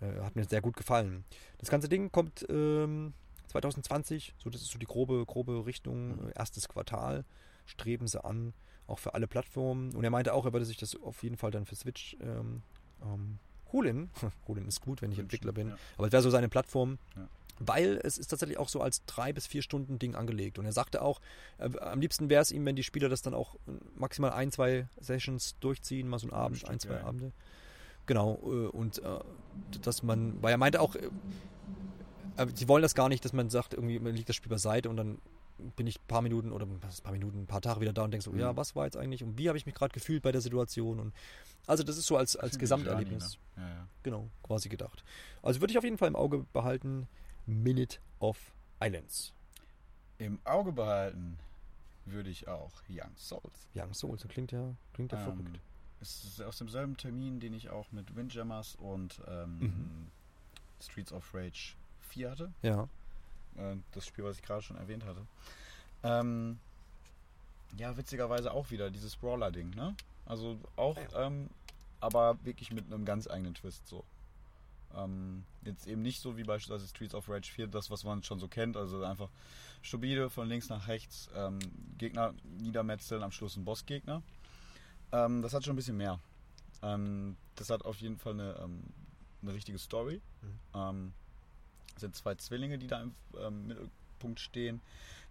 äh, 0.00 0.06
äh, 0.06 0.20
hat 0.22 0.36
mir 0.36 0.44
sehr 0.44 0.60
gut 0.60 0.76
gefallen. 0.76 1.24
Das 1.58 1.70
ganze 1.70 1.88
Ding 1.88 2.10
kommt 2.10 2.46
ähm, 2.48 3.12
2020, 3.48 4.34
so 4.38 4.50
das 4.50 4.62
ist 4.62 4.70
so 4.72 4.78
die 4.78 4.86
grobe, 4.86 5.24
grobe 5.26 5.66
Richtung, 5.66 6.08
mhm. 6.08 6.32
erstes 6.34 6.68
Quartal, 6.68 7.24
streben 7.66 8.06
sie 8.08 8.24
an, 8.24 8.54
auch 8.92 8.98
für 8.98 9.14
alle 9.14 9.26
Plattformen. 9.26 9.94
Und 9.94 10.04
er 10.04 10.10
meinte 10.10 10.34
auch, 10.34 10.44
er 10.44 10.52
würde 10.52 10.66
sich 10.66 10.76
das 10.76 10.96
auf 11.02 11.22
jeden 11.22 11.36
Fall 11.36 11.50
dann 11.50 11.66
für 11.66 11.74
Switch 11.74 12.16
ähm, 12.20 12.62
ähm, 13.02 13.38
holen. 13.72 14.10
holen 14.48 14.68
ist 14.68 14.80
gut, 14.80 15.02
wenn 15.02 15.12
ich 15.12 15.18
Entwickler 15.18 15.52
bin, 15.52 15.70
ja. 15.70 15.76
aber 15.96 16.06
es 16.06 16.12
wäre 16.12 16.22
so 16.22 16.30
seine 16.30 16.48
Plattform. 16.48 16.98
Ja 17.16 17.28
weil 17.66 18.00
es 18.02 18.18
ist 18.18 18.28
tatsächlich 18.28 18.58
auch 18.58 18.68
so 18.68 18.80
als 18.80 19.04
drei 19.04 19.32
bis 19.32 19.46
vier 19.46 19.62
Stunden 19.62 19.98
Ding 19.98 20.14
angelegt. 20.14 20.58
Und 20.58 20.64
er 20.64 20.72
sagte 20.72 21.02
auch, 21.02 21.20
äh, 21.58 21.70
am 21.78 22.00
liebsten 22.00 22.28
wäre 22.30 22.42
es 22.42 22.50
ihm, 22.50 22.64
wenn 22.66 22.76
die 22.76 22.82
Spieler 22.82 23.08
das 23.08 23.22
dann 23.22 23.34
auch 23.34 23.56
maximal 23.94 24.32
ein, 24.32 24.50
zwei 24.50 24.88
Sessions 25.00 25.56
durchziehen, 25.60 26.08
mal 26.08 26.18
so 26.18 26.26
einen 26.26 26.34
Abend, 26.34 26.68
ein, 26.68 26.80
zwei 26.80 26.94
ja. 26.94 27.04
Abende. 27.04 27.32
Genau, 28.06 28.40
äh, 28.42 28.66
und 28.68 28.98
äh, 28.98 29.20
dass 29.82 30.02
man, 30.02 30.42
weil 30.42 30.52
er 30.52 30.58
meinte 30.58 30.80
auch, 30.80 30.96
äh, 30.96 31.08
äh, 32.36 32.46
sie 32.54 32.68
wollen 32.68 32.82
das 32.82 32.94
gar 32.94 33.08
nicht, 33.08 33.24
dass 33.24 33.32
man 33.32 33.48
sagt, 33.50 33.74
irgendwie 33.74 33.98
man 33.98 34.14
liegt 34.14 34.28
das 34.28 34.36
Spiel 34.36 34.50
beiseite 34.50 34.90
und 34.90 34.96
dann 34.96 35.18
bin 35.76 35.86
ich 35.86 35.98
ein 35.98 36.06
paar 36.08 36.22
Minuten 36.22 36.52
oder 36.52 36.66
ein 36.66 36.80
paar 36.80 37.12
Minuten, 37.12 37.42
ein 37.42 37.46
paar 37.46 37.60
Tage 37.60 37.80
wieder 37.80 37.92
da 37.92 38.04
und 38.04 38.10
denke 38.10 38.24
so, 38.24 38.32
mhm. 38.32 38.40
ja, 38.40 38.56
was 38.56 38.74
war 38.74 38.84
jetzt 38.84 38.96
eigentlich 38.96 39.22
und 39.22 39.38
wie 39.38 39.48
habe 39.48 39.58
ich 39.58 39.66
mich 39.66 39.74
gerade 39.74 39.92
gefühlt 39.92 40.22
bei 40.22 40.32
der 40.32 40.40
Situation 40.40 40.98
und 41.00 41.12
also 41.66 41.82
das 41.82 41.96
ist 41.96 42.06
so 42.06 42.16
als, 42.16 42.36
als 42.36 42.58
Gesamterlebnis. 42.58 43.38
Ne? 43.56 43.62
Ja, 43.62 43.68
ja. 43.68 43.86
Genau, 44.02 44.28
quasi 44.42 44.68
gedacht. 44.68 45.04
Also 45.42 45.60
würde 45.60 45.72
ich 45.72 45.78
auf 45.78 45.84
jeden 45.84 45.98
Fall 45.98 46.08
im 46.08 46.16
Auge 46.16 46.44
behalten. 46.52 47.06
Minute 47.46 47.98
of 48.20 48.52
Islands. 48.80 49.32
Im 50.18 50.38
Auge 50.44 50.72
behalten 50.72 51.38
würde 52.04 52.30
ich 52.30 52.48
auch 52.48 52.72
Young 52.88 53.16
Souls. 53.16 53.68
Young 53.74 53.94
Souls, 53.94 54.22
das 54.22 54.30
klingt 54.30 54.52
ja, 54.52 54.74
klingt 54.92 55.12
ja 55.12 55.18
ähm, 55.18 55.24
verrückt. 55.24 55.60
Es 56.00 56.24
ist 56.24 56.42
aus 56.42 56.58
demselben 56.58 56.96
Termin, 56.96 57.38
den 57.38 57.54
ich 57.54 57.70
auch 57.70 57.90
mit 57.92 58.16
Windjammers 58.16 58.74
und 58.76 59.20
ähm, 59.28 59.58
mhm. 59.58 60.10
Streets 60.80 61.12
of 61.12 61.32
Rage 61.32 61.74
4 62.00 62.30
hatte. 62.30 62.52
Ja. 62.62 62.88
Äh, 63.56 63.76
das 63.92 64.06
Spiel, 64.06 64.24
was 64.24 64.36
ich 64.36 64.42
gerade 64.42 64.62
schon 64.62 64.76
erwähnt 64.76 65.04
hatte. 65.04 65.26
Ähm, 66.02 66.58
ja, 67.76 67.96
witzigerweise 67.96 68.52
auch 68.52 68.70
wieder 68.70 68.90
dieses 68.90 69.16
Brawler-Ding, 69.16 69.70
ne? 69.70 69.94
Also 70.26 70.58
auch, 70.76 70.98
ähm, 71.14 71.48
aber 72.00 72.38
wirklich 72.44 72.70
mit 72.72 72.86
einem 72.86 73.04
ganz 73.04 73.28
eigenen 73.28 73.54
Twist 73.54 73.86
so. 73.86 74.04
Ähm, 74.94 75.44
jetzt 75.64 75.86
eben 75.86 76.02
nicht 76.02 76.20
so 76.20 76.36
wie 76.36 76.44
beispielsweise 76.44 76.86
Streets 76.86 77.14
of 77.14 77.28
Rage 77.28 77.50
4, 77.50 77.66
das, 77.66 77.90
was 77.90 78.04
man 78.04 78.22
schon 78.22 78.38
so 78.38 78.48
kennt, 78.48 78.76
also 78.76 79.02
einfach 79.04 79.30
stupide 79.80 80.28
von 80.28 80.48
links 80.48 80.68
nach 80.68 80.86
rechts, 80.88 81.30
ähm, 81.34 81.58
Gegner 81.98 82.34
niedermetzeln, 82.58 83.22
am 83.22 83.32
Schluss 83.32 83.56
ein 83.56 83.64
Bossgegner. 83.64 84.22
Ähm, 85.12 85.42
das 85.42 85.54
hat 85.54 85.64
schon 85.64 85.74
ein 85.74 85.76
bisschen 85.76 85.96
mehr. 85.96 86.18
Ähm, 86.82 87.36
das 87.56 87.70
hat 87.70 87.84
auf 87.84 88.00
jeden 88.00 88.18
Fall 88.18 88.34
eine, 88.34 88.56
ähm, 88.62 88.82
eine 89.42 89.54
richtige 89.54 89.78
Story. 89.78 90.20
Mhm. 90.74 91.08
Ähm, 91.92 91.96
es 91.96 92.00
sind 92.00 92.16
zwei 92.16 92.34
Zwillinge, 92.34 92.78
die 92.78 92.86
da 92.86 93.02
im 93.02 93.66
Mittelpunkt 93.66 94.40
stehen, 94.40 94.80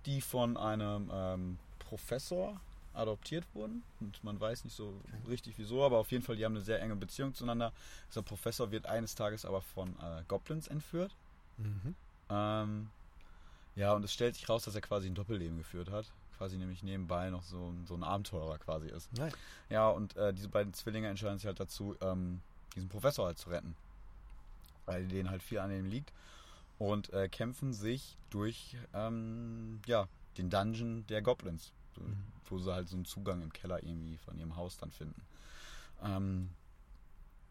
die 0.05 0.21
von 0.21 0.57
einem 0.57 1.57
Professor 1.79 2.59
adoptiert 2.93 3.45
wurden. 3.53 3.83
Und 3.99 4.23
man 4.23 4.39
weiß 4.39 4.63
nicht 4.63 4.75
so 4.75 4.93
richtig 5.27 5.57
wieso, 5.57 5.83
aber 5.83 5.97
auf 5.97 6.11
jeden 6.11 6.23
Fall, 6.23 6.35
die 6.35 6.45
haben 6.45 6.55
eine 6.55 6.63
sehr 6.63 6.81
enge 6.81 6.95
Beziehung 6.95 7.33
zueinander. 7.33 7.71
Dieser 8.09 8.21
Professor 8.21 8.71
wird 8.71 8.85
eines 8.85 9.15
Tages 9.15 9.45
aber 9.45 9.61
von 9.61 9.89
äh, 9.99 10.23
Goblins 10.27 10.67
entführt. 10.67 11.15
Mhm. 11.57 11.95
Ähm, 12.29 12.89
ja, 13.75 13.93
und 13.93 14.03
es 14.03 14.13
stellt 14.13 14.35
sich 14.35 14.47
raus, 14.49 14.63
dass 14.63 14.75
er 14.75 14.81
quasi 14.81 15.07
ein 15.07 15.15
Doppelleben 15.15 15.57
geführt 15.57 15.89
hat. 15.89 16.05
Quasi 16.37 16.57
nämlich 16.57 16.83
nebenbei 16.83 17.29
noch 17.29 17.43
so, 17.43 17.73
so 17.85 17.93
ein 17.93 18.03
Abenteurer 18.03 18.57
quasi 18.57 18.87
ist. 18.87 19.09
Nein. 19.13 19.31
Ja, 19.69 19.89
und 19.89 20.15
äh, 20.17 20.33
diese 20.33 20.49
beiden 20.49 20.73
Zwillinge 20.73 21.07
entscheiden 21.07 21.37
sich 21.37 21.45
halt 21.45 21.59
dazu, 21.59 21.95
ähm, 22.01 22.41
diesen 22.75 22.89
Professor 22.89 23.27
halt 23.27 23.37
zu 23.37 23.49
retten. 23.49 23.75
Weil 24.85 25.07
denen 25.07 25.29
halt 25.29 25.43
viel 25.43 25.59
an 25.59 25.71
ihm 25.71 25.89
liegt. 25.89 26.11
Und 26.81 27.13
äh, 27.13 27.29
kämpfen 27.29 27.73
sich 27.73 28.17
durch 28.31 28.75
ähm, 28.93 29.81
ja, 29.85 30.07
den 30.37 30.49
Dungeon 30.49 31.05
der 31.07 31.21
Goblins 31.21 31.73
mhm. 31.99 32.23
wo 32.45 32.57
sie 32.57 32.73
halt 32.73 32.87
so 32.87 32.95
einen 32.95 33.05
Zugang 33.05 33.41
im 33.41 33.53
Keller 33.53 33.83
irgendwie 33.83 34.17
von 34.17 34.37
ihrem 34.37 34.55
Haus 34.55 34.77
dann 34.77 34.91
finden. 34.91 35.21
Ähm, 36.01 36.49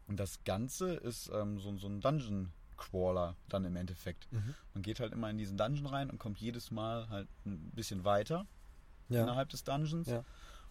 und 0.09 0.19
das 0.19 0.43
Ganze 0.45 0.95
ist 0.95 1.31
ähm, 1.33 1.61
so, 1.61 1.77
so 1.79 1.87
ein 1.87 2.01
Dungeon 2.01 2.51
Crawler 2.77 3.37
dann 3.49 3.65
im 3.65 3.77
Endeffekt. 3.77 4.31
Mhm. 4.33 4.55
Man 4.75 4.83
geht 4.83 4.99
halt 5.01 5.13
immer 5.13 5.31
in 5.31 5.39
diesen 5.39 5.57
Dungeon 5.57 5.87
rein 5.87 6.11
und 6.11 6.19
kommt 6.19 6.39
jedes 6.39 6.71
Mal 6.71 7.09
halt 7.09 7.29
ein 7.47 7.71
bisschen 7.71 8.05
weiter 8.05 8.47
Ja. 9.09 9.23
innerhalb 9.23 9.51
des 9.51 9.63
Dungeons 9.65 10.09
Ja. 10.09 10.25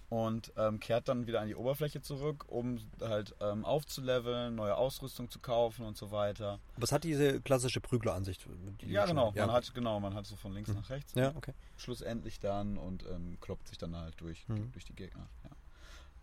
Und 0.09 0.51
ähm, 0.57 0.79
kehrt 0.79 1.07
dann 1.07 1.27
wieder 1.27 1.39
an 1.41 1.47
die 1.47 1.55
Oberfläche 1.55 2.01
zurück, 2.01 2.45
um 2.47 2.79
halt 2.99 3.35
ähm, 3.41 3.63
aufzuleveln, 3.63 4.55
neue 4.55 4.75
Ausrüstung 4.75 5.29
zu 5.29 5.39
kaufen 5.39 5.85
und 5.85 5.97
so 5.97 6.09
weiter. 6.11 6.59
Aber 6.75 6.83
es 6.83 6.91
hat 6.91 7.03
diese 7.03 7.39
klassische 7.41 7.79
Prügleransicht. 7.79 8.47
die 8.81 8.87
Ja, 8.91 9.05
genau. 9.05 9.31
Ja. 9.35 9.45
Man 9.45 9.55
hat 9.55 9.71
genau, 9.73 9.99
man 9.99 10.15
hat 10.15 10.25
so 10.25 10.35
von 10.35 10.53
links 10.53 10.69
Mhm. 10.71 10.75
nach 10.77 10.89
rechts. 10.89 11.13
ja, 11.15 11.31
okay. 11.35 11.53
Schlussendlich 11.77 12.39
dann 12.39 12.77
und 12.77 13.03
ähm, 13.05 13.37
kloppt 13.39 13.67
sich 13.67 13.77
dann 13.77 13.95
halt 13.95 14.19
durch, 14.19 14.47
Mhm. 14.47 14.71
durch 14.71 14.85
die 14.85 14.93
Gegner. 14.95 15.27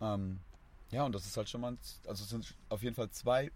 Ja. 0.01 0.13
Ähm, 0.15 0.39
ja, 0.91 1.03
und 1.05 1.13
das 1.15 1.25
ist 1.25 1.37
halt 1.37 1.49
schon 1.49 1.61
mal, 1.61 1.77
also 2.07 2.23
es 2.23 2.29
sind 2.29 2.55
auf 2.69 2.83
jeden 2.83 2.95
Fall 2.95 3.09
zwei 3.11 3.51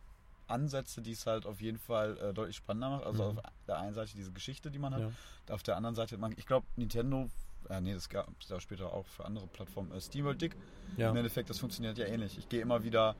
Ansätze, 0.47 1.01
die 1.01 1.11
es 1.11 1.25
halt 1.27 1.45
auf 1.45 1.61
jeden 1.61 1.77
Fall 1.79 2.17
äh, 2.17 2.33
deutlich 2.33 2.55
spannender 2.57 2.89
macht. 2.89 3.05
Also 3.05 3.31
Mhm. 3.33 3.39
auf 3.39 3.45
der 3.67 3.79
einen 3.79 3.93
Seite 3.93 4.15
diese 4.15 4.31
Geschichte, 4.31 4.69
die 4.71 4.79
man 4.79 4.93
hat, 4.93 5.01
Ja. 5.01 5.53
auf 5.53 5.63
der 5.63 5.77
anderen 5.77 5.95
Seite, 5.95 6.17
man, 6.17 6.33
ich 6.37 6.45
glaube, 6.45 6.65
Nintendo, 6.75 7.29
äh, 7.69 7.81
nee, 7.81 7.93
das 7.93 8.09
gab 8.09 8.27
es 8.41 8.49
ja 8.49 8.59
später 8.59 8.91
auch 8.93 9.05
für 9.07 9.25
andere 9.25 9.47
Plattformen, 9.47 9.91
äh, 9.91 10.01
SteamWorld 10.01 10.41
Dick, 10.41 10.55
Ja. 10.97 11.09
im 11.09 11.15
Endeffekt, 11.17 11.49
das 11.49 11.59
funktioniert 11.59 11.97
ja 11.97 12.05
ähnlich. 12.05 12.37
Ich 12.37 12.49
gehe 12.49 12.61
immer 12.61 12.83
wieder 12.83 13.15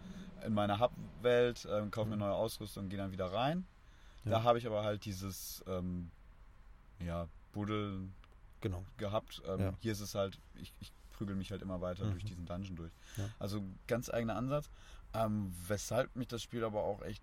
in 0.45 0.53
meine 0.53 0.79
Hub-Welt, 0.79 1.67
ähm, 1.71 1.91
kaufe 1.91 2.09
mir 2.09 2.17
neue 2.17 2.33
Ausrüstung, 2.33 2.89
gehe 2.89 2.97
dann 2.97 3.11
wieder 3.11 3.31
rein. 3.31 3.65
Ja. 4.25 4.31
Da 4.31 4.43
habe 4.43 4.57
ich 4.57 4.67
aber 4.67 4.83
halt 4.83 5.05
dieses, 5.05 5.63
ähm, 5.67 6.11
ja, 6.99 7.27
Buddel 7.53 8.09
Genau. 8.61 8.83
gehabt. 8.97 9.41
Ähm, 9.47 9.59
Ja. 9.59 9.73
Hier 9.79 9.91
ist 9.91 10.01
es 10.01 10.13
halt, 10.15 10.39
ich, 10.55 10.73
ich 10.79 10.91
prügel 11.11 11.35
mich 11.35 11.51
halt 11.51 11.61
immer 11.61 11.81
weiter 11.81 12.05
Mhm. 12.05 12.11
durch 12.11 12.23
diesen 12.25 12.45
Dungeon 12.45 12.75
durch. 12.75 12.91
Ja. 13.17 13.29
Also 13.39 13.61
ganz 13.87 14.09
eigener 14.09 14.35
Ansatz. 14.35 14.69
Ähm, 15.13 15.53
weshalb 15.67 16.15
mich 16.15 16.27
das 16.29 16.41
Spiel 16.41 16.63
aber 16.63 16.83
auch 16.83 17.01
echt 17.01 17.21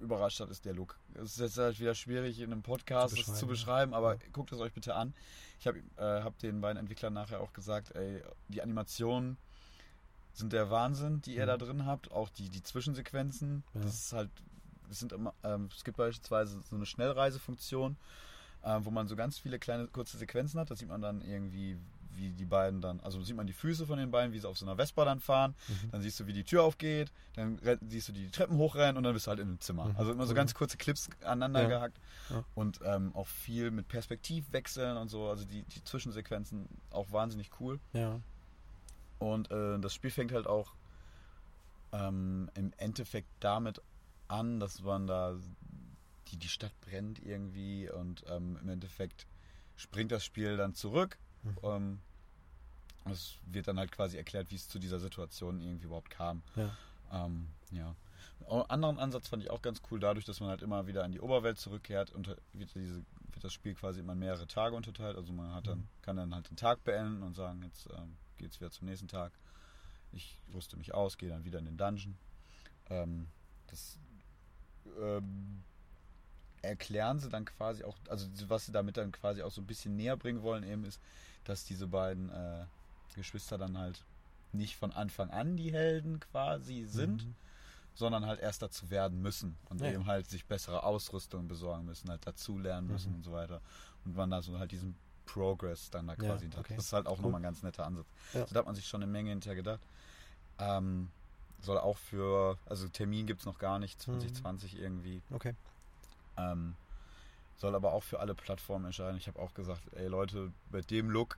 überrascht 0.00 0.40
hat, 0.40 0.50
ist 0.50 0.64
der 0.64 0.74
Look. 0.74 0.98
Es 1.14 1.32
ist 1.32 1.40
jetzt 1.40 1.58
halt 1.58 1.78
wieder 1.80 1.94
schwierig 1.94 2.40
in 2.40 2.52
einem 2.52 2.62
Podcast 2.62 3.14
Zu 3.16 3.20
es 3.32 3.38
zu 3.38 3.46
beschreiben, 3.46 3.94
aber 3.94 4.14
Ja. 4.14 4.20
guckt 4.32 4.52
es 4.52 4.60
euch 4.60 4.72
bitte 4.72 4.94
an. 4.94 5.14
Ich 5.60 5.66
habe 5.66 5.78
äh, 5.96 6.22
hab 6.22 6.38
den 6.38 6.60
beiden 6.60 6.78
Entwicklern 6.78 7.12
nachher 7.12 7.40
auch 7.40 7.52
gesagt, 7.52 7.94
ey, 7.96 8.22
die 8.48 8.62
Animationen 8.62 9.36
sind 10.32 10.52
der 10.52 10.70
Wahnsinn, 10.70 11.20
die 11.22 11.34
ihr 11.34 11.42
Mhm. 11.44 11.48
da 11.48 11.56
drin 11.56 11.86
habt. 11.86 12.12
Auch 12.12 12.28
die, 12.28 12.48
die 12.48 12.62
Zwischensequenzen. 12.62 13.64
Ja. 13.74 13.80
Das 13.80 13.94
ist 13.94 14.12
halt, 14.12 14.30
es 14.90 15.00
sind 15.00 15.12
immer, 15.12 15.34
ähm, 15.42 15.68
es 15.76 15.82
gibt 15.84 15.96
beispielsweise 15.96 16.60
so 16.62 16.76
eine 16.76 16.86
Schnellreisefunktion, 16.86 17.96
ähm, 18.64 18.84
wo 18.84 18.90
man 18.90 19.08
so 19.08 19.16
ganz 19.16 19.38
viele 19.38 19.58
kleine 19.58 19.86
kurze 19.88 20.16
Sequenzen 20.16 20.60
hat. 20.60 20.70
Da 20.70 20.76
sieht 20.76 20.88
man 20.88 21.02
dann 21.02 21.20
irgendwie, 21.22 21.76
wie 22.18 22.30
die 22.30 22.44
beiden 22.44 22.80
dann, 22.80 23.00
also 23.00 23.22
sieht 23.22 23.36
man 23.36 23.46
die 23.46 23.52
Füße 23.52 23.86
von 23.86 23.98
den 23.98 24.10
beiden, 24.10 24.32
wie 24.34 24.38
sie 24.38 24.46
auf 24.48 24.58
so 24.58 24.66
einer 24.66 24.76
Vespa 24.76 25.04
dann 25.04 25.20
fahren. 25.20 25.54
Mhm. 25.68 25.90
Dann 25.92 26.02
siehst 26.02 26.20
du, 26.20 26.26
wie 26.26 26.32
die 26.32 26.44
Tür 26.44 26.62
aufgeht, 26.64 27.10
dann 27.36 27.58
siehst 27.88 28.08
du 28.08 28.12
die 28.12 28.28
Treppen 28.30 28.56
hochrennen 28.58 28.96
und 28.96 29.04
dann 29.04 29.14
bist 29.14 29.26
du 29.26 29.30
halt 29.30 29.40
in 29.40 29.48
einem 29.48 29.60
Zimmer. 29.60 29.86
Mhm, 29.86 29.96
Also 29.96 30.12
immer 30.12 30.24
so 30.26 30.30
cool. 30.32 30.36
ganz 30.36 30.54
kurze 30.54 30.76
Clips 30.76 31.08
aneinander 31.22 31.62
Ja. 31.62 31.68
gehackt 31.68 31.98
Ja. 32.30 32.44
und 32.54 32.80
ähm, 32.84 33.14
auch 33.14 33.26
viel 33.28 33.70
mit 33.70 33.88
Perspektivwechseln 33.88 34.96
und 34.96 35.08
so. 35.08 35.28
Also 35.28 35.44
die, 35.44 35.62
die 35.62 35.82
Zwischensequenzen 35.84 36.68
auch 36.90 37.10
wahnsinnig 37.12 37.50
cool. 37.60 37.80
Ja. 37.94 38.20
Und 39.18 39.50
äh, 39.50 39.78
das 39.78 39.94
Spiel 39.94 40.10
fängt 40.10 40.32
halt 40.32 40.46
auch 40.46 40.74
ähm, 41.92 42.50
im 42.54 42.72
Endeffekt 42.76 43.28
damit 43.40 43.80
an, 44.28 44.60
dass 44.60 44.82
man 44.82 45.06
da 45.06 45.36
die, 46.30 46.36
die 46.36 46.48
Stadt 46.48 46.72
brennt 46.82 47.18
irgendwie 47.24 47.88
und 47.90 48.24
ähm, 48.28 48.58
im 48.60 48.68
Endeffekt 48.68 49.26
springt 49.76 50.12
das 50.12 50.24
Spiel 50.24 50.56
dann 50.56 50.74
zurück. 50.74 51.16
Mhm. 51.42 51.56
Ähm, 51.62 51.98
es 53.10 53.36
wird 53.46 53.68
dann 53.68 53.78
halt 53.78 53.92
quasi 53.92 54.16
erklärt, 54.16 54.50
wie 54.50 54.56
es 54.56 54.68
zu 54.68 54.78
dieser 54.78 54.98
Situation 54.98 55.60
irgendwie 55.60 55.86
überhaupt 55.86 56.10
kam. 56.10 56.42
Ja. 56.56 56.76
Ähm, 57.12 57.48
ja. 57.70 57.94
Einen 58.48 58.62
anderen 58.70 58.98
Ansatz 58.98 59.28
fand 59.28 59.42
ich 59.42 59.50
auch 59.50 59.62
ganz 59.62 59.82
cool, 59.90 60.00
dadurch, 60.00 60.24
dass 60.24 60.40
man 60.40 60.48
halt 60.48 60.62
immer 60.62 60.86
wieder 60.86 61.04
in 61.04 61.12
die 61.12 61.20
Oberwelt 61.20 61.58
zurückkehrt 61.58 62.10
und 62.12 62.28
wird, 62.52 62.74
diese, 62.74 63.04
wird 63.32 63.44
das 63.44 63.52
Spiel 63.52 63.74
quasi 63.74 64.00
immer 64.00 64.12
in 64.12 64.20
mehrere 64.20 64.46
Tage 64.46 64.74
unterteilt. 64.76 65.16
Also 65.16 65.32
man 65.32 65.54
hat 65.54 65.66
dann, 65.66 65.80
Mhm. 65.80 65.88
kann 66.02 66.16
dann 66.16 66.34
halt 66.34 66.48
den 66.50 66.56
Tag 66.56 66.82
beenden 66.84 67.22
und 67.22 67.34
sagen, 67.34 67.62
jetzt 67.62 67.88
ähm, 67.96 68.16
geht 68.38 68.52
es 68.52 68.60
wieder 68.60 68.70
zum 68.70 68.86
nächsten 68.86 69.08
Tag. 69.08 69.32
Ich 70.12 70.38
rüste 70.54 70.76
mich 70.76 70.94
aus, 70.94 71.18
gehe 71.18 71.28
dann 71.28 71.44
wieder 71.44 71.58
in 71.58 71.66
den 71.66 71.76
Dungeon. 71.76 72.16
Ähm, 72.88 73.28
das 73.66 73.98
ähm, 75.00 75.62
erklären 76.62 77.18
sie 77.18 77.28
dann 77.28 77.44
quasi 77.44 77.84
auch, 77.84 77.96
also 78.08 78.26
was 78.48 78.66
sie 78.66 78.72
damit 78.72 78.96
dann 78.96 79.12
quasi 79.12 79.42
auch 79.42 79.50
so 79.52 79.60
ein 79.60 79.66
bisschen 79.66 79.96
näher 79.96 80.16
bringen 80.16 80.42
wollen, 80.42 80.64
eben 80.64 80.84
ist, 80.84 81.00
dass 81.44 81.64
diese 81.64 81.86
beiden 81.86 82.30
äh, 82.30 82.64
Geschwister 83.14 83.58
dann 83.58 83.76
halt 83.78 84.04
nicht 84.52 84.76
von 84.76 84.92
Anfang 84.92 85.30
an 85.30 85.56
die 85.56 85.72
Helden 85.72 86.20
quasi 86.20 86.84
sind, 86.84 87.24
Mhm. 87.26 87.34
sondern 87.94 88.26
halt 88.26 88.40
erst 88.40 88.62
dazu 88.62 88.90
werden 88.90 89.20
müssen 89.20 89.56
und 89.68 89.80
Ja. 89.80 89.88
eben 89.92 90.06
halt 90.06 90.28
sich 90.28 90.46
bessere 90.46 90.82
Ausrüstung 90.84 91.48
besorgen 91.48 91.84
müssen, 91.84 92.08
halt 92.10 92.26
dazu 92.26 92.58
lernen 92.58 92.86
müssen 92.88 93.10
Mhm. 93.10 93.16
und 93.16 93.22
so 93.24 93.32
weiter. 93.32 93.60
Und 94.04 94.16
man 94.16 94.30
da 94.30 94.40
so 94.40 94.58
halt 94.58 94.72
diesen 94.72 94.96
Progress 95.26 95.90
dann 95.90 96.06
da 96.06 96.14
Ja, 96.14 96.18
quasi 96.18 96.48
hat. 96.48 96.58
okay. 96.58 96.74
Das 96.76 96.86
ist 96.86 96.92
halt 96.94 97.06
auch 97.06 97.18
Cool. 97.18 97.24
nochmal 97.24 97.40
ein 97.40 97.44
ganz 97.44 97.62
netter 97.62 97.84
Ansatz. 97.84 98.06
Ja. 98.32 98.40
Also 98.42 98.54
da 98.54 98.60
hat 98.60 98.66
man 98.66 98.74
sich 98.74 98.86
schon 98.86 99.02
eine 99.02 99.10
Menge 99.12 99.30
hinterher 99.30 99.56
gedacht. 99.56 99.80
Ähm, 100.58 101.10
soll 101.60 101.76
auch 101.78 101.98
für, 101.98 102.56
also 102.66 102.88
Termin 102.88 103.26
gibt 103.26 103.40
es 103.40 103.46
noch 103.46 103.58
gar 103.58 103.78
nicht, 103.78 103.98
Mhm. 103.98 104.20
2020 104.20 104.78
irgendwie. 104.78 105.20
Okay. 105.30 105.54
Ähm, 106.36 106.76
soll 107.56 107.74
aber 107.74 107.92
auch 107.92 108.04
für 108.04 108.20
alle 108.20 108.34
Plattformen 108.34 108.84
erscheinen. 108.86 109.18
Ich 109.18 109.26
habe 109.26 109.38
auch 109.40 109.52
gesagt, 109.52 109.82
ey 109.92 110.06
Leute, 110.06 110.52
bei 110.70 110.80
dem 110.80 111.10
Look 111.10 111.36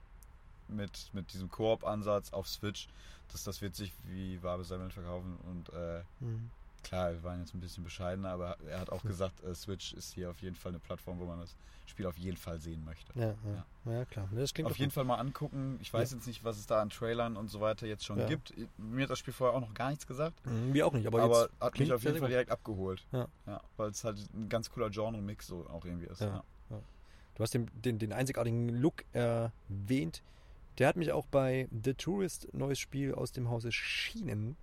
mit, 0.71 1.09
mit 1.13 1.31
diesem 1.33 1.49
Koop-Ansatz 1.49 2.33
auf 2.33 2.47
Switch, 2.47 2.87
das, 3.31 3.43
das 3.43 3.61
wird 3.61 3.75
sich 3.75 3.93
wie 4.05 4.41
Wabe 4.43 4.63
Semmeln 4.63 4.91
verkaufen. 4.91 5.37
Und 5.49 5.69
äh, 5.73 6.01
Mhm. 6.19 6.49
klar, 6.83 7.11
wir 7.13 7.23
waren 7.23 7.39
jetzt 7.39 7.53
ein 7.53 7.59
bisschen 7.61 7.83
bescheidener, 7.83 8.29
aber 8.29 8.57
er 8.67 8.79
hat 8.79 8.89
auch 8.89 9.03
Hm. 9.03 9.09
gesagt, 9.09 9.43
äh, 9.43 9.53
Switch 9.55 9.93
ist 9.93 10.13
hier 10.13 10.29
auf 10.29 10.41
jeden 10.41 10.55
Fall 10.55 10.71
eine 10.71 10.79
Plattform, 10.79 11.19
wo 11.19 11.25
man 11.25 11.39
das 11.39 11.55
Spiel 11.87 12.05
auf 12.05 12.17
jeden 12.17 12.37
Fall 12.37 12.57
sehen 12.59 12.85
möchte. 12.85 13.11
Ja, 13.19 13.33
ja. 13.85 13.91
ja. 13.93 14.05
klar. 14.05 14.29
Das 14.33 14.53
klingt 14.53 14.69
Auf 14.69 14.77
jeden 14.77 14.89
gut. 14.89 14.93
Fall 14.93 15.03
mal 15.03 15.15
angucken. 15.15 15.77
Ich 15.81 15.93
weiß 15.93 16.11
Ja. 16.11 16.17
jetzt 16.17 16.25
nicht, 16.25 16.43
was 16.43 16.57
es 16.57 16.65
da 16.65 16.81
an 16.81 16.89
Trailern 16.89 17.35
und 17.35 17.49
so 17.49 17.59
weiter 17.59 17.85
jetzt 17.85 18.05
schon 18.05 18.25
gibt. 18.27 18.53
Mir 18.77 19.03
hat 19.03 19.09
das 19.09 19.19
Spiel 19.19 19.33
vorher 19.33 19.57
auch 19.57 19.61
noch 19.61 19.73
gar 19.73 19.89
nichts 19.89 20.07
gesagt. 20.07 20.45
Mhm, 20.45 20.73
Wir 20.73 20.87
auch 20.87 20.93
nicht, 20.93 21.05
aber, 21.07 21.21
Aber, 21.21 21.49
hat 21.59 21.77
mich 21.77 21.91
auf 21.91 22.03
jeden 22.03 22.17
Fall 22.19 22.29
direkt 22.29 22.49
abgeholt. 22.51 23.05
Ja. 23.11 23.27
weil 23.77 23.89
es 23.89 24.03
halt 24.05 24.17
ein 24.33 24.47
ganz 24.47 24.69
cooler 24.69 24.89
Genre-Mix 24.89 25.47
so 25.47 25.65
auch 25.69 25.83
irgendwie 25.85 26.07
ist. 26.07 26.21
Du 26.21 27.43
hast 27.43 27.53
den, 27.53 27.69
den, 27.73 27.97
den 27.97 28.13
einzigartigen 28.13 28.69
Look 28.69 29.03
erwähnt. 29.13 30.21
Der 30.81 30.87
hat 30.87 30.95
mich 30.95 31.11
auch 31.11 31.27
bei 31.27 31.67
The 31.83 31.93
Tourist, 31.93 32.47
neues 32.53 32.79
Spiel 32.79 33.13
aus 33.13 33.31
dem 33.31 33.49
Hause 33.51 33.71
Schienen. 33.71 34.57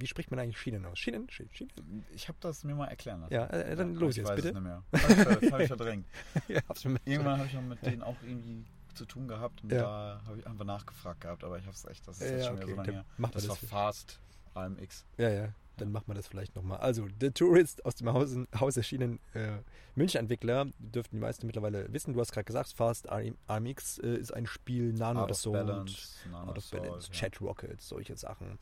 Wie 0.00 0.06
spricht 0.08 0.32
man 0.32 0.40
eigentlich 0.40 0.58
Schienen 0.58 0.84
aus? 0.84 0.98
Schienen? 0.98 1.28
Sch- 1.28 1.46
Schienen? 1.52 2.04
Ich 2.12 2.26
habe 2.26 2.36
das 2.40 2.64
mir 2.64 2.74
mal 2.74 2.88
erklären 2.88 3.20
lassen. 3.20 3.32
Ja, 3.32 3.46
äh, 3.46 3.76
dann 3.76 3.94
Ja, 3.94 4.00
los 4.00 4.10
ich 4.10 4.16
jetzt, 4.16 4.28
weiß 4.30 4.34
bitte. 4.34 4.48
Es 4.48 4.54
nicht 4.54 4.62
mehr. 4.64 4.82
Habe 4.92 5.38
ich, 5.46 5.60
ich 5.62 5.66
verdrängt. 5.68 6.06
ja, 6.48 6.60
Irgendwann 7.04 7.38
habe 7.38 7.46
ich 7.46 7.52
noch 7.54 7.62
mit 7.62 7.86
denen 7.86 8.02
auch 8.02 8.16
irgendwie 8.24 8.64
zu 8.94 9.04
tun 9.06 9.28
gehabt 9.28 9.62
und 9.62 9.70
Ja. 9.70 9.80
da 9.82 10.22
habe 10.26 10.38
ich 10.40 10.46
einfach 10.48 10.64
nachgefragt 10.64 11.20
gehabt, 11.20 11.44
aber 11.44 11.56
ich 11.56 11.66
habe 11.66 11.74
es 11.76 11.84
echt, 11.84 12.06
das 12.08 12.20
ist 12.20 12.28
Ja, 12.28 12.36
jetzt 12.38 12.46
schon 12.46 12.56
wieder 12.56 12.64
okay, 12.64 12.70
so 12.72 12.76
lange 12.78 12.92
her. 12.92 13.04
Das 13.18 13.30
das 13.32 13.48
war 13.48 13.56
Fast 13.56 14.18
AMX. 14.54 15.04
Ja, 15.18 15.30
ja, 15.30 15.48
dann 15.76 15.92
machen 15.92 16.04
wir 16.06 16.14
das 16.14 16.26
vielleicht 16.26 16.54
nochmal. 16.56 16.78
Also, 16.78 17.06
The 17.20 17.30
Tourist 17.30 17.84
aus 17.84 17.94
dem 17.96 18.12
Haus, 18.12 18.36
Haus 18.58 18.76
erschienen 18.76 19.20
äh, 19.34 19.58
München-Entwickler, 19.94 20.66
dürften 20.78 21.16
die 21.16 21.20
meisten 21.20 21.46
mittlerweile 21.46 21.92
wissen. 21.92 22.14
Du 22.14 22.20
hast 22.20 22.32
gerade 22.32 22.44
gesagt, 22.44 22.72
Fast 22.72 23.08
RMX 23.10 23.98
äh, 23.98 24.16
ist 24.16 24.32
ein 24.32 24.46
Spiel 24.46 24.92
Nano 24.92 25.22
Out 25.22 25.30
Assault, 25.30 25.66
Balance, 25.66 26.08
Nano 26.30 26.50
Out 26.50 26.58
of 26.58 26.70
Balance, 26.70 27.08
ja. 27.08 27.18
Chat 27.18 27.40
Rockets, 27.40 27.88
solche 27.88 28.16
Sachen. 28.16 28.58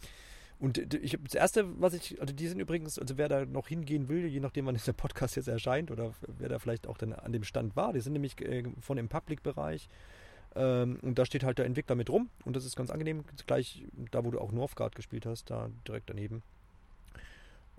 Und 0.60 0.78
äh, 0.78 0.98
ich 0.98 1.18
das 1.22 1.34
erste, 1.34 1.80
was 1.80 1.94
ich, 1.94 2.20
also 2.20 2.34
die 2.34 2.46
sind 2.46 2.60
übrigens, 2.60 2.98
also 2.98 3.16
wer 3.16 3.28
da 3.28 3.44
noch 3.46 3.66
hingehen 3.66 4.08
will, 4.08 4.26
je 4.26 4.40
nachdem, 4.40 4.66
wann 4.66 4.74
dieser 4.74 4.92
Podcast 4.92 5.36
jetzt 5.36 5.48
erscheint 5.48 5.90
oder 5.90 6.12
wer 6.38 6.48
da 6.48 6.58
vielleicht 6.58 6.86
auch 6.86 6.98
dann 6.98 7.12
an 7.12 7.32
dem 7.32 7.44
Stand 7.44 7.76
war, 7.76 7.92
die 7.92 8.00
sind 8.00 8.12
nämlich 8.12 8.40
äh, 8.40 8.64
von 8.80 8.96
dem 8.96 9.08
Public-Bereich. 9.08 9.88
Ähm, 10.54 10.98
und 11.02 11.18
da 11.18 11.24
steht 11.24 11.44
halt 11.44 11.58
der 11.58 11.66
Entwickler 11.66 11.96
mit 11.96 12.10
rum 12.10 12.28
und 12.44 12.56
das 12.56 12.64
ist 12.64 12.76
ganz 12.76 12.90
angenehm. 12.90 13.24
Gleich 13.46 13.84
da, 14.10 14.24
wo 14.24 14.30
du 14.30 14.40
auch 14.40 14.52
Northgard 14.52 14.94
gespielt 14.94 15.26
hast, 15.26 15.50
da 15.50 15.70
direkt 15.86 16.10
daneben. 16.10 16.42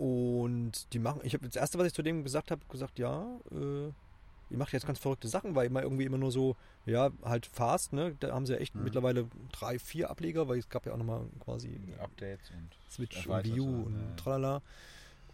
Und 0.02 0.92
die 0.92 0.98
machen, 0.98 1.20
ich 1.22 1.32
habe 1.32 1.46
das 1.46 1.54
erste, 1.54 1.78
was 1.78 1.86
ich 1.86 1.94
zu 1.94 2.02
dem 2.02 2.24
gesagt 2.24 2.50
habe, 2.50 2.60
gesagt, 2.68 2.98
ja, 2.98 3.24
äh, 3.52 3.84
ihr 4.50 4.58
macht 4.58 4.72
jetzt 4.72 4.84
ganz 4.84 4.98
verrückte 4.98 5.28
Sachen, 5.28 5.54
weil 5.54 5.66
immer 5.66 5.80
irgendwie 5.80 6.04
immer 6.04 6.18
nur 6.18 6.32
so, 6.32 6.56
ja, 6.86 7.10
halt 7.22 7.46
fast, 7.46 7.92
ne? 7.92 8.16
Da 8.18 8.32
haben 8.34 8.44
sie 8.44 8.54
ja 8.54 8.58
echt 8.58 8.74
Mhm. 8.74 8.82
mittlerweile 8.82 9.28
drei, 9.52 9.78
vier 9.78 10.10
Ableger, 10.10 10.48
weil 10.48 10.58
es 10.58 10.68
gab 10.68 10.86
ja 10.86 10.92
auch 10.92 10.96
nochmal 10.96 11.26
quasi 11.38 11.78
Updates 12.00 12.50
und 12.50 12.70
Switch 12.90 13.28
und 13.28 13.60
U 13.60 13.82
und 13.84 13.94
ja, 13.94 14.16
tralala. 14.16 14.62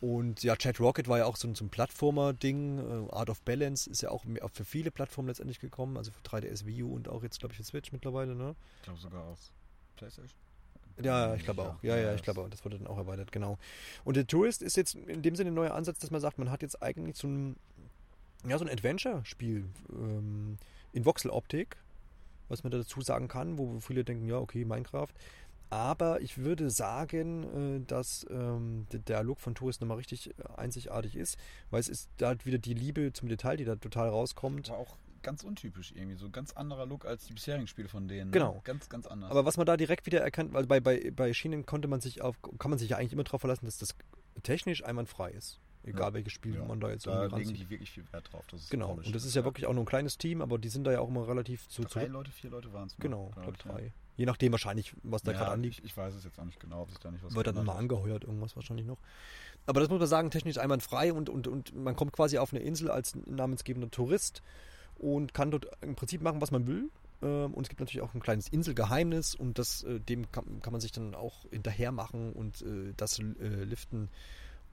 Und 0.03 0.43
ja, 0.43 0.55
Chat 0.55 0.79
Rocket 0.81 1.09
war 1.09 1.17
ja 1.17 1.25
auch 1.25 1.37
so 1.37 1.49
ein, 1.49 1.55
so 1.55 1.65
ein 1.65 1.71
Plattformer-Ding. 1.71 3.09
Äh, 3.09 3.13
Art 3.13 3.31
of 3.31 3.41
Balance 3.45 3.89
ist 3.89 4.03
ja 4.03 4.11
auch 4.11 4.27
für 4.53 4.67
viele 4.67 4.91
Plattformen 4.91 5.29
letztendlich 5.29 5.61
gekommen, 5.61 5.97
also 5.97 6.13
für 6.13 6.21
3DS, 6.21 6.67
Wii 6.67 6.83
U 6.83 6.95
und 6.95 7.09
auch 7.09 7.23
jetzt, 7.23 7.39
glaube 7.41 7.55
ich, 7.55 7.57
für 7.57 7.65
Switch 7.65 7.91
mittlerweile, 7.91 8.35
ne? 8.35 8.55
ich 8.77 8.83
glaube 8.83 9.01
sogar 9.01 9.25
aus 9.25 9.51
PlayStation. 9.97 10.39
Ja, 11.03 11.35
ich 11.35 11.45
glaube 11.45 11.63
auch. 11.63 11.83
Ja, 11.83 11.97
ja, 11.97 12.15
ich 12.15 12.23
glaube 12.23 12.41
auch. 12.41 12.49
Das 12.49 12.65
wurde 12.65 12.79
dann 12.79 12.87
auch 12.87 12.99
erweitert, 12.99 13.33
genau. 13.33 13.59
Und 14.05 14.17
der 14.17 14.27
Tourist 14.27 14.63
ist 14.63 14.77
jetzt 14.77 14.95
in 14.95 15.23
dem 15.23 15.37
Sinne 15.37 15.51
ein 15.51 15.55
neuer 15.55 15.75
Ansatz, 15.75 15.99
dass 15.99 16.11
man 16.11 16.21
sagt, 16.21 16.39
man 16.39 16.51
hat 16.51 16.63
jetzt 16.63 16.83
eigentlich 16.83 17.17
so 17.17 17.29
ein, 17.29 17.57
ja, 18.47 18.59
so 18.59 18.65
ein 18.65 18.71
Adventure-Spiel 18.71 19.65
ähm, 19.91 20.59
in 20.93 21.05
Voxel-Optik, 21.05 21.77
was 22.49 22.65
man 22.65 22.71
da 22.71 22.79
dazu 22.79 23.01
sagen 23.01 23.29
kann, 23.29 23.59
wo 23.59 23.81
viele 23.81 24.05
denken, 24.05 24.27
ja, 24.27 24.39
okay, 24.39 24.65
Minecraft. 24.65 25.13
Aber 25.71 26.23
ich 26.23 26.39
würde 26.39 26.71
sagen, 26.71 27.81
äh, 27.83 27.87
dass 27.87 28.27
ähm, 28.31 28.87
der 28.91 29.23
Look 29.23 29.39
von 29.39 29.55
Tourist 29.55 29.81
nochmal 29.81 29.99
richtig 29.99 30.31
äh, 30.31 30.33
einzigartig 30.57 31.15
ist, 31.15 31.39
weil 31.71 31.81
es 31.81 31.89
ist 31.89 32.09
da 32.17 32.29
halt 32.29 32.47
wieder 32.47 32.59
die 32.59 32.75
Liebe 32.75 33.13
zum 33.13 33.29
Detail, 33.29 33.57
die 33.57 33.67
da 33.67 33.77
total 33.77 34.09
rauskommt. 34.09 34.71
War 34.71 34.79
auch 34.79 34.97
ganz 35.23 35.45
untypisch 35.45 35.93
irgendwie. 35.95 36.17
So 36.17 36.27
ein 36.27 36.33
ganz 36.33 36.53
anderer 36.53 36.87
Look 36.87 37.05
als 37.05 37.27
die 37.27 37.33
bisherigen 37.35 37.67
Spiele 37.67 37.89
von 37.89 38.09
denen. 38.09 38.31
ne? 38.31 38.33
Genau. 38.33 38.61
Ganz, 38.65 38.89
ganz 38.89 39.07
anders. 39.07 39.31
Aber 39.31 39.45
was 39.45 39.57
man 39.57 39.67
da 39.67 39.77
direkt 39.77 40.07
wieder 40.07 40.21
erkannt, 40.21 40.53
weil 40.53 40.67
bei, 40.67 40.81
bei, 40.81 41.11
bei 41.11 41.33
Schienen 41.35 41.67
konnte 41.67 41.89
man 41.89 42.01
sich 42.01 42.23
auf, 42.23 42.37
kann 42.59 42.71
man 42.71 42.79
sich 42.79 42.91
ja 42.91 42.97
eigentlich 42.97 43.13
immer 43.13 43.25
darauf 43.25 43.41
verlassen, 43.41 43.67
dass 43.67 43.79
das 43.79 43.95
technisch 44.43 44.85
einwandfrei 44.85 45.31
ist. 45.31 45.61
Egal 45.85 46.09
Ja. 46.09 46.15
welches 46.15 46.33
Spiel 46.33 46.57
ja, 46.57 46.65
man 46.65 46.81
da 46.81 46.91
jetzt 46.91 47.07
da 47.07 47.23
irgendwie 47.23 47.45
legen 47.45 47.55
die 47.55 47.71
wirklich 47.71 47.91
viel 47.91 48.05
Wert 48.13 48.33
drauf. 48.33 48.45
Genau, 48.69 48.93
und 48.95 49.15
das 49.15 49.25
ist 49.25 49.35
ja 49.35 49.45
wirklich 49.45 49.67
auch 49.67 49.73
nur 49.73 49.85
ein 49.85 49.87
kleines 49.87 50.19
Team, 50.19 50.43
aber 50.43 50.59
die 50.59 50.69
sind 50.69 50.85
da 50.85 50.93
ja 50.93 51.01
auch 51.01 51.09
immer 51.09 51.27
relativ 51.29 51.69
zu 51.69 51.83
Drei 51.83 51.89
zurück. 51.89 52.09
Leute, 52.11 52.31
vier 52.33 52.51
Leute 52.51 52.73
waren 52.73 52.89
es. 52.89 52.97
Genau, 52.99 53.31
ich 53.37 53.43
glaube 53.43 53.59
drei. 53.59 53.93
Je 54.17 54.27
nachdem 54.27 54.51
wahrscheinlich, 54.51 54.93
was 55.05 55.23
da 55.23 55.31
Ja, 55.31 55.39
gerade 55.39 55.53
anliegt. 55.53 55.79
ich, 55.79 55.85
ich 55.85 55.97
weiß 55.97 56.13
es 56.15 56.25
jetzt 56.25 56.39
auch 56.41 56.45
nicht 56.45 56.59
genau, 56.59 56.83
ob 56.83 56.91
sich 56.91 56.99
da 56.99 57.11
nicht 57.13 57.23
was 57.23 57.33
wird 57.35 57.47
dann 57.47 57.55
nochmal 57.55 57.77
angeheuert, 57.77 58.25
irgendwas 58.25 58.57
wahrscheinlich 58.57 58.85
noch. 58.87 58.99
Aber 59.67 59.79
das 59.79 59.89
muss 59.89 60.01
man 60.01 60.09
sagen, 60.09 60.31
technisch 60.33 60.59
einwandfrei 60.59 61.13
und, 61.13 61.29
und, 61.31 61.47
und 61.47 61.73
man 61.77 61.95
kommt 61.95 62.13
quasi 62.13 62.37
auf 62.39 62.53
eine 62.53 62.61
Insel 62.63 62.91
als 62.91 63.15
namensgebender 63.27 63.91
Tourist 63.91 64.43
und 64.99 65.35
kann 65.35 65.51
dort 65.51 65.67
im 65.81 65.95
Prinzip 65.95 66.23
machen, 66.23 66.41
was 66.41 66.51
man 66.51 66.67
will. 66.67 66.91
Ähm, 67.23 67.55
Und 67.55 67.63
es 67.65 67.69
gibt 67.69 67.81
natürlich 67.81 68.03
auch 68.03 68.15
ein 68.15 68.21
kleines 68.21 68.49
Inselgeheimnis 68.49 69.35
und 69.35 69.59
das, 69.59 69.83
äh, 69.85 70.01
dem 70.01 70.31
kann, 70.31 70.61
kann 70.63 70.73
man 70.73 70.81
sich 70.81 70.93
dann 70.93 71.15
auch 71.15 71.47
hinterher 71.51 71.93
machen 71.93 72.33
und 72.33 72.63
äh, 72.63 72.93
das 72.97 73.19
äh, 73.19 73.23
liften. 73.65 74.09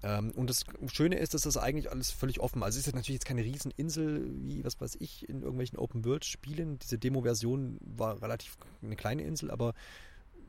Ähm, 0.04 0.32
Und 0.32 0.50
das 0.50 0.66
Schöne 0.92 1.18
ist, 1.18 1.34
dass 1.34 1.44
das 1.44 1.58
eigentlich 1.58 1.90
alles 1.92 2.12
völlig 2.12 2.40
offen 2.40 2.64
Also 2.64 2.80
es 2.80 2.88
ist 2.88 2.94
natürlich 2.94 3.16
jetzt 3.16 3.26
keine 3.26 3.44
Rieseninsel, 3.44 4.30
wie, 4.44 4.64
was 4.64 4.80
weiß 4.80 4.98
ich, 5.00 5.28
in 5.30 5.42
irgendwelchen 5.42 5.80
Open-World-Spielen. 5.80 6.80
Diese 6.80 6.98
Demo-Version 6.98 7.80
war 7.82 8.22
relativ 8.22 8.58
eine 8.84 8.96
kleine 8.96 9.24
Insel, 9.24 9.50
aber 9.50 9.74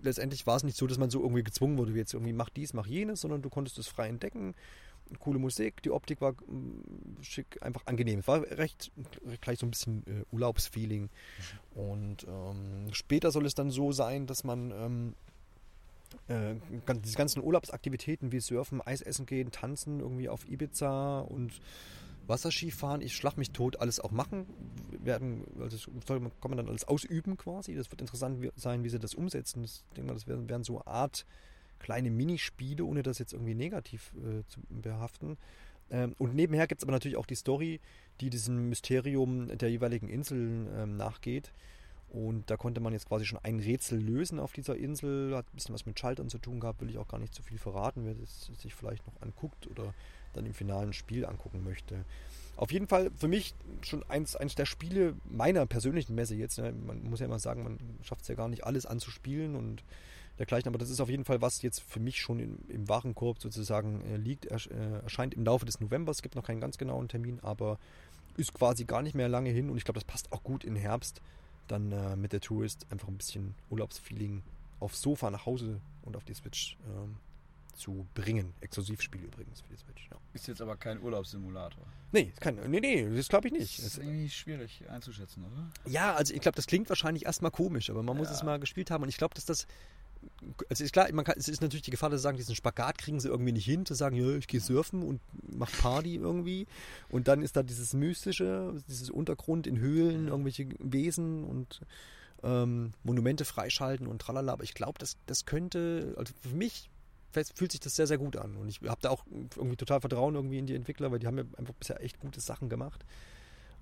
letztendlich 0.03 0.47
war 0.47 0.57
es 0.57 0.64
nicht 0.64 0.77
so, 0.77 0.87
dass 0.87 0.99
man 0.99 1.11
so 1.11 1.22
irgendwie 1.22 1.43
gezwungen 1.43 1.79
wurde, 1.79 1.95
wie 1.95 1.99
jetzt 1.99 2.12
irgendwie 2.12 2.33
mach 2.33 2.51
dies, 2.51 2.74
mach 2.74 2.87
jenes, 2.87 3.20
sondern 3.20 3.43
du 3.43 3.49
konntest 3.49 3.79
es 3.79 3.89
frei 3.89 4.09
entdecken. 4.09 4.55
Coole 5.18 5.38
Musik, 5.38 5.82
die 5.82 5.90
Optik 5.90 6.20
war 6.20 6.32
mm, 6.32 7.22
schick, 7.22 7.62
einfach 7.62 7.86
angenehm. 7.86 8.20
Es 8.20 8.28
war 8.28 8.42
recht 8.42 8.92
gleich 9.40 9.59
so 9.59 9.66
ein 9.66 9.70
bisschen 9.70 10.04
äh, 10.07 10.24
Urlaubsfeeling. 10.32 11.09
Und 11.74 12.26
ähm, 12.28 12.88
später 12.92 13.30
soll 13.30 13.46
es 13.46 13.54
dann 13.54 13.70
so 13.70 13.92
sein, 13.92 14.26
dass 14.26 14.44
man 14.44 14.70
ähm, 14.70 15.14
äh, 16.28 16.54
diese 17.04 17.16
ganzen 17.16 17.42
Urlaubsaktivitäten 17.42 18.32
wie 18.32 18.40
Surfen, 18.40 18.80
Eis 18.80 19.00
essen 19.00 19.26
gehen, 19.26 19.50
tanzen, 19.50 20.00
irgendwie 20.00 20.28
auf 20.28 20.48
Ibiza 20.48 21.20
und 21.20 21.61
Wasserskifahren, 22.26 23.02
ich 23.02 23.14
schlag 23.14 23.36
mich 23.36 23.52
tot, 23.52 23.80
alles 23.80 24.00
auch 24.00 24.11
machen 24.11 24.46
werden. 25.04 25.44
Also 25.61 25.76
das 25.76 26.11
kann 26.11 26.50
man 26.50 26.57
dann 26.57 26.68
alles 26.68 26.84
ausüben 26.84 27.36
quasi. 27.36 27.74
Das 27.74 27.90
wird 27.90 28.00
interessant 28.00 28.50
sein, 28.57 28.82
wie 28.84 28.88
sie 28.88 28.98
das 28.98 29.14
umsetzen. 29.14 29.64
Ich 29.64 29.84
denke 29.96 30.09
mal, 30.09 30.14
das 30.14 30.26
werden, 30.26 30.48
werden 30.48 30.64
so 30.64 30.84
Art 30.84 31.24
kleine 31.79 32.11
Minispiele, 32.11 32.85
ohne 32.85 33.03
das 33.03 33.18
jetzt 33.18 33.33
irgendwie 33.33 33.55
negativ 33.55 34.12
äh, 34.16 34.47
zu 34.49 34.61
behaften. 34.68 35.37
Ähm, 35.91 36.14
und 36.18 36.35
nebenher 36.35 36.66
gibt 36.66 36.81
es 36.81 36.85
aber 36.85 36.93
natürlich 36.93 37.16
auch 37.16 37.27
die 37.27 37.35
Story, 37.35 37.81
die 38.20 38.31
diesem 38.31 38.68
Mysterium 38.68 39.57
der 39.59 39.70
jeweiligen 39.70 40.09
Inseln 40.09 40.68
ähm, 40.77 40.97
nachgeht. 40.97 41.53
Und 42.09 42.51
da 42.51 42.57
konnte 42.57 42.81
man 42.81 42.93
jetzt 42.93 43.09
quasi 43.09 43.27
schon 43.27 43.41
ein 43.43 43.59
Rätsel 43.59 44.01
lösen 44.01 44.39
auf 44.39 44.53
dieser 44.53 44.77
Insel. 44.77 45.37
Hat 45.37 45.47
ein 45.47 45.57
bisschen 45.57 45.74
was 45.74 45.87
mit 45.87 45.99
Schaltern 45.99 46.29
zu 46.29 46.39
tun 46.39 46.61
gehabt, 46.61 46.81
will 46.81 46.89
ich 46.89 46.99
auch 46.99 47.09
gar 47.09 47.18
nicht 47.18 47.35
zu 47.35 47.43
viel 47.43 47.59
verraten, 47.59 48.05
wer 48.05 48.14
das 48.14 48.51
sich 48.61 48.74
vielleicht 48.74 49.07
noch 49.07 49.20
anguckt 49.20 49.66
oder 49.66 49.93
dann 50.33 50.47
im 50.47 50.55
finalen 50.55 50.93
Spiel 50.93 51.27
angucken 51.27 51.64
möchte. 51.64 52.05
Auf 52.57 52.72
jeden 52.72 52.87
Fall 52.87 53.11
für 53.16 53.29
mich 53.29 53.55
schon 53.83 54.03
eins, 54.09 54.35
eins 54.35 54.55
der 54.55 54.66
Spiele 54.66 55.14
meiner 55.29 55.66
persönlichen 55.66 56.14
Messe 56.14 56.35
jetzt. 56.35 56.59
Ne? 56.59 56.72
Man 56.72 57.03
muss 57.05 57.20
ja 57.20 57.27
immer 57.27 57.39
sagen, 57.39 57.64
man 57.64 57.79
schafft 58.03 58.22
es 58.22 58.29
ja 58.29 58.35
gar 58.35 58.49
nicht 58.49 58.64
alles 58.64 58.87
anzuspielen 58.87 59.55
und 59.57 59.83
dergleichen, 60.39 60.68
aber 60.68 60.78
das 60.78 60.91
ist 60.91 61.01
auf 61.01 61.09
jeden 61.09 61.24
Fall 61.24 61.41
was 61.41 61.62
jetzt 61.62 61.80
für 61.82 62.01
mich 62.01 62.20
schon 62.20 62.39
im, 62.41 62.59
im 62.68 62.89
Warenkorb 62.89 63.41
sozusagen 63.41 64.03
äh, 64.07 64.16
liegt. 64.16 64.47
Er, 64.47 64.57
äh, 64.70 65.03
erscheint 65.03 65.34
im 65.34 65.45
Laufe 65.45 65.64
des 65.66 65.80
Novembers, 65.80 66.18
es 66.18 66.22
gibt 66.22 66.34
noch 66.34 66.45
keinen 66.45 66.61
ganz 66.61 66.78
genauen 66.78 67.09
Termin, 67.09 67.41
aber 67.43 67.78
ist 68.37 68.53
quasi 68.55 68.84
gar 68.84 69.03
nicht 69.03 69.14
mehr 69.14 69.28
lange 69.28 69.51
hin 69.51 69.70
und 69.70 69.76
ich 69.78 69.84
glaube, 69.84 69.99
das 69.99 70.05
passt 70.05 70.32
auch 70.32 70.43
gut 70.43 70.64
in 70.64 70.76
Herbst. 70.76 71.20
Dann 71.68 71.91
äh, 71.91 72.16
mit 72.16 72.32
der 72.32 72.41
Tourist 72.41 72.87
einfach 72.91 73.09
ein 73.09 73.16
bisschen 73.16 73.55
Urlaubsfeeling 73.70 74.43
aufs 74.78 75.01
Sofa 75.01 75.30
nach 75.30 75.47
Hause 75.47 75.80
und 76.03 76.16
auf 76.16 76.24
die 76.24 76.34
Switch 76.34 76.76
ähm, 76.87 77.16
zu 77.74 78.07
bringen. 78.14 78.53
Exklusivspiel 78.61 79.22
übrigens 79.22 79.62
für 79.62 79.68
die 79.70 79.76
Switch. 79.76 80.09
Ja. 80.11 80.16
Ist 80.32 80.47
jetzt 80.49 80.61
aber 80.61 80.76
kein 80.76 81.01
Urlaubssimulator. 81.03 81.82
Nee, 82.12 82.32
kein, 82.41 82.57
nee, 82.70 82.80
nee, 82.80 83.09
das 83.16 83.28
glaube 83.28 83.49
ich 83.49 83.53
nicht. 83.55 83.78
Das 83.78 83.87
ist 83.87 83.99
irgendwie 83.99 84.28
schwierig 84.30 84.82
einzuschätzen, 84.89 85.45
oder? 85.45 85.91
ja, 85.91 86.14
also 86.14 86.32
ich 86.34 86.41
glaube, 86.41 86.57
das 86.57 86.66
klingt 86.66 86.89
wahrscheinlich 86.89 87.24
erstmal 87.26 87.51
komisch, 87.51 87.91
aber 87.91 88.03
man 88.03 88.16
muss 88.16 88.28
Ja. 88.28 88.34
es 88.34 88.43
mal 88.43 88.61
gespielt 88.61 88.91
haben 88.91 89.03
und 89.03 89.09
ich 89.09 89.16
glaube, 89.18 89.34
dass 89.34 89.45
das. 89.47 89.66
Also 90.68 90.85
ist 90.85 90.93
klar, 90.93 91.11
man 91.12 91.24
kann, 91.24 91.37
es 91.39 91.49
ist 91.49 91.61
natürlich 91.61 91.83
die 91.83 91.91
Gefahr, 91.91 92.11
dass 92.11 92.20
sie 92.20 92.24
sagen, 92.24 92.37
diesen 92.37 92.55
Spagat 92.55 92.99
kriegen 92.99 93.20
sie 93.20 93.29
irgendwie 93.29 93.53
nicht 93.53 93.64
hin, 93.64 93.87
zu 93.87 93.95
sagen, 93.95 94.16
ja, 94.16 94.37
ich 94.37 94.47
gehe 94.47 94.61
surfen 94.61 95.03
und 95.03 95.20
mach 95.49 95.70
Party 95.70 96.16
irgendwie. 96.16 96.66
Und 97.09 97.29
dann 97.29 97.43
ist 97.43 97.57
da 97.57 97.62
dieses 97.62 97.95
Mystische, 97.95 98.74
dieses 98.89 99.11
Untergrund 99.11 99.66
in 99.66 99.79
Höhlen, 99.79 100.29
irgendwelche 100.29 100.68
Wesen 100.79 101.45
und 101.45 101.81
ähm, 102.43 102.93
Monumente 103.03 103.45
freischalten 103.45 104.07
und 104.07 104.20
tralala. 104.20 104.53
Aber 104.53 104.64
ich 104.64 104.74
glaube, 104.74 104.99
das, 104.99 105.16
das 105.27 105.45
könnte, 105.45 106.14
also 106.16 106.33
für 106.41 106.55
mich 106.55 106.91
fühlt 107.55 107.72
sich 107.72 107.81
das 107.81 107.97
sehr, 107.97 108.07
sehr 108.07 108.18
gut 108.18 108.37
an. 108.37 108.57
Und 108.57 108.68
ich 108.68 108.81
habe 108.89 109.01
da 109.03 109.11
auch 109.11 109.24
irgendwie 109.57 109.77
total 109.77 110.01
Vertrauen 110.01 110.35
irgendwie 110.35 110.59
in 110.59 110.66
die 110.66 110.74
Entwickler, 110.74 111.11
weil 111.11 111.18
die 111.18 111.27
haben 111.27 111.39
ja 111.39 111.45
einfach 111.59 111.74
bisher 111.74 112.03
echt 112.03 112.18
gute 112.18 112.41
Sachen 112.41 112.68
gemacht. 112.68 113.05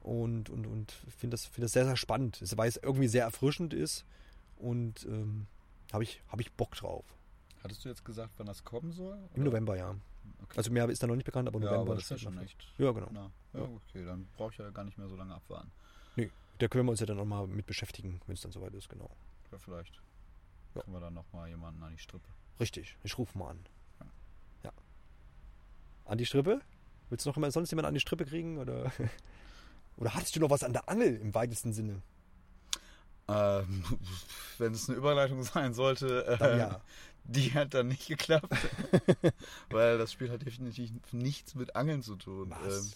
Und, 0.00 0.50
und, 0.50 0.66
und 0.66 0.92
finde 1.16 1.34
das, 1.34 1.46
find 1.46 1.64
das 1.64 1.72
sehr, 1.72 1.86
sehr 1.86 1.96
spannend, 1.96 2.42
weil 2.56 2.68
es 2.68 2.76
irgendwie 2.76 3.08
sehr 3.08 3.24
erfrischend 3.24 3.72
ist. 3.72 4.04
Und 4.56 5.06
ähm, 5.06 5.46
habe 5.94 6.04
ich, 6.04 6.20
hab 6.28 6.40
ich 6.40 6.52
Bock 6.52 6.74
drauf. 6.74 7.04
Hattest 7.62 7.84
du 7.84 7.88
jetzt 7.88 8.04
gesagt, 8.04 8.34
wann 8.36 8.46
das 8.46 8.62
kommen 8.64 8.92
soll? 8.92 9.16
Im 9.34 9.42
Oder? 9.42 9.50
November, 9.50 9.76
ja. 9.76 9.90
Okay. 10.42 10.56
Also 10.56 10.70
mehr 10.70 10.88
ist 10.90 11.02
da 11.02 11.06
noch 11.06 11.14
nicht 11.16 11.24
bekannt, 11.24 11.48
aber 11.48 11.58
ja, 11.60 11.66
November 11.66 11.82
aber 11.82 11.94
das 11.94 12.04
ist 12.04 12.10
ja 12.10 12.18
schon 12.18 12.38
echt. 12.38 12.66
Ja, 12.78 12.90
genau. 12.92 13.08
Na, 13.12 13.30
ja, 13.54 13.60
Ja. 13.60 13.64
okay, 13.88 14.04
dann 14.04 14.26
brauche 14.36 14.52
ich 14.52 14.58
ja 14.58 14.68
gar 14.70 14.84
nicht 14.84 14.98
mehr 14.98 15.08
so 15.08 15.16
lange 15.16 15.34
abwarten. 15.34 15.70
Nee, 16.16 16.30
da 16.58 16.68
können 16.68 16.86
wir 16.86 16.90
uns 16.90 17.00
ja 17.00 17.06
dann 17.06 17.16
nochmal 17.16 17.46
mit 17.46 17.64
beschäftigen, 17.66 18.20
wenn 18.26 18.34
es 18.34 18.42
dann 18.42 18.52
soweit 18.52 18.74
ist, 18.74 18.88
genau. 18.88 19.08
Ja, 19.50 19.58
vielleicht 19.58 19.94
Ja. 20.74 20.82
können 20.82 20.94
wir 20.94 21.00
dann 21.00 21.14
nochmal 21.14 21.48
jemanden 21.48 21.82
an 21.82 21.92
die 21.92 21.98
Strippe. 21.98 22.28
Richtig, 22.60 22.96
ich 23.02 23.16
rufe 23.16 23.36
mal 23.38 23.50
an. 23.50 23.60
Ja. 24.00 24.06
Ja. 24.64 24.72
An 26.06 26.18
die 26.18 26.26
Strippe? 26.26 26.60
Willst 27.08 27.24
du 27.24 27.30
noch 27.30 27.36
immer 27.36 27.50
sonst 27.50 27.70
jemanden 27.70 27.88
an 27.88 27.94
die 27.94 28.00
Strippe 28.00 28.24
kriegen? 28.26 28.58
Oder, 28.58 28.90
oder 29.96 30.14
hattest 30.14 30.34
du 30.36 30.40
noch 30.40 30.50
was 30.50 30.64
an 30.64 30.72
der 30.72 30.88
Angel 30.88 31.16
im 31.16 31.34
weitesten 31.34 31.72
Sinne? 31.72 32.02
Ähm, 33.28 33.84
wenn 34.58 34.72
es 34.72 34.88
eine 34.88 34.98
Überleitung 34.98 35.42
sein 35.42 35.74
sollte, 35.74 36.38
äh, 36.40 36.58
ja. 36.58 36.80
die 37.24 37.52
hat 37.52 37.74
dann 37.74 37.88
nicht 37.88 38.08
geklappt. 38.08 38.52
weil 39.70 39.98
das 39.98 40.12
Spiel 40.12 40.30
hat 40.30 40.44
definitiv 40.44 40.90
nichts 41.12 41.54
mit 41.54 41.74
Angeln 41.76 42.02
zu 42.02 42.16
tun. 42.16 42.54
Ähm, 42.66 42.92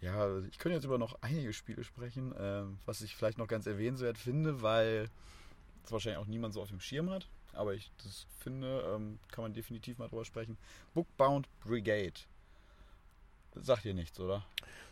ja, 0.00 0.38
ich 0.50 0.58
könnte 0.58 0.76
jetzt 0.76 0.84
über 0.84 0.98
noch 0.98 1.16
einige 1.22 1.52
Spiele 1.52 1.84
sprechen, 1.84 2.34
ähm, 2.38 2.78
was 2.84 3.00
ich 3.00 3.16
vielleicht 3.16 3.38
noch 3.38 3.48
ganz 3.48 3.66
erwähnenswert 3.66 4.18
finde, 4.18 4.62
weil 4.62 5.08
das 5.82 5.92
wahrscheinlich 5.92 6.18
auch 6.18 6.26
niemand 6.26 6.54
so 6.54 6.62
auf 6.62 6.68
dem 6.68 6.80
Schirm 6.80 7.10
hat. 7.10 7.26
Aber 7.52 7.74
ich 7.74 7.90
das 8.02 8.26
finde, 8.38 8.82
ähm, 8.94 9.18
kann 9.30 9.42
man 9.42 9.54
definitiv 9.54 9.98
mal 9.98 10.08
drüber 10.08 10.24
sprechen. 10.24 10.58
Bookbound 10.92 11.48
Brigade. 11.64 12.20
Sagt 13.54 13.84
ihr 13.84 13.94
nichts, 13.94 14.18
oder? 14.18 14.44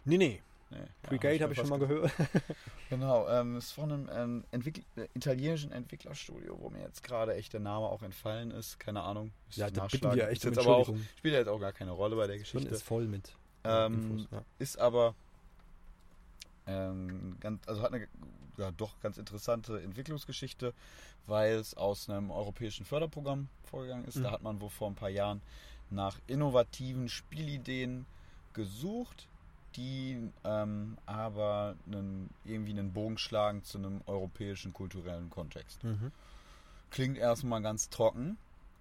Nee, 0.04 0.18
nee. 0.18 0.42
Nee. 0.72 0.78
Ja, 0.78 1.08
Brigade 1.10 1.34
mir 1.34 1.42
habe 1.42 1.52
ich 1.52 1.58
schon 1.58 1.68
fast 1.68 1.80
mal 1.80 1.86
gehört. 1.86 2.12
Genau, 2.90 3.26
ähm, 3.28 3.56
ist 3.56 3.72
von 3.72 3.90
einem 3.90 4.10
ähm, 4.12 4.44
Entwickl 4.50 4.82
äh, 4.96 5.06
italienischen 5.14 5.72
Entwicklerstudio, 5.72 6.58
wo 6.60 6.68
mir 6.68 6.80
jetzt 6.82 7.02
gerade 7.02 7.34
echt 7.34 7.52
der 7.54 7.60
Name 7.60 7.86
auch 7.86 8.02
entfallen 8.02 8.50
ist. 8.50 8.78
Keine 8.78 9.02
Ahnung. 9.02 9.32
Ja, 9.52 9.68
ich 9.68 9.72
da 9.72 9.86
bitten 9.86 10.14
wir 10.14 10.28
echt 10.28 10.44
um 10.44 10.50
jetzt 10.52 10.58
aber 10.58 10.76
auch. 10.76 10.94
Spielt 11.16 11.32
ja 11.32 11.40
jetzt 11.40 11.48
auch 11.48 11.58
gar 11.58 11.72
keine 11.72 11.92
Rolle 11.92 12.16
bei 12.16 12.26
der 12.26 12.34
Schon 12.34 12.60
Geschichte. 12.60 12.68
ist 12.74 12.82
voll 12.82 13.06
mit 13.06 13.32
Ähm, 13.64 13.94
Infos. 13.94 14.28
Ja. 14.30 14.42
ist 14.58 14.78
aber 14.78 15.14
ähm, 16.66 17.36
ganz, 17.40 17.66
also 17.66 17.82
hat 17.82 17.92
eine 17.92 18.08
ja, 18.58 18.70
doch 18.72 19.00
ganz 19.00 19.16
interessante 19.16 19.80
Entwicklungsgeschichte, 19.82 20.74
weil 21.26 21.54
es 21.54 21.74
aus 21.74 22.10
einem 22.10 22.30
europäischen 22.30 22.84
Förderprogramm 22.84 23.48
vorgegangen 23.64 24.04
ist. 24.04 24.16
Mhm. 24.16 24.24
Da 24.24 24.30
hat 24.32 24.42
man 24.42 24.60
wohl 24.60 24.70
vor 24.70 24.88
ein 24.88 24.94
paar 24.94 25.08
Jahren 25.08 25.40
nach 25.90 26.18
innovativen 26.26 27.08
Spielideen 27.08 28.06
gesucht, 28.52 29.28
die 29.76 30.30
ähm, 30.44 30.98
aber 31.06 31.76
einen, 31.86 32.30
irgendwie 32.44 32.72
einen 32.72 32.92
Bogen 32.92 33.18
schlagen 33.18 33.64
zu 33.64 33.78
einem 33.78 34.00
europäischen 34.06 34.72
kulturellen 34.72 35.30
Kontext. 35.30 35.82
Mhm. 35.84 36.12
Klingt 36.90 37.16
erstmal 37.16 37.62
ganz 37.62 37.88
trocken, 37.88 38.36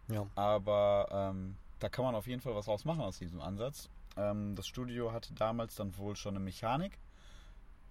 ja. 0.10 0.26
aber 0.36 1.08
ähm, 1.12 1.56
da 1.80 1.90
kann 1.90 2.06
man 2.06 2.16
auf 2.16 2.28
jeden 2.28 2.42
Fall 2.42 2.56
was 2.56 2.66
draus 2.66 2.86
machen 2.86 3.02
aus 3.02 3.20
diesem 3.20 3.42
Ansatz. 3.42 3.90
Ähm, 4.18 4.56
das 4.56 4.68
Studio 4.68 5.14
hatte 5.14 5.34
damals 5.34 5.76
dann 5.76 5.98
wohl 5.98 6.16
schon 6.16 6.36
eine 6.36 6.44
Mechanik, 6.44 6.98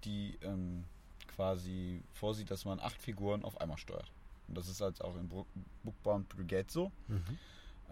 die 0.04 0.38
ähm, 0.42 0.84
quasi 1.34 2.02
vorsieht, 2.12 2.50
dass 2.50 2.64
man 2.64 2.80
acht 2.80 3.00
Figuren 3.00 3.44
auf 3.44 3.60
einmal 3.60 3.78
steuert. 3.78 4.10
Und 4.48 4.58
das 4.58 4.68
ist 4.68 4.80
halt 4.80 5.02
auch 5.02 5.16
in 5.16 5.28
Bro- 5.28 5.46
Bookbound 5.84 6.28
Brigade 6.28 6.66
so. 6.68 6.92
Mhm. 7.08 7.38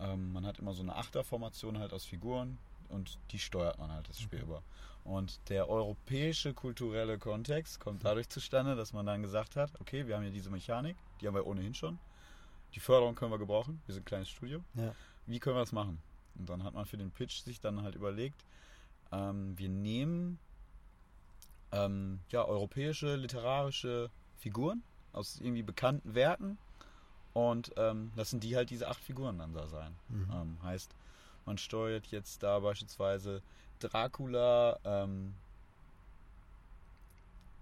Ähm, 0.01 0.33
man 0.33 0.45
hat 0.45 0.59
immer 0.59 0.75
so 0.75 0.83
eine 0.83 0.95
Achterformation 0.95 1.79
halt 1.79 1.93
aus 1.93 2.05
Figuren 2.05 2.59
und 2.91 3.19
die 3.31 3.39
steuert 3.39 3.79
man 3.79 3.91
halt 3.91 4.09
das 4.09 4.21
Spiel 4.21 4.41
über. 4.41 4.63
Und 5.09 5.41
der 5.49 5.71
europäische 5.71 6.53
kulturelle 6.53 7.19
Kontext 7.19 7.81
kommt 7.81 8.05
dadurch 8.05 8.29
zustande, 8.29 8.77
dass 8.77 8.93
man 8.93 9.07
dann 9.07 9.23
gesagt 9.23 9.57
hat, 9.57 9.71
okay, 9.81 10.07
wir 10.07 10.15
haben 10.15 10.23
hier 10.23 10.33
diese 10.33 10.51
Mechanik, 10.51 10.97
die 11.21 11.27
haben 11.27 11.35
wir 11.35 11.47
ohnehin 11.47 11.75
schon. 11.75 11.99
die 12.75 12.81
Förderung 12.81 13.15
können 13.15 13.33
wir 13.33 13.39
gebrauchen, 13.39 13.81
wir 13.87 13.95
sind 13.95 14.03
ein 14.03 14.05
kleines 14.05 14.29
Studio. 14.29 14.63
Ja. 14.75 14.95
Wie 15.25 15.39
können 15.39 15.57
wir 15.57 15.61
das 15.61 15.73
machen? 15.73 15.99
Und 16.39 16.51
dann 16.51 16.63
hat 16.63 16.75
man 16.75 16.85
für 16.85 16.99
den 16.99 17.11
Pitch 17.11 17.41
sich 17.41 17.59
dann 17.59 17.83
halt 17.83 17.95
überlegt, 17.95 18.45
ähm, 19.11 19.57
wir 19.57 19.71
nehmen 19.71 20.39
ähm, 21.73 22.21
ja, 22.29 22.45
europäische 22.45 23.17
literarische 23.17 24.11
Figuren 24.37 24.83
aus 25.15 25.41
irgendwie 25.41 25.63
bekannten 25.63 26.15
Werken 26.15 26.59
und 27.33 27.73
ähm, 27.79 28.13
lassen 28.15 28.41
die 28.41 28.57
halt 28.57 28.69
diese 28.69 28.89
acht 28.89 29.01
Figuren 29.01 29.39
dann 29.39 29.55
da 29.55 29.69
sein. 29.69 29.97
Mhm. 30.11 30.31
Ähm, 30.35 30.59
heißt, 30.63 30.95
man 31.47 31.57
steuert 31.57 32.09
jetzt 32.09 32.43
da 32.43 32.59
beispielsweise 32.59 33.41
Dracula, 33.79 34.79
ähm, 34.85 35.35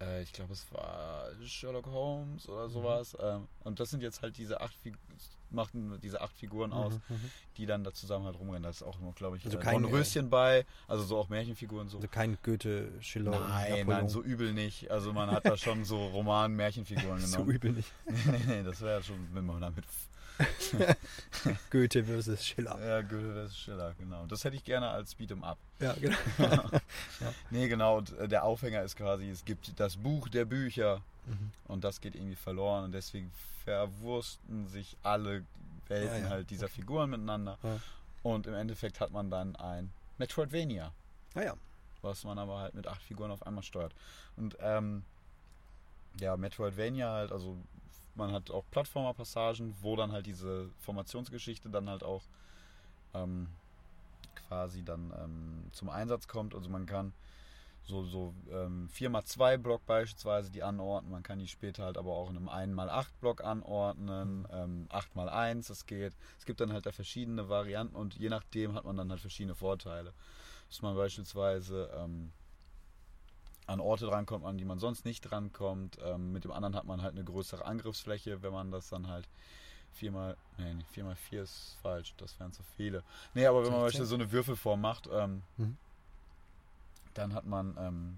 äh, 0.01 0.21
ich 0.21 0.31
glaube 0.33 0.53
es 0.53 0.65
war 0.71 1.25
Sherlock 1.45 1.87
Holmes 1.87 2.47
oder 2.47 2.69
sowas. 2.69 3.15
Ähm, 3.19 3.47
und 3.63 3.79
das 3.79 3.89
sind 3.89 4.01
jetzt 4.03 4.21
halt 4.21 4.37
diese 4.37 4.61
acht 4.61 4.75
Figuren, 4.75 5.01
machten 5.49 5.99
diese 6.01 6.21
acht 6.21 6.33
Figuren 6.33 6.73
aus, 6.73 6.93
Mhm, 6.93 7.15
mhm. 7.15 7.31
die 7.57 7.65
dann 7.65 7.83
da 7.83 7.93
zusammen 7.93 8.25
halt 8.25 8.37
rumrennen. 8.37 8.63
Da 8.63 8.69
ist 8.69 8.83
auch 8.83 8.97
glaube 9.15 9.37
ich, 9.37 9.45
Also 9.45 9.57
äh, 9.57 9.61
kein, 9.61 9.81
Dornröschen 9.81 10.29
bei, 10.29 10.65
also 10.87 11.03
so 11.03 11.17
auch 11.17 11.29
Märchenfiguren 11.29 11.87
so. 11.89 11.97
Also 11.97 12.07
kein 12.09 12.37
Goethe, 12.43 12.91
Schiller, 13.01 13.39
Nein, 13.39 13.87
nein, 13.87 14.09
so 14.09 14.21
übel 14.21 14.53
nicht. 14.53 14.91
Also 14.91 15.13
man 15.13 15.31
hat 15.31 15.45
da 15.45 15.57
schon 15.57 15.83
so 15.85 16.05
Roman-Märchenfiguren 16.07 17.19
so 17.25 17.31
genommen. 17.37 17.55
übel 17.55 17.71
nicht. 17.71 17.91
nee, 18.05 18.15
nee, 18.31 18.39
nee, 18.47 18.63
das 18.63 18.81
wäre 18.81 19.01
schon, 19.01 19.27
wenn 19.33 19.45
man 19.45 19.61
damit. 19.61 19.85
Goethe 21.69 22.03
versus 22.03 22.45
Schiller. 22.45 22.77
Ja, 22.85 23.01
Goethe 23.01 23.47
vs. 23.47 23.57
Schiller, 23.57 23.93
genau. 23.97 24.25
Das 24.27 24.43
hätte 24.43 24.55
ich 24.55 24.63
gerne 24.63 24.89
als 24.89 25.15
Beat'em 25.17 25.43
Up. 25.43 25.57
Ja, 25.79 25.93
genau. 25.93 26.17
Nee, 27.49 27.67
genau, 27.67 27.97
und 27.97 28.17
äh, 28.17 28.27
der 28.27 28.43
Aufhänger 28.43 28.81
ist 28.83 28.95
quasi, 28.95 29.29
es 29.29 29.43
gibt 29.45 29.79
das 29.79 29.97
Buch 29.97 30.27
der 30.29 30.45
Bücher 30.45 31.01
Mhm. 31.25 31.51
und 31.67 31.83
das 31.83 31.99
geht 31.99 32.15
irgendwie 32.15 32.37
verloren 32.37 32.85
und 32.85 32.93
deswegen 32.93 33.29
verwursten 33.65 34.65
sich 34.69 34.95
alle 35.03 35.43
Welten 35.89 36.15
Ja, 36.19 36.23
ja. 36.23 36.29
halt 36.29 36.49
dieser 36.49 36.69
Figuren 36.69 37.09
miteinander. 37.09 37.57
Ja. 37.63 37.79
Und 38.23 38.47
im 38.47 38.53
Endeffekt 38.53 39.01
hat 39.01 39.11
man 39.11 39.29
dann 39.29 39.57
ein 39.57 39.91
Metroidvania. 40.19 40.93
Naja, 41.35 41.53
was 42.01 42.23
man 42.23 42.39
aber 42.39 42.59
halt 42.59 42.75
mit 42.75 42.87
acht 42.87 43.01
Figuren 43.01 43.29
auf 43.31 43.45
einmal 43.45 43.63
steuert. 43.63 43.93
Und 44.37 44.55
ähm, 44.61 45.03
ja, 46.21 46.37
Metroidvania 46.37 47.11
halt, 47.11 47.33
also 47.33 47.57
man 48.17 48.31
hat 48.31 48.51
auch 48.51 48.65
Plattformer-Passagen, 48.71 49.75
wo 49.81 49.95
dann 49.95 50.11
halt 50.11 50.25
diese 50.25 50.69
Formationsgeschichte 50.79 51.69
dann 51.69 51.89
halt 51.89 52.03
auch 52.03 52.23
ähm, 53.13 53.47
quasi 54.35 54.83
dann 54.83 55.13
ähm, 55.23 55.63
zum 55.71 55.89
Einsatz 55.89 56.27
kommt. 56.27 56.55
Also 56.55 56.69
man 56.69 56.85
kann 56.85 57.13
so, 57.83 58.03
so 58.03 58.33
ähm, 58.51 58.89
4x2 58.93 59.57
Block 59.57 59.85
beispielsweise 59.85 60.51
die 60.51 60.63
anordnen, 60.63 61.11
man 61.11 61.23
kann 61.23 61.39
die 61.39 61.47
später 61.47 61.85
halt 61.85 61.97
aber 61.97 62.11
auch 62.11 62.29
in 62.29 62.35
einem 62.35 62.49
1x8 62.49 63.07
Block 63.21 63.43
anordnen, 63.43 64.45
ähm, 64.51 64.87
8x1, 64.89 65.69
das 65.69 65.85
geht. 65.85 66.13
Es 66.37 66.45
gibt 66.45 66.59
dann 66.59 66.73
halt 66.73 66.85
da 66.85 66.91
verschiedene 66.91 67.47
Varianten 67.47 67.95
und 67.95 68.15
je 68.15 68.29
nachdem 68.29 68.73
hat 68.73 68.83
man 68.83 68.97
dann 68.97 69.09
halt 69.09 69.21
verschiedene 69.21 69.55
Vorteile 69.55 70.13
dass 70.69 70.81
man 70.81 70.95
beispielsweise 70.95 71.89
ähm, 71.95 72.31
an 73.67 73.79
Orte 73.79 74.05
drankommt, 74.05 74.45
an 74.45 74.57
die 74.57 74.65
man 74.65 74.79
sonst 74.79 75.05
nicht 75.05 75.21
drankommt. 75.21 75.97
Ähm, 76.03 76.31
mit 76.31 76.43
dem 76.45 76.51
anderen 76.51 76.75
hat 76.75 76.85
man 76.85 77.01
halt 77.01 77.13
eine 77.15 77.23
größere 77.23 77.65
Angriffsfläche, 77.65 78.41
wenn 78.41 78.53
man 78.53 78.71
das 78.71 78.89
dann 78.89 79.07
halt 79.07 79.27
viermal, 79.93 80.37
nee, 80.57 80.73
nicht 80.73 80.89
viermal 80.89 81.15
vier 81.15 81.43
ist 81.43 81.77
falsch, 81.81 82.13
das 82.17 82.39
wären 82.39 82.53
zu 82.53 82.63
viele. 82.75 83.03
Nee, 83.33 83.45
aber 83.45 83.63
wenn 83.63 83.71
man 83.71 83.81
16. 83.81 83.83
beispielsweise 83.85 84.09
so 84.09 84.15
eine 84.15 84.31
Würfelform 84.31 84.81
macht, 84.81 85.09
ähm, 85.11 85.43
Mhm. 85.57 85.77
dann 87.13 87.33
hat 87.33 87.45
man 87.45 87.75
ähm, 87.79 88.17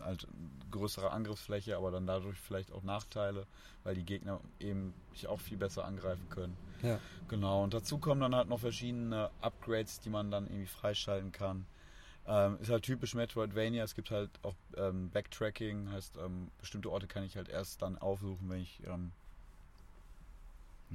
halt 0.00 0.26
größere 0.70 1.10
Angriffsfläche, 1.10 1.76
aber 1.76 1.90
dann 1.90 2.06
dadurch 2.06 2.38
vielleicht 2.38 2.72
auch 2.72 2.82
Nachteile, 2.82 3.46
weil 3.84 3.94
die 3.94 4.04
Gegner 4.04 4.40
eben 4.58 4.94
sich 5.14 5.26
auch 5.28 5.40
viel 5.40 5.58
besser 5.58 5.84
angreifen 5.84 6.28
können. 6.28 6.56
ja. 6.82 6.98
Genau, 7.28 7.62
und 7.62 7.72
dazu 7.72 7.96
kommen 7.98 8.20
dann 8.20 8.34
halt 8.34 8.48
noch 8.48 8.58
verschiedene 8.60 9.30
Upgrades, 9.40 10.00
die 10.00 10.10
man 10.10 10.30
dann 10.30 10.46
irgendwie 10.48 10.66
freischalten 10.66 11.32
kann. 11.32 11.64
Ähm, 12.26 12.58
ist 12.60 12.70
halt 12.70 12.84
typisch 12.84 13.14
Metroidvania, 13.14 13.82
es 13.82 13.94
gibt 13.96 14.12
halt 14.12 14.30
auch 14.42 14.54
ähm, 14.76 15.10
Backtracking, 15.10 15.90
heißt 15.90 16.16
ähm, 16.18 16.50
bestimmte 16.60 16.90
Orte 16.90 17.08
kann 17.08 17.24
ich 17.24 17.36
halt 17.36 17.48
erst 17.48 17.82
dann 17.82 17.98
aufsuchen, 17.98 18.48
wenn 18.48 18.60
ich 18.60 18.80
ähm, 18.86 19.10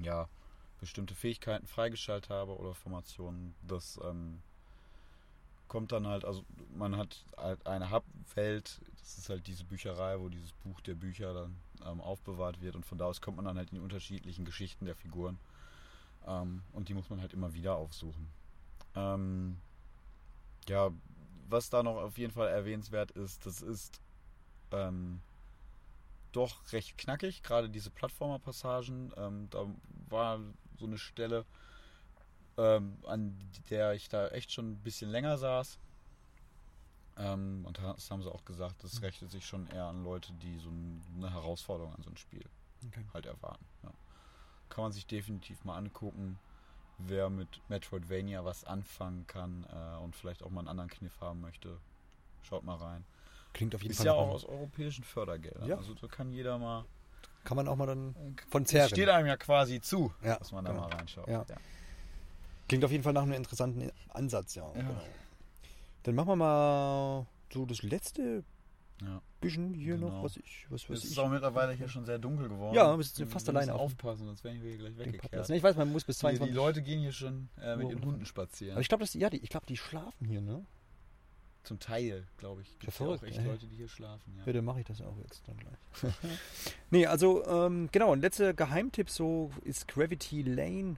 ja, 0.02 0.30
bestimmte 0.80 1.16
Fähigkeiten 1.16 1.68
freigeschaltet 1.68 2.30
habe 2.30 2.56
oder 2.58 2.74
Formationen. 2.74 3.56
Das 3.68 4.00
ähm, 4.06 4.40
kommt 5.68 5.92
dann 5.92 6.08
halt, 6.08 6.24
also 6.24 6.46
man 6.76 6.96
hat 6.96 7.26
halt 7.36 7.68
eine 7.68 7.92
Hub-Welt, 7.92 8.80
das 9.00 9.18
ist 9.18 9.30
halt 9.30 9.48
diese 9.48 9.66
Bücherei, 9.66 10.20
wo 10.20 10.30
dieses 10.30 10.54
Buch 10.54 10.80
der 10.80 10.96
Bücher 10.96 11.34
dann 11.34 11.58
ähm, 11.86 12.00
aufbewahrt 12.00 12.62
wird 12.62 12.76
und 12.76 12.86
von 12.86 12.98
da 12.98 13.06
aus 13.06 13.20
kommt 13.20 13.36
man 13.36 13.46
dann 13.46 13.58
halt 13.58 13.72
in 13.72 13.80
die 13.80 13.84
unterschiedlichen 13.84 14.46
Geschichten 14.46 14.86
der 14.86 14.96
Figuren. 14.96 15.38
Und 16.74 16.90
die 16.90 16.94
muss 16.94 17.10
man 17.10 17.22
halt 17.22 17.32
immer 17.32 17.54
wieder 17.54 17.78
aufsuchen. 17.78 18.28
Ähm, 18.96 19.56
ja, 20.68 20.92
was 21.50 21.70
da 21.70 21.84
noch 21.84 21.98
auf 21.98 22.18
jeden 22.18 22.34
Fall 22.34 22.48
erwähnenswert 22.50 23.12
ist, 23.12 23.46
das 23.46 23.62
ist 23.62 24.02
ähm, 24.72 25.22
doch 26.32 26.72
recht 26.72 26.98
knackig, 26.98 27.42
gerade 27.44 27.70
diese 27.70 27.90
Plattformer-Passagen. 27.90 29.12
Ähm, 29.18 29.48
da 29.50 29.66
war 30.10 30.40
so 30.80 30.86
eine 30.86 30.98
Stelle, 30.98 31.46
ähm, 32.58 32.98
an 33.06 33.38
der 33.70 33.94
ich 33.94 34.10
da 34.10 34.28
echt 34.30 34.52
schon 34.52 34.72
ein 34.72 34.78
bisschen 34.78 35.10
länger 35.10 35.38
saß. 35.38 35.80
Ähm, 37.18 37.64
und 37.66 37.80
das 37.80 38.12
haben 38.12 38.22
sie 38.22 38.32
auch 38.32 38.46
gesagt, 38.46 38.84
das 38.84 39.02
richtet 39.02 39.32
sich 39.32 39.46
schon 39.46 39.68
eher 39.68 39.86
an 39.86 40.04
Leute, 40.04 40.34
die 40.34 40.60
so 40.60 40.70
ein- 40.70 41.02
eine 41.16 41.32
Herausforderung 41.32 41.94
an 41.96 42.04
so 42.04 42.10
ein 42.12 42.18
Spiel 42.18 42.46
Okay. 42.88 43.04
halt 43.14 43.26
erwarten. 43.26 43.66
Ja. 43.84 43.92
Kann 44.70 44.84
man 44.84 44.92
sich 44.92 45.08
definitiv 45.08 45.64
mal 45.64 45.78
angucken, 45.78 46.38
wer 46.98 47.30
mit 47.30 47.62
Metroidvania 47.70 48.44
was 48.46 48.64
anfangen 48.64 49.26
kann 49.28 49.66
äh, 49.72 50.04
und 50.04 50.16
vielleicht 50.16 50.44
auch 50.44 50.50
mal 50.50 50.62
einen 50.62 50.68
anderen 50.70 50.90
Kniff 50.90 51.20
haben 51.22 51.42
möchte. 51.42 51.78
Schaut 52.44 52.64
mal 52.64 52.76
rein. 52.76 53.04
Klingt 53.54 53.76
auf 53.76 53.82
jeden 53.82 53.92
Ist 53.92 53.98
Fall 53.98 54.08
ja 54.08 54.14
nach 54.14 54.20
auch 54.20 54.30
aus 54.34 54.46
europäischen 54.46 55.04
Fördergeldern. 55.04 55.68
Ja. 55.68 55.78
Also 55.78 55.94
da 55.94 56.08
kann 56.08 56.32
jeder 56.32 56.58
mal. 56.58 56.86
Kann 57.44 57.56
man 57.58 57.68
auch 57.68 57.76
mal 57.76 57.86
dann 57.88 58.16
von 58.50 58.64
Es 58.64 58.70
zehren. 58.70 58.90
steht 58.90 59.10
einem 59.10 59.28
ja 59.28 59.38
quasi 59.38 59.80
zu, 59.80 60.14
Ja, 60.24 60.38
dass 60.38 60.52
man 60.52 60.66
da 60.66 60.72
genau. 60.72 60.88
mal 60.88 60.96
reinschaut. 60.96 61.28
Ja. 61.28 61.46
Klingt 62.68 62.84
auf 62.84 62.92
jeden 62.92 63.04
Fall 63.04 63.14
nach 63.14 63.24
einem 63.24 63.34
interessanten 63.34 63.92
Ansatz, 64.10 64.56
ja. 64.56 64.66
Ja. 64.68 64.82
Genau. 64.82 65.02
Dann 66.04 66.16
machen 66.16 66.28
wir 66.30 66.36
mal 66.36 67.26
so 67.54 67.66
das 67.66 67.84
letzte 67.84 68.44
Ja. 69.02 69.22
bisschen 69.42 69.74
hier 69.76 69.96
Genau. 69.96 70.10
noch, 70.10 70.24
was 70.24 70.38
ich, 70.38 70.66
was 70.70 70.84
Es 70.84 70.90
weiß 70.90 71.04
ist 71.04 71.12
ich. 71.12 71.20
auch 71.20 71.30
mittlerweile 71.30 71.74
hier 71.74 71.88
schon 71.88 72.04
sehr 72.06 72.18
dunkel 72.18 72.50
geworden. 72.50 72.74
Ja, 72.76 72.98
wir 72.98 73.04
sitzen 73.04 73.28
fast 73.28 73.46
müssen 73.46 73.56
alleine 73.58 73.74
auf- 73.76 73.82
aufpassen, 73.82 74.26
sonst 74.26 74.44
werden 74.44 74.62
wir 74.62 74.70
hier 74.70 74.80
gleich 74.80 74.98
weggekehrt. 74.98 75.50
Ich 75.52 75.62
weiß, 75.64 75.76
man 75.76 75.92
muss 75.92 76.04
bis 76.04 76.18
Die, 76.18 76.22
22 76.22 76.52
die 76.52 76.56
Leute 76.58 76.82
gehen 76.82 77.00
hier 77.02 77.12
schon 77.12 77.48
äh, 77.62 77.76
mit 77.76 77.90
ihren. 77.92 78.04
Hunden 78.04 78.26
spazieren. 78.26 78.72
Aber 78.74 78.82
ich 78.82 78.90
glaube, 78.90 79.06
ja, 79.14 79.30
die, 79.30 79.38
ich 79.38 79.50
glaube, 79.50 79.68
die 79.68 79.78
schlafen 79.78 80.28
hier, 80.28 80.42
ne? 80.42 80.66
Zum 81.64 81.80
Teil, 81.80 82.26
glaube 82.38 82.62
ich. 82.62 82.70
Gibt 82.72 82.86
ja 82.86 82.92
verrückt, 82.92 83.24
auch 83.24 83.28
echt 83.28 83.38
ey. 83.40 83.46
Leute, 83.46 83.68
die 83.68 83.76
hier 83.76 83.90
schlafen. 83.90 84.34
Ja. 84.38 84.46
Ja, 84.46 84.54
dann 84.54 84.66
mache 84.66 84.80
ich 84.80 84.86
das 84.86 85.02
auch 85.02 85.18
jetzt 85.22 85.44
dann 85.48 85.58
gleich. 85.58 86.14
nee, 86.92 87.06
also, 87.06 87.46
ähm, 87.46 87.90
genau, 87.92 88.14
ein 88.14 88.22
letzter 88.22 88.54
Geheimtipp 88.54 89.10
so 89.10 89.52
ist 89.66 89.88
Gravity 89.88 90.42
Lane 90.44 90.96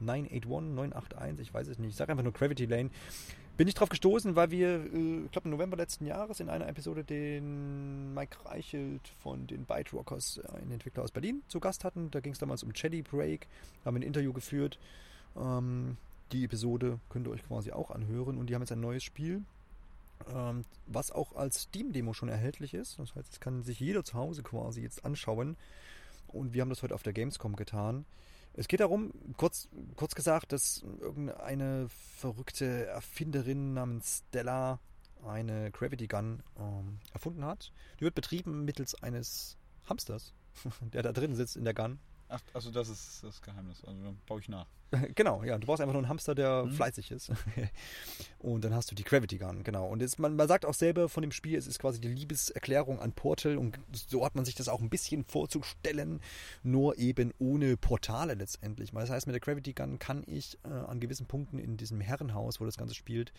981, 0.00 0.74
981, 0.74 1.48
ich 1.48 1.54
weiß 1.54 1.68
es 1.68 1.78
nicht. 1.78 1.90
Ich 1.90 1.96
sage 1.96 2.10
einfach 2.10 2.24
nur 2.24 2.32
Gravity 2.32 2.66
Lane. 2.66 2.90
Bin 3.58 3.66
ich 3.66 3.74
drauf 3.74 3.88
gestoßen, 3.88 4.36
weil 4.36 4.52
wir, 4.52 4.68
äh, 4.68 5.24
ich 5.24 5.32
glaube, 5.32 5.46
im 5.46 5.50
November 5.50 5.76
letzten 5.76 6.06
Jahres 6.06 6.38
in 6.38 6.48
einer 6.48 6.68
Episode 6.68 7.02
den 7.02 8.14
Mike 8.14 8.44
Reichelt 8.44 9.08
von 9.20 9.48
den 9.48 9.64
Byte 9.64 9.92
Rockers, 9.92 10.38
äh, 10.38 10.58
einen 10.58 10.70
Entwickler 10.70 11.02
aus 11.02 11.10
Berlin, 11.10 11.42
zu 11.48 11.58
Gast 11.58 11.82
hatten. 11.82 12.08
Da 12.12 12.20
ging 12.20 12.32
es 12.32 12.38
damals 12.38 12.62
um 12.62 12.72
Chatty 12.72 13.02
Break, 13.02 13.48
haben 13.84 13.96
ein 13.96 14.02
Interview 14.02 14.32
geführt. 14.32 14.78
Ähm, 15.36 15.96
die 16.30 16.44
Episode 16.44 17.00
könnt 17.08 17.26
ihr 17.26 17.32
euch 17.32 17.44
quasi 17.48 17.72
auch 17.72 17.90
anhören 17.90 18.38
und 18.38 18.46
die 18.46 18.54
haben 18.54 18.62
jetzt 18.62 18.70
ein 18.70 18.80
neues 18.80 19.02
Spiel, 19.02 19.42
ähm, 20.32 20.64
was 20.86 21.10
auch 21.10 21.34
als 21.34 21.62
Steam-Demo 21.62 22.12
schon 22.12 22.28
erhältlich 22.28 22.74
ist. 22.74 23.00
Das 23.00 23.16
heißt, 23.16 23.32
es 23.32 23.40
kann 23.40 23.64
sich 23.64 23.80
jeder 23.80 24.04
zu 24.04 24.14
Hause 24.14 24.44
quasi 24.44 24.82
jetzt 24.82 25.04
anschauen. 25.04 25.56
Und 26.28 26.54
wir 26.54 26.62
haben 26.62 26.70
das 26.70 26.84
heute 26.84 26.94
auf 26.94 27.02
der 27.02 27.12
Gamescom 27.12 27.56
getan. 27.56 28.04
Es 28.58 28.66
geht 28.66 28.80
darum, 28.80 29.12
kurz, 29.36 29.68
kurz 29.94 30.16
gesagt, 30.16 30.50
dass 30.52 30.82
irgendeine 31.00 31.86
verrückte 32.16 32.86
Erfinderin 32.86 33.72
namens 33.72 34.24
Stella 34.28 34.80
eine 35.24 35.70
Gravity 35.70 36.08
Gun 36.08 36.42
ähm, 36.58 36.98
erfunden 37.12 37.44
hat. 37.44 37.72
Die 38.00 38.04
wird 38.04 38.16
betrieben 38.16 38.64
mittels 38.64 39.00
eines 39.00 39.56
Hamsters, 39.88 40.34
der 40.92 41.04
da 41.04 41.12
drin 41.12 41.36
sitzt 41.36 41.56
in 41.56 41.64
der 41.64 41.74
Gun. 41.74 42.00
Ach, 42.30 42.40
also 42.52 42.70
das 42.70 42.88
ist 42.88 43.24
das 43.24 43.40
Geheimnis. 43.40 43.82
Also 43.84 44.02
dann 44.02 44.18
baue 44.26 44.40
ich 44.40 44.48
nach. 44.48 44.66
Genau, 45.14 45.42
ja. 45.44 45.58
Du 45.58 45.66
brauchst 45.66 45.80
einfach 45.80 45.92
nur 45.92 46.02
einen 46.02 46.08
Hamster, 46.08 46.34
der 46.34 46.64
Mhm. 46.64 46.72
fleißig 46.72 47.10
ist. 47.10 47.30
und 48.38 48.64
dann 48.64 48.74
hast 48.74 48.90
du 48.90 48.94
die 48.94 49.04
Gravity 49.04 49.38
Gun, 49.38 49.62
genau. 49.64 49.86
Und 49.88 50.02
es, 50.02 50.18
man, 50.18 50.36
man 50.36 50.48
sagt 50.48 50.64
auch 50.64 50.74
selber 50.74 51.08
von 51.08 51.22
dem 51.22 51.32
Spiel, 51.32 51.58
es 51.58 51.66
ist 51.66 51.78
quasi 51.78 52.00
die 52.00 52.08
Liebeserklärung 52.08 52.98
an 53.00 53.12
Portal 53.12 53.56
und 53.58 53.78
so 53.92 54.24
hat 54.24 54.34
man 54.34 54.44
sich 54.44 54.54
das 54.54 54.68
auch 54.68 54.80
ein 54.80 54.90
bisschen 54.90 55.24
vorzustellen, 55.24 56.20
nur 56.62 56.98
eben 56.98 57.32
ohne 57.38 57.76
Portale 57.76 58.34
letztendlich. 58.34 58.90
Das 58.92 59.10
heißt, 59.10 59.26
mit 59.26 59.34
der 59.34 59.40
Gravity 59.40 59.72
Gun 59.72 59.98
kann 59.98 60.22
ich 60.26 60.58
äh, 60.64 60.68
an 60.68 61.00
gewissen 61.00 61.26
Punkten 61.26 61.58
in 61.58 61.76
diesem 61.76 62.00
Herrenhaus, 62.00 62.60
wo 62.60 62.64
das 62.64 62.76
Ganze 62.78 62.94
spielt, 62.94 63.32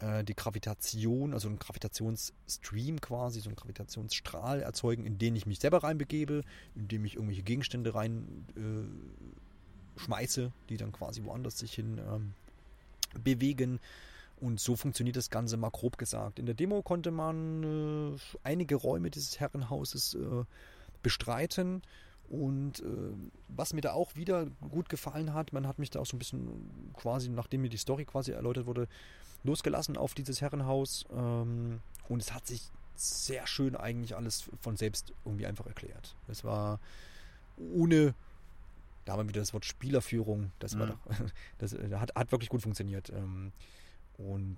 äh, 0.00 0.24
die 0.24 0.34
Gravitation, 0.34 1.32
also 1.32 1.48
einen 1.48 1.58
Gravitationsstream 1.58 3.00
quasi, 3.00 3.40
so 3.40 3.48
einen 3.48 3.56
Gravitationsstrahl 3.56 4.60
erzeugen, 4.60 5.04
in 5.04 5.18
den 5.18 5.36
ich 5.36 5.46
mich 5.46 5.58
selber 5.58 5.82
reinbegebe, 5.82 6.42
in 6.74 6.88
dem 6.88 7.04
ich 7.04 7.14
irgendwelche 7.14 7.42
Gegenstände 7.42 7.94
rein 7.94 8.46
äh, 8.56 10.00
schmeiße, 10.00 10.52
die 10.68 10.76
dann 10.76 10.92
quasi 10.92 11.24
woanders 11.24 11.58
sich 11.58 11.72
hin 11.72 11.98
ähm, 11.98 12.34
bewegen. 13.22 13.80
Und 14.38 14.60
so 14.60 14.76
funktioniert 14.76 15.16
das 15.16 15.30
Ganze 15.30 15.56
mal 15.56 15.70
grob 15.70 15.96
gesagt. 15.96 16.38
In 16.38 16.46
der 16.46 16.54
Demo 16.54 16.82
konnte 16.82 17.10
man 17.10 17.62
äh, 18.14 18.18
einige 18.42 18.76
Räume 18.76 19.10
dieses 19.10 19.40
Herrenhauses 19.40 20.14
äh, 20.14 20.44
bestreiten. 21.02 21.82
Und 22.28 22.80
äh, 22.80 22.84
was 23.48 23.72
mir 23.72 23.80
da 23.80 23.92
auch 23.92 24.14
wieder 24.14 24.46
gut 24.70 24.88
gefallen 24.88 25.32
hat, 25.32 25.52
man 25.52 25.66
hat 25.66 25.78
mich 25.78 25.90
da 25.90 26.00
auch 26.00 26.06
so 26.06 26.16
ein 26.16 26.18
bisschen 26.18 26.92
quasi, 26.92 27.30
nachdem 27.30 27.62
mir 27.62 27.70
die 27.70 27.76
Story 27.78 28.04
quasi 28.04 28.32
erläutert 28.32 28.66
wurde, 28.66 28.88
losgelassen 29.46 29.96
auf 29.96 30.14
dieses 30.14 30.40
Herrenhaus. 30.40 31.04
Ähm, 31.10 31.80
und 32.08 32.22
es 32.22 32.32
hat 32.32 32.46
sich 32.46 32.70
sehr 32.94 33.46
schön 33.46 33.76
eigentlich 33.76 34.16
alles 34.16 34.48
von 34.60 34.76
selbst 34.76 35.12
irgendwie 35.24 35.46
einfach 35.46 35.66
erklärt. 35.66 36.16
Es 36.28 36.44
war 36.44 36.80
ohne, 37.56 38.14
da 39.04 39.12
haben 39.12 39.20
wir 39.20 39.28
wieder 39.28 39.40
das 39.40 39.52
Wort 39.52 39.64
Spielerführung, 39.64 40.52
das, 40.58 40.74
mhm. 40.74 40.80
war 40.80 40.86
doch, 40.88 40.98
das 41.58 41.72
hat, 41.72 42.14
hat 42.14 42.32
wirklich 42.32 42.48
gut 42.48 42.62
funktioniert. 42.62 43.10
Ähm, 43.10 43.52
und 44.18 44.56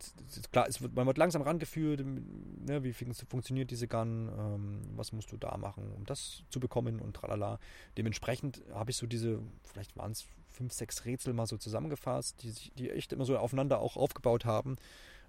klar, 0.52 0.68
es 0.68 0.80
wird, 0.80 0.94
man 0.94 1.06
wird 1.06 1.18
langsam 1.18 1.42
rangeführt, 1.42 2.04
ne, 2.04 2.84
wie 2.84 2.92
funktioniert 2.92 3.72
diese 3.72 3.88
Gun, 3.88 4.30
ähm, 4.38 4.80
was 4.94 5.12
musst 5.12 5.32
du 5.32 5.36
da 5.36 5.56
machen, 5.56 5.90
um 5.96 6.04
das 6.04 6.44
zu 6.48 6.60
bekommen 6.60 7.00
und 7.00 7.16
tralala. 7.16 7.58
Dementsprechend 7.96 8.62
habe 8.72 8.92
ich 8.92 8.96
so 8.96 9.06
diese, 9.06 9.40
vielleicht 9.64 9.96
waren 9.96 10.12
es 10.12 10.26
fünf, 10.50 10.72
sechs 10.72 11.04
Rätsel 11.04 11.34
mal 11.34 11.46
so 11.46 11.56
zusammengefasst, 11.56 12.42
die, 12.42 12.50
sich, 12.50 12.72
die 12.74 12.90
echt 12.90 13.12
immer 13.12 13.24
so 13.24 13.36
aufeinander 13.38 13.80
auch 13.80 13.96
aufgebaut 13.96 14.44
haben. 14.44 14.76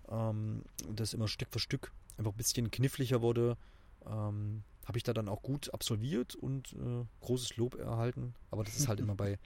Ähm, 0.10 0.64
das 0.92 1.14
immer 1.14 1.28
Stück 1.28 1.50
für 1.52 1.60
Stück 1.60 1.92
einfach 2.18 2.32
ein 2.32 2.38
bisschen 2.38 2.72
kniffliger 2.72 3.22
wurde. 3.22 3.58
Ähm, 4.06 4.64
habe 4.86 4.98
ich 4.98 5.04
da 5.04 5.14
dann 5.14 5.30
auch 5.30 5.44
gut 5.44 5.74
absolviert 5.74 6.36
und 6.36 6.74
äh, 6.74 7.06
großes 7.22 7.58
Lob 7.58 7.76
erhalten. 7.76 8.34
Aber 8.50 8.64
das 8.64 8.76
ist 8.76 8.88
halt 8.88 9.00
immer 9.00 9.16
bei 9.16 9.38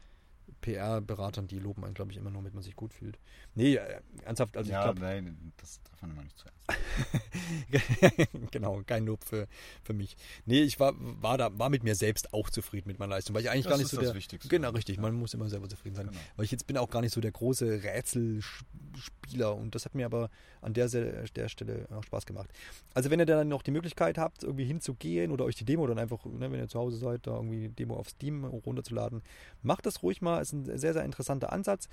PR-Beratern, 0.62 1.48
die 1.48 1.60
loben 1.60 1.84
einen, 1.84 1.94
glaube 1.94 2.12
ich, 2.12 2.18
immer 2.18 2.30
nur, 2.30 2.42
damit 2.42 2.54
man 2.54 2.64
sich 2.64 2.76
gut 2.76 2.94
fühlt. 2.94 3.20
Nee, 3.56 3.76
äh, 3.76 4.02
ernsthaft, 4.24 4.56
also 4.56 4.72
ja, 4.72 4.80
ich 4.80 4.84
glaube. 4.86 5.02
Nein, 5.02 5.54
das 5.58 5.82
darf 5.84 6.02
man 6.02 6.12
immer 6.12 6.24
nicht 6.24 6.38
zu 6.38 6.46
ernst. 6.46 6.63
genau, 8.52 8.82
kein 8.86 9.06
Lob 9.06 9.24
für, 9.24 9.48
für 9.84 9.94
mich. 9.94 10.16
Nee, 10.46 10.62
ich 10.62 10.80
war, 10.80 10.94
war 10.98 11.38
da, 11.38 11.58
war 11.58 11.70
mit 11.70 11.84
mir 11.84 11.96
selbst 11.96 12.34
auch 12.34 12.50
zufrieden 12.50 12.88
mit 12.88 13.00
meiner 13.00 13.16
Leistung, 13.16 13.36
weil 13.36 13.42
ich 13.42 13.50
eigentlich 13.50 13.66
das 13.66 13.72
gar 13.72 13.78
nicht 13.78 13.86
ist 13.86 13.92
so 13.92 13.98
das 13.98 14.08
der. 14.08 14.16
Wichtigste. 14.16 14.50
Genau, 14.50 14.70
richtig. 14.70 14.98
Ja. 14.98 15.02
Man 15.02 15.16
muss 15.16 15.34
immer 15.34 15.50
selber 15.50 15.68
zufrieden 15.68 15.96
sein. 15.96 16.08
Genau. 16.08 16.20
Weil 16.36 16.46
ich 16.46 16.52
jetzt 16.52 16.68
bin 16.68 16.78
auch 16.78 16.90
gar 16.90 17.02
nicht 17.02 17.14
so 17.14 17.22
der 17.22 17.32
große 17.32 17.84
Rätselspieler 17.84 19.56
und 19.56 19.76
das 19.76 19.86
hat 19.86 19.96
mir 19.96 20.06
aber 20.06 20.30
an 20.62 20.74
der, 20.74 20.88
der 20.88 21.50
Stelle 21.50 21.88
auch 21.92 22.04
Spaß 22.04 22.26
gemacht. 22.26 22.50
Also 22.94 23.10
wenn 23.10 23.20
ihr 23.20 23.26
dann 23.26 23.48
noch 23.50 23.62
die 23.62 23.72
Möglichkeit 23.72 24.18
habt, 24.18 24.44
irgendwie 24.44 24.66
hinzugehen 24.66 25.32
oder 25.32 25.46
euch 25.46 25.56
die 25.56 25.66
Demo 25.66 25.86
dann 25.88 26.00
einfach, 26.00 26.24
ne, 26.26 26.52
wenn 26.52 26.60
ihr 26.60 26.68
zu 26.68 26.80
Hause 26.80 26.98
seid, 26.98 27.28
da 27.28 27.36
irgendwie 27.36 27.68
die 27.68 27.76
Demo 27.76 27.96
auf 27.96 28.10
Steam 28.10 28.46
runterzuladen, 28.46 29.22
macht 29.62 29.86
das 29.86 30.02
ruhig 30.04 30.22
mal. 30.22 30.42
Ist 30.42 30.54
ein 30.54 30.78
sehr, 30.78 30.94
sehr 30.94 31.04
interessanter 31.04 31.52
Ansatz. 31.52 31.90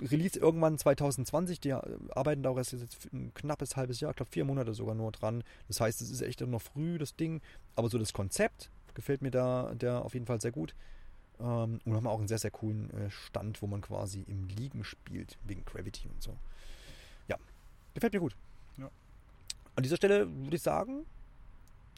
Release 0.00 0.38
irgendwann 0.38 0.78
2020, 0.78 1.60
die 1.60 1.72
arbeiten 1.72 2.42
da 2.42 2.50
auch 2.50 2.56
erst 2.56 2.72
jetzt 2.72 3.12
ein 3.12 3.32
knappes 3.34 3.76
halbes 3.76 4.00
Jahr, 4.00 4.10
ich 4.10 4.16
glaube 4.16 4.30
vier 4.30 4.44
Monate 4.44 4.74
sogar 4.74 4.94
nur 4.94 5.12
dran. 5.12 5.44
Das 5.66 5.80
heißt, 5.80 6.00
es 6.00 6.10
ist 6.10 6.22
echt 6.22 6.40
noch 6.40 6.62
früh, 6.62 6.98
das 6.98 7.16
Ding. 7.16 7.40
Aber 7.76 7.88
so 7.88 7.98
das 7.98 8.12
Konzept 8.12 8.70
gefällt 8.94 9.22
mir 9.22 9.30
da 9.30 9.74
der 9.74 10.04
auf 10.04 10.14
jeden 10.14 10.26
Fall 10.26 10.40
sehr 10.40 10.52
gut. 10.52 10.74
Ähm, 11.40 11.80
und 11.84 11.94
haben 11.94 12.06
auch 12.06 12.18
einen 12.18 12.28
sehr, 12.28 12.38
sehr 12.38 12.50
coolen 12.50 12.90
äh, 12.90 13.10
Stand, 13.10 13.62
wo 13.62 13.66
man 13.66 13.80
quasi 13.80 14.24
im 14.26 14.48
Liegen 14.48 14.84
spielt, 14.84 15.38
wegen 15.44 15.64
Gravity 15.64 16.08
und 16.08 16.22
so. 16.22 16.36
Ja, 17.28 17.36
gefällt 17.94 18.12
mir 18.12 18.20
gut. 18.20 18.34
Ja. 18.76 18.90
An 19.76 19.82
dieser 19.82 19.96
Stelle 19.96 20.28
würde 20.28 20.56
ich 20.56 20.62
sagen, 20.62 21.06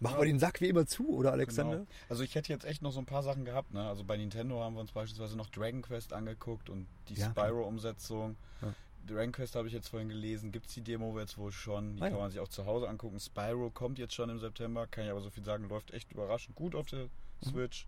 machen 0.01 0.15
Ja. 0.15 0.21
wir 0.21 0.27
den 0.27 0.39
Sack 0.39 0.61
wie 0.61 0.69
immer 0.69 0.87
zu, 0.87 1.09
oder 1.11 1.33
Alexander? 1.33 1.77
Genau. 1.79 1.89
Also 2.09 2.23
ich 2.23 2.35
hätte 2.35 2.53
jetzt 2.53 2.65
echt 2.65 2.83
noch 2.83 2.93
so 2.93 2.99
ein 3.01 3.07
paar 3.07 3.23
Sachen 3.23 3.45
gehabt. 3.45 3.73
Ne? 3.73 3.87
Also 3.89 4.03
bei 4.05 4.17
Nintendo 4.17 4.61
haben 4.63 4.75
wir 4.75 4.81
uns 4.81 4.93
beispielsweise 4.93 5.37
noch 5.37 5.49
Dragon 5.51 5.83
Quest 5.83 6.13
angeguckt 6.13 6.69
und 6.71 6.87
die 7.09 7.15
Ja, 7.15 7.31
Spyro-Umsetzung. 7.31 8.37
Ja. 8.63 8.75
Dragon 9.07 9.33
Quest 9.33 9.55
habe 9.57 9.67
ich 9.69 9.73
jetzt 9.75 9.89
vorhin 9.89 10.09
gelesen, 10.09 10.53
gibt 10.53 10.67
es 10.67 10.75
die 10.75 10.83
Demo 10.83 11.19
jetzt 11.19 11.39
wohl 11.39 11.53
schon. 11.53 11.97
Die 11.97 12.03
Ah, 12.03 12.07
ja. 12.07 12.11
kann 12.11 12.21
man 12.21 12.31
sich 12.31 12.41
auch 12.41 12.49
zu 12.49 12.67
Hause 12.67 12.89
angucken. 12.89 13.19
Spyro 13.19 13.71
kommt 13.71 13.99
jetzt 13.99 14.15
schon 14.15 14.29
im 14.31 14.39
September, 14.39 14.87
kann 14.87 15.05
ich 15.05 15.11
aber 15.11 15.21
so 15.23 15.31
viel 15.31 15.45
sagen, 15.45 15.69
läuft 15.69 15.91
echt 15.93 16.13
überraschend 16.13 16.55
gut 16.57 16.75
auf 16.75 16.87
der 16.87 17.05
Mhm. 17.05 17.09
Switch. 17.51 17.87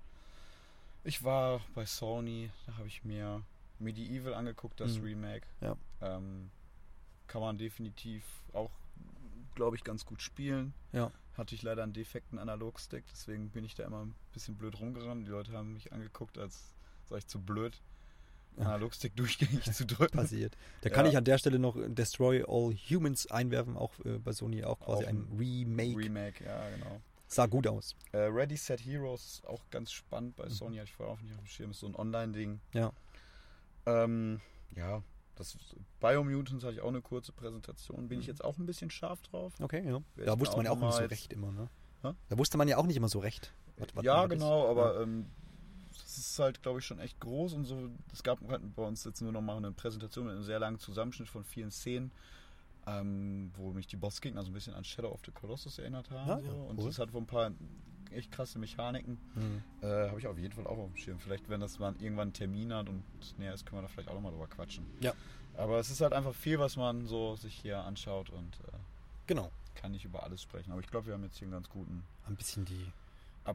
Ich 1.05 1.23
war 1.25 1.61
bei 1.75 1.85
Sony, 1.85 2.51
da 2.67 2.77
habe 2.79 2.87
ich 2.89 3.05
mir 3.05 3.43
Medieval 3.79 4.35
angeguckt, 4.35 4.81
das 4.81 4.99
Mhm. 4.99 5.05
Remake. 5.05 5.47
Ja. 5.61 5.77
Ähm, 6.01 6.51
kann 7.27 7.41
man 7.43 7.59
definitiv 7.59 8.25
auch, 8.53 8.71
glaube 9.55 9.77
ich, 9.77 9.85
ganz 9.85 10.05
gut 10.05 10.23
spielen. 10.23 10.75
Ja. 10.93 11.11
Hatte 11.35 11.55
ich 11.55 11.63
leider 11.63 11.83
einen 11.83 11.93
defekten 11.95 12.39
Analogstick, 12.39 13.05
deswegen 13.11 13.51
bin 13.51 13.65
ich 13.65 13.75
da 13.75 13.85
immer 13.85 14.05
ein 14.05 14.15
bisschen 14.33 14.57
blöd 14.57 14.79
rumgerannt. 14.79 15.27
Die 15.27 15.31
Leute 15.31 15.53
haben 15.53 15.73
mich 15.73 15.93
angeguckt, 15.93 16.37
als 16.39 16.75
sei 17.07 17.19
ich 17.19 17.27
zu 17.27 17.41
blöd, 17.41 17.81
Ja. 18.59 18.65
Analogstick 18.67 19.17
durchgängig 19.17 19.65
zu 19.73 19.87
drücken. 19.87 20.19
passiert. 20.19 20.57
Da 20.83 20.91
Ja. 20.91 20.95
kann 20.95 21.07
ich 21.07 21.17
an 21.17 21.25
der 21.25 21.39
Stelle 21.39 21.59
noch 21.59 21.77
Destroy 21.89 22.43
All 22.47 22.75
Humans 22.91 23.31
einwerfen, 23.31 23.77
auch 23.79 23.99
äh, 24.05 24.19
bei 24.19 24.33
Sony 24.33 24.63
auch 24.65 24.79
quasi 24.81 25.05
Auch 25.05 25.09
ein 25.09 25.27
Remake. 25.39 25.97
Remake, 25.99 26.45
ja, 26.45 26.69
genau. 26.71 27.01
Sah 27.29 27.47
gut 27.47 27.67
aus. 27.67 27.97
Äh, 28.13 28.19
Ready 28.25 28.59
Set 28.59 28.85
Heroes 28.85 29.25
ist 29.25 29.47
auch 29.47 29.63
ganz 29.71 29.91
spannend 29.91 30.37
bei 30.37 30.45
Mhm. 30.45 30.51
Sony, 30.51 30.77
hatte 30.77 30.89
ich 30.91 30.93
vorher 30.93 31.15
auch 31.15 31.21
nicht 31.23 31.33
auf 31.33 31.39
dem 31.41 31.47
Schirm, 31.47 31.71
ist 31.71 31.81
so 31.81 31.87
ein 31.87 31.97
Online-Ding. 31.97 32.61
Ja. 32.75 32.93
Ähm, 33.87 34.41
ja, 34.77 35.03
das 35.43 35.77
Biomutants 36.01 36.65
hatte 36.65 36.75
ich 36.75 36.81
auch 36.81 36.89
eine 36.89 37.01
kurze 37.03 37.33
Präsentation. 37.33 38.09
Bin 38.09 38.21
ich 38.21 38.27
Mhm. 38.27 38.31
jetzt 38.33 38.45
auch 38.45 38.59
ein 38.59 38.67
bisschen 38.67 38.91
scharf 38.91 39.21
drauf. 39.23 39.53
Okay, 39.61 39.85
ja. 39.87 40.01
Wer 40.17 40.27
Da 40.27 40.39
wusste 40.41 40.57
man 40.57 40.67
ja 40.67 40.73
auch 40.73 40.79
nicht 40.81 40.93
so 40.95 41.05
recht 41.05 41.33
immer, 41.33 41.53
ne? 41.53 41.69
Hä? 42.03 42.13
Da 42.29 42.39
wusste 42.39 42.59
man 42.59 42.69
ja 42.69 42.77
auch 42.79 42.87
nicht 42.87 42.97
immer 42.97 43.09
so 43.09 43.19
recht. 43.21 43.53
was- 43.79 43.95
was 43.97 44.05
ja, 44.05 44.27
genau, 44.27 44.65
ist. 44.65 44.71
aber 44.71 45.01
ähm, 45.03 45.27
das 45.93 46.19
ist 46.19 46.39
halt, 46.39 46.63
glaube 46.63 46.79
ich, 46.81 46.85
schon 46.87 46.99
echt 46.99 47.19
groß 47.21 47.55
und 47.55 47.65
so. 47.65 47.91
Es 48.13 48.23
gab 48.23 48.39
bei 48.77 48.83
uns 48.83 49.05
jetzt 49.05 49.21
nur 49.23 49.33
noch 49.33 49.41
mal 49.41 49.57
eine 49.57 49.73
Präsentation 49.73 50.27
mit 50.27 50.35
einem 50.35 50.45
sehr 50.45 50.59
langen 50.59 50.79
Zusammenschnitt 50.79 51.29
von 51.29 51.43
vielen 51.45 51.71
Szenen, 51.71 52.11
ähm, 52.87 53.51
wo 53.57 53.73
mich 53.73 53.87
die 53.87 53.97
Bossgegner 53.97 54.43
so 54.43 54.51
ein 54.51 54.55
bisschen 54.55 54.75
an 54.75 54.85
Shadow 54.85 55.11
of 55.13 55.21
the 55.25 55.31
Colossus 55.33 55.79
erinnert 55.79 56.11
haben. 56.11 56.31
Ah, 56.31 56.41
so. 56.41 56.47
ja, 56.47 56.53
Und 56.53 56.79
cool. 56.79 56.91
es 56.91 56.99
hat 56.99 57.13
wohl 57.13 57.23
ein 57.23 57.27
paar 57.27 57.51
echt 58.15 58.31
krasse 58.33 58.59
Mechaniken. 58.59 59.19
Hm. 59.35 59.63
Äh, 59.83 60.09
Habe 60.09 60.19
ich 60.19 60.27
auf 60.27 60.39
jeden 60.39 60.53
Fall 60.53 60.67
auch 60.67 60.79
auf 60.79 60.89
dem 60.93 60.97
Schirm. 60.97 61.19
Vielleicht, 61.19 61.49
wenn 61.49 61.61
das 61.61 61.79
mal 61.79 61.95
irgendwann 62.01 62.29
einen 62.29 62.33
Termin 62.33 62.73
hat 62.73 62.89
und 62.89 63.03
näher 63.39 63.55
ist, 63.55 63.67
können 63.67 63.79
wir 63.79 63.83
da 63.83 63.89
vielleicht 63.89 64.09
auch 64.09 64.15
nochmal 64.15 64.33
drüber 64.33 64.47
quatschen. 64.49 64.87
Ja. 65.01 65.13
Aber 65.57 65.79
es 65.79 65.91
ist 65.91 66.01
halt 66.01 66.13
einfach 66.13 66.35
viel, 66.35 66.59
was 66.59 66.77
man 66.77 67.07
so 67.07 67.37
sich 67.37 67.55
hier 67.55 67.79
anschaut 67.79 68.31
und 68.31 68.57
äh, 68.69 68.73
Genau. 69.27 69.51
kann 69.75 69.93
nicht 69.93 70.05
über 70.05 70.23
alles 70.23 70.43
sprechen. 70.43 70.73
Aber 70.73 70.81
ich 70.81 70.89
glaube, 70.89 71.07
wir 71.07 71.15
haben 71.15 71.25
jetzt 71.25 71.37
hier 71.39 71.47
einen 71.47 71.53
ganz 71.53 71.69
guten 71.69 72.05
Ein 72.27 72.37
bisschen 72.37 72.65
die 72.65 72.87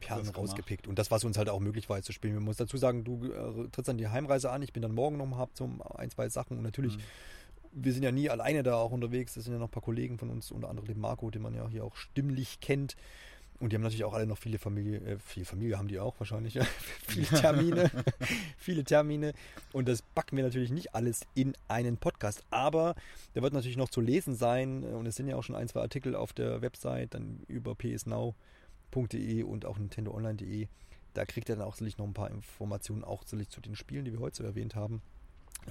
Perlen 0.00 0.28
rausgepickt. 0.28 0.86
Und 0.86 0.98
das, 0.98 1.10
was 1.10 1.24
uns 1.24 1.38
halt 1.38 1.48
auch 1.48 1.60
möglich 1.60 1.88
war, 1.88 1.96
jetzt 1.96 2.06
zu 2.06 2.12
spielen. 2.12 2.34
Man 2.34 2.44
muss 2.44 2.56
dazu 2.58 2.76
sagen, 2.76 3.04
du 3.04 3.24
äh, 3.32 3.68
trittst 3.70 3.88
dann 3.88 3.96
die 3.98 4.08
Heimreise 4.08 4.50
an. 4.50 4.62
Ich 4.62 4.72
bin 4.72 4.82
dann 4.82 4.94
morgen 4.94 5.16
nochmal, 5.16 5.38
hab 5.40 5.56
so 5.56 5.68
ein, 5.96 6.10
zwei 6.10 6.28
Sachen. 6.28 6.56
Und 6.58 6.62
natürlich, 6.62 6.96
Mhm. 6.98 7.02
wir 7.72 7.92
sind 7.92 8.02
ja 8.02 8.12
nie 8.12 8.28
alleine 8.30 8.62
da 8.62 8.76
auch 8.76 8.90
unterwegs. 8.90 9.34
Das 9.34 9.44
sind 9.44 9.52
ja 9.54 9.58
noch 9.58 9.68
ein 9.68 9.72
paar 9.72 9.82
Kollegen 9.82 10.18
von 10.18 10.28
uns, 10.30 10.50
unter 10.50 10.68
anderem 10.68 10.86
den 10.88 11.00
Marco, 11.00 11.30
den 11.30 11.42
man 11.42 11.54
ja 11.54 11.66
hier 11.68 11.84
auch 11.84 11.96
stimmlich 11.96 12.60
kennt. 12.60 12.96
Und 13.60 13.72
die 13.72 13.76
haben 13.76 13.82
natürlich 13.82 14.04
auch 14.04 14.14
alle 14.14 14.26
noch 14.26 14.38
viele 14.38 14.58
Familie, 14.58 15.00
äh, 15.00 15.18
viel 15.18 15.44
Familie 15.44 15.78
haben 15.78 15.88
die 15.88 15.98
auch 15.98 16.18
wahrscheinlich, 16.20 16.54
ja. 16.54 16.64
viele 17.06 17.26
Termine, 17.26 17.90
viele 18.56 18.84
Termine. 18.84 19.32
Und 19.72 19.88
das 19.88 20.02
backen 20.02 20.36
wir 20.36 20.44
natürlich 20.44 20.70
nicht 20.70 20.94
alles 20.94 21.22
in 21.34 21.54
einen 21.66 21.96
Podcast. 21.96 22.44
Aber 22.50 22.94
der 23.34 23.42
wird 23.42 23.52
natürlich 23.52 23.76
noch 23.76 23.90
zu 23.90 24.00
lesen 24.00 24.34
sein. 24.36 24.84
Und 24.84 25.06
es 25.06 25.16
sind 25.16 25.26
ja 25.26 25.36
auch 25.36 25.42
schon 25.42 25.56
ein, 25.56 25.68
zwei 25.68 25.80
Artikel 25.80 26.14
auf 26.14 26.32
der 26.32 26.62
Website, 26.62 27.14
dann 27.14 27.40
über 27.48 27.74
psnow.de 27.74 29.42
und 29.42 29.66
auch 29.66 29.78
nintendoonline.de. 29.78 30.68
Da 31.14 31.24
kriegt 31.24 31.48
ihr 31.48 31.56
dann 31.56 31.66
auch 31.66 31.74
sicherlich 31.74 31.98
noch 31.98 32.06
ein 32.06 32.14
paar 32.14 32.30
Informationen 32.30 33.02
auch 33.02 33.24
sicherlich 33.24 33.48
zu 33.48 33.60
den 33.60 33.74
Spielen, 33.74 34.04
die 34.04 34.12
wir 34.12 34.20
heute 34.20 34.36
so 34.36 34.44
erwähnt 34.44 34.76
haben. 34.76 35.02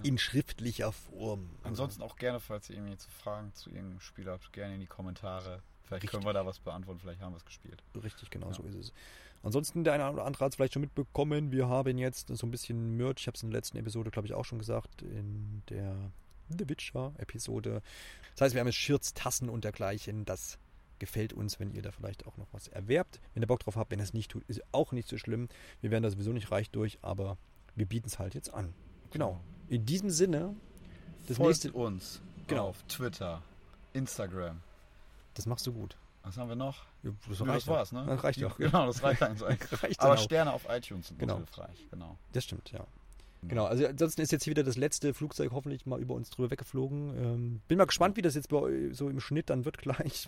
In 0.04 0.18
schriftlicher 0.18 0.92
Form. 0.92 1.50
Ansonsten 1.64 2.02
auch 2.04 2.16
gerne, 2.18 2.40
falls 2.40 2.70
ihr 2.70 2.76
irgendwie 2.76 2.98
zu 2.98 3.10
Fragen 3.10 3.54
zu 3.54 3.70
irgendeinem 3.70 4.00
Spiel 4.00 4.28
habt, 4.30 4.54
gerne 4.54 4.76
in 4.76 4.80
die 4.80 4.86
Kommentare. 4.88 5.62
Vielleicht 5.84 6.04
Richtig. 6.04 6.12
können 6.12 6.26
wir 6.26 6.34
da 6.34 6.46
was 6.46 6.60
beantworten, 6.60 7.00
vielleicht 7.00 7.22
haben 7.22 7.34
wir 7.34 7.38
es 7.38 7.46
gespielt. 7.46 7.82
Richtig, 8.04 8.30
genau 8.30 8.48
Ja. 8.48 8.54
so 8.54 8.64
ist 8.64 8.76
es. 8.76 8.94
Ansonsten, 9.44 9.84
der 9.84 9.94
eine 9.94 10.12
oder 10.12 10.26
andere 10.26 10.44
hat 10.46 10.52
es 10.52 10.56
vielleicht 10.56 10.74
schon 10.74 10.82
mitbekommen. 10.82 11.52
Wir 11.52 11.68
haben 11.70 11.98
jetzt 11.98 12.28
so 12.36 12.46
ein 12.48 12.52
bisschen 12.52 12.98
Merch. 12.98 13.22
Ich 13.22 13.28
habe 13.28 13.36
es 13.36 13.44
in 13.44 13.50
der 13.52 13.58
letzten 13.60 13.78
Episode, 13.78 14.12
glaube 14.12 14.28
ich, 14.28 14.34
auch 14.34 14.44
schon 14.46 14.60
gesagt. 14.60 15.02
In 15.04 15.64
der 15.70 15.96
The 16.50 16.68
Witcher-Episode. 16.68 17.82
Das 18.36 18.42
heißt, 18.42 18.56
wir 18.56 18.60
haben 18.62 18.68
jetzt 18.68 18.78
Shirts, 18.78 19.14
Tassen 19.14 19.50
und 19.50 19.64
dergleichen. 19.64 20.26
Das 20.26 20.58
gefällt 21.00 21.34
uns, 21.34 21.60
wenn 21.60 21.72
ihr 21.72 21.82
da 21.82 21.92
vielleicht 21.92 22.26
auch 22.26 22.38
noch 22.38 22.48
was 22.52 22.68
erwerbt. 22.68 23.22
Wenn 23.34 23.44
ihr 23.44 23.48
Bock 23.48 23.60
drauf 23.60 23.76
habt, 23.76 23.92
wenn 23.92 24.00
ihr 24.00 24.04
es 24.04 24.14
nicht 24.14 24.32
tut, 24.32 24.44
ist 24.46 24.62
auch 24.74 24.92
nicht 24.92 25.08
so 25.08 25.18
schlimm. 25.18 25.48
Wir 25.82 25.92
werden 25.92 26.04
da 26.04 26.10
sowieso 26.10 26.34
nicht 26.34 26.52
reich 26.52 26.72
durch, 26.72 26.98
aber 27.02 27.38
wir 27.76 27.86
bieten 27.86 28.08
es 28.08 28.20
halt 28.20 28.34
jetzt 28.34 28.54
an. 28.54 28.74
Genau. 29.12 29.40
In 29.70 29.86
diesem 29.86 30.10
Sinne, 30.10 30.56
das 31.28 31.38
Folgt 31.38 31.64
nächste. 31.64 31.72
uns 31.74 32.22
Genau. 32.48 32.70
auf 32.70 32.84
Twitter, 32.84 33.42
Instagram. 33.94 34.62
Das 35.34 35.46
machst 35.46 35.68
du 35.68 35.74
gut. 35.74 35.98
Was 36.24 36.38
haben 36.38 36.50
wir 36.50 36.56
noch? 36.56 36.84
Ja, 37.04 37.12
Das, 37.30 37.40
Nö, 37.40 37.46
das 37.48 37.68
war's, 37.68 37.92
ne? 37.92 38.06
Das 38.08 38.24
reicht 38.24 38.42
doch. 38.42 38.58
Genau, 38.58 38.86
das 38.88 39.02
reicht 39.04 39.22
eigentlich. 39.24 39.42
Reicht 39.84 40.00
Aber. 40.02 40.18
Sterne 40.18 40.52
auf 40.54 40.66
iTunes 40.70 41.08
sind 41.10 41.20
Genau. 41.20 41.38
hilfreich. 41.38 41.88
Genau. 41.92 42.18
Das 42.34 42.44
stimmt, 42.44 42.72
ja. 42.72 42.86
Genau, 43.44 43.66
also 43.66 43.86
ansonsten 43.86 44.22
ist 44.22 44.32
jetzt 44.32 44.44
hier 44.44 44.52
wieder 44.52 44.64
das 44.64 44.78
letzte 44.78 45.14
Flugzeug 45.14 45.52
hoffentlich 45.52 45.86
mal 45.86 46.02
über 46.02 46.16
uns 46.16 46.30
drüber 46.32 46.50
weggeflogen. 46.50 47.16
Ähm, 47.18 47.62
bin 47.68 47.78
mal 47.78 47.86
gespannt, 47.86 48.18
wie 48.18 48.22
das 48.24 48.34
jetzt 48.36 48.50
bei 48.50 48.92
so 48.94 49.10
im 49.10 49.20
Schnitt 49.20 49.50
dann 49.52 49.64
wird 49.64 49.78
gleich 49.78 50.28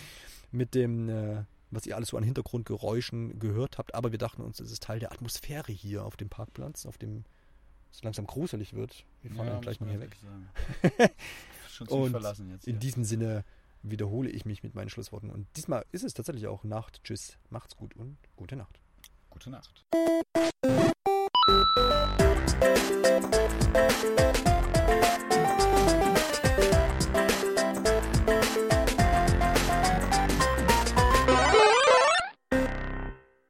mit 0.52 0.74
dem, 0.74 1.08
äh, 1.08 1.44
was 1.70 1.84
ihr 1.84 1.96
alles 1.96 2.08
so 2.10 2.16
an 2.16 2.22
Hintergrundgeräuschen 2.22 3.38
gehört 3.40 3.76
habt. 3.76 3.94
Aber 3.94 4.12
wir 4.12 4.18
dachten 4.18 4.40
uns, 4.40 4.58
das 4.58 4.70
ist 4.70 4.82
Teil 4.84 5.00
der 5.00 5.12
Atmosphäre 5.12 5.72
hier 5.72 6.04
auf 6.04 6.16
dem 6.16 6.28
Parkplatz, 6.28 6.86
auf 6.86 6.96
dem 6.96 7.24
es 7.94 8.02
langsam 8.02 8.26
gruselig 8.26 8.74
wird. 8.74 9.04
Wir 9.22 9.30
fahren 9.30 9.46
ja, 9.46 9.52
dann 9.52 9.62
gleich 9.62 9.80
mal 9.80 9.88
hier 9.88 10.00
weg. 10.00 10.16
Schon 11.68 11.88
zu 11.88 12.06
verlassen 12.06 12.50
jetzt. 12.50 12.64
Hier. 12.64 12.74
In 12.74 12.80
diesem 12.80 13.04
Sinne 13.04 13.44
wiederhole 13.82 14.30
ich 14.30 14.44
mich 14.44 14.62
mit 14.62 14.74
meinen 14.74 14.88
Schlussworten. 14.88 15.30
Und 15.30 15.46
diesmal 15.56 15.84
ist 15.92 16.04
es 16.04 16.14
tatsächlich 16.14 16.46
auch 16.46 16.64
Nacht. 16.64 17.02
Tschüss, 17.04 17.38
macht's 17.50 17.76
gut 17.76 17.94
und 17.96 18.16
gute 18.36 18.56
Nacht. 18.56 18.80
Gute 19.30 19.50
Nacht. 19.50 19.84